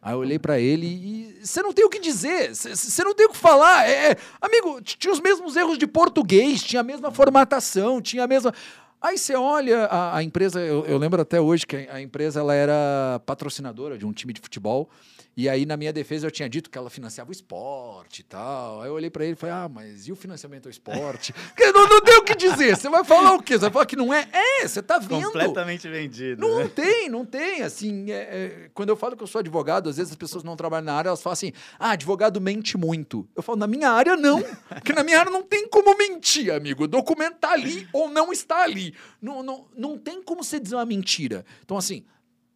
Aí 0.02 0.14
eu 0.14 0.20
olhei 0.20 0.38
para 0.38 0.60
ele 0.60 0.86
e 0.86 1.40
você 1.44 1.64
não 1.64 1.74
tem 1.74 1.84
o 1.84 1.90
que 1.90 2.00
dizer, 2.00 2.54
você 2.54 3.04
não 3.04 3.16
tem 3.16 3.26
o 3.26 3.30
que 3.32 3.38
falar. 3.38 3.90
É, 3.90 4.12
é, 4.12 4.18
amigo, 4.40 4.80
tinha 4.82 5.12
os 5.12 5.20
mesmos 5.20 5.56
erros 5.56 5.80
de 5.80 5.88
português, 5.88 6.62
tinha 6.62 6.82
a 6.82 6.84
mesma 6.84 7.10
formatação, 7.10 8.00
tinha 8.00 8.24
a 8.24 8.28
mesma. 8.28 8.54
Aí 9.02 9.18
você 9.18 9.34
olha 9.36 9.86
a, 9.86 10.18
a 10.18 10.24
empresa, 10.24 10.60
eu, 10.62 10.86
eu, 10.86 11.00
lembro 11.00 11.20
até 11.20 11.42
hoje 11.42 11.66
que 11.66 11.76
a, 11.76 11.96
a 11.96 12.02
empresa 12.02 12.40
ela 12.40 12.54
era 12.54 13.20
patrocinadora 13.26 13.98
de 13.98 14.06
um 14.06 14.14
time 14.14 14.32
de 14.32 14.42
futebol. 14.42 14.92
E 15.38 15.50
aí, 15.50 15.66
na 15.66 15.76
minha 15.76 15.92
defesa, 15.92 16.26
eu 16.26 16.32
tinha 16.32 16.48
dito 16.48 16.70
que 16.70 16.78
ela 16.78 16.90
financiava 16.90 17.30
o 17.30 17.34
esporte 17.34 18.22
e 18.22 18.24
tal. 18.24 18.82
Aí 18.82 18.88
eu 18.88 18.94
olhei 18.94 19.10
para 19.10 19.26
ele 19.26 19.34
e 19.34 19.36
falei, 19.36 19.54
ah, 19.54 19.68
mas 19.68 20.08
e 20.08 20.12
o 20.14 20.16
financiamento 20.16 20.68
ao 20.68 20.70
esporte? 20.70 21.34
não, 21.74 21.90
não 21.90 22.02
tem 22.02 22.18
o 22.18 22.24
que 22.24 22.34
dizer. 22.34 22.78
Você 22.78 22.88
vai 22.88 23.04
falar 23.04 23.34
o 23.34 23.44
quê? 23.44 23.56
Você 23.56 23.60
vai 23.60 23.72
falar 23.72 23.86
que 23.86 23.98
não 23.98 24.14
é? 24.14 24.30
É, 24.32 24.66
você 24.66 24.82
tá 24.82 24.98
vendo. 24.98 25.26
Completamente 25.26 25.90
vendido. 25.90 26.40
Não 26.40 26.60
né? 26.60 26.72
tem, 26.74 27.10
não 27.10 27.26
tem. 27.26 27.64
Assim, 27.64 28.10
é, 28.12 28.16
é, 28.16 28.70
quando 28.74 28.90
eu 28.90 28.96
falo 28.96 29.18
que 29.18 29.24
eu 29.24 29.28
sou 29.28 29.40
advogado, 29.40 29.90
às 29.90 29.98
vezes 29.98 30.14
as 30.14 30.18
pessoas 30.18 30.42
não 30.42 30.56
trabalham 30.56 30.86
na 30.86 30.94
área, 30.94 31.10
elas 31.10 31.22
falam 31.22 31.34
assim, 31.34 31.52
ah, 31.78 31.92
advogado 31.92 32.40
mente 32.40 32.78
muito. 32.78 33.28
Eu 33.36 33.44
falo, 33.44 33.58
na 33.58 33.68
minha 33.68 33.90
área, 33.90 34.16
não. 34.16 34.42
Porque 34.70 34.94
na 34.94 35.04
minha 35.04 35.20
área 35.20 35.32
não 35.32 35.44
tem 35.44 35.68
como 35.68 35.98
mentir, 35.98 36.50
amigo. 36.50 36.86
O 36.86 36.88
documento 36.88 37.40
tá 37.40 37.52
ali 37.52 37.90
ou 37.92 38.10
não 38.10 38.32
está 38.32 38.64
ali. 38.64 38.96
Não, 39.22 39.44
não, 39.44 39.68
não 39.76 39.98
tem 39.98 40.24
como 40.24 40.42
você 40.46 40.62
dizer 40.62 40.76
uma 40.76 40.86
mentira. 40.86 41.46
Então, 41.62 41.76
assim, 41.76 42.06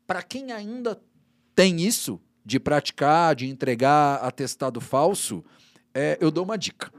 para 0.08 0.24
quem 0.24 0.54
ainda 0.54 0.98
tem 1.54 1.82
isso, 1.82 2.22
de 2.46 2.60
praticar, 2.60 3.36
de 3.36 3.48
entregar 3.48 4.16
atestado 4.24 4.82
falso, 4.82 5.44
é, 5.94 6.18
eu 6.22 6.32
dou 6.32 6.44
uma 6.44 6.58
dica. 6.58 6.92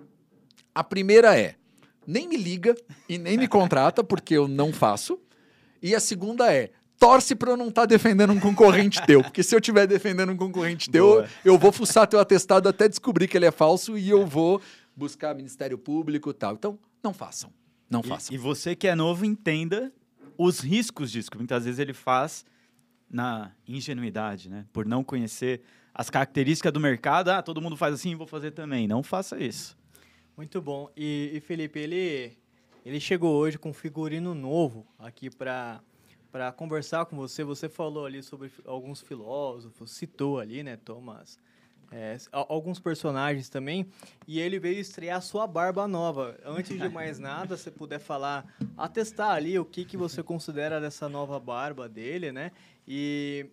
A 0.74 0.84
primeira 0.84 1.38
é: 1.38 1.56
nem 2.06 2.28
me 2.28 2.36
liga 2.36 2.74
e 3.08 3.18
nem 3.18 3.36
me 3.36 3.48
contrata, 3.48 4.02
porque 4.02 4.34
eu 4.34 4.46
não 4.46 4.72
faço. 4.72 5.18
E 5.82 5.94
a 5.94 6.00
segunda 6.00 6.52
é: 6.52 6.70
torce 6.98 7.34
para 7.34 7.50
eu 7.50 7.56
não 7.56 7.68
estar 7.68 7.82
tá 7.82 7.86
defendendo 7.86 8.32
um 8.32 8.38
concorrente 8.38 9.04
teu. 9.06 9.22
Porque 9.22 9.42
se 9.42 9.54
eu 9.54 9.58
estiver 9.58 9.86
defendendo 9.86 10.30
um 10.30 10.36
concorrente 10.36 10.90
teu, 10.90 11.26
eu 11.44 11.58
vou 11.58 11.72
fuçar 11.72 12.06
teu 12.06 12.20
atestado 12.20 12.68
até 12.68 12.88
descobrir 12.88 13.26
que 13.26 13.36
ele 13.36 13.46
é 13.46 13.50
falso 13.50 13.96
e 13.96 14.08
eu 14.08 14.26
vou 14.26 14.60
buscar 14.94 15.34
Ministério 15.34 15.78
Público 15.78 16.30
e 16.30 16.34
tal. 16.34 16.54
Então, 16.54 16.78
não 17.02 17.14
façam. 17.14 17.50
Não 17.88 18.02
façam. 18.02 18.32
E, 18.32 18.36
e 18.36 18.38
você 18.38 18.76
que 18.76 18.86
é 18.86 18.94
novo, 18.94 19.24
entenda 19.24 19.92
os 20.36 20.60
riscos 20.60 21.10
disso, 21.10 21.30
que 21.30 21.36
muitas 21.36 21.64
vezes 21.64 21.78
ele 21.78 21.92
faz 21.92 22.44
na 23.10 23.52
ingenuidade, 23.66 24.48
né? 24.48 24.66
Por 24.72 24.86
não 24.86 25.02
conhecer 25.02 25.62
as 25.92 26.08
características 26.08 26.72
do 26.72 26.80
mercado. 26.80 27.30
Ah, 27.30 27.42
todo 27.42 27.60
mundo 27.60 27.76
faz 27.76 27.94
assim, 27.94 28.14
vou 28.14 28.26
fazer 28.26 28.52
também. 28.52 28.86
Não 28.86 29.02
faça 29.02 29.38
isso. 29.38 29.76
Muito 30.36 30.62
bom. 30.62 30.88
E, 30.96 31.32
e 31.34 31.40
Felipe, 31.40 31.78
ele, 31.78 32.38
ele 32.86 33.00
chegou 33.00 33.36
hoje 33.36 33.58
com 33.58 33.70
um 33.70 33.74
figurino 33.74 34.34
novo 34.34 34.86
aqui 34.98 35.28
para 35.30 35.80
para 36.30 36.52
conversar 36.52 37.06
com 37.06 37.16
você. 37.16 37.42
Você 37.42 37.68
falou 37.68 38.06
ali 38.06 38.22
sobre 38.22 38.52
alguns 38.64 39.00
filósofos, 39.00 39.90
citou 39.90 40.38
ali, 40.38 40.62
né, 40.62 40.76
Thomas 40.76 41.40
é, 41.90 42.16
alguns 42.30 42.78
personagens 42.78 43.48
também, 43.48 43.86
e 44.26 44.38
ele 44.38 44.58
veio 44.58 44.78
estrear 44.78 45.20
sua 45.20 45.46
barba 45.46 45.88
nova. 45.88 46.38
Antes 46.44 46.78
de 46.78 46.88
mais 46.88 47.18
nada, 47.18 47.56
se 47.56 47.70
puder 47.70 47.98
falar, 47.98 48.46
atestar 48.76 49.30
ali 49.30 49.58
o 49.58 49.64
que, 49.64 49.84
que 49.84 49.96
você 49.96 50.22
considera 50.22 50.80
dessa 50.80 51.08
nova 51.08 51.40
barba 51.40 51.88
dele, 51.88 52.30
né? 52.30 52.52
E, 52.92 53.46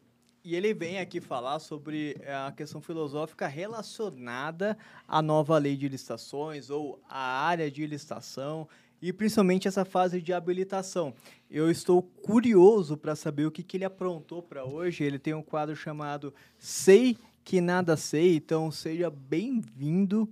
e 0.44 0.56
ele 0.56 0.74
vem 0.74 0.98
aqui 0.98 1.22
falar 1.22 1.60
sobre 1.60 2.18
é, 2.22 2.34
a 2.34 2.52
questão 2.52 2.82
filosófica 2.82 3.46
relacionada 3.46 4.76
à 5.08 5.22
nova 5.22 5.60
lei 5.60 5.78
de 5.78 5.88
licitações 5.88 6.72
ou 6.72 7.00
à 7.08 7.46
área 7.46 7.70
de 7.70 7.86
licitação 7.86 8.68
e 9.00 9.14
principalmente 9.14 9.68
essa 9.68 9.86
fase 9.86 10.20
de 10.24 10.34
habilitação. 10.34 11.14
Eu 11.52 11.70
estou 11.70 12.02
curioso 12.02 12.98
para 12.98 13.16
saber 13.16 13.46
o 13.46 13.52
que, 13.52 13.62
que 13.62 13.78
ele 13.78 13.86
aprontou 13.86 14.42
para 14.42 14.66
hoje. 14.66 15.04
Ele 15.04 15.20
tem 15.20 15.36
um 15.36 15.44
quadro 15.44 15.76
chamado 15.76 16.34
Sei 16.58 17.16
que 17.44 17.62
nada 17.62 17.96
sei, 17.96 18.38
então 18.38 18.72
seja 18.72 19.12
bem-vindo, 19.12 20.28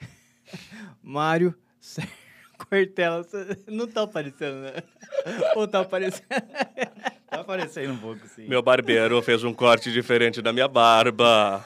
Mário 1.02 1.54
Cortella, 2.66 3.26
não 3.66 3.86
tá 3.86 4.04
aparecendo, 4.04 4.62
né? 4.62 4.72
Ou 5.54 5.68
tá 5.68 5.80
aparecendo? 5.80 6.24
Tá 7.30 7.40
aparecendo 7.40 7.92
um 7.92 7.96
pouco, 7.96 8.26
sim. 8.26 8.48
Meu 8.48 8.62
barbeiro 8.62 9.20
fez 9.22 9.44
um 9.44 9.52
corte 9.52 9.92
diferente 9.92 10.40
da 10.40 10.52
minha 10.52 10.68
barba. 10.68 11.64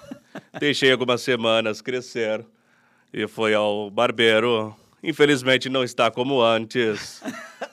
Deixei 0.58 0.90
algumas 0.90 1.22
semanas 1.22 1.80
crescer. 1.80 2.44
E 3.12 3.28
foi 3.28 3.54
ao 3.54 3.90
barbeiro. 3.90 4.74
Infelizmente 5.02 5.68
não 5.68 5.84
está 5.84 6.10
como 6.10 6.42
antes. 6.42 7.22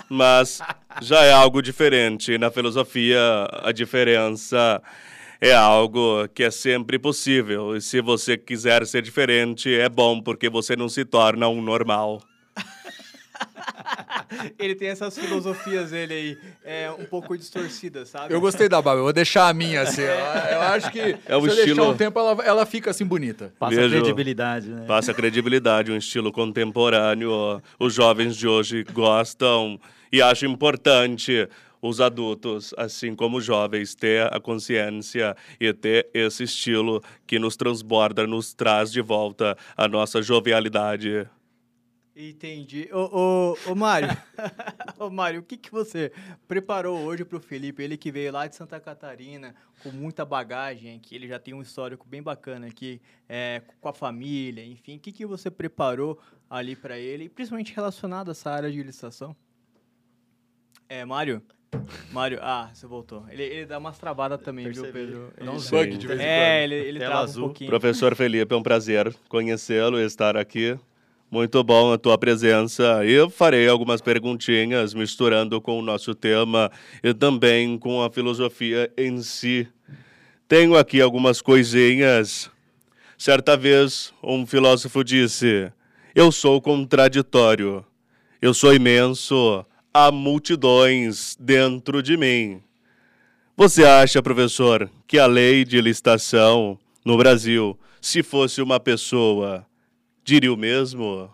Mas 0.10 0.62
já 1.02 1.24
é 1.24 1.32
algo 1.32 1.62
diferente. 1.62 2.38
Na 2.38 2.52
filosofia, 2.52 3.20
a 3.64 3.72
diferença 3.72 4.82
é 5.42 5.54
algo 5.54 6.28
que 6.30 6.44
é 6.44 6.52
sempre 6.52 7.00
possível. 7.00 7.76
E 7.76 7.82
se 7.82 8.02
você 8.02 8.38
quiser 8.38 8.86
ser 8.86 9.02
diferente, 9.02 9.74
é 9.74 9.88
bom, 9.90 10.22
porque 10.22 10.50
você 10.50 10.76
não 10.76 10.90
se 10.90 11.06
torna 11.06 11.48
um 11.48 11.62
normal. 11.62 12.22
ele 14.60 14.76
tem 14.76 14.90
essas 14.90 15.18
filosofias 15.18 15.92
dele 15.92 16.14
aí, 16.14 16.38
é, 16.64 16.92
um 16.92 17.06
pouco 17.06 17.38
distorcidas, 17.38 18.10
sabe? 18.10 18.34
Eu 18.34 18.42
gostei 18.42 18.70
da 18.70 18.82
barba, 18.82 19.00
eu 19.00 19.04
vou 19.06 19.14
deixar 19.14 19.48
a 19.50 19.54
minha 19.54 19.82
assim. 19.82 20.02
Eu, 20.02 20.10
eu 20.10 20.62
acho 20.62 20.92
que 20.92 21.00
É 21.26 21.36
o 21.36 21.42
se 21.42 21.48
eu 21.48 21.54
estilo- 21.54 21.66
deixar 21.76 21.84
um 21.84 21.98
tempo, 21.98 22.20
ela, 22.20 22.44
ela 22.44 22.66
fica 22.66 22.92
assim 22.92 23.06
bonita. 23.06 23.54
Passa 23.60 23.76
Vejo- 23.76 23.96
credibilidade, 23.96 24.70
né? 24.70 24.86
Passa 24.88 25.14
credibilidade, 25.14 25.92
um 25.92 25.98
estilo 25.98 26.32
contemporâneo. 26.32 27.62
Os 27.80 27.94
jovens 27.94 28.36
de 28.36 28.48
hoje 28.48 28.84
gostam 28.94 29.80
e 30.12 30.22
acham 30.22 30.50
importante 30.50 31.48
os 31.82 32.02
adultos, 32.02 32.74
assim 32.78 33.16
como 33.16 33.38
os 33.38 33.46
jovens, 33.46 33.96
ter 33.96 34.24
a 34.34 34.40
consciência 34.40 35.34
e 35.60 35.72
ter 35.72 36.10
esse 36.14 36.44
estilo 36.44 37.02
que 37.26 37.40
nos 37.40 37.56
transborda, 37.56 38.28
nos 38.28 38.54
traz 38.54 38.92
de 38.92 39.00
volta 39.02 39.58
a 39.78 39.88
nossa 39.88 40.22
jovialidade. 40.22 41.26
Entendi. 42.22 42.90
Ô, 42.92 43.54
ô, 43.66 43.72
ô 43.72 43.76
Mário, 43.76 44.10
ô 45.00 45.10
Mário, 45.10 45.40
o 45.40 45.44
que, 45.44 45.56
que 45.56 45.72
você 45.72 46.12
preparou 46.50 47.00
hoje 47.00 47.24
pro 47.24 47.40
Felipe? 47.40 47.82
Ele 47.82 47.96
que 47.96 48.12
veio 48.12 48.34
lá 48.34 48.46
de 48.46 48.58
Santa 48.58 48.78
Catarina, 48.78 49.56
com 49.82 49.90
muita 49.90 50.26
bagagem 50.26 50.98
aqui, 50.98 51.16
ele 51.16 51.30
já 51.30 51.40
tem 51.40 51.54
um 51.54 51.62
histórico 51.62 52.06
bem 52.06 52.22
bacana 52.22 52.68
aqui, 52.68 53.02
é, 53.30 53.62
com 53.80 53.88
a 53.88 53.94
família, 53.94 54.66
enfim. 54.66 54.98
O 54.98 55.00
que, 55.00 55.14
que 55.14 55.26
você 55.26 55.50
preparou 55.50 56.20
ali 56.50 56.76
para 56.76 57.00
ele, 57.00 57.30
principalmente 57.30 57.74
relacionado 57.74 58.28
a 58.28 58.32
essa 58.32 58.52
área 58.52 58.70
de 58.70 58.84
licitação? 58.84 59.34
É, 60.90 61.06
Mário? 61.06 61.42
Mário, 62.12 62.40
ah, 62.42 62.70
você 62.74 62.86
voltou. 62.86 63.24
Ele, 63.30 63.44
ele 63.44 63.66
dá 63.66 63.78
umas 63.78 63.98
travadas 63.98 64.42
também, 64.42 64.66
Percebi. 64.66 64.92
viu, 64.92 64.92
Pedro? 64.92 65.34
Dá 65.46 65.52
uns 65.54 65.72
Ele- 65.72 65.86
bug 65.86 65.98
de 65.98 66.08
vez 66.08 66.20
em 66.20 66.24
É, 66.24 66.64
ele, 66.66 66.76
ele 66.76 67.00
Tela 67.00 67.12
trava 67.12 67.24
azul. 67.24 67.44
um 67.44 67.48
pouquinho. 67.48 67.70
Professor 67.70 68.14
Felipe, 68.14 68.54
é 68.54 68.58
um 68.58 68.64
prazer 68.64 69.16
conhecê-lo 69.30 69.98
e 69.98 70.04
estar 70.04 70.36
aqui. 70.36 70.78
Muito 71.32 71.64
bom 71.64 71.94
a 71.94 71.98
tua 71.98 72.18
presença. 72.18 73.06
Eu 73.06 73.30
farei 73.30 73.68
algumas 73.68 74.02
perguntinhas 74.02 74.96
misturando 74.96 75.62
com 75.62 75.78
o 75.78 75.82
nosso 75.84 76.16
tema 76.16 76.72
e 77.04 77.14
também 77.14 77.78
com 77.78 78.02
a 78.02 78.10
filosofia 78.10 78.92
em 78.98 79.22
si. 79.22 79.68
Tenho 80.48 80.76
aqui 80.76 81.00
algumas 81.00 81.40
coisinhas. 81.40 82.50
Certa 83.16 83.56
vez, 83.56 84.12
um 84.24 84.44
filósofo 84.48 85.04
disse: 85.04 85.72
Eu 86.16 86.32
sou 86.32 86.60
contraditório. 86.60 87.86
Eu 88.42 88.52
sou 88.52 88.74
imenso. 88.74 89.64
Há 89.94 90.12
multidões 90.12 91.38
dentro 91.40 92.02
de 92.02 92.18
mim. 92.18 92.60
Você 93.56 93.86
acha, 93.86 94.24
professor, 94.24 94.90
que 95.06 95.20
a 95.20 95.28
lei 95.28 95.64
de 95.64 95.80
licitação 95.80 96.80
no 97.06 97.18
Brasil, 97.18 97.78
se 98.02 98.24
fosse 98.24 98.64
uma 98.64 98.80
pessoa, 98.80 99.64
diria 100.30 100.54
o 100.54 100.58
mesmo? 100.58 101.28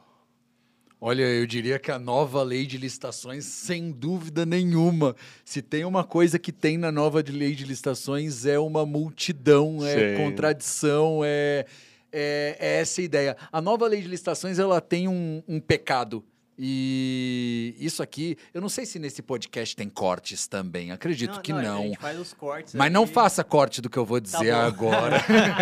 Olha, 1.01 1.23
eu 1.23 1.45
diria 1.45 1.77
que 1.77 1.91
a 1.91 1.99
nova 1.99 2.41
lei 2.41 2.65
de 2.65 2.77
licitações, 2.77 3.43
sem 3.43 3.91
dúvida 3.91 4.45
nenhuma, 4.45 5.13
se 5.43 5.61
tem 5.61 5.83
uma 5.83 6.05
coisa 6.05 6.39
que 6.39 6.51
tem 6.51 6.77
na 6.77 6.93
nova 6.93 7.21
lei 7.27 7.53
de 7.53 7.65
licitações 7.65 8.45
é 8.45 8.57
uma 8.57 8.85
multidão, 8.85 9.85
é 9.85 10.15
Sim. 10.15 10.23
contradição, 10.23 11.19
é, 11.25 11.65
é, 12.09 12.55
é 12.57 12.79
essa 12.79 13.01
a 13.01 13.03
ideia. 13.03 13.37
A 13.51 13.61
nova 13.61 13.85
lei 13.85 14.01
de 14.01 14.07
licitações 14.07 14.59
ela 14.59 14.79
tem 14.79 15.09
um, 15.09 15.43
um 15.45 15.59
pecado. 15.59 16.23
E 16.57 17.75
isso 17.79 18.01
aqui, 18.01 18.37
eu 18.53 18.61
não 18.61 18.69
sei 18.69 18.85
se 18.85 18.97
nesse 18.97 19.21
podcast 19.21 19.75
tem 19.75 19.89
cortes 19.89 20.47
também, 20.47 20.91
acredito 20.91 21.41
que 21.41 21.51
A 21.51 21.61
não. 21.61 21.83
gente 21.83 21.99
faz 21.99 22.19
os 22.19 22.33
cortes 22.33 22.73
Mas 22.73 22.91
não 22.91 23.03
aqui. 23.03 23.13
faça 23.13 23.43
corte 23.43 23.81
do 23.81 23.89
que 23.89 23.97
eu 23.97 24.05
vou 24.05 24.19
dizer 24.19 24.53
bom. 24.53 24.59
agora. 24.61 25.17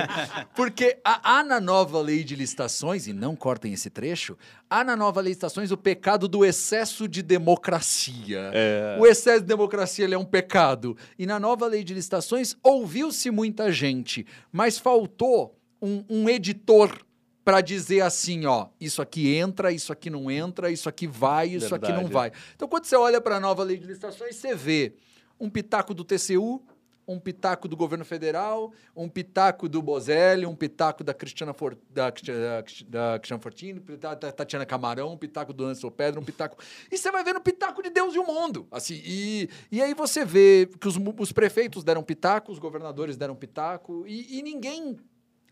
Porque 0.56 0.98
há, 1.04 1.39
há 1.39 1.44
na 1.44 1.60
nova 1.60 2.00
lei 2.00 2.24
de 2.24 2.36
licitações, 2.36 3.08
e 3.08 3.14
não 3.14 3.36
cortem 3.36 3.74
esse 3.74 3.89
trecho, 3.89 4.38
há 4.70 4.84
na 4.84 4.96
nova 4.96 5.20
lei 5.20 5.32
de 5.32 5.36
licitações 5.36 5.72
o 5.72 5.78
pecado 5.78 6.28
do 6.28 6.46
excesso 6.46 7.08
de 7.08 7.22
democracia. 7.24 8.52
É. 8.54 8.98
O 9.00 9.06
excesso 9.08 9.41
de 9.41 9.48
democracia 9.48 10.06
ele 10.06 10.14
é 10.14 10.18
um 10.18 10.26
pecado. 10.26 10.96
E 11.18 11.26
na 11.26 11.39
nova 11.39 11.66
lei 11.68 11.84
de 11.84 11.94
licitações 11.94 12.56
ouviu-se 12.62 13.32
muita 13.32 13.72
gente, 13.72 14.26
mas 14.52 14.78
faltou 14.78 15.58
um, 15.82 16.04
um 16.10 16.30
editor 16.30 17.04
para 17.44 17.62
dizer 17.62 18.02
assim, 18.02 18.46
ó, 18.46 18.68
isso 18.80 19.02
aqui 19.02 19.36
entra, 19.36 19.72
isso 19.72 19.91
aqui 19.91 20.10
não 20.10 20.32
entra, 20.32 20.72
isso 20.72 20.88
aqui 20.88 21.08
vai, 21.08 21.50
isso 21.50 21.76
aqui 21.76 21.89
não 21.89 22.06
Verdade. 22.06 22.14
vai. 22.14 22.32
Então, 22.56 22.68
quando 22.68 22.86
você 22.86 22.96
olha 22.96 23.20
para 23.20 23.36
a 23.36 23.39
nova 23.39 23.64
lei 23.64 23.78
de 23.78 23.86
licitações, 23.86 24.36
você 24.36 24.56
vê 24.56 24.94
um 25.39 25.50
pitaco 25.50 25.94
do 25.94 26.06
TCU, 26.06 26.64
um 27.06 27.20
pitaco 27.20 27.68
do 27.68 27.76
governo 27.76 28.06
federal, 28.06 28.72
um 28.96 29.10
pitaco 29.10 29.68
do 29.68 29.82
Bozelli, 29.82 30.46
um 30.46 30.56
pitaco 30.56 31.04
da 31.04 31.14
Cristiana, 31.14 31.54
For, 31.54 31.78
da, 31.89 32.10
da, 32.10 32.64
da 32.88 33.20
Cristiana 33.20 33.41
Fortini, 33.41 33.80
um 33.80 33.98
da 33.98 34.16
Tatiana 34.16 34.66
Camarão, 34.66 35.12
um 35.12 35.18
pitaco 35.18 35.52
do 35.52 35.66
Anderson 35.66 35.91
Pedro, 35.91 36.22
um 36.22 36.24
pitaco... 36.24 36.58
E 36.89 36.98
você 36.98 37.12
vai 37.12 37.26
vendo 37.26 37.41
pitaco 37.41 37.84
de 37.84 37.89
Deus 37.89 38.16
e 38.16 38.20
o 38.20 38.26
mundo. 38.26 38.68
Assim, 38.72 39.02
e, 39.06 39.50
e 39.70 39.82
aí 39.82 39.94
você 39.94 40.24
vê 40.24 40.70
que 40.80 40.88
os, 40.88 40.96
os 41.18 41.34
prefeitos 41.34 41.84
deram 41.84 42.04
pitaco, 42.04 42.54
os 42.54 42.60
governadores 42.60 43.18
deram 43.18 43.36
pitaco, 43.36 44.06
e, 44.08 44.39
e 44.39 44.41
ninguém 44.41 44.98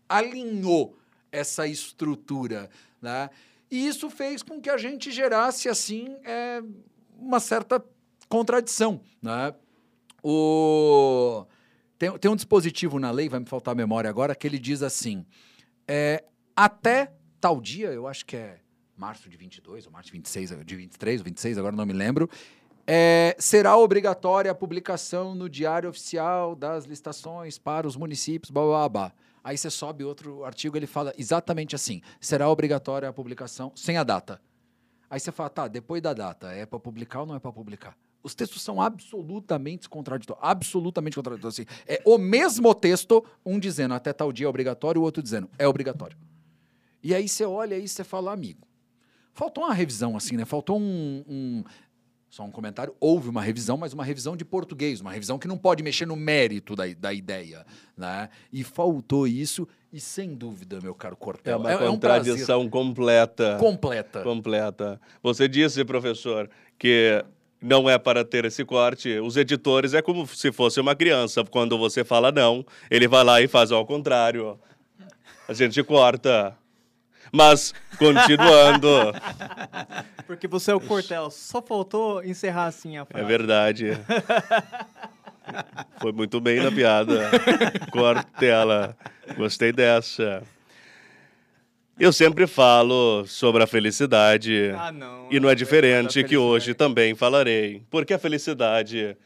alinhou 0.08 0.96
essa 1.32 1.66
estrutura, 1.66 2.70
né? 3.00 3.30
E 3.70 3.88
isso 3.88 4.10
fez 4.10 4.42
com 4.42 4.60
que 4.60 4.68
a 4.68 4.76
gente 4.76 5.10
gerasse, 5.10 5.68
assim, 5.68 6.14
é, 6.24 6.62
uma 7.18 7.40
certa 7.40 7.82
contradição, 8.28 9.00
né? 9.20 9.54
O... 10.22 11.46
Tem, 11.98 12.16
tem 12.18 12.30
um 12.30 12.36
dispositivo 12.36 12.98
na 12.98 13.10
lei, 13.10 13.28
vai 13.28 13.40
me 13.40 13.46
faltar 13.46 13.72
a 13.72 13.74
memória 13.74 14.10
agora, 14.10 14.34
que 14.34 14.46
ele 14.46 14.58
diz 14.58 14.82
assim, 14.82 15.24
é, 15.88 16.24
até 16.54 17.12
tal 17.40 17.60
dia, 17.60 17.88
eu 17.88 18.06
acho 18.06 18.26
que 18.26 18.36
é 18.36 18.60
março 18.96 19.28
de 19.28 19.36
22 19.36 19.86
ou 19.86 19.92
março 19.92 20.06
de 20.06 20.12
26, 20.12 20.64
de 20.64 20.76
23 20.76 21.20
ou 21.20 21.24
26, 21.24 21.58
agora 21.58 21.74
não 21.74 21.86
me 21.86 21.92
lembro, 21.92 22.28
é, 22.86 23.34
será 23.38 23.76
obrigatória 23.76 24.50
a 24.50 24.54
publicação 24.54 25.34
no 25.34 25.48
Diário 25.48 25.88
Oficial 25.88 26.54
das 26.54 26.84
licitações 26.84 27.58
para 27.58 27.86
os 27.86 27.96
municípios, 27.96 28.50
blá, 28.50 28.62
blá, 28.64 28.88
blá. 28.88 29.12
Aí 29.44 29.58
você 29.58 29.70
sobe 29.70 30.04
outro 30.04 30.44
artigo, 30.44 30.76
ele 30.76 30.86
fala 30.86 31.12
exatamente 31.18 31.74
assim, 31.74 32.00
será 32.20 32.48
obrigatória 32.48 33.08
a 33.08 33.12
publicação 33.12 33.72
sem 33.74 33.96
a 33.96 34.04
data. 34.04 34.40
Aí 35.10 35.18
você 35.20 35.32
fala, 35.32 35.50
tá, 35.50 35.68
depois 35.68 36.00
da 36.00 36.12
data, 36.14 36.52
é 36.52 36.64
para 36.64 36.78
publicar 36.78 37.20
ou 37.20 37.26
não 37.26 37.34
é 37.34 37.38
para 37.40 37.52
publicar? 37.52 37.96
Os 38.22 38.34
textos 38.36 38.62
são 38.62 38.80
absolutamente 38.80 39.88
contraditórios, 39.88 40.42
absolutamente 40.42 41.16
contraditórios. 41.16 41.58
Assim, 41.58 41.66
é 41.86 42.00
o 42.06 42.16
mesmo 42.16 42.72
texto, 42.74 43.24
um 43.44 43.58
dizendo 43.58 43.94
até 43.94 44.12
tal 44.12 44.32
dia 44.32 44.46
é 44.46 44.48
obrigatório, 44.48 45.00
o 45.00 45.04
outro 45.04 45.22
dizendo 45.22 45.50
é 45.58 45.66
obrigatório. 45.66 46.16
E 47.02 47.12
aí 47.14 47.28
você 47.28 47.44
olha 47.44 47.76
e 47.76 47.88
você 47.88 48.04
fala, 48.04 48.32
amigo, 48.32 48.64
faltou 49.34 49.64
uma 49.64 49.74
revisão 49.74 50.16
assim, 50.16 50.36
né? 50.36 50.44
Faltou 50.44 50.78
um, 50.78 51.24
um- 51.28 51.64
só 52.32 52.44
um 52.44 52.50
comentário, 52.50 52.96
houve 52.98 53.28
uma 53.28 53.42
revisão, 53.42 53.76
mas 53.76 53.92
uma 53.92 54.02
revisão 54.02 54.34
de 54.34 54.42
português, 54.42 55.02
uma 55.02 55.12
revisão 55.12 55.38
que 55.38 55.46
não 55.46 55.58
pode 55.58 55.82
mexer 55.82 56.06
no 56.06 56.16
mérito 56.16 56.74
da, 56.74 56.84
da 56.98 57.12
ideia, 57.12 57.62
né? 57.94 58.30
E 58.50 58.64
faltou 58.64 59.26
isso, 59.26 59.68
e 59.92 60.00
sem 60.00 60.34
dúvida, 60.34 60.80
meu 60.80 60.94
caro 60.94 61.14
É 61.14 61.22
Cortel, 61.22 61.58
uma 61.58 61.68
um 61.68 61.98
prazer 61.98 62.32
contradição 62.32 62.70
completa. 62.70 63.58
completa. 63.60 64.22
Completa. 64.22 65.00
Você 65.22 65.46
disse, 65.46 65.84
professor, 65.84 66.48
que 66.78 67.22
não 67.60 67.88
é 67.88 67.98
para 67.98 68.24
ter 68.24 68.46
esse 68.46 68.64
corte. 68.64 69.20
Os 69.20 69.36
editores 69.36 69.92
é 69.92 70.00
como 70.00 70.26
se 70.26 70.50
fosse 70.50 70.80
uma 70.80 70.96
criança. 70.96 71.44
Quando 71.44 71.76
você 71.76 72.02
fala 72.02 72.32
não, 72.32 72.64
ele 72.90 73.06
vai 73.06 73.24
lá 73.24 73.42
e 73.42 73.46
faz 73.46 73.70
ao 73.70 73.84
contrário. 73.84 74.58
A 75.46 75.52
gente 75.52 75.82
corta. 75.84 76.56
Mas, 77.32 77.72
continuando, 77.98 78.88
Porque 80.26 80.46
você 80.46 80.70
é 80.70 80.74
o 80.74 80.80
Cortel, 80.80 81.30
só 81.30 81.62
faltou 81.62 82.22
encerrar 82.24 82.66
assim 82.66 82.96
a 82.98 83.02
é 83.02 83.04
frase. 83.04 83.26
verdade. 83.26 83.86
Foi 86.00 86.12
muito 86.12 86.40
bem 86.40 86.60
na 86.62 86.70
piada. 86.70 87.30
Cortela. 87.90 88.96
Gostei 89.36 89.72
dessa. 89.72 90.42
Eu 91.98 92.12
sempre 92.12 92.46
falo 92.46 93.24
sobre 93.26 93.62
a 93.62 93.66
felicidade. 93.66 94.72
Ah, 94.76 94.92
não. 94.92 95.28
E 95.30 95.38
não 95.40 95.48
é 95.50 95.54
diferente 95.54 96.22
que 96.24 96.36
hoje 96.36 96.74
também 96.74 97.14
falarei. 97.14 97.82
Porque 97.90 98.14
a 98.14 98.18
felicidade, 98.18 99.16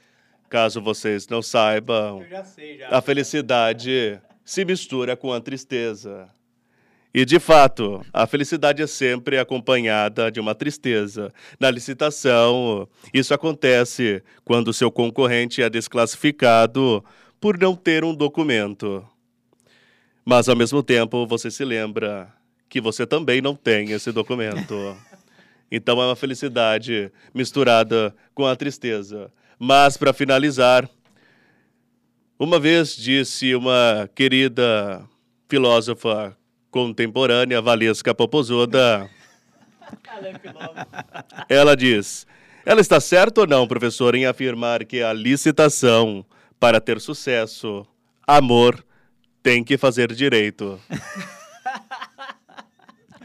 caso 0.49 0.81
vocês 0.81 1.29
não 1.29 1.43
saibam, 1.43 2.25
já 2.29 2.45
sei, 2.45 2.79
já. 2.79 2.89
a 2.91 3.01
felicidade 3.01 4.21
se 4.45 4.65
mistura 4.65 5.17
com 5.17 5.33
a 5.33 5.41
tristeza. 5.41 6.29
E 7.17 7.25
de 7.25 7.41
fato, 7.41 8.05
a 8.13 8.27
felicidade 8.27 8.83
é 8.83 8.87
sempre 8.87 9.39
acompanhada 9.39 10.31
de 10.31 10.39
uma 10.39 10.55
tristeza. 10.55 11.33
Na 11.59 11.71
licitação, 11.71 12.87
isso 13.11 13.33
acontece 13.33 14.23
quando 14.45 14.71
seu 14.71 14.91
concorrente 14.91 15.63
é 15.63 15.71
desclassificado 15.71 17.03
por 17.41 17.57
não 17.57 17.75
ter 17.75 18.05
um 18.05 18.15
documento. 18.15 19.03
Mas 20.27 20.47
ao 20.47 20.55
mesmo 20.55 20.83
tempo, 20.83 21.27
você 21.27 21.51
se 21.51 21.65
lembra 21.65 22.31
que 22.69 22.83
você 22.83 23.07
também 23.07 23.41
não 23.41 23.57
tem 23.57 23.93
esse 23.93 24.13
documento. 24.13 24.75
Então 25.69 26.01
é 26.01 26.07
uma 26.07 26.15
felicidade 26.15 27.11
misturada 27.35 28.15
com 28.33 28.47
a 28.47 28.55
tristeza. 28.55 29.33
Mas 29.59 29.97
para 29.97 30.13
finalizar, 30.13 30.89
uma 32.39 32.61
vez 32.61 32.95
disse 32.95 33.53
uma 33.57 34.09
querida 34.15 35.05
filósofa 35.49 36.37
contemporânea, 36.77 37.63
Valesca 37.63 38.15
Popozuda. 38.15 39.09
Ela 41.49 41.75
diz: 41.75 42.27
Ela 42.67 42.83
está 42.83 43.01
certa 43.01 43.41
ou 43.41 43.47
não, 43.47 43.67
professor, 43.67 44.15
em 44.15 44.27
afirmar 44.27 44.85
que 44.85 45.03
a 45.03 45.11
licitação, 45.15 46.23
para 46.61 46.79
ter 46.79 47.01
sucesso, 47.01 47.87
amor, 48.27 48.85
tem 49.43 49.65
que 49.65 49.79
fazer 49.79 50.13
direito? 50.13 50.79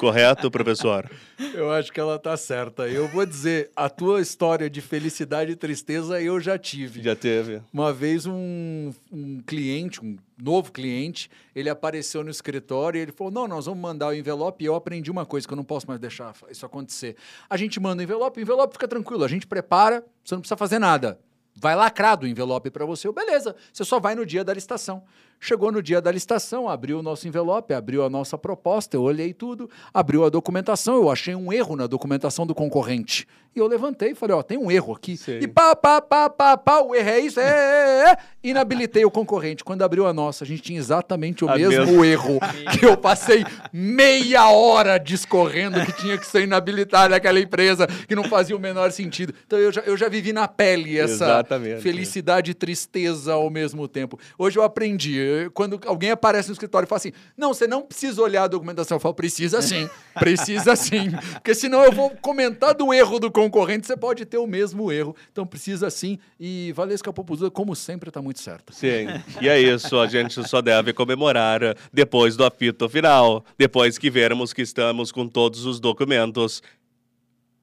Correto, 0.01 0.49
professor? 0.49 1.07
Eu 1.53 1.71
acho 1.71 1.91
que 1.91 1.99
ela 1.99 2.17
tá 2.17 2.35
certa. 2.35 2.87
Eu 2.87 3.07
vou 3.07 3.23
dizer, 3.23 3.69
a 3.75 3.87
tua 3.87 4.19
história 4.19 4.67
de 4.67 4.81
felicidade 4.81 5.51
e 5.51 5.55
tristeza 5.55 6.19
eu 6.19 6.39
já 6.39 6.57
tive. 6.57 7.03
Já 7.03 7.15
teve. 7.15 7.61
Uma 7.71 7.93
vez 7.93 8.25
um, 8.25 8.91
um 9.11 9.41
cliente, 9.45 10.03
um 10.03 10.17
novo 10.41 10.71
cliente, 10.71 11.29
ele 11.55 11.69
apareceu 11.69 12.23
no 12.23 12.31
escritório 12.31 12.97
e 12.97 13.01
ele 13.01 13.11
falou: 13.11 13.31
Não, 13.31 13.47
nós 13.47 13.67
vamos 13.67 13.79
mandar 13.79 14.07
o 14.07 14.13
envelope. 14.15 14.63
E 14.63 14.67
eu 14.67 14.73
aprendi 14.73 15.11
uma 15.11 15.25
coisa 15.25 15.47
que 15.47 15.53
eu 15.53 15.57
não 15.57 15.63
posso 15.63 15.87
mais 15.87 15.99
deixar 15.99 16.33
isso 16.49 16.65
acontecer. 16.65 17.15
A 17.47 17.55
gente 17.55 17.79
manda 17.79 18.01
o 18.01 18.03
envelope, 18.03 18.39
o 18.39 18.41
envelope 18.41 18.73
fica 18.73 18.87
tranquilo, 18.87 19.23
a 19.23 19.27
gente 19.27 19.45
prepara, 19.45 20.03
você 20.23 20.33
não 20.33 20.41
precisa 20.41 20.57
fazer 20.57 20.79
nada. 20.79 21.19
Vai 21.55 21.75
lacrado 21.75 22.25
o 22.25 22.29
envelope 22.29 22.71
para 22.71 22.85
você, 22.85 23.11
beleza, 23.11 23.55
você 23.71 23.83
só 23.83 23.99
vai 23.99 24.15
no 24.15 24.25
dia 24.25 24.43
da 24.43 24.53
licitação. 24.53 25.03
Chegou 25.43 25.71
no 25.71 25.81
dia 25.81 25.99
da 25.99 26.11
licitação, 26.11 26.69
abriu 26.69 26.99
o 26.99 27.01
nosso 27.01 27.27
envelope, 27.27 27.73
abriu 27.73 28.05
a 28.05 28.09
nossa 28.11 28.37
proposta, 28.37 28.95
eu 28.95 29.01
olhei 29.01 29.33
tudo, 29.33 29.67
abriu 29.91 30.23
a 30.23 30.29
documentação, 30.29 30.97
eu 30.97 31.09
achei 31.09 31.33
um 31.33 31.51
erro 31.51 31.75
na 31.75 31.87
documentação 31.87 32.45
do 32.45 32.53
concorrente. 32.53 33.27
E 33.53 33.59
eu 33.59 33.67
levantei 33.67 34.11
e 34.11 34.15
falei, 34.15 34.33
ó, 34.33 34.41
tem 34.41 34.57
um 34.57 34.71
erro 34.71 34.93
aqui. 34.93 35.19
E 35.41 35.45
pá, 35.45 35.75
pá, 35.75 35.99
pá, 35.99 36.29
pá, 36.29 36.55
pá, 36.55 36.79
o 36.79 36.95
erro 36.95 37.09
é 37.09 37.19
isso, 37.19 37.39
é, 37.39 37.43
é, 37.43 37.49
é, 37.49 38.11
é. 38.11 38.17
Inabilitei 38.43 39.03
o 39.03 39.11
concorrente. 39.11 39.61
Quando 39.61 39.81
abriu 39.81 40.07
a 40.07 40.13
nossa, 40.13 40.45
a 40.45 40.47
gente 40.47 40.61
tinha 40.61 40.79
exatamente 40.79 41.43
o 41.43 41.49
A 41.49 41.57
mesmo 41.57 41.85
mesma. 41.85 42.07
erro 42.07 42.39
que 42.79 42.85
eu 42.85 42.95
passei 42.95 43.43
meia 43.73 44.49
hora 44.49 44.97
discorrendo 44.97 45.85
que 45.85 45.91
tinha 45.91 46.17
que 46.17 46.25
ser 46.25 46.43
inabilitado 46.43 47.13
aquela 47.13 47.41
empresa, 47.41 47.87
que 47.87 48.15
não 48.15 48.23
fazia 48.23 48.55
o 48.55 48.59
menor 48.59 48.89
sentido. 48.91 49.33
Então 49.45 49.59
eu 49.59 49.71
já, 49.71 49.81
eu 49.81 49.97
já 49.97 50.07
vivi 50.07 50.31
na 50.31 50.47
pele 50.47 50.97
essa 50.97 51.25
Exatamente. 51.25 51.81
felicidade 51.81 52.51
e 52.51 52.53
tristeza 52.53 53.33
ao 53.33 53.49
mesmo 53.49 53.85
tempo. 53.85 54.17
Hoje 54.37 54.57
eu 54.57 54.63
aprendi. 54.63 55.19
Eu- 55.31 55.51
Quando 55.51 55.79
alguém 55.85 56.11
aparece 56.11 56.49
no 56.49 56.53
escritório 56.53 56.85
e 56.85 56.89
fala 56.89 56.97
assim: 56.97 57.11
não, 57.37 57.53
você 57.53 57.67
não 57.67 57.81
precisa 57.81 58.21
olhar 58.21 58.43
a 58.43 58.47
documentação. 58.47 58.95
Eu 58.95 58.99
falo, 58.99 59.13
precisa 59.15 59.61
sim, 59.61 59.89
precisa 60.19 60.75
sim. 60.75 61.11
Porque 61.33 61.53
senão 61.55 61.83
eu 61.83 61.91
vou 61.91 62.09
comentar 62.21 62.73
do 62.73 62.93
erro 62.93 63.19
do 63.19 63.31
concorrente, 63.31 63.87
você 63.87 63.95
pode 63.97 64.25
ter 64.25 64.37
o 64.37 64.47
mesmo 64.47 64.91
erro. 64.91 65.15
Então 65.31 65.45
precisa 65.45 65.89
sim. 65.89 66.17
E 66.39 66.71
Valesca 66.73 67.11
Popozuda, 67.13 67.49
como 67.51 67.75
sempre, 67.75 68.09
está 68.09 68.21
muito 68.21 68.39
certa. 68.39 68.73
Sim. 68.73 69.07
E 69.41 69.47
é 69.49 69.59
isso, 69.59 69.99
a 69.99 70.07
gente 70.07 70.47
só 70.47 70.61
deve 70.61 70.93
comemorar 70.93 71.61
depois 71.93 72.35
do 72.35 72.43
apito 72.45 72.87
final, 72.89 73.43
depois 73.57 73.97
que 73.97 74.09
vermos 74.09 74.53
que 74.53 74.61
estamos 74.61 75.11
com 75.11 75.27
todos 75.27 75.65
os 75.65 75.79
documentos. 75.79 76.61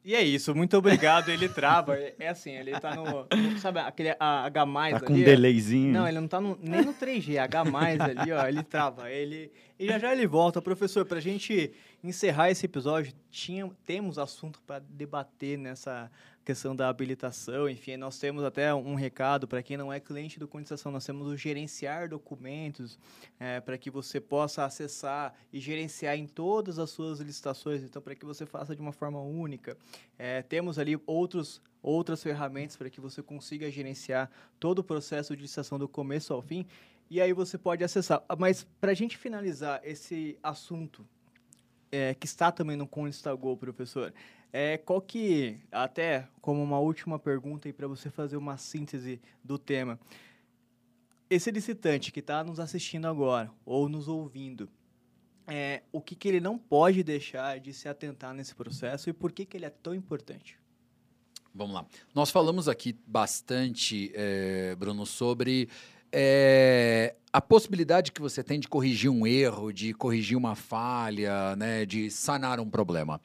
E 0.09 0.15
é 0.15 0.23
isso, 0.23 0.55
muito 0.55 0.75
obrigado. 0.75 1.29
Ele 1.29 1.51
trava. 1.51 1.95
É 1.95 2.15
é 2.19 2.29
assim, 2.29 2.53
ele 2.53 2.73
tá 2.81 2.95
no. 2.97 3.27
Sabe 3.61 3.79
aquele 3.81 4.17
a- 4.19 4.47
H 4.47 4.65
Tá 5.01 5.01
com 5.01 5.13
um 5.13 5.17
ó? 5.17 5.25
delayzinho. 5.27 5.93
Não, 5.93 6.09
ele 6.09 6.19
não 6.19 6.27
tá 6.27 6.41
no- 6.41 6.59
nem 6.63 6.83
no 6.83 6.95
3G, 6.95 7.37
H 7.37 7.63
ali, 8.01 8.33
ó, 8.33 8.47
ele 8.49 8.63
trava. 8.63 9.11
Ele, 9.11 9.53
e 9.79 9.87
já 9.87 9.99
já 9.99 10.11
ele 10.11 10.27
volta. 10.27 10.63
Professor, 10.63 11.05
pra 11.05 11.21
gente 11.21 11.73
encerrar 12.03 12.51
esse 12.51 12.65
episódio, 12.65 13.13
tinha, 13.31 13.71
temos 13.85 14.19
assunto 14.19 14.63
para 14.67 14.79
debater 14.89 15.59
nessa 15.59 16.11
questão 16.49 16.75
da 16.75 16.89
habilitação. 16.89 17.69
Enfim, 17.69 17.99
nós 17.99 18.19
temos 18.19 18.43
até 18.43 18.75
um 18.75 18.95
recado 18.95 19.47
para 19.47 19.63
quem 19.63 19.77
não 19.77 19.93
é 19.93 20.01
cliente 20.01 20.39
do 20.39 20.49
Condição. 20.49 20.91
Nós 20.91 21.05
temos 21.05 21.27
o 21.27 21.37
gerenciar 21.37 22.09
documentos 22.09 22.99
para 23.67 23.77
que 23.77 23.91
você 23.91 24.19
possa 24.19 24.65
acessar 24.65 25.35
e 25.53 25.61
gerenciar 25.61 26.17
em 26.17 26.27
todas 26.27 26.79
as 26.79 26.89
suas 26.89 27.21
licitações. 27.21 27.83
Então, 27.83 28.01
para 28.01 28.15
que 28.15 28.25
você 28.25 28.47
faça 28.47 28.75
de 28.75 28.81
uma 28.81 28.93
forma 28.93 29.21
única. 29.21 29.77
É, 30.19 30.41
temos 30.41 30.79
ali 30.79 30.99
outros 31.07 31.61
outras 31.83 32.23
ferramentas 32.23 32.79
para 32.79 32.89
que 32.89 32.99
você 32.99 33.23
consiga 33.23 33.71
gerenciar 33.71 34.31
todo 34.59 34.79
o 34.79 34.85
processo 34.85 35.37
de 35.37 35.43
licitação 35.43 35.79
do 35.79 35.87
começo 35.87 36.33
ao 36.33 36.41
fim. 36.41 36.65
E 37.11 37.21
aí 37.21 37.35
você 37.35 37.59
pode 37.59 37.85
acessar. 37.85 38.23
Ah, 38.27 38.35
Mas 38.35 38.67
para 38.81 38.93
a 38.93 38.95
gente 38.95 39.19
finalizar 39.19 39.83
esse 39.85 40.39
assunto, 40.43 41.07
é, 41.93 42.15
que 42.15 42.27
está 42.27 42.51
também 42.51 42.77
no 42.77 42.87
Constagol, 42.87 43.57
professor, 43.57 44.13
é, 44.53 44.79
qual 44.79 45.01
que, 45.01 45.59
até 45.71 46.29
como 46.41 46.63
uma 46.63 46.79
última 46.79 47.19
pergunta 47.19 47.73
para 47.73 47.87
você 47.87 48.11
fazer 48.11 48.37
uma 48.37 48.57
síntese 48.57 49.21
do 49.45 49.59
tema, 49.59 49.99
esse 51.29 51.51
licitante 51.51 52.11
que 52.11 52.21
está 52.21 52.43
nos 52.43 52.59
assistindo 52.59 53.07
agora 53.07 53.51
ou 53.65 53.89
nos 53.89 54.09
ouvindo, 54.09 54.69
é, 55.47 55.83
o 55.93 56.01
que, 56.01 56.15
que 56.15 56.29
ele 56.29 56.41
não 56.41 56.59
pode 56.59 57.03
deixar 57.03 57.59
de 57.59 57.73
se 57.73 57.89
atentar 57.89 58.35
nesse 58.35 58.55
processo 58.55 59.09
e 59.09 59.13
por 59.13 59.33
que, 59.33 59.45
que 59.45 59.57
ele 59.57 59.67
é 59.67 59.71
tão 59.71 59.95
importante? 59.95 60.59
Vamos 61.55 61.75
lá. 61.75 61.87
Nós 62.15 62.31
falamos 62.31 62.69
aqui 62.69 62.97
bastante, 63.07 64.13
eh, 64.15 64.77
Bruno, 64.79 65.05
sobre 65.05 65.69
eh, 66.13 67.17
a 67.33 67.41
possibilidade 67.41 68.13
que 68.13 68.21
você 68.21 68.45
tem 68.45 68.61
de 68.61 68.69
corrigir 68.69 69.11
um 69.11 69.27
erro, 69.27 69.73
de 69.73 69.93
corrigir 69.93 70.37
uma 70.37 70.55
falha, 70.55 71.57
né, 71.57 71.85
de 71.85 72.11
sanar 72.11 72.61
um 72.61 72.69
problema. 72.69 73.21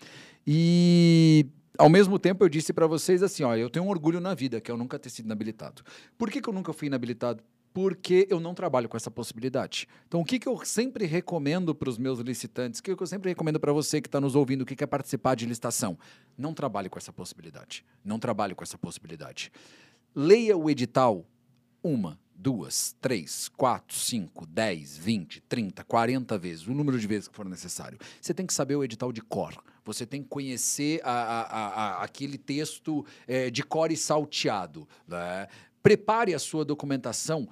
E 0.45 1.45
ao 1.77 1.89
mesmo 1.89 2.19
tempo 2.19 2.43
eu 2.43 2.49
disse 2.49 2.73
para 2.73 2.87
vocês 2.87 3.23
assim, 3.23 3.43
ó, 3.43 3.55
eu 3.55 3.69
tenho 3.69 3.85
um 3.85 3.89
orgulho 3.89 4.19
na 4.19 4.33
vida 4.33 4.61
que 4.61 4.69
eu 4.69 4.77
nunca 4.77 4.99
ter 4.99 5.09
sido 5.09 5.25
inabilitado. 5.25 5.83
Por 6.17 6.29
que, 6.29 6.41
que 6.41 6.49
eu 6.49 6.53
nunca 6.53 6.73
fui 6.73 6.87
inabilitado? 6.87 7.43
Porque 7.73 8.27
eu 8.29 8.39
não 8.39 8.53
trabalho 8.53 8.87
com 8.87 8.95
essa 8.95 9.09
possibilidade. 9.09 9.87
Então, 10.07 10.21
o 10.21 10.25
que, 10.25 10.37
que 10.37 10.47
eu 10.47 10.63
sempre 10.63 11.05
recomendo 11.05 11.73
para 11.73 11.89
os 11.89 11.97
meus 11.97 12.19
licitantes, 12.19 12.79
o 12.79 12.83
que, 12.83 12.95
que 12.95 13.01
eu 13.01 13.07
sempre 13.07 13.29
recomendo 13.29 13.59
para 13.59 13.73
você 13.73 13.99
que 13.99 14.07
está 14.07 14.21
nos 14.21 14.35
ouvindo, 14.35 14.63
que 14.63 14.75
quer 14.75 14.85
participar 14.85 15.35
de 15.35 15.47
licitação? 15.47 15.97
Não 16.37 16.53
trabalhe 16.53 16.87
com 16.87 16.99
essa 16.99 17.11
possibilidade. 17.11 17.83
Não 18.05 18.19
trabalhe 18.19 18.53
com 18.53 18.63
essa 18.63 18.77
possibilidade. 18.77 19.51
Leia 20.13 20.55
o 20.55 20.69
edital 20.69 21.25
uma, 21.83 22.19
duas, 22.43 22.93
três, 22.99 23.47
quatro, 23.55 23.95
cinco, 23.97 24.45
dez, 24.45 24.97
vinte, 24.97 25.39
trinta, 25.47 25.81
quarenta 25.83 26.37
vezes, 26.37 26.67
o 26.67 26.73
número 26.73 26.99
de 26.99 27.07
vezes 27.07 27.29
que 27.29 27.35
for 27.35 27.47
necessário. 27.47 27.97
Você 28.19 28.33
tem 28.33 28.45
que 28.45 28.53
saber 28.53 28.75
o 28.75 28.83
edital 28.83 29.13
de 29.13 29.21
cor. 29.21 29.55
Você 29.85 30.05
tem 30.05 30.21
que 30.21 30.27
conhecer 30.27 30.99
a- 31.05 31.11
a- 31.11 31.67
a- 31.99 32.03
aquele 32.03 32.37
texto 32.37 33.05
eh, 33.27 33.49
de 33.49 33.63
cor 33.63 33.91
e 33.91 33.97
salteado. 33.97 34.85
né? 35.07 35.47
Prepare 35.81 36.33
a 36.33 36.39
sua 36.39 36.65
documentação 36.65 37.47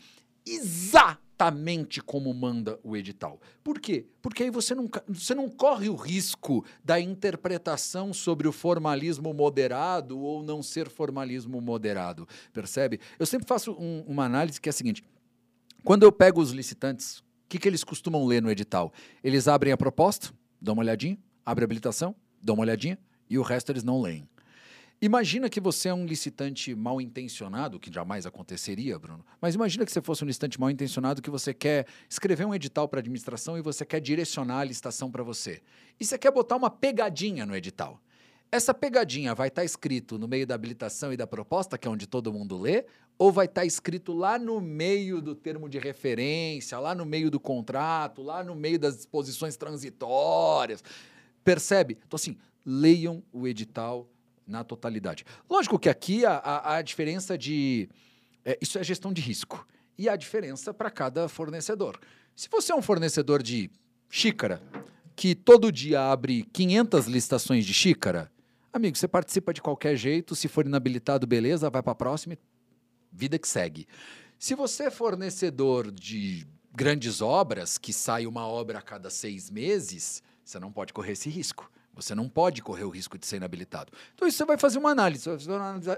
exatamente 1.41 2.01
como 2.01 2.31
manda 2.33 2.79
o 2.83 2.95
edital. 2.95 3.39
Por 3.63 3.79
quê? 3.79 4.05
Porque 4.21 4.43
aí 4.43 4.49
você 4.51 4.75
não, 4.75 4.87
você 5.07 5.33
não 5.33 5.49
corre 5.49 5.89
o 5.89 5.95
risco 5.95 6.63
da 6.83 6.99
interpretação 6.99 8.13
sobre 8.13 8.47
o 8.47 8.51
formalismo 8.51 9.33
moderado 9.33 10.19
ou 10.19 10.43
não 10.43 10.61
ser 10.61 10.87
formalismo 10.89 11.59
moderado. 11.59 12.27
Percebe? 12.53 12.99
Eu 13.17 13.25
sempre 13.25 13.47
faço 13.47 13.71
um- 13.73 14.03
uma 14.07 14.25
análise 14.25 14.61
que 14.61 14.69
é 14.69 14.71
a 14.71 14.73
seguinte: 14.73 15.03
quando 15.83 16.03
eu 16.03 16.11
pego 16.11 16.39
os 16.39 16.51
licitantes, 16.51 17.19
o 17.19 17.23
que, 17.49 17.57
que 17.57 17.67
eles 17.67 17.83
costumam 17.83 18.25
ler 18.25 18.41
no 18.41 18.51
edital? 18.51 18.93
Eles 19.23 19.47
abrem 19.47 19.73
a 19.73 19.77
proposta, 19.77 20.31
dão 20.61 20.73
uma 20.73 20.83
olhadinha, 20.83 21.17
abrem 21.43 21.63
a 21.63 21.65
habilitação, 21.65 22.15
dão 22.41 22.53
uma 22.55 22.61
olhadinha, 22.63 22.99
e 23.29 23.37
o 23.39 23.41
resto 23.41 23.71
eles 23.71 23.83
não 23.83 23.99
leem. 23.99 24.27
Imagina 25.03 25.49
que 25.49 25.59
você 25.59 25.89
é 25.89 25.93
um 25.95 26.05
licitante 26.05 26.75
mal 26.75 27.01
intencionado, 27.01 27.79
que 27.79 27.91
jamais 27.91 28.27
aconteceria, 28.27 28.99
Bruno. 28.99 29.25
Mas 29.41 29.55
imagina 29.55 29.83
que 29.83 29.91
você 29.91 29.99
fosse 29.99 30.23
um 30.23 30.27
licitante 30.27 30.59
mal 30.59 30.69
intencionado 30.69 31.23
que 31.23 31.29
você 31.31 31.55
quer 31.55 31.87
escrever 32.07 32.45
um 32.45 32.53
edital 32.53 32.87
para 32.87 32.99
administração 32.99 33.57
e 33.57 33.63
você 33.63 33.83
quer 33.83 33.99
direcionar 33.99 34.59
a 34.59 34.63
licitação 34.63 35.09
para 35.09 35.23
você. 35.23 35.63
E 35.99 36.05
você 36.05 36.19
quer 36.19 36.29
botar 36.29 36.55
uma 36.55 36.69
pegadinha 36.69 37.47
no 37.47 37.55
edital. 37.55 37.99
Essa 38.51 38.75
pegadinha 38.75 39.33
vai 39.33 39.47
estar 39.47 39.63
escrito 39.63 40.19
no 40.19 40.27
meio 40.27 40.45
da 40.45 40.53
habilitação 40.53 41.11
e 41.11 41.17
da 41.17 41.25
proposta, 41.25 41.79
que 41.79 41.87
é 41.87 41.91
onde 41.91 42.05
todo 42.05 42.31
mundo 42.31 42.55
lê, 42.59 42.85
ou 43.17 43.31
vai 43.31 43.47
estar 43.47 43.65
escrito 43.65 44.13
lá 44.13 44.37
no 44.37 44.61
meio 44.61 45.19
do 45.19 45.33
termo 45.33 45.67
de 45.67 45.79
referência, 45.79 46.77
lá 46.77 46.93
no 46.93 47.07
meio 47.07 47.31
do 47.31 47.39
contrato, 47.39 48.21
lá 48.21 48.43
no 48.43 48.53
meio 48.53 48.77
das 48.77 48.97
disposições 48.97 49.57
transitórias. 49.57 50.83
Percebe? 51.43 51.97
Então, 52.05 52.17
assim, 52.17 52.37
leiam 52.63 53.23
o 53.33 53.47
edital 53.47 54.07
na 54.51 54.63
totalidade. 54.63 55.25
Lógico 55.49 55.79
que 55.79 55.89
aqui 55.89 56.25
a, 56.25 56.75
a, 56.75 56.81
diferença 56.81 57.37
de. 57.37 57.89
é, 58.45 58.57
isso 58.61 58.77
é 58.77 58.83
gestão 58.83 59.11
de 59.11 59.21
risco. 59.21 59.65
E 59.97 60.09
a 60.09 60.15
diferença 60.15 60.73
para 60.73 60.91
cada 60.91 61.27
fornecedor. 61.27 61.99
Se 62.35 62.49
você 62.49 62.71
é 62.71 62.75
um 62.75 62.81
fornecedor 62.81 63.41
de 63.41 63.69
xícara, 64.09 64.61
que 65.15 65.33
todo 65.33 65.71
dia 65.71 66.01
abre 66.11 66.43
500 66.51 67.05
licitações 67.05 67.65
de 67.65 67.73
xícara, 67.73 68.31
amigo, 68.73 68.97
você 68.97 69.07
participa 69.07 69.53
de 69.53 69.61
qualquer 69.61 69.95
jeito, 69.95 70.35
se 70.35 70.47
for 70.47 70.65
inabilitado, 70.65 71.27
beleza, 71.27 71.69
vai 71.69 71.81
para 71.81 71.91
a 71.91 71.95
próxima, 71.95 72.37
vida 73.11 73.37
que 73.37 73.47
segue. 73.47 73.87
Se 74.39 74.55
você 74.55 74.85
é 74.85 74.91
fornecedor 74.91 75.91
de 75.91 76.47
grandes 76.73 77.21
obras, 77.21 77.77
que 77.77 77.93
sai 77.93 78.25
uma 78.25 78.47
obra 78.47 78.79
a 78.79 78.81
cada 78.81 79.09
seis 79.09 79.49
meses, 79.49 80.23
você 80.43 80.59
não 80.59 80.71
pode 80.71 80.93
correr 80.93 81.11
esse 81.11 81.29
risco. 81.29 81.70
Você 81.93 82.15
não 82.15 82.29
pode 82.29 82.61
correr 82.61 82.83
o 82.83 82.89
risco 82.89 83.17
de 83.17 83.25
ser 83.25 83.37
inabilitado. 83.37 83.91
Então, 84.13 84.27
isso 84.27 84.37
você 84.37 84.45
vai 84.45 84.57
fazer 84.57 84.79
uma 84.79 84.91
análise, 84.91 85.29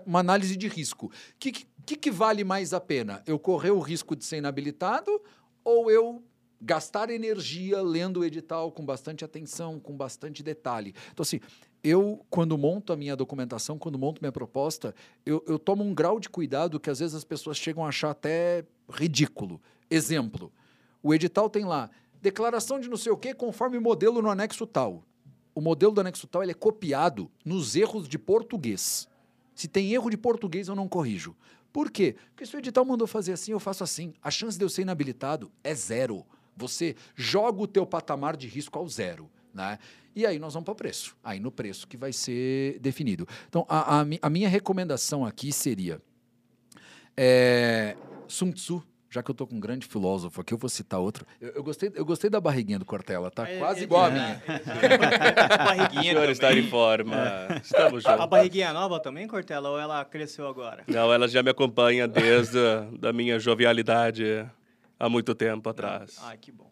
uma 0.05 0.19
análise 0.19 0.57
de 0.57 0.67
risco. 0.67 1.07
O 1.07 1.11
que, 1.39 1.51
que, 1.51 1.95
que 1.95 2.11
vale 2.11 2.43
mais 2.43 2.73
a 2.73 2.79
pena? 2.79 3.21
Eu 3.27 3.37
correr 3.37 3.71
o 3.71 3.79
risco 3.79 4.15
de 4.15 4.25
ser 4.25 4.37
inabilitado 4.37 5.21
ou 5.63 5.91
eu 5.91 6.23
gastar 6.59 7.09
energia 7.09 7.81
lendo 7.81 8.21
o 8.21 8.25
edital 8.25 8.71
com 8.71 8.85
bastante 8.85 9.23
atenção, 9.23 9.79
com 9.79 9.95
bastante 9.95 10.41
detalhe? 10.41 10.95
Então, 11.11 11.21
assim, 11.21 11.39
eu, 11.83 12.25
quando 12.29 12.57
monto 12.57 12.91
a 12.91 12.95
minha 12.95 13.15
documentação, 13.15 13.77
quando 13.77 13.99
monto 13.99 14.21
minha 14.21 14.31
proposta, 14.31 14.95
eu, 15.25 15.43
eu 15.47 15.59
tomo 15.59 15.83
um 15.83 15.93
grau 15.93 16.19
de 16.19 16.29
cuidado 16.29 16.79
que 16.79 16.89
às 16.89 16.99
vezes 16.99 17.13
as 17.13 17.23
pessoas 17.23 17.57
chegam 17.57 17.85
a 17.85 17.89
achar 17.89 18.11
até 18.11 18.65
ridículo. 18.89 19.61
Exemplo, 19.91 20.51
o 21.03 21.13
edital 21.13 21.49
tem 21.49 21.65
lá 21.65 21.89
declaração 22.19 22.79
de 22.79 22.89
não 22.89 22.95
sei 22.97 23.11
o 23.11 23.17
quê 23.17 23.33
conforme 23.33 23.77
modelo 23.79 24.21
no 24.21 24.29
anexo 24.29 24.65
tal 24.65 25.03
o 25.55 25.61
modelo 25.61 25.93
do 25.93 26.01
anexo 26.01 26.27
tal 26.27 26.43
ele 26.43 26.51
é 26.51 26.55
copiado 26.55 27.29
nos 27.45 27.75
erros 27.75 28.07
de 28.07 28.17
português. 28.17 29.07
Se 29.55 29.67
tem 29.67 29.93
erro 29.93 30.09
de 30.09 30.17
português, 30.17 30.67
eu 30.67 30.75
não 30.75 30.87
corrijo. 30.87 31.35
Por 31.71 31.89
quê? 31.89 32.15
Porque 32.29 32.45
se 32.45 32.55
o 32.55 32.59
edital 32.59 32.85
mandou 32.85 33.07
fazer 33.07 33.33
assim, 33.33 33.51
eu 33.51 33.59
faço 33.59 33.83
assim. 33.83 34.13
A 34.21 34.29
chance 34.29 34.57
de 34.57 34.63
eu 34.63 34.69
ser 34.69 34.83
inabilitado 34.83 35.51
é 35.63 35.73
zero. 35.73 36.25
Você 36.55 36.95
joga 37.15 37.61
o 37.61 37.67
teu 37.67 37.85
patamar 37.85 38.37
de 38.37 38.47
risco 38.47 38.77
ao 38.77 38.87
zero. 38.87 39.29
Né? 39.53 39.79
E 40.15 40.25
aí 40.25 40.37
nós 40.37 40.53
vamos 40.53 40.65
para 40.65 40.73
o 40.73 40.75
preço. 40.75 41.15
Aí 41.23 41.39
no 41.39 41.51
preço 41.51 41.87
que 41.87 41.97
vai 41.97 42.13
ser 42.13 42.79
definido. 42.79 43.27
Então, 43.47 43.65
a, 43.67 44.01
a, 44.01 44.05
a 44.21 44.29
minha 44.29 44.49
recomendação 44.49 45.25
aqui 45.25 45.51
seria 45.51 46.01
é, 47.17 47.95
Sun 48.27 48.51
Tzu, 48.51 48.83
já 49.13 49.21
que 49.21 49.29
eu 49.29 49.35
tô 49.35 49.45
com 49.45 49.55
um 49.55 49.59
grande 49.59 49.85
filósofo 49.85 50.41
aqui, 50.41 50.55
eu 50.55 50.57
vou 50.57 50.67
citar 50.67 50.99
outro. 50.99 51.23
Eu, 51.39 51.49
eu 51.49 51.63
gostei, 51.63 51.91
eu 51.93 52.03
gostei 52.03 52.31
da 52.31 52.41
barriguinha 52.41 52.79
do 52.79 52.85
Cortella, 52.85 53.29
tá 53.29 53.47
é, 53.47 53.59
quase 53.59 53.81
é, 53.81 53.83
igual 53.83 54.05
é, 54.05 54.07
a 54.07 54.11
minha. 54.11 54.43
a 55.49 55.57
barriguinha 55.57 56.13
o 56.13 56.15
senhor 56.15 56.29
está 56.31 56.51
em 56.51 56.67
forma. 56.67 57.15
É. 57.15 57.61
Estamos 57.63 58.01
juntos. 58.01 58.19
A 58.19 58.25
barriguinha 58.25 58.69
é 58.69 58.73
nova 58.73 58.99
também, 58.99 59.27
Cortella, 59.27 59.69
ou 59.69 59.79
ela 59.79 60.03
cresceu 60.03 60.47
agora? 60.47 60.83
Não, 60.87 61.13
ela 61.13 61.27
já 61.27 61.43
me 61.43 61.51
acompanha 61.51 62.07
desde 62.07 62.57
a 62.57 62.87
da 62.99 63.13
minha 63.13 63.37
jovialidade 63.37 64.49
há 64.99 65.07
muito 65.07 65.35
tempo 65.35 65.69
atrás. 65.69 66.17
Ah, 66.23 66.35
que 66.35 66.51
bom. 66.51 66.71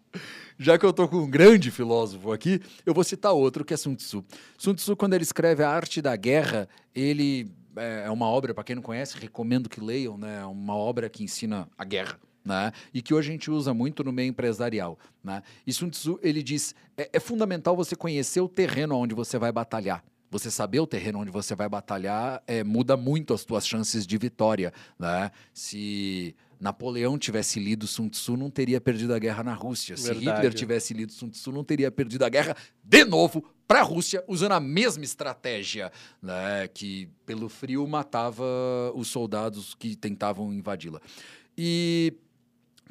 Já 0.57 0.79
que 0.79 0.85
eu 0.85 0.91
tô 0.91 1.07
com 1.07 1.17
um 1.17 1.29
grande 1.29 1.69
filósofo 1.69 2.31
aqui, 2.31 2.59
eu 2.83 2.93
vou 2.93 3.03
citar 3.03 3.33
outro 3.33 3.63
que 3.63 3.75
é 3.75 3.77
Sun 3.77 3.93
Tzu. 3.93 4.25
Sun 4.57 4.73
Tzu, 4.73 4.95
quando 4.95 5.13
ele 5.13 5.23
escreve 5.23 5.63
A 5.63 5.69
Arte 5.69 6.01
da 6.01 6.15
Guerra, 6.15 6.67
ele 6.95 7.51
é 7.75 8.09
uma 8.09 8.25
obra, 8.25 8.51
para 8.51 8.63
quem 8.63 8.75
não 8.75 8.83
conhece, 8.83 9.15
recomendo 9.15 9.69
que 9.69 9.79
leiam, 9.79 10.17
né? 10.17 10.39
É 10.41 10.45
uma 10.45 10.75
obra 10.75 11.07
que 11.07 11.23
ensina 11.23 11.69
a 11.77 11.85
guerra 11.85 12.17
né? 12.43 12.71
e 12.93 13.01
que 13.01 13.13
hoje 13.13 13.29
a 13.29 13.31
gente 13.31 13.51
usa 13.51 13.73
muito 13.73 14.03
no 14.03 14.11
meio 14.11 14.29
empresarial. 14.29 14.97
Né? 15.23 15.41
E 15.65 15.71
Sun 15.71 15.89
Tzu, 15.89 16.19
ele 16.21 16.41
diz, 16.43 16.75
é, 16.97 17.09
é 17.13 17.19
fundamental 17.19 17.75
você 17.75 17.95
conhecer 17.95 18.41
o 18.41 18.49
terreno 18.49 18.95
onde 18.95 19.13
você 19.13 19.37
vai 19.37 19.51
batalhar. 19.51 20.03
Você 20.29 20.49
saber 20.49 20.79
o 20.79 20.87
terreno 20.87 21.19
onde 21.19 21.29
você 21.29 21.53
vai 21.53 21.67
batalhar 21.67 22.41
é, 22.47 22.63
muda 22.63 22.95
muito 22.95 23.33
as 23.33 23.43
tuas 23.43 23.67
chances 23.67 24.07
de 24.07 24.17
vitória. 24.17 24.71
Né? 24.97 25.29
Se 25.53 26.33
Napoleão 26.57 27.17
tivesse 27.17 27.59
lido 27.59 27.85
Sun 27.85 28.07
Tzu, 28.07 28.37
não 28.37 28.49
teria 28.49 28.79
perdido 28.79 29.13
a 29.13 29.19
guerra 29.19 29.43
na 29.43 29.53
Rússia. 29.53 29.95
Verdade. 29.95 30.19
Se 30.19 30.31
Hitler 30.31 30.53
tivesse 30.53 30.93
lido 30.93 31.11
Sun 31.11 31.29
Tzu, 31.29 31.51
não 31.51 31.65
teria 31.65 31.91
perdido 31.91 32.23
a 32.23 32.29
guerra 32.29 32.55
de 32.81 33.03
novo 33.03 33.43
para 33.67 33.81
a 33.81 33.83
Rússia, 33.83 34.23
usando 34.27 34.53
a 34.53 34.59
mesma 34.59 35.03
estratégia, 35.03 35.91
né? 36.21 36.67
que 36.73 37.09
pelo 37.25 37.49
frio 37.49 37.85
matava 37.85 38.43
os 38.95 39.09
soldados 39.09 39.73
que 39.73 39.95
tentavam 39.97 40.53
invadi-la. 40.53 41.01
E 41.57 42.13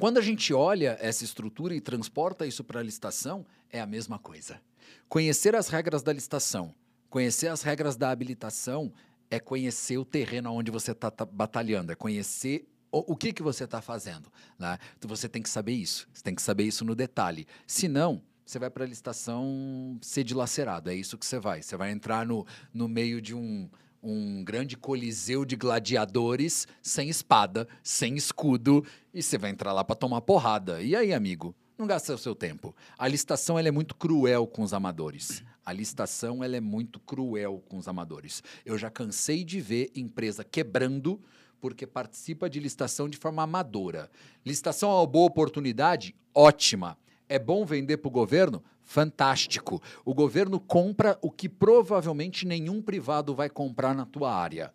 quando 0.01 0.17
a 0.17 0.23
gente 0.23 0.55
olha 0.55 0.97
essa 0.99 1.25
estrutura 1.25 1.75
e 1.75 1.81
transporta 1.81 2.47
isso 2.47 2.65
para 2.65 2.81
a 2.81 2.83
licitação, 2.83 3.45
é 3.71 3.81
a 3.81 3.87
mesma 3.87 4.19
coisa. 4.19 4.61
Conhecer 5.09 5.55
as 5.55 5.69
regras 5.69 6.03
da 6.03 6.11
licitação, 6.11 6.75
conhecer 7.11 7.49
as 7.49 7.61
regras 7.63 7.97
da 7.97 8.11
habilitação 8.11 8.91
é 9.31 9.39
conhecer 9.39 9.99
o 9.99 10.05
terreno 10.05 10.53
onde 10.53 10.71
você 10.71 10.93
está 10.93 11.11
tá 11.11 11.25
batalhando, 11.27 11.93
é 11.93 11.95
conhecer 11.95 12.67
o, 12.91 13.13
o, 13.13 13.17
que, 13.17 13.31
que 13.31 13.43
você 13.43 13.65
está 13.65 13.83
fazendo. 13.83 14.33
Né? 14.59 14.79
Então 14.97 15.09
você 15.09 15.29
tem 15.29 15.43
que 15.43 15.51
saber 15.51 15.75
isso, 15.75 16.09
você 16.13 16.23
tem 16.23 16.35
que 16.35 16.43
saber 16.43 16.65
isso 16.65 16.83
no 16.85 16.95
detalhe. 16.95 17.47
Se 17.67 17.87
não, 17.87 18.23
você 18.45 18.59
vai 18.59 18.71
para 18.71 18.85
a 18.85 18.89
licitação 18.89 19.99
ser 20.01 20.25
dilacerado, 20.25 20.91
é 20.91 20.95
isso 20.95 21.19
que 21.19 21.27
você 21.27 21.39
vai. 21.39 21.63
Você 21.63 21.77
vai 21.77 21.93
entrar 21.93 22.27
no, 22.27 22.47
no 22.73 22.89
meio 22.89 23.21
de 23.21 23.35
um, 23.35 23.69
um 24.03 24.43
grande 24.43 24.77
coliseu 24.77 25.45
de 25.45 25.57
gladiadores 25.57 26.67
sem 26.83 27.09
espada, 27.09 27.69
sem 27.83 28.17
escudo, 28.17 28.85
e 29.13 29.23
você 29.23 29.37
vai 29.37 29.51
entrar 29.51 29.73
lá 29.73 29.85
para 29.85 29.97
tomar 29.97 30.21
porrada. 30.23 30.83
E 30.83 30.97
aí, 30.97 31.13
amigo? 31.13 31.55
Não 31.77 31.87
gasta 31.87 32.15
o 32.15 32.19
seu 32.19 32.35
tempo. 32.35 32.75
A 32.99 33.09
licitação 33.09 33.59
ela 33.59 33.69
é 33.69 33.71
muito 33.71 33.95
cruel 33.95 34.47
com 34.47 34.63
os 34.63 34.75
amadores. 34.75 35.43
A 35.65 35.73
licitação 35.73 36.45
ela 36.45 36.57
é 36.57 36.61
muito 36.61 37.01
cruel 37.01 37.63
com 37.69 37.79
os 37.79 37.89
amadores. 37.89 38.43
Eu 38.67 38.77
já 38.77 38.91
cansei 38.91 39.45
de 39.45 39.61
ver 39.61 39.91
empresa 39.95 40.45
quebrando 40.45 41.21
porque 41.61 41.87
participa 41.87 42.49
de 42.49 42.59
licitação 42.59 43.09
de 43.09 43.17
forma 43.17 43.43
amadora. 43.43 44.11
Licitação 44.45 44.91
é 44.91 44.95
uma 44.95 45.07
boa 45.07 45.27
oportunidade? 45.27 46.15
Ótima. 46.35 46.99
É 47.29 47.39
bom 47.39 47.65
vender 47.65 47.99
para 47.99 48.09
o 48.09 48.11
governo? 48.11 48.63
Fantástico. 48.91 49.81
O 50.05 50.13
governo 50.13 50.59
compra 50.59 51.17
o 51.23 51.31
que 51.31 51.49
provavelmente 51.49 52.45
nenhum 52.45 52.83
privado 52.83 53.33
vai 53.37 53.49
comprar 53.49 53.95
na 53.95 54.05
tua 54.05 54.35
área. 54.35 54.75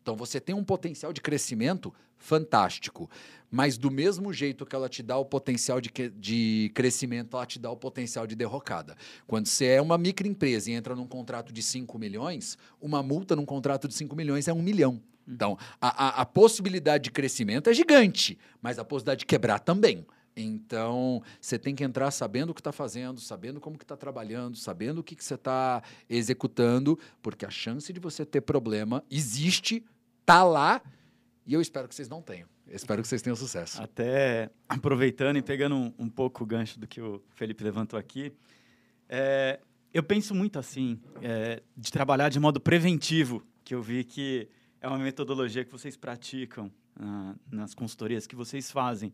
Então 0.00 0.16
você 0.16 0.40
tem 0.40 0.54
um 0.54 0.64
potencial 0.64 1.12
de 1.12 1.20
crescimento 1.20 1.92
fantástico. 2.16 3.10
Mas 3.50 3.76
do 3.76 3.90
mesmo 3.90 4.32
jeito 4.32 4.64
que 4.64 4.74
ela 4.74 4.88
te 4.88 5.02
dá 5.02 5.18
o 5.18 5.26
potencial 5.26 5.78
de, 5.78 5.90
de 6.16 6.72
crescimento, 6.74 7.36
ela 7.36 7.44
te 7.44 7.58
dá 7.58 7.70
o 7.70 7.76
potencial 7.76 8.26
de 8.26 8.34
derrocada. 8.34 8.96
Quando 9.26 9.44
você 9.44 9.66
é 9.66 9.82
uma 9.82 9.98
microempresa 9.98 10.70
e 10.70 10.72
entra 10.72 10.96
num 10.96 11.06
contrato 11.06 11.52
de 11.52 11.62
5 11.62 11.98
milhões, 11.98 12.56
uma 12.80 13.02
multa 13.02 13.36
num 13.36 13.44
contrato 13.44 13.86
de 13.86 13.92
5 13.92 14.16
milhões 14.16 14.48
é 14.48 14.54
um 14.54 14.62
milhão. 14.62 15.02
Hum. 15.28 15.34
Então, 15.34 15.58
a, 15.78 16.06
a, 16.06 16.22
a 16.22 16.24
possibilidade 16.24 17.04
de 17.04 17.10
crescimento 17.10 17.68
é 17.68 17.74
gigante, 17.74 18.38
mas 18.62 18.78
a 18.78 18.84
possibilidade 18.86 19.18
de 19.18 19.26
quebrar 19.26 19.58
também. 19.58 20.06
Então, 20.42 21.22
você 21.40 21.58
tem 21.58 21.74
que 21.74 21.84
entrar 21.84 22.10
sabendo 22.10 22.50
o 22.50 22.54
que 22.54 22.60
está 22.60 22.72
fazendo, 22.72 23.20
sabendo 23.20 23.60
como 23.60 23.78
que 23.78 23.84
está 23.84 23.96
trabalhando, 23.96 24.56
sabendo 24.56 24.98
o 24.98 25.04
que, 25.04 25.14
que 25.14 25.24
você 25.24 25.34
está 25.34 25.82
executando, 26.08 26.98
porque 27.22 27.44
a 27.44 27.50
chance 27.50 27.92
de 27.92 28.00
você 28.00 28.24
ter 28.24 28.40
problema 28.40 29.04
existe, 29.10 29.84
tá 30.24 30.42
lá, 30.42 30.82
e 31.46 31.54
eu 31.54 31.60
espero 31.60 31.88
que 31.88 31.94
vocês 31.94 32.08
não 32.08 32.22
tenham. 32.22 32.48
Espero 32.66 33.02
que 33.02 33.08
vocês 33.08 33.20
tenham 33.20 33.34
sucesso. 33.34 33.82
Até 33.82 34.50
aproveitando 34.68 35.36
e 35.36 35.42
pegando 35.42 35.74
um, 35.74 35.92
um 35.98 36.08
pouco 36.08 36.44
o 36.44 36.46
gancho 36.46 36.78
do 36.78 36.86
que 36.86 37.00
o 37.00 37.20
Felipe 37.30 37.64
levantou 37.64 37.98
aqui, 37.98 38.32
é, 39.08 39.58
eu 39.92 40.02
penso 40.04 40.34
muito 40.34 40.58
assim, 40.58 41.00
é, 41.20 41.62
de 41.76 41.90
trabalhar 41.90 42.28
de 42.28 42.38
modo 42.38 42.60
preventivo, 42.60 43.44
que 43.64 43.74
eu 43.74 43.82
vi 43.82 44.04
que 44.04 44.48
é 44.80 44.86
uma 44.86 44.98
metodologia 44.98 45.64
que 45.64 45.72
vocês 45.72 45.96
praticam 45.96 46.70
ah, 46.96 47.34
nas 47.50 47.74
consultorias 47.74 48.26
que 48.26 48.36
vocês 48.36 48.70
fazem. 48.70 49.12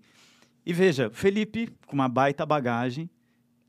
E 0.66 0.72
veja, 0.72 1.08
Felipe, 1.10 1.72
com 1.86 1.94
uma 1.94 2.08
baita 2.08 2.44
bagagem, 2.44 3.08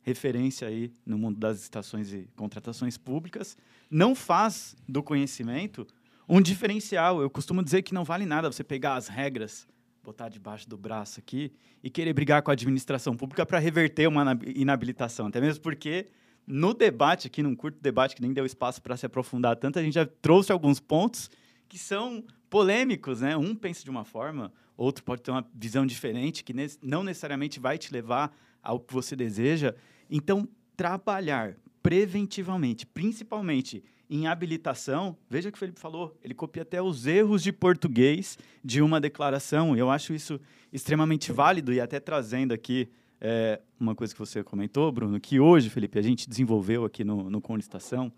referência 0.01 0.67
aí 0.67 0.91
no 1.05 1.15
mundo 1.15 1.37
das 1.37 1.61
estações 1.61 2.11
e 2.11 2.27
contratações 2.35 2.97
públicas, 2.97 3.55
não 3.87 4.15
faz 4.15 4.75
do 4.89 5.03
conhecimento 5.03 5.85
um 6.27 6.41
diferencial. 6.41 7.21
Eu 7.21 7.29
costumo 7.29 7.63
dizer 7.63 7.83
que 7.83 7.93
não 7.93 8.03
vale 8.03 8.25
nada 8.25 8.51
você 8.51 8.63
pegar 8.63 8.95
as 8.95 9.07
regras, 9.07 9.67
botar 10.03 10.27
debaixo 10.27 10.67
do 10.67 10.75
braço 10.75 11.19
aqui 11.19 11.51
e 11.83 11.89
querer 11.91 12.13
brigar 12.13 12.41
com 12.41 12.49
a 12.49 12.53
administração 12.53 13.15
pública 13.15 13.45
para 13.45 13.59
reverter 13.59 14.07
uma 14.07 14.35
inabilitação. 14.55 15.27
Até 15.27 15.39
mesmo 15.39 15.61
porque 15.61 16.07
no 16.47 16.73
debate 16.73 17.27
aqui, 17.27 17.43
num 17.43 17.55
curto 17.55 17.77
debate 17.79 18.15
que 18.15 18.23
nem 18.23 18.33
deu 18.33 18.45
espaço 18.45 18.81
para 18.81 18.97
se 18.97 19.05
aprofundar 19.05 19.55
tanto, 19.57 19.77
a 19.77 19.83
gente 19.83 19.93
já 19.93 20.05
trouxe 20.05 20.51
alguns 20.51 20.79
pontos 20.79 21.29
que 21.69 21.77
são 21.77 22.23
polêmicos, 22.49 23.21
né? 23.21 23.37
Um 23.37 23.53
pensa 23.53 23.83
de 23.83 23.89
uma 23.91 24.03
forma, 24.03 24.51
outro 24.77 25.03
pode 25.03 25.23
ter 25.23 25.31
uma 25.31 25.45
visão 25.53 25.85
diferente, 25.85 26.43
que 26.43 26.53
não 26.81 27.03
necessariamente 27.03 27.59
vai 27.59 27.77
te 27.77 27.91
levar 27.91 28.33
ao 28.61 28.79
que 28.79 28.93
você 28.93 29.15
deseja. 29.15 29.73
Então, 30.09 30.47
trabalhar 30.75 31.57
preventivamente, 31.81 32.85
principalmente 32.85 33.83
em 34.09 34.27
habilitação, 34.27 35.17
veja 35.29 35.49
o 35.49 35.51
que 35.51 35.57
o 35.57 35.59
Felipe 35.59 35.79
falou, 35.79 36.17
ele 36.23 36.33
copia 36.33 36.61
até 36.61 36.81
os 36.81 37.05
erros 37.07 37.43
de 37.43 37.51
português 37.51 38.37
de 38.63 38.81
uma 38.81 39.01
declaração. 39.01 39.75
Eu 39.75 39.89
acho 39.89 40.13
isso 40.13 40.39
extremamente 40.71 41.31
válido 41.31 41.73
e 41.73 41.81
até 41.81 41.99
trazendo 41.99 42.53
aqui 42.53 42.89
é, 43.19 43.59
uma 43.79 43.95
coisa 43.95 44.13
que 44.13 44.19
você 44.19 44.43
comentou, 44.43 44.91
Bruno, 44.91 45.19
que 45.19 45.39
hoje, 45.39 45.69
Felipe, 45.69 45.99
a 45.99 46.01
gente 46.01 46.29
desenvolveu 46.29 46.85
aqui 46.85 47.03
no, 47.03 47.29
no 47.29 47.41
Conlistação 47.41 48.11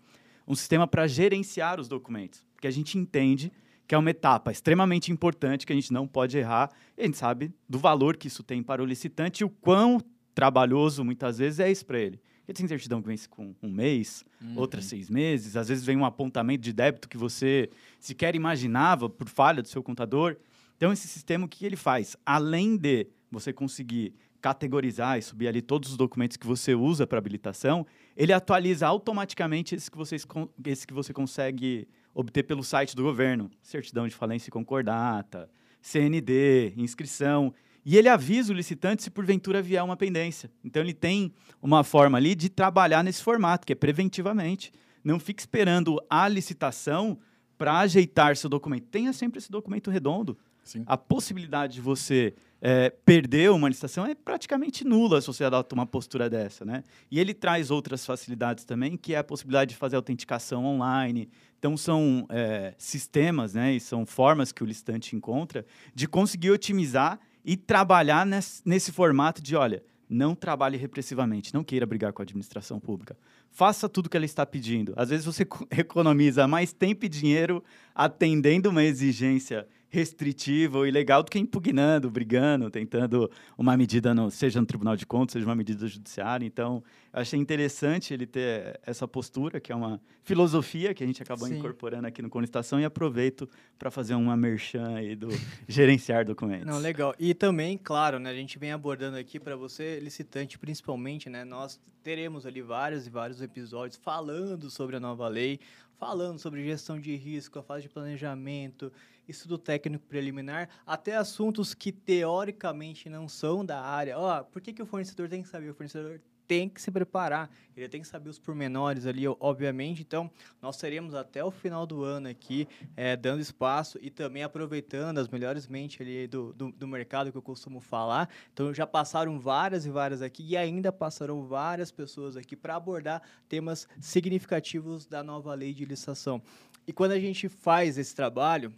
um 0.46 0.54
sistema 0.54 0.86
para 0.86 1.06
gerenciar 1.06 1.80
os 1.80 1.88
documentos, 1.88 2.44
porque 2.54 2.66
a 2.66 2.70
gente 2.70 2.98
entende 2.98 3.52
que 3.90 3.94
é 3.96 3.98
uma 3.98 4.10
etapa 4.10 4.52
extremamente 4.52 5.10
importante 5.10 5.66
que 5.66 5.72
a 5.72 5.74
gente 5.74 5.92
não 5.92 6.06
pode 6.06 6.38
errar. 6.38 6.70
E 6.96 7.02
a 7.02 7.04
gente 7.06 7.16
sabe 7.16 7.52
do 7.68 7.76
valor 7.76 8.16
que 8.16 8.28
isso 8.28 8.40
tem 8.44 8.62
para 8.62 8.80
o 8.80 8.86
licitante 8.86 9.40
e 9.42 9.44
o 9.44 9.50
quão 9.50 10.00
trabalhoso 10.32 11.04
muitas 11.04 11.38
vezes 11.38 11.58
é 11.58 11.68
isso 11.68 11.84
para 11.84 11.98
ele. 11.98 12.20
Porque 12.38 12.52
tem 12.52 12.68
certidão 12.68 13.02
que 13.02 13.08
vence 13.08 13.28
com 13.28 13.52
um 13.60 13.68
mês, 13.68 14.24
Uhum. 14.40 14.56
outras 14.58 14.84
seis 14.84 15.10
meses, 15.10 15.56
às 15.56 15.66
vezes 15.66 15.84
vem 15.84 15.96
um 15.96 16.04
apontamento 16.04 16.62
de 16.62 16.72
débito 16.72 17.08
que 17.08 17.18
você 17.18 17.68
sequer 17.98 18.36
imaginava 18.36 19.10
por 19.10 19.28
falha 19.28 19.60
do 19.60 19.66
seu 19.66 19.82
contador. 19.82 20.36
Então, 20.76 20.92
esse 20.92 21.08
sistema, 21.08 21.46
o 21.46 21.48
que 21.48 21.66
ele 21.66 21.74
faz? 21.74 22.16
Além 22.24 22.76
de 22.76 23.08
você 23.28 23.52
conseguir 23.52 24.14
categorizar 24.40 25.18
e 25.18 25.22
subir 25.22 25.48
ali 25.48 25.60
todos 25.60 25.90
os 25.90 25.96
documentos 25.96 26.36
que 26.36 26.46
você 26.46 26.76
usa 26.76 27.08
para 27.08 27.18
habilitação, 27.18 27.84
ele 28.16 28.32
atualiza 28.32 28.86
automaticamente 28.86 29.74
esse 29.74 29.90
que, 29.90 29.96
vocês, 29.98 30.24
esse 30.64 30.86
que 30.86 30.94
você 30.94 31.12
consegue 31.12 31.88
obter 32.14 32.42
pelo 32.42 32.62
site 32.62 32.94
do 32.96 33.02
governo. 33.02 33.50
Certidão 33.62 34.06
de 34.06 34.14
falência 34.14 34.48
e 34.48 34.52
concordata, 34.52 35.50
CND, 35.80 36.72
inscrição. 36.76 37.54
E 37.84 37.96
ele 37.96 38.08
avisa 38.08 38.52
o 38.52 38.56
licitante 38.56 39.02
se 39.02 39.10
porventura 39.10 39.62
vier 39.62 39.82
uma 39.82 39.96
pendência. 39.96 40.50
Então 40.62 40.82
ele 40.82 40.92
tem 40.92 41.32
uma 41.62 41.82
forma 41.82 42.18
ali 42.18 42.34
de 42.34 42.48
trabalhar 42.48 43.02
nesse 43.02 43.22
formato, 43.22 43.66
que 43.66 43.72
é 43.72 43.76
preventivamente. 43.76 44.72
Não 45.02 45.18
fique 45.18 45.40
esperando 45.40 45.98
a 46.08 46.28
licitação 46.28 47.18
para 47.56 47.78
ajeitar 47.78 48.36
seu 48.36 48.50
documento. 48.50 48.88
Tenha 48.88 49.12
sempre 49.12 49.38
esse 49.38 49.50
documento 49.50 49.90
redondo. 49.90 50.36
Sim. 50.62 50.84
A 50.86 50.96
possibilidade 50.96 51.74
de 51.74 51.80
você 51.80 52.34
eh, 52.60 52.90
perder 53.04 53.50
uma 53.50 53.68
licitação 53.68 54.06
é 54.06 54.14
praticamente 54.14 54.84
nula 54.84 55.20
se 55.20 55.26
você 55.26 55.42
adota 55.42 55.74
uma 55.74 55.86
postura 55.86 56.28
dessa, 56.28 56.64
né? 56.64 56.84
E 57.10 57.18
ele 57.18 57.34
traz 57.34 57.70
outras 57.70 58.04
facilidades 58.04 58.64
também, 58.64 58.96
que 58.96 59.14
é 59.14 59.18
a 59.18 59.24
possibilidade 59.24 59.70
de 59.70 59.76
fazer 59.76 59.96
autenticação 59.96 60.64
online. 60.64 61.28
Então, 61.60 61.76
são 61.76 62.26
eh, 62.30 62.74
sistemas, 62.78 63.52
né? 63.52 63.74
E 63.74 63.78
são 63.80 64.06
formas 64.06 64.50
que 64.50 64.64
o 64.64 64.66
licitante 64.66 65.14
encontra 65.14 65.64
de 65.94 66.08
conseguir 66.08 66.50
otimizar 66.50 67.20
e 67.44 67.54
trabalhar 67.54 68.24
nesse, 68.24 68.62
nesse 68.64 68.90
formato 68.90 69.42
de, 69.42 69.54
olha, 69.54 69.82
não 70.08 70.34
trabalhe 70.34 70.78
repressivamente, 70.78 71.52
não 71.52 71.62
queira 71.62 71.84
brigar 71.84 72.14
com 72.14 72.22
a 72.22 72.24
administração 72.24 72.80
pública. 72.80 73.14
Faça 73.50 73.90
tudo 73.90 74.06
o 74.06 74.08
que 74.08 74.16
ela 74.16 74.24
está 74.24 74.46
pedindo. 74.46 74.94
Às 74.96 75.10
vezes 75.10 75.26
você 75.26 75.44
co- 75.44 75.66
economiza 75.70 76.48
mais 76.48 76.72
tempo 76.72 77.04
e 77.04 77.08
dinheiro 77.10 77.62
atendendo 77.94 78.70
uma 78.70 78.82
exigência 78.82 79.68
restritiva 79.90 80.78
ou 80.78 80.86
ilegal 80.86 81.22
do 81.22 81.30
que 81.30 81.38
impugnando, 81.38 82.08
brigando, 82.08 82.70
tentando 82.70 83.30
uma 83.58 83.76
medida, 83.76 84.14
no, 84.14 84.30
seja 84.30 84.60
no 84.60 84.66
Tribunal 84.66 84.96
de 84.96 85.04
Contas, 85.04 85.32
seja 85.32 85.44
uma 85.44 85.56
medida 85.56 85.86
judiciária. 85.86 86.46
Então, 86.46 86.82
eu 87.12 87.20
achei 87.20 87.38
interessante 87.38 88.14
ele 88.14 88.24
ter 88.24 88.80
essa 88.86 89.06
postura, 89.08 89.60
que 89.60 89.72
é 89.72 89.74
uma 89.74 90.00
filosofia 90.22 90.94
que 90.94 91.02
a 91.02 91.06
gente 91.06 91.20
acabou 91.20 91.48
Sim. 91.48 91.58
incorporando 91.58 92.06
aqui 92.06 92.22
no 92.22 92.30
Conestação 92.30 92.80
e 92.80 92.84
aproveito 92.84 93.48
para 93.76 93.90
fazer 93.90 94.14
uma 94.14 94.36
merchan 94.36 94.94
aí 94.94 95.16
do 95.16 95.28
gerenciar 95.66 96.24
documentos. 96.24 96.66
Não, 96.66 96.78
legal. 96.78 97.12
E 97.18 97.34
também, 97.34 97.76
claro, 97.76 98.20
né, 98.20 98.30
a 98.30 98.34
gente 98.34 98.58
vem 98.60 98.70
abordando 98.70 99.16
aqui 99.16 99.40
para 99.40 99.56
você, 99.56 99.98
licitante, 99.98 100.56
principalmente, 100.56 101.28
né, 101.28 101.44
nós 101.44 101.80
teremos 102.00 102.46
ali 102.46 102.62
vários 102.62 103.08
e 103.08 103.10
vários 103.10 103.42
episódios 103.42 103.98
falando 104.00 104.70
sobre 104.70 104.96
a 104.96 105.00
nova 105.00 105.26
lei, 105.28 105.58
falando 105.98 106.38
sobre 106.38 106.64
gestão 106.64 106.98
de 106.98 107.14
risco, 107.14 107.58
a 107.58 107.62
fase 107.62 107.82
de 107.82 107.88
planejamento, 107.90 108.90
estudo 109.30 109.56
técnico 109.56 110.04
preliminar, 110.06 110.68
até 110.86 111.16
assuntos 111.16 111.74
que 111.74 111.92
teoricamente 111.92 113.08
não 113.08 113.28
são 113.28 113.64
da 113.64 113.80
área. 113.80 114.18
Ó, 114.18 114.42
por 114.42 114.60
que, 114.60 114.72
que 114.72 114.82
o 114.82 114.86
fornecedor 114.86 115.28
tem 115.28 115.42
que 115.42 115.48
saber? 115.48 115.70
O 115.70 115.74
fornecedor 115.74 116.20
tem 116.50 116.68
que 116.68 116.82
se 116.82 116.90
preparar, 116.90 117.48
ele 117.76 117.88
tem 117.88 118.00
que 118.00 118.08
saber 118.08 118.28
os 118.28 118.36
pormenores 118.36 119.06
ali, 119.06 119.22
obviamente. 119.38 120.02
Então, 120.02 120.28
nós 120.60 120.76
teremos 120.76 121.14
até 121.14 121.44
o 121.44 121.50
final 121.52 121.86
do 121.86 122.02
ano 122.02 122.26
aqui, 122.26 122.66
eh, 122.96 123.16
dando 123.16 123.40
espaço 123.40 124.00
e 124.02 124.10
também 124.10 124.42
aproveitando 124.42 125.18
as 125.18 125.28
melhores 125.28 125.68
mentes 125.68 126.00
ali 126.00 126.26
do, 126.26 126.52
do, 126.52 126.72
do 126.72 126.88
mercado 126.88 127.30
que 127.30 127.38
eu 127.38 127.42
costumo 127.42 127.80
falar. 127.80 128.28
Então, 128.52 128.74
já 128.74 128.84
passaram 128.84 129.38
várias 129.38 129.86
e 129.86 129.90
várias 129.90 130.22
aqui 130.22 130.44
e 130.44 130.56
ainda 130.56 130.90
passarão 130.90 131.46
várias 131.46 131.92
pessoas 131.92 132.36
aqui 132.36 132.56
para 132.56 132.74
abordar 132.74 133.22
temas 133.48 133.86
significativos 134.00 135.06
da 135.06 135.22
nova 135.22 135.54
lei 135.54 135.72
de 135.72 135.84
licitação. 135.84 136.42
E 136.84 136.92
quando 136.92 137.12
a 137.12 137.20
gente 137.20 137.48
faz 137.48 137.96
esse 137.96 138.12
trabalho, 138.12 138.74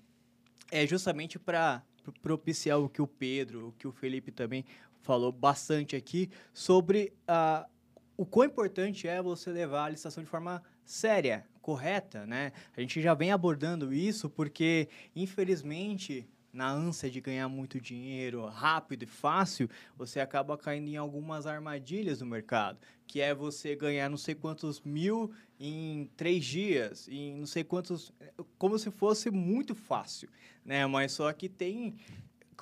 é 0.73 0.87
justamente 0.87 1.39
para 1.39 1.83
propiciar 2.23 2.81
o 2.81 2.89
que 2.89 3.03
o 3.03 3.07
Pedro, 3.07 3.69
o 3.69 3.73
que 3.73 3.87
o 3.87 3.93
Felipe 3.93 4.33
também 4.33 4.65
falou 5.03 5.31
bastante 5.31 5.95
aqui 5.95 6.31
sobre 6.53 7.13
ah, 7.29 7.69
o 8.17 8.25
quão 8.25 8.47
importante 8.47 9.07
é 9.07 9.21
você 9.23 9.51
levar 9.51 9.85
a 9.85 9.89
licitação 9.91 10.25
de 10.25 10.31
forma 10.31 10.63
séria, 10.85 11.45
correta, 11.61 12.27
né? 12.27 12.53
A 12.77 12.81
gente 12.81 13.01
já 13.03 13.15
vem 13.15 13.31
abordando 13.31 13.93
isso 13.93 14.31
porque, 14.31 14.89
infelizmente, 15.15 16.27
na 16.53 16.71
ânsia 16.71 17.11
de 17.11 17.21
ganhar 17.21 17.49
muito 17.49 17.81
dinheiro 17.81 18.45
rápido 18.47 19.05
e 19.05 19.07
fácil, 19.07 19.69
você 19.97 20.21
acaba 20.21 20.59
caindo 20.59 20.89
em 20.89 20.97
algumas 20.97 21.47
armadilhas 21.47 22.21
no 22.21 22.27
mercado, 22.27 22.79
que 23.07 23.21
é 23.21 23.35
você 23.35 23.75
ganhar 23.75 24.11
não 24.11 24.17
sei 24.19 24.35
quantos 24.35 24.81
mil 24.83 25.33
em 25.59 26.11
três 26.17 26.45
dias, 26.45 27.09
em 27.09 27.35
não 27.37 27.47
sei 27.47 27.65
quantos, 27.65 28.13
como 28.59 28.79
se 28.79 28.91
fosse 28.91 29.31
muito 29.31 29.75
fácil, 29.75 30.29
né? 30.65 30.87
Mas 30.87 31.13
só 31.13 31.33
que 31.33 31.49
tem 31.49 31.97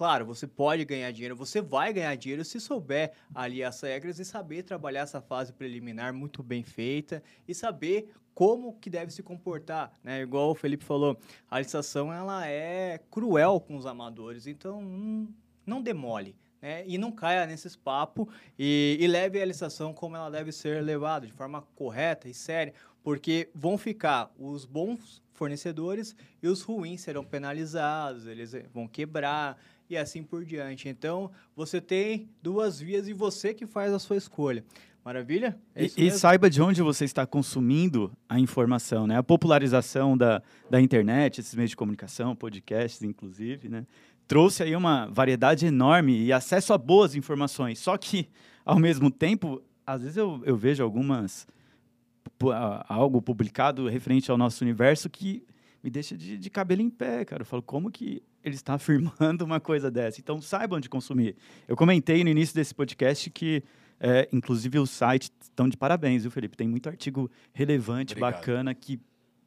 Claro, 0.00 0.24
você 0.24 0.46
pode 0.46 0.82
ganhar 0.86 1.10
dinheiro, 1.10 1.36
você 1.36 1.60
vai 1.60 1.92
ganhar 1.92 2.14
dinheiro 2.14 2.42
se 2.42 2.58
souber 2.58 3.12
ali 3.34 3.62
as 3.62 3.78
regras 3.82 4.18
e 4.18 4.24
saber 4.24 4.62
trabalhar 4.62 5.00
essa 5.00 5.20
fase 5.20 5.52
preliminar 5.52 6.14
muito 6.14 6.42
bem 6.42 6.62
feita 6.62 7.22
e 7.46 7.54
saber 7.54 8.10
como 8.32 8.78
que 8.80 8.88
deve 8.88 9.12
se 9.12 9.22
comportar, 9.22 9.92
né? 10.02 10.22
Igual 10.22 10.52
o 10.52 10.54
Felipe 10.54 10.86
falou, 10.86 11.18
a 11.50 11.58
licitação 11.58 12.10
ela 12.10 12.46
é 12.48 12.98
cruel 13.10 13.60
com 13.60 13.76
os 13.76 13.84
amadores, 13.84 14.46
então 14.46 14.80
hum, 14.80 15.28
não 15.66 15.82
demole, 15.82 16.34
né? 16.62 16.82
E 16.86 16.96
não 16.96 17.12
caia 17.12 17.44
nesses 17.44 17.76
papos 17.76 18.26
e, 18.58 18.96
e 18.98 19.06
leve 19.06 19.38
a 19.38 19.44
licitação 19.44 19.92
como 19.92 20.16
ela 20.16 20.30
deve 20.30 20.50
ser 20.50 20.82
levada, 20.82 21.26
de 21.26 21.32
forma 21.34 21.60
correta 21.74 22.26
e 22.26 22.32
séria, 22.32 22.72
porque 23.02 23.50
vão 23.54 23.76
ficar 23.76 24.32
os 24.38 24.64
bons 24.64 25.22
fornecedores 25.34 26.16
e 26.42 26.48
os 26.48 26.62
ruins 26.62 27.02
serão 27.02 27.22
penalizados, 27.22 28.26
eles 28.26 28.54
vão 28.72 28.88
quebrar 28.88 29.58
e 29.90 29.96
assim 29.96 30.22
por 30.22 30.44
diante. 30.44 30.88
Então, 30.88 31.30
você 31.54 31.80
tem 31.80 32.30
duas 32.40 32.80
vias 32.80 33.08
e 33.08 33.12
você 33.12 33.52
que 33.52 33.66
faz 33.66 33.92
a 33.92 33.98
sua 33.98 34.16
escolha. 34.16 34.64
Maravilha? 35.04 35.58
É 35.74 35.84
E, 35.84 36.06
e 36.06 36.10
saiba 36.12 36.48
de 36.48 36.62
onde 36.62 36.80
você 36.80 37.04
está 37.04 37.26
consumindo 37.26 38.12
a 38.28 38.38
informação, 38.38 39.06
né? 39.06 39.16
A 39.16 39.22
popularização 39.22 40.16
da, 40.16 40.40
da 40.70 40.80
internet, 40.80 41.40
esses 41.40 41.54
meios 41.54 41.70
de 41.70 41.76
comunicação, 41.76 42.36
podcasts, 42.36 43.02
inclusive, 43.02 43.68
né? 43.68 43.84
Trouxe 44.28 44.62
aí 44.62 44.76
uma 44.76 45.06
variedade 45.06 45.66
enorme 45.66 46.22
e 46.22 46.32
acesso 46.32 46.72
a 46.72 46.78
boas 46.78 47.16
informações. 47.16 47.80
Só 47.80 47.96
que, 47.96 48.28
ao 48.64 48.78
mesmo 48.78 49.10
tempo, 49.10 49.60
às 49.84 50.02
vezes 50.02 50.16
eu, 50.16 50.40
eu 50.44 50.56
vejo 50.56 50.84
algumas... 50.84 51.48
algo 52.88 53.20
publicado 53.20 53.88
referente 53.88 54.30
ao 54.30 54.38
nosso 54.38 54.62
universo 54.62 55.10
que 55.10 55.42
me 55.82 55.90
deixa 55.90 56.16
de, 56.16 56.36
de 56.38 56.50
cabelo 56.50 56.82
em 56.82 56.90
pé, 56.90 57.24
cara. 57.24 57.42
Eu 57.42 57.46
falo, 57.46 57.62
como 57.62 57.90
que 57.90 58.22
ele 58.44 58.54
está 58.54 58.74
afirmando 58.74 59.44
uma 59.44 59.60
coisa 59.60 59.90
dessa? 59.90 60.20
Então, 60.20 60.40
saibam 60.40 60.80
de 60.80 60.88
consumir. 60.88 61.36
Eu 61.66 61.76
comentei 61.76 62.22
no 62.22 62.30
início 62.30 62.54
desse 62.54 62.74
podcast 62.74 63.30
que, 63.30 63.62
é, 63.98 64.28
inclusive, 64.32 64.78
os 64.78 64.90
sites 64.90 65.30
estão 65.40 65.68
de 65.68 65.76
parabéns, 65.76 66.22
viu, 66.22 66.30
Felipe? 66.30 66.56
Tem 66.56 66.68
muito 66.68 66.88
artigo 66.88 67.30
relevante, 67.52 68.12
Obrigado. 68.14 68.34
bacana, 68.34 68.74
que 68.74 69.00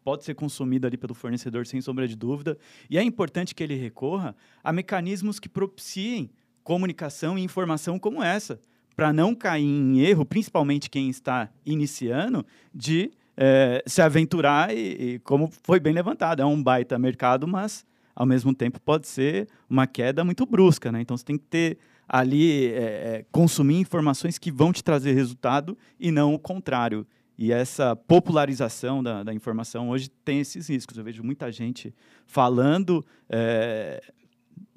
pode 0.04 0.24
ser 0.24 0.36
consumido 0.36 0.86
ali 0.86 0.98
pelo 0.98 1.14
fornecedor, 1.14 1.66
sem 1.66 1.80
sombra 1.80 2.08
de 2.08 2.16
dúvida. 2.16 2.58
E 2.90 2.98
é 2.98 3.04
importante 3.04 3.56
que 3.56 3.64
ele 3.64 3.76
recorra 3.76 4.36
a 4.64 4.74
mecanismos 4.74 5.40
que 5.40 5.48
propiciem 5.48 6.30
comunicação 6.64 7.38
e 7.38 7.42
informação 7.44 7.98
como 8.00 8.24
essa, 8.24 8.60
para 8.96 9.12
não 9.12 9.34
cair 9.34 9.64
em 9.64 10.00
erro, 10.00 10.26
principalmente 10.26 10.90
quem 10.90 11.10
está 11.10 11.50
iniciando, 11.66 12.46
de 12.74 13.12
eh, 13.38 13.84
se 13.86 14.02
aventurar 14.02 14.76
e, 14.76 15.16
e, 15.16 15.20
como 15.20 15.50
foi 15.64 15.80
bem 15.80 15.94
levantado, 15.94 16.42
é 16.42 16.46
um 16.46 16.62
baita 16.62 16.98
mercado, 17.00 17.48
mas 17.48 17.86
ao 18.16 18.26
mesmo 18.26 18.54
tempo 18.54 18.80
pode 18.80 19.08
ser 19.08 19.48
uma 19.70 19.88
queda 19.88 20.24
muito 20.24 20.46
brusca, 20.46 20.92
né? 20.92 21.02
Então 21.02 21.18
você 21.18 21.26
tem 21.26 21.38
que 21.38 21.46
ter 21.46 21.78
ali 22.08 22.68
eh, 22.68 22.74
eh, 22.76 23.26
consumir 23.32 23.78
informações 23.78 24.38
que 24.38 24.52
vão 24.52 24.72
te 24.72 24.84
trazer 24.84 25.14
resultado 25.14 25.78
e 26.00 26.12
não 26.12 26.34
o 26.34 26.40
contrário. 26.40 27.08
E 27.38 27.52
essa 27.52 27.96
popularização 27.96 29.02
da, 29.02 29.24
da 29.24 29.34
informação 29.34 29.90
hoje 29.90 30.10
tem 30.24 30.40
esses 30.40 30.70
riscos. 30.70 30.98
Eu 30.98 31.04
vejo 31.04 31.24
muita 31.24 31.52
gente 31.52 31.94
falando 32.28 33.04
eh, 33.28 34.02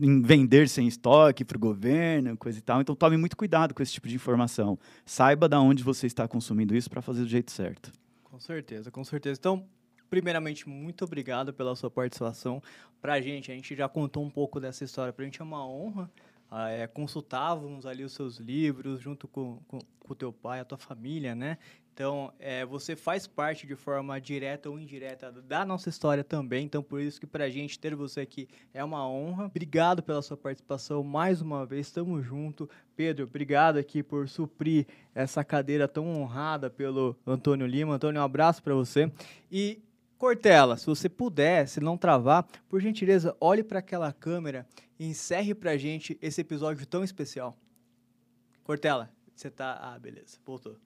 em 0.00 0.22
vender 0.22 0.68
sem 0.68 0.88
estoque 0.88 1.44
para 1.44 1.56
o 1.56 1.60
governo, 1.60 2.36
coisa 2.36 2.58
e 2.58 2.62
tal. 2.62 2.80
Então 2.80 2.94
tome 2.94 3.16
muito 3.16 3.36
cuidado 3.36 3.74
com 3.74 3.82
esse 3.82 3.92
tipo 3.92 4.08
de 4.08 4.14
informação. 4.14 4.78
Saiba 5.04 5.48
de 5.48 5.56
onde 5.56 5.82
você 5.82 6.06
está 6.06 6.26
consumindo 6.26 6.74
isso 6.74 6.88
para 6.88 7.02
fazer 7.02 7.22
do 7.22 7.28
jeito 7.28 7.50
certo. 7.50 7.92
Com 8.36 8.40
certeza, 8.40 8.90
com 8.90 9.02
certeza. 9.02 9.40
Então, 9.40 9.66
primeiramente, 10.10 10.68
muito 10.68 11.06
obrigado 11.06 11.54
pela 11.54 11.74
sua 11.74 11.90
participação. 11.90 12.62
Pra 13.00 13.18
gente, 13.18 13.50
a 13.50 13.54
gente 13.54 13.74
já 13.74 13.88
contou 13.88 14.22
um 14.22 14.28
pouco 14.28 14.60
dessa 14.60 14.84
história. 14.84 15.10
Pra 15.10 15.24
gente 15.24 15.40
é 15.40 15.44
uma 15.44 15.66
honra. 15.66 16.10
Ah, 16.50 16.68
é, 16.68 16.86
consultávamos 16.86 17.86
ali 17.86 18.04
os 18.04 18.12
seus 18.12 18.36
livros 18.36 19.00
junto 19.00 19.26
com 19.26 19.58
o 20.06 20.14
teu 20.14 20.34
pai, 20.34 20.60
a 20.60 20.66
tua 20.66 20.76
família, 20.76 21.34
né? 21.34 21.56
Então, 21.96 22.30
é, 22.38 22.62
você 22.66 22.94
faz 22.94 23.26
parte 23.26 23.66
de 23.66 23.74
forma 23.74 24.20
direta 24.20 24.68
ou 24.68 24.78
indireta 24.78 25.32
da 25.32 25.64
nossa 25.64 25.88
história 25.88 26.22
também. 26.22 26.66
Então, 26.66 26.82
por 26.82 27.00
isso 27.00 27.18
que 27.18 27.26
para 27.26 27.48
gente 27.48 27.78
ter 27.78 27.94
você 27.94 28.20
aqui 28.20 28.46
é 28.74 28.84
uma 28.84 29.08
honra. 29.08 29.46
Obrigado 29.46 30.02
pela 30.02 30.20
sua 30.20 30.36
participação 30.36 31.02
mais 31.02 31.40
uma 31.40 31.64
vez. 31.64 31.86
Estamos 31.86 32.22
junto. 32.22 32.68
Pedro, 32.94 33.24
obrigado 33.24 33.78
aqui 33.78 34.02
por 34.02 34.28
suprir 34.28 34.86
essa 35.14 35.42
cadeira 35.42 35.88
tão 35.88 36.06
honrada 36.06 36.68
pelo 36.68 37.16
Antônio 37.26 37.66
Lima. 37.66 37.94
Antônio, 37.94 38.20
um 38.20 38.24
abraço 38.24 38.62
para 38.62 38.74
você. 38.74 39.10
E 39.50 39.82
Cortella, 40.18 40.76
se 40.76 40.84
você 40.84 41.08
puder, 41.08 41.66
se 41.66 41.80
não 41.80 41.96
travar, 41.96 42.46
por 42.68 42.78
gentileza, 42.78 43.34
olhe 43.40 43.64
para 43.64 43.78
aquela 43.78 44.12
câmera 44.12 44.66
e 44.98 45.06
encerre 45.06 45.54
para 45.54 45.70
a 45.70 45.78
gente 45.78 46.18
esse 46.20 46.42
episódio 46.42 46.84
tão 46.84 47.02
especial. 47.02 47.56
Cortella, 48.62 49.10
você 49.34 49.50
tá. 49.50 49.78
Ah, 49.80 49.98
beleza, 49.98 50.36
voltou. 50.44 50.76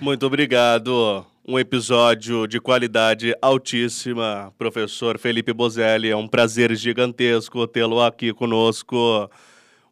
Muito 0.00 0.26
obrigado. 0.26 1.26
Um 1.46 1.58
episódio 1.58 2.46
de 2.46 2.58
qualidade 2.60 3.34
altíssima. 3.42 4.52
Professor 4.56 5.18
Felipe 5.18 5.52
Bozelli, 5.52 6.08
é 6.08 6.16
um 6.16 6.26
prazer 6.26 6.74
gigantesco 6.74 7.66
tê-lo 7.66 8.00
aqui 8.00 8.32
conosco. 8.32 9.30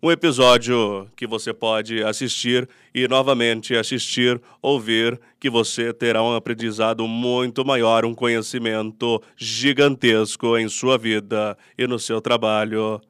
Um 0.02 0.10
episódio 0.10 1.08
que 1.14 1.26
você 1.26 1.52
pode 1.52 2.02
assistir 2.02 2.68
e 2.92 3.06
novamente 3.06 3.76
assistir, 3.76 4.40
ouvir, 4.60 5.20
que 5.38 5.48
você 5.48 5.92
terá 5.92 6.22
um 6.22 6.34
aprendizado 6.34 7.06
muito 7.06 7.64
maior, 7.64 8.04
um 8.04 8.14
conhecimento 8.14 9.22
gigantesco 9.36 10.58
em 10.58 10.68
sua 10.68 10.98
vida 10.98 11.56
e 11.78 11.86
no 11.86 11.98
seu 11.98 12.20
trabalho. 12.20 13.00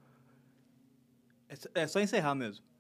É 1.75 1.87
só 1.87 2.01
encerrar 2.01 2.35
mesmo. 2.35 2.72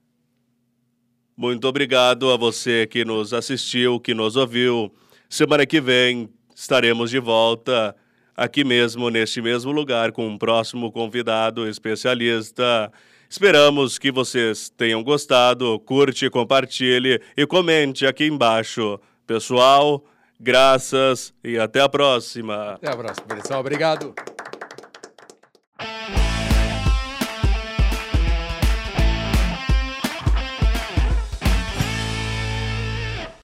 Muito 1.36 1.66
obrigado 1.66 2.30
a 2.30 2.36
você 2.36 2.86
que 2.86 3.04
nos 3.04 3.32
assistiu, 3.32 3.98
que 3.98 4.14
nos 4.14 4.36
ouviu. 4.36 4.92
Semana 5.28 5.64
que 5.64 5.80
vem 5.80 6.28
estaremos 6.54 7.10
de 7.10 7.18
volta 7.18 7.96
aqui 8.36 8.64
mesmo, 8.64 9.08
neste 9.08 9.40
mesmo 9.40 9.72
lugar, 9.72 10.12
com 10.12 10.26
um 10.26 10.38
próximo 10.38 10.92
convidado 10.92 11.68
especialista. 11.68 12.92
Esperamos 13.28 13.98
que 13.98 14.12
vocês 14.12 14.68
tenham 14.68 15.02
gostado. 15.02 15.80
Curte, 15.80 16.28
compartilhe 16.28 17.20
e 17.36 17.46
comente 17.46 18.06
aqui 18.06 18.26
embaixo. 18.26 19.00
Pessoal, 19.26 20.04
graças 20.38 21.32
e 21.42 21.58
até 21.58 21.80
a 21.80 21.88
próxima. 21.88 22.72
Até 22.72 22.90
a 22.90 22.96
próxima, 22.96 23.26
pessoal. 23.28 23.60
Obrigado. 23.60 24.14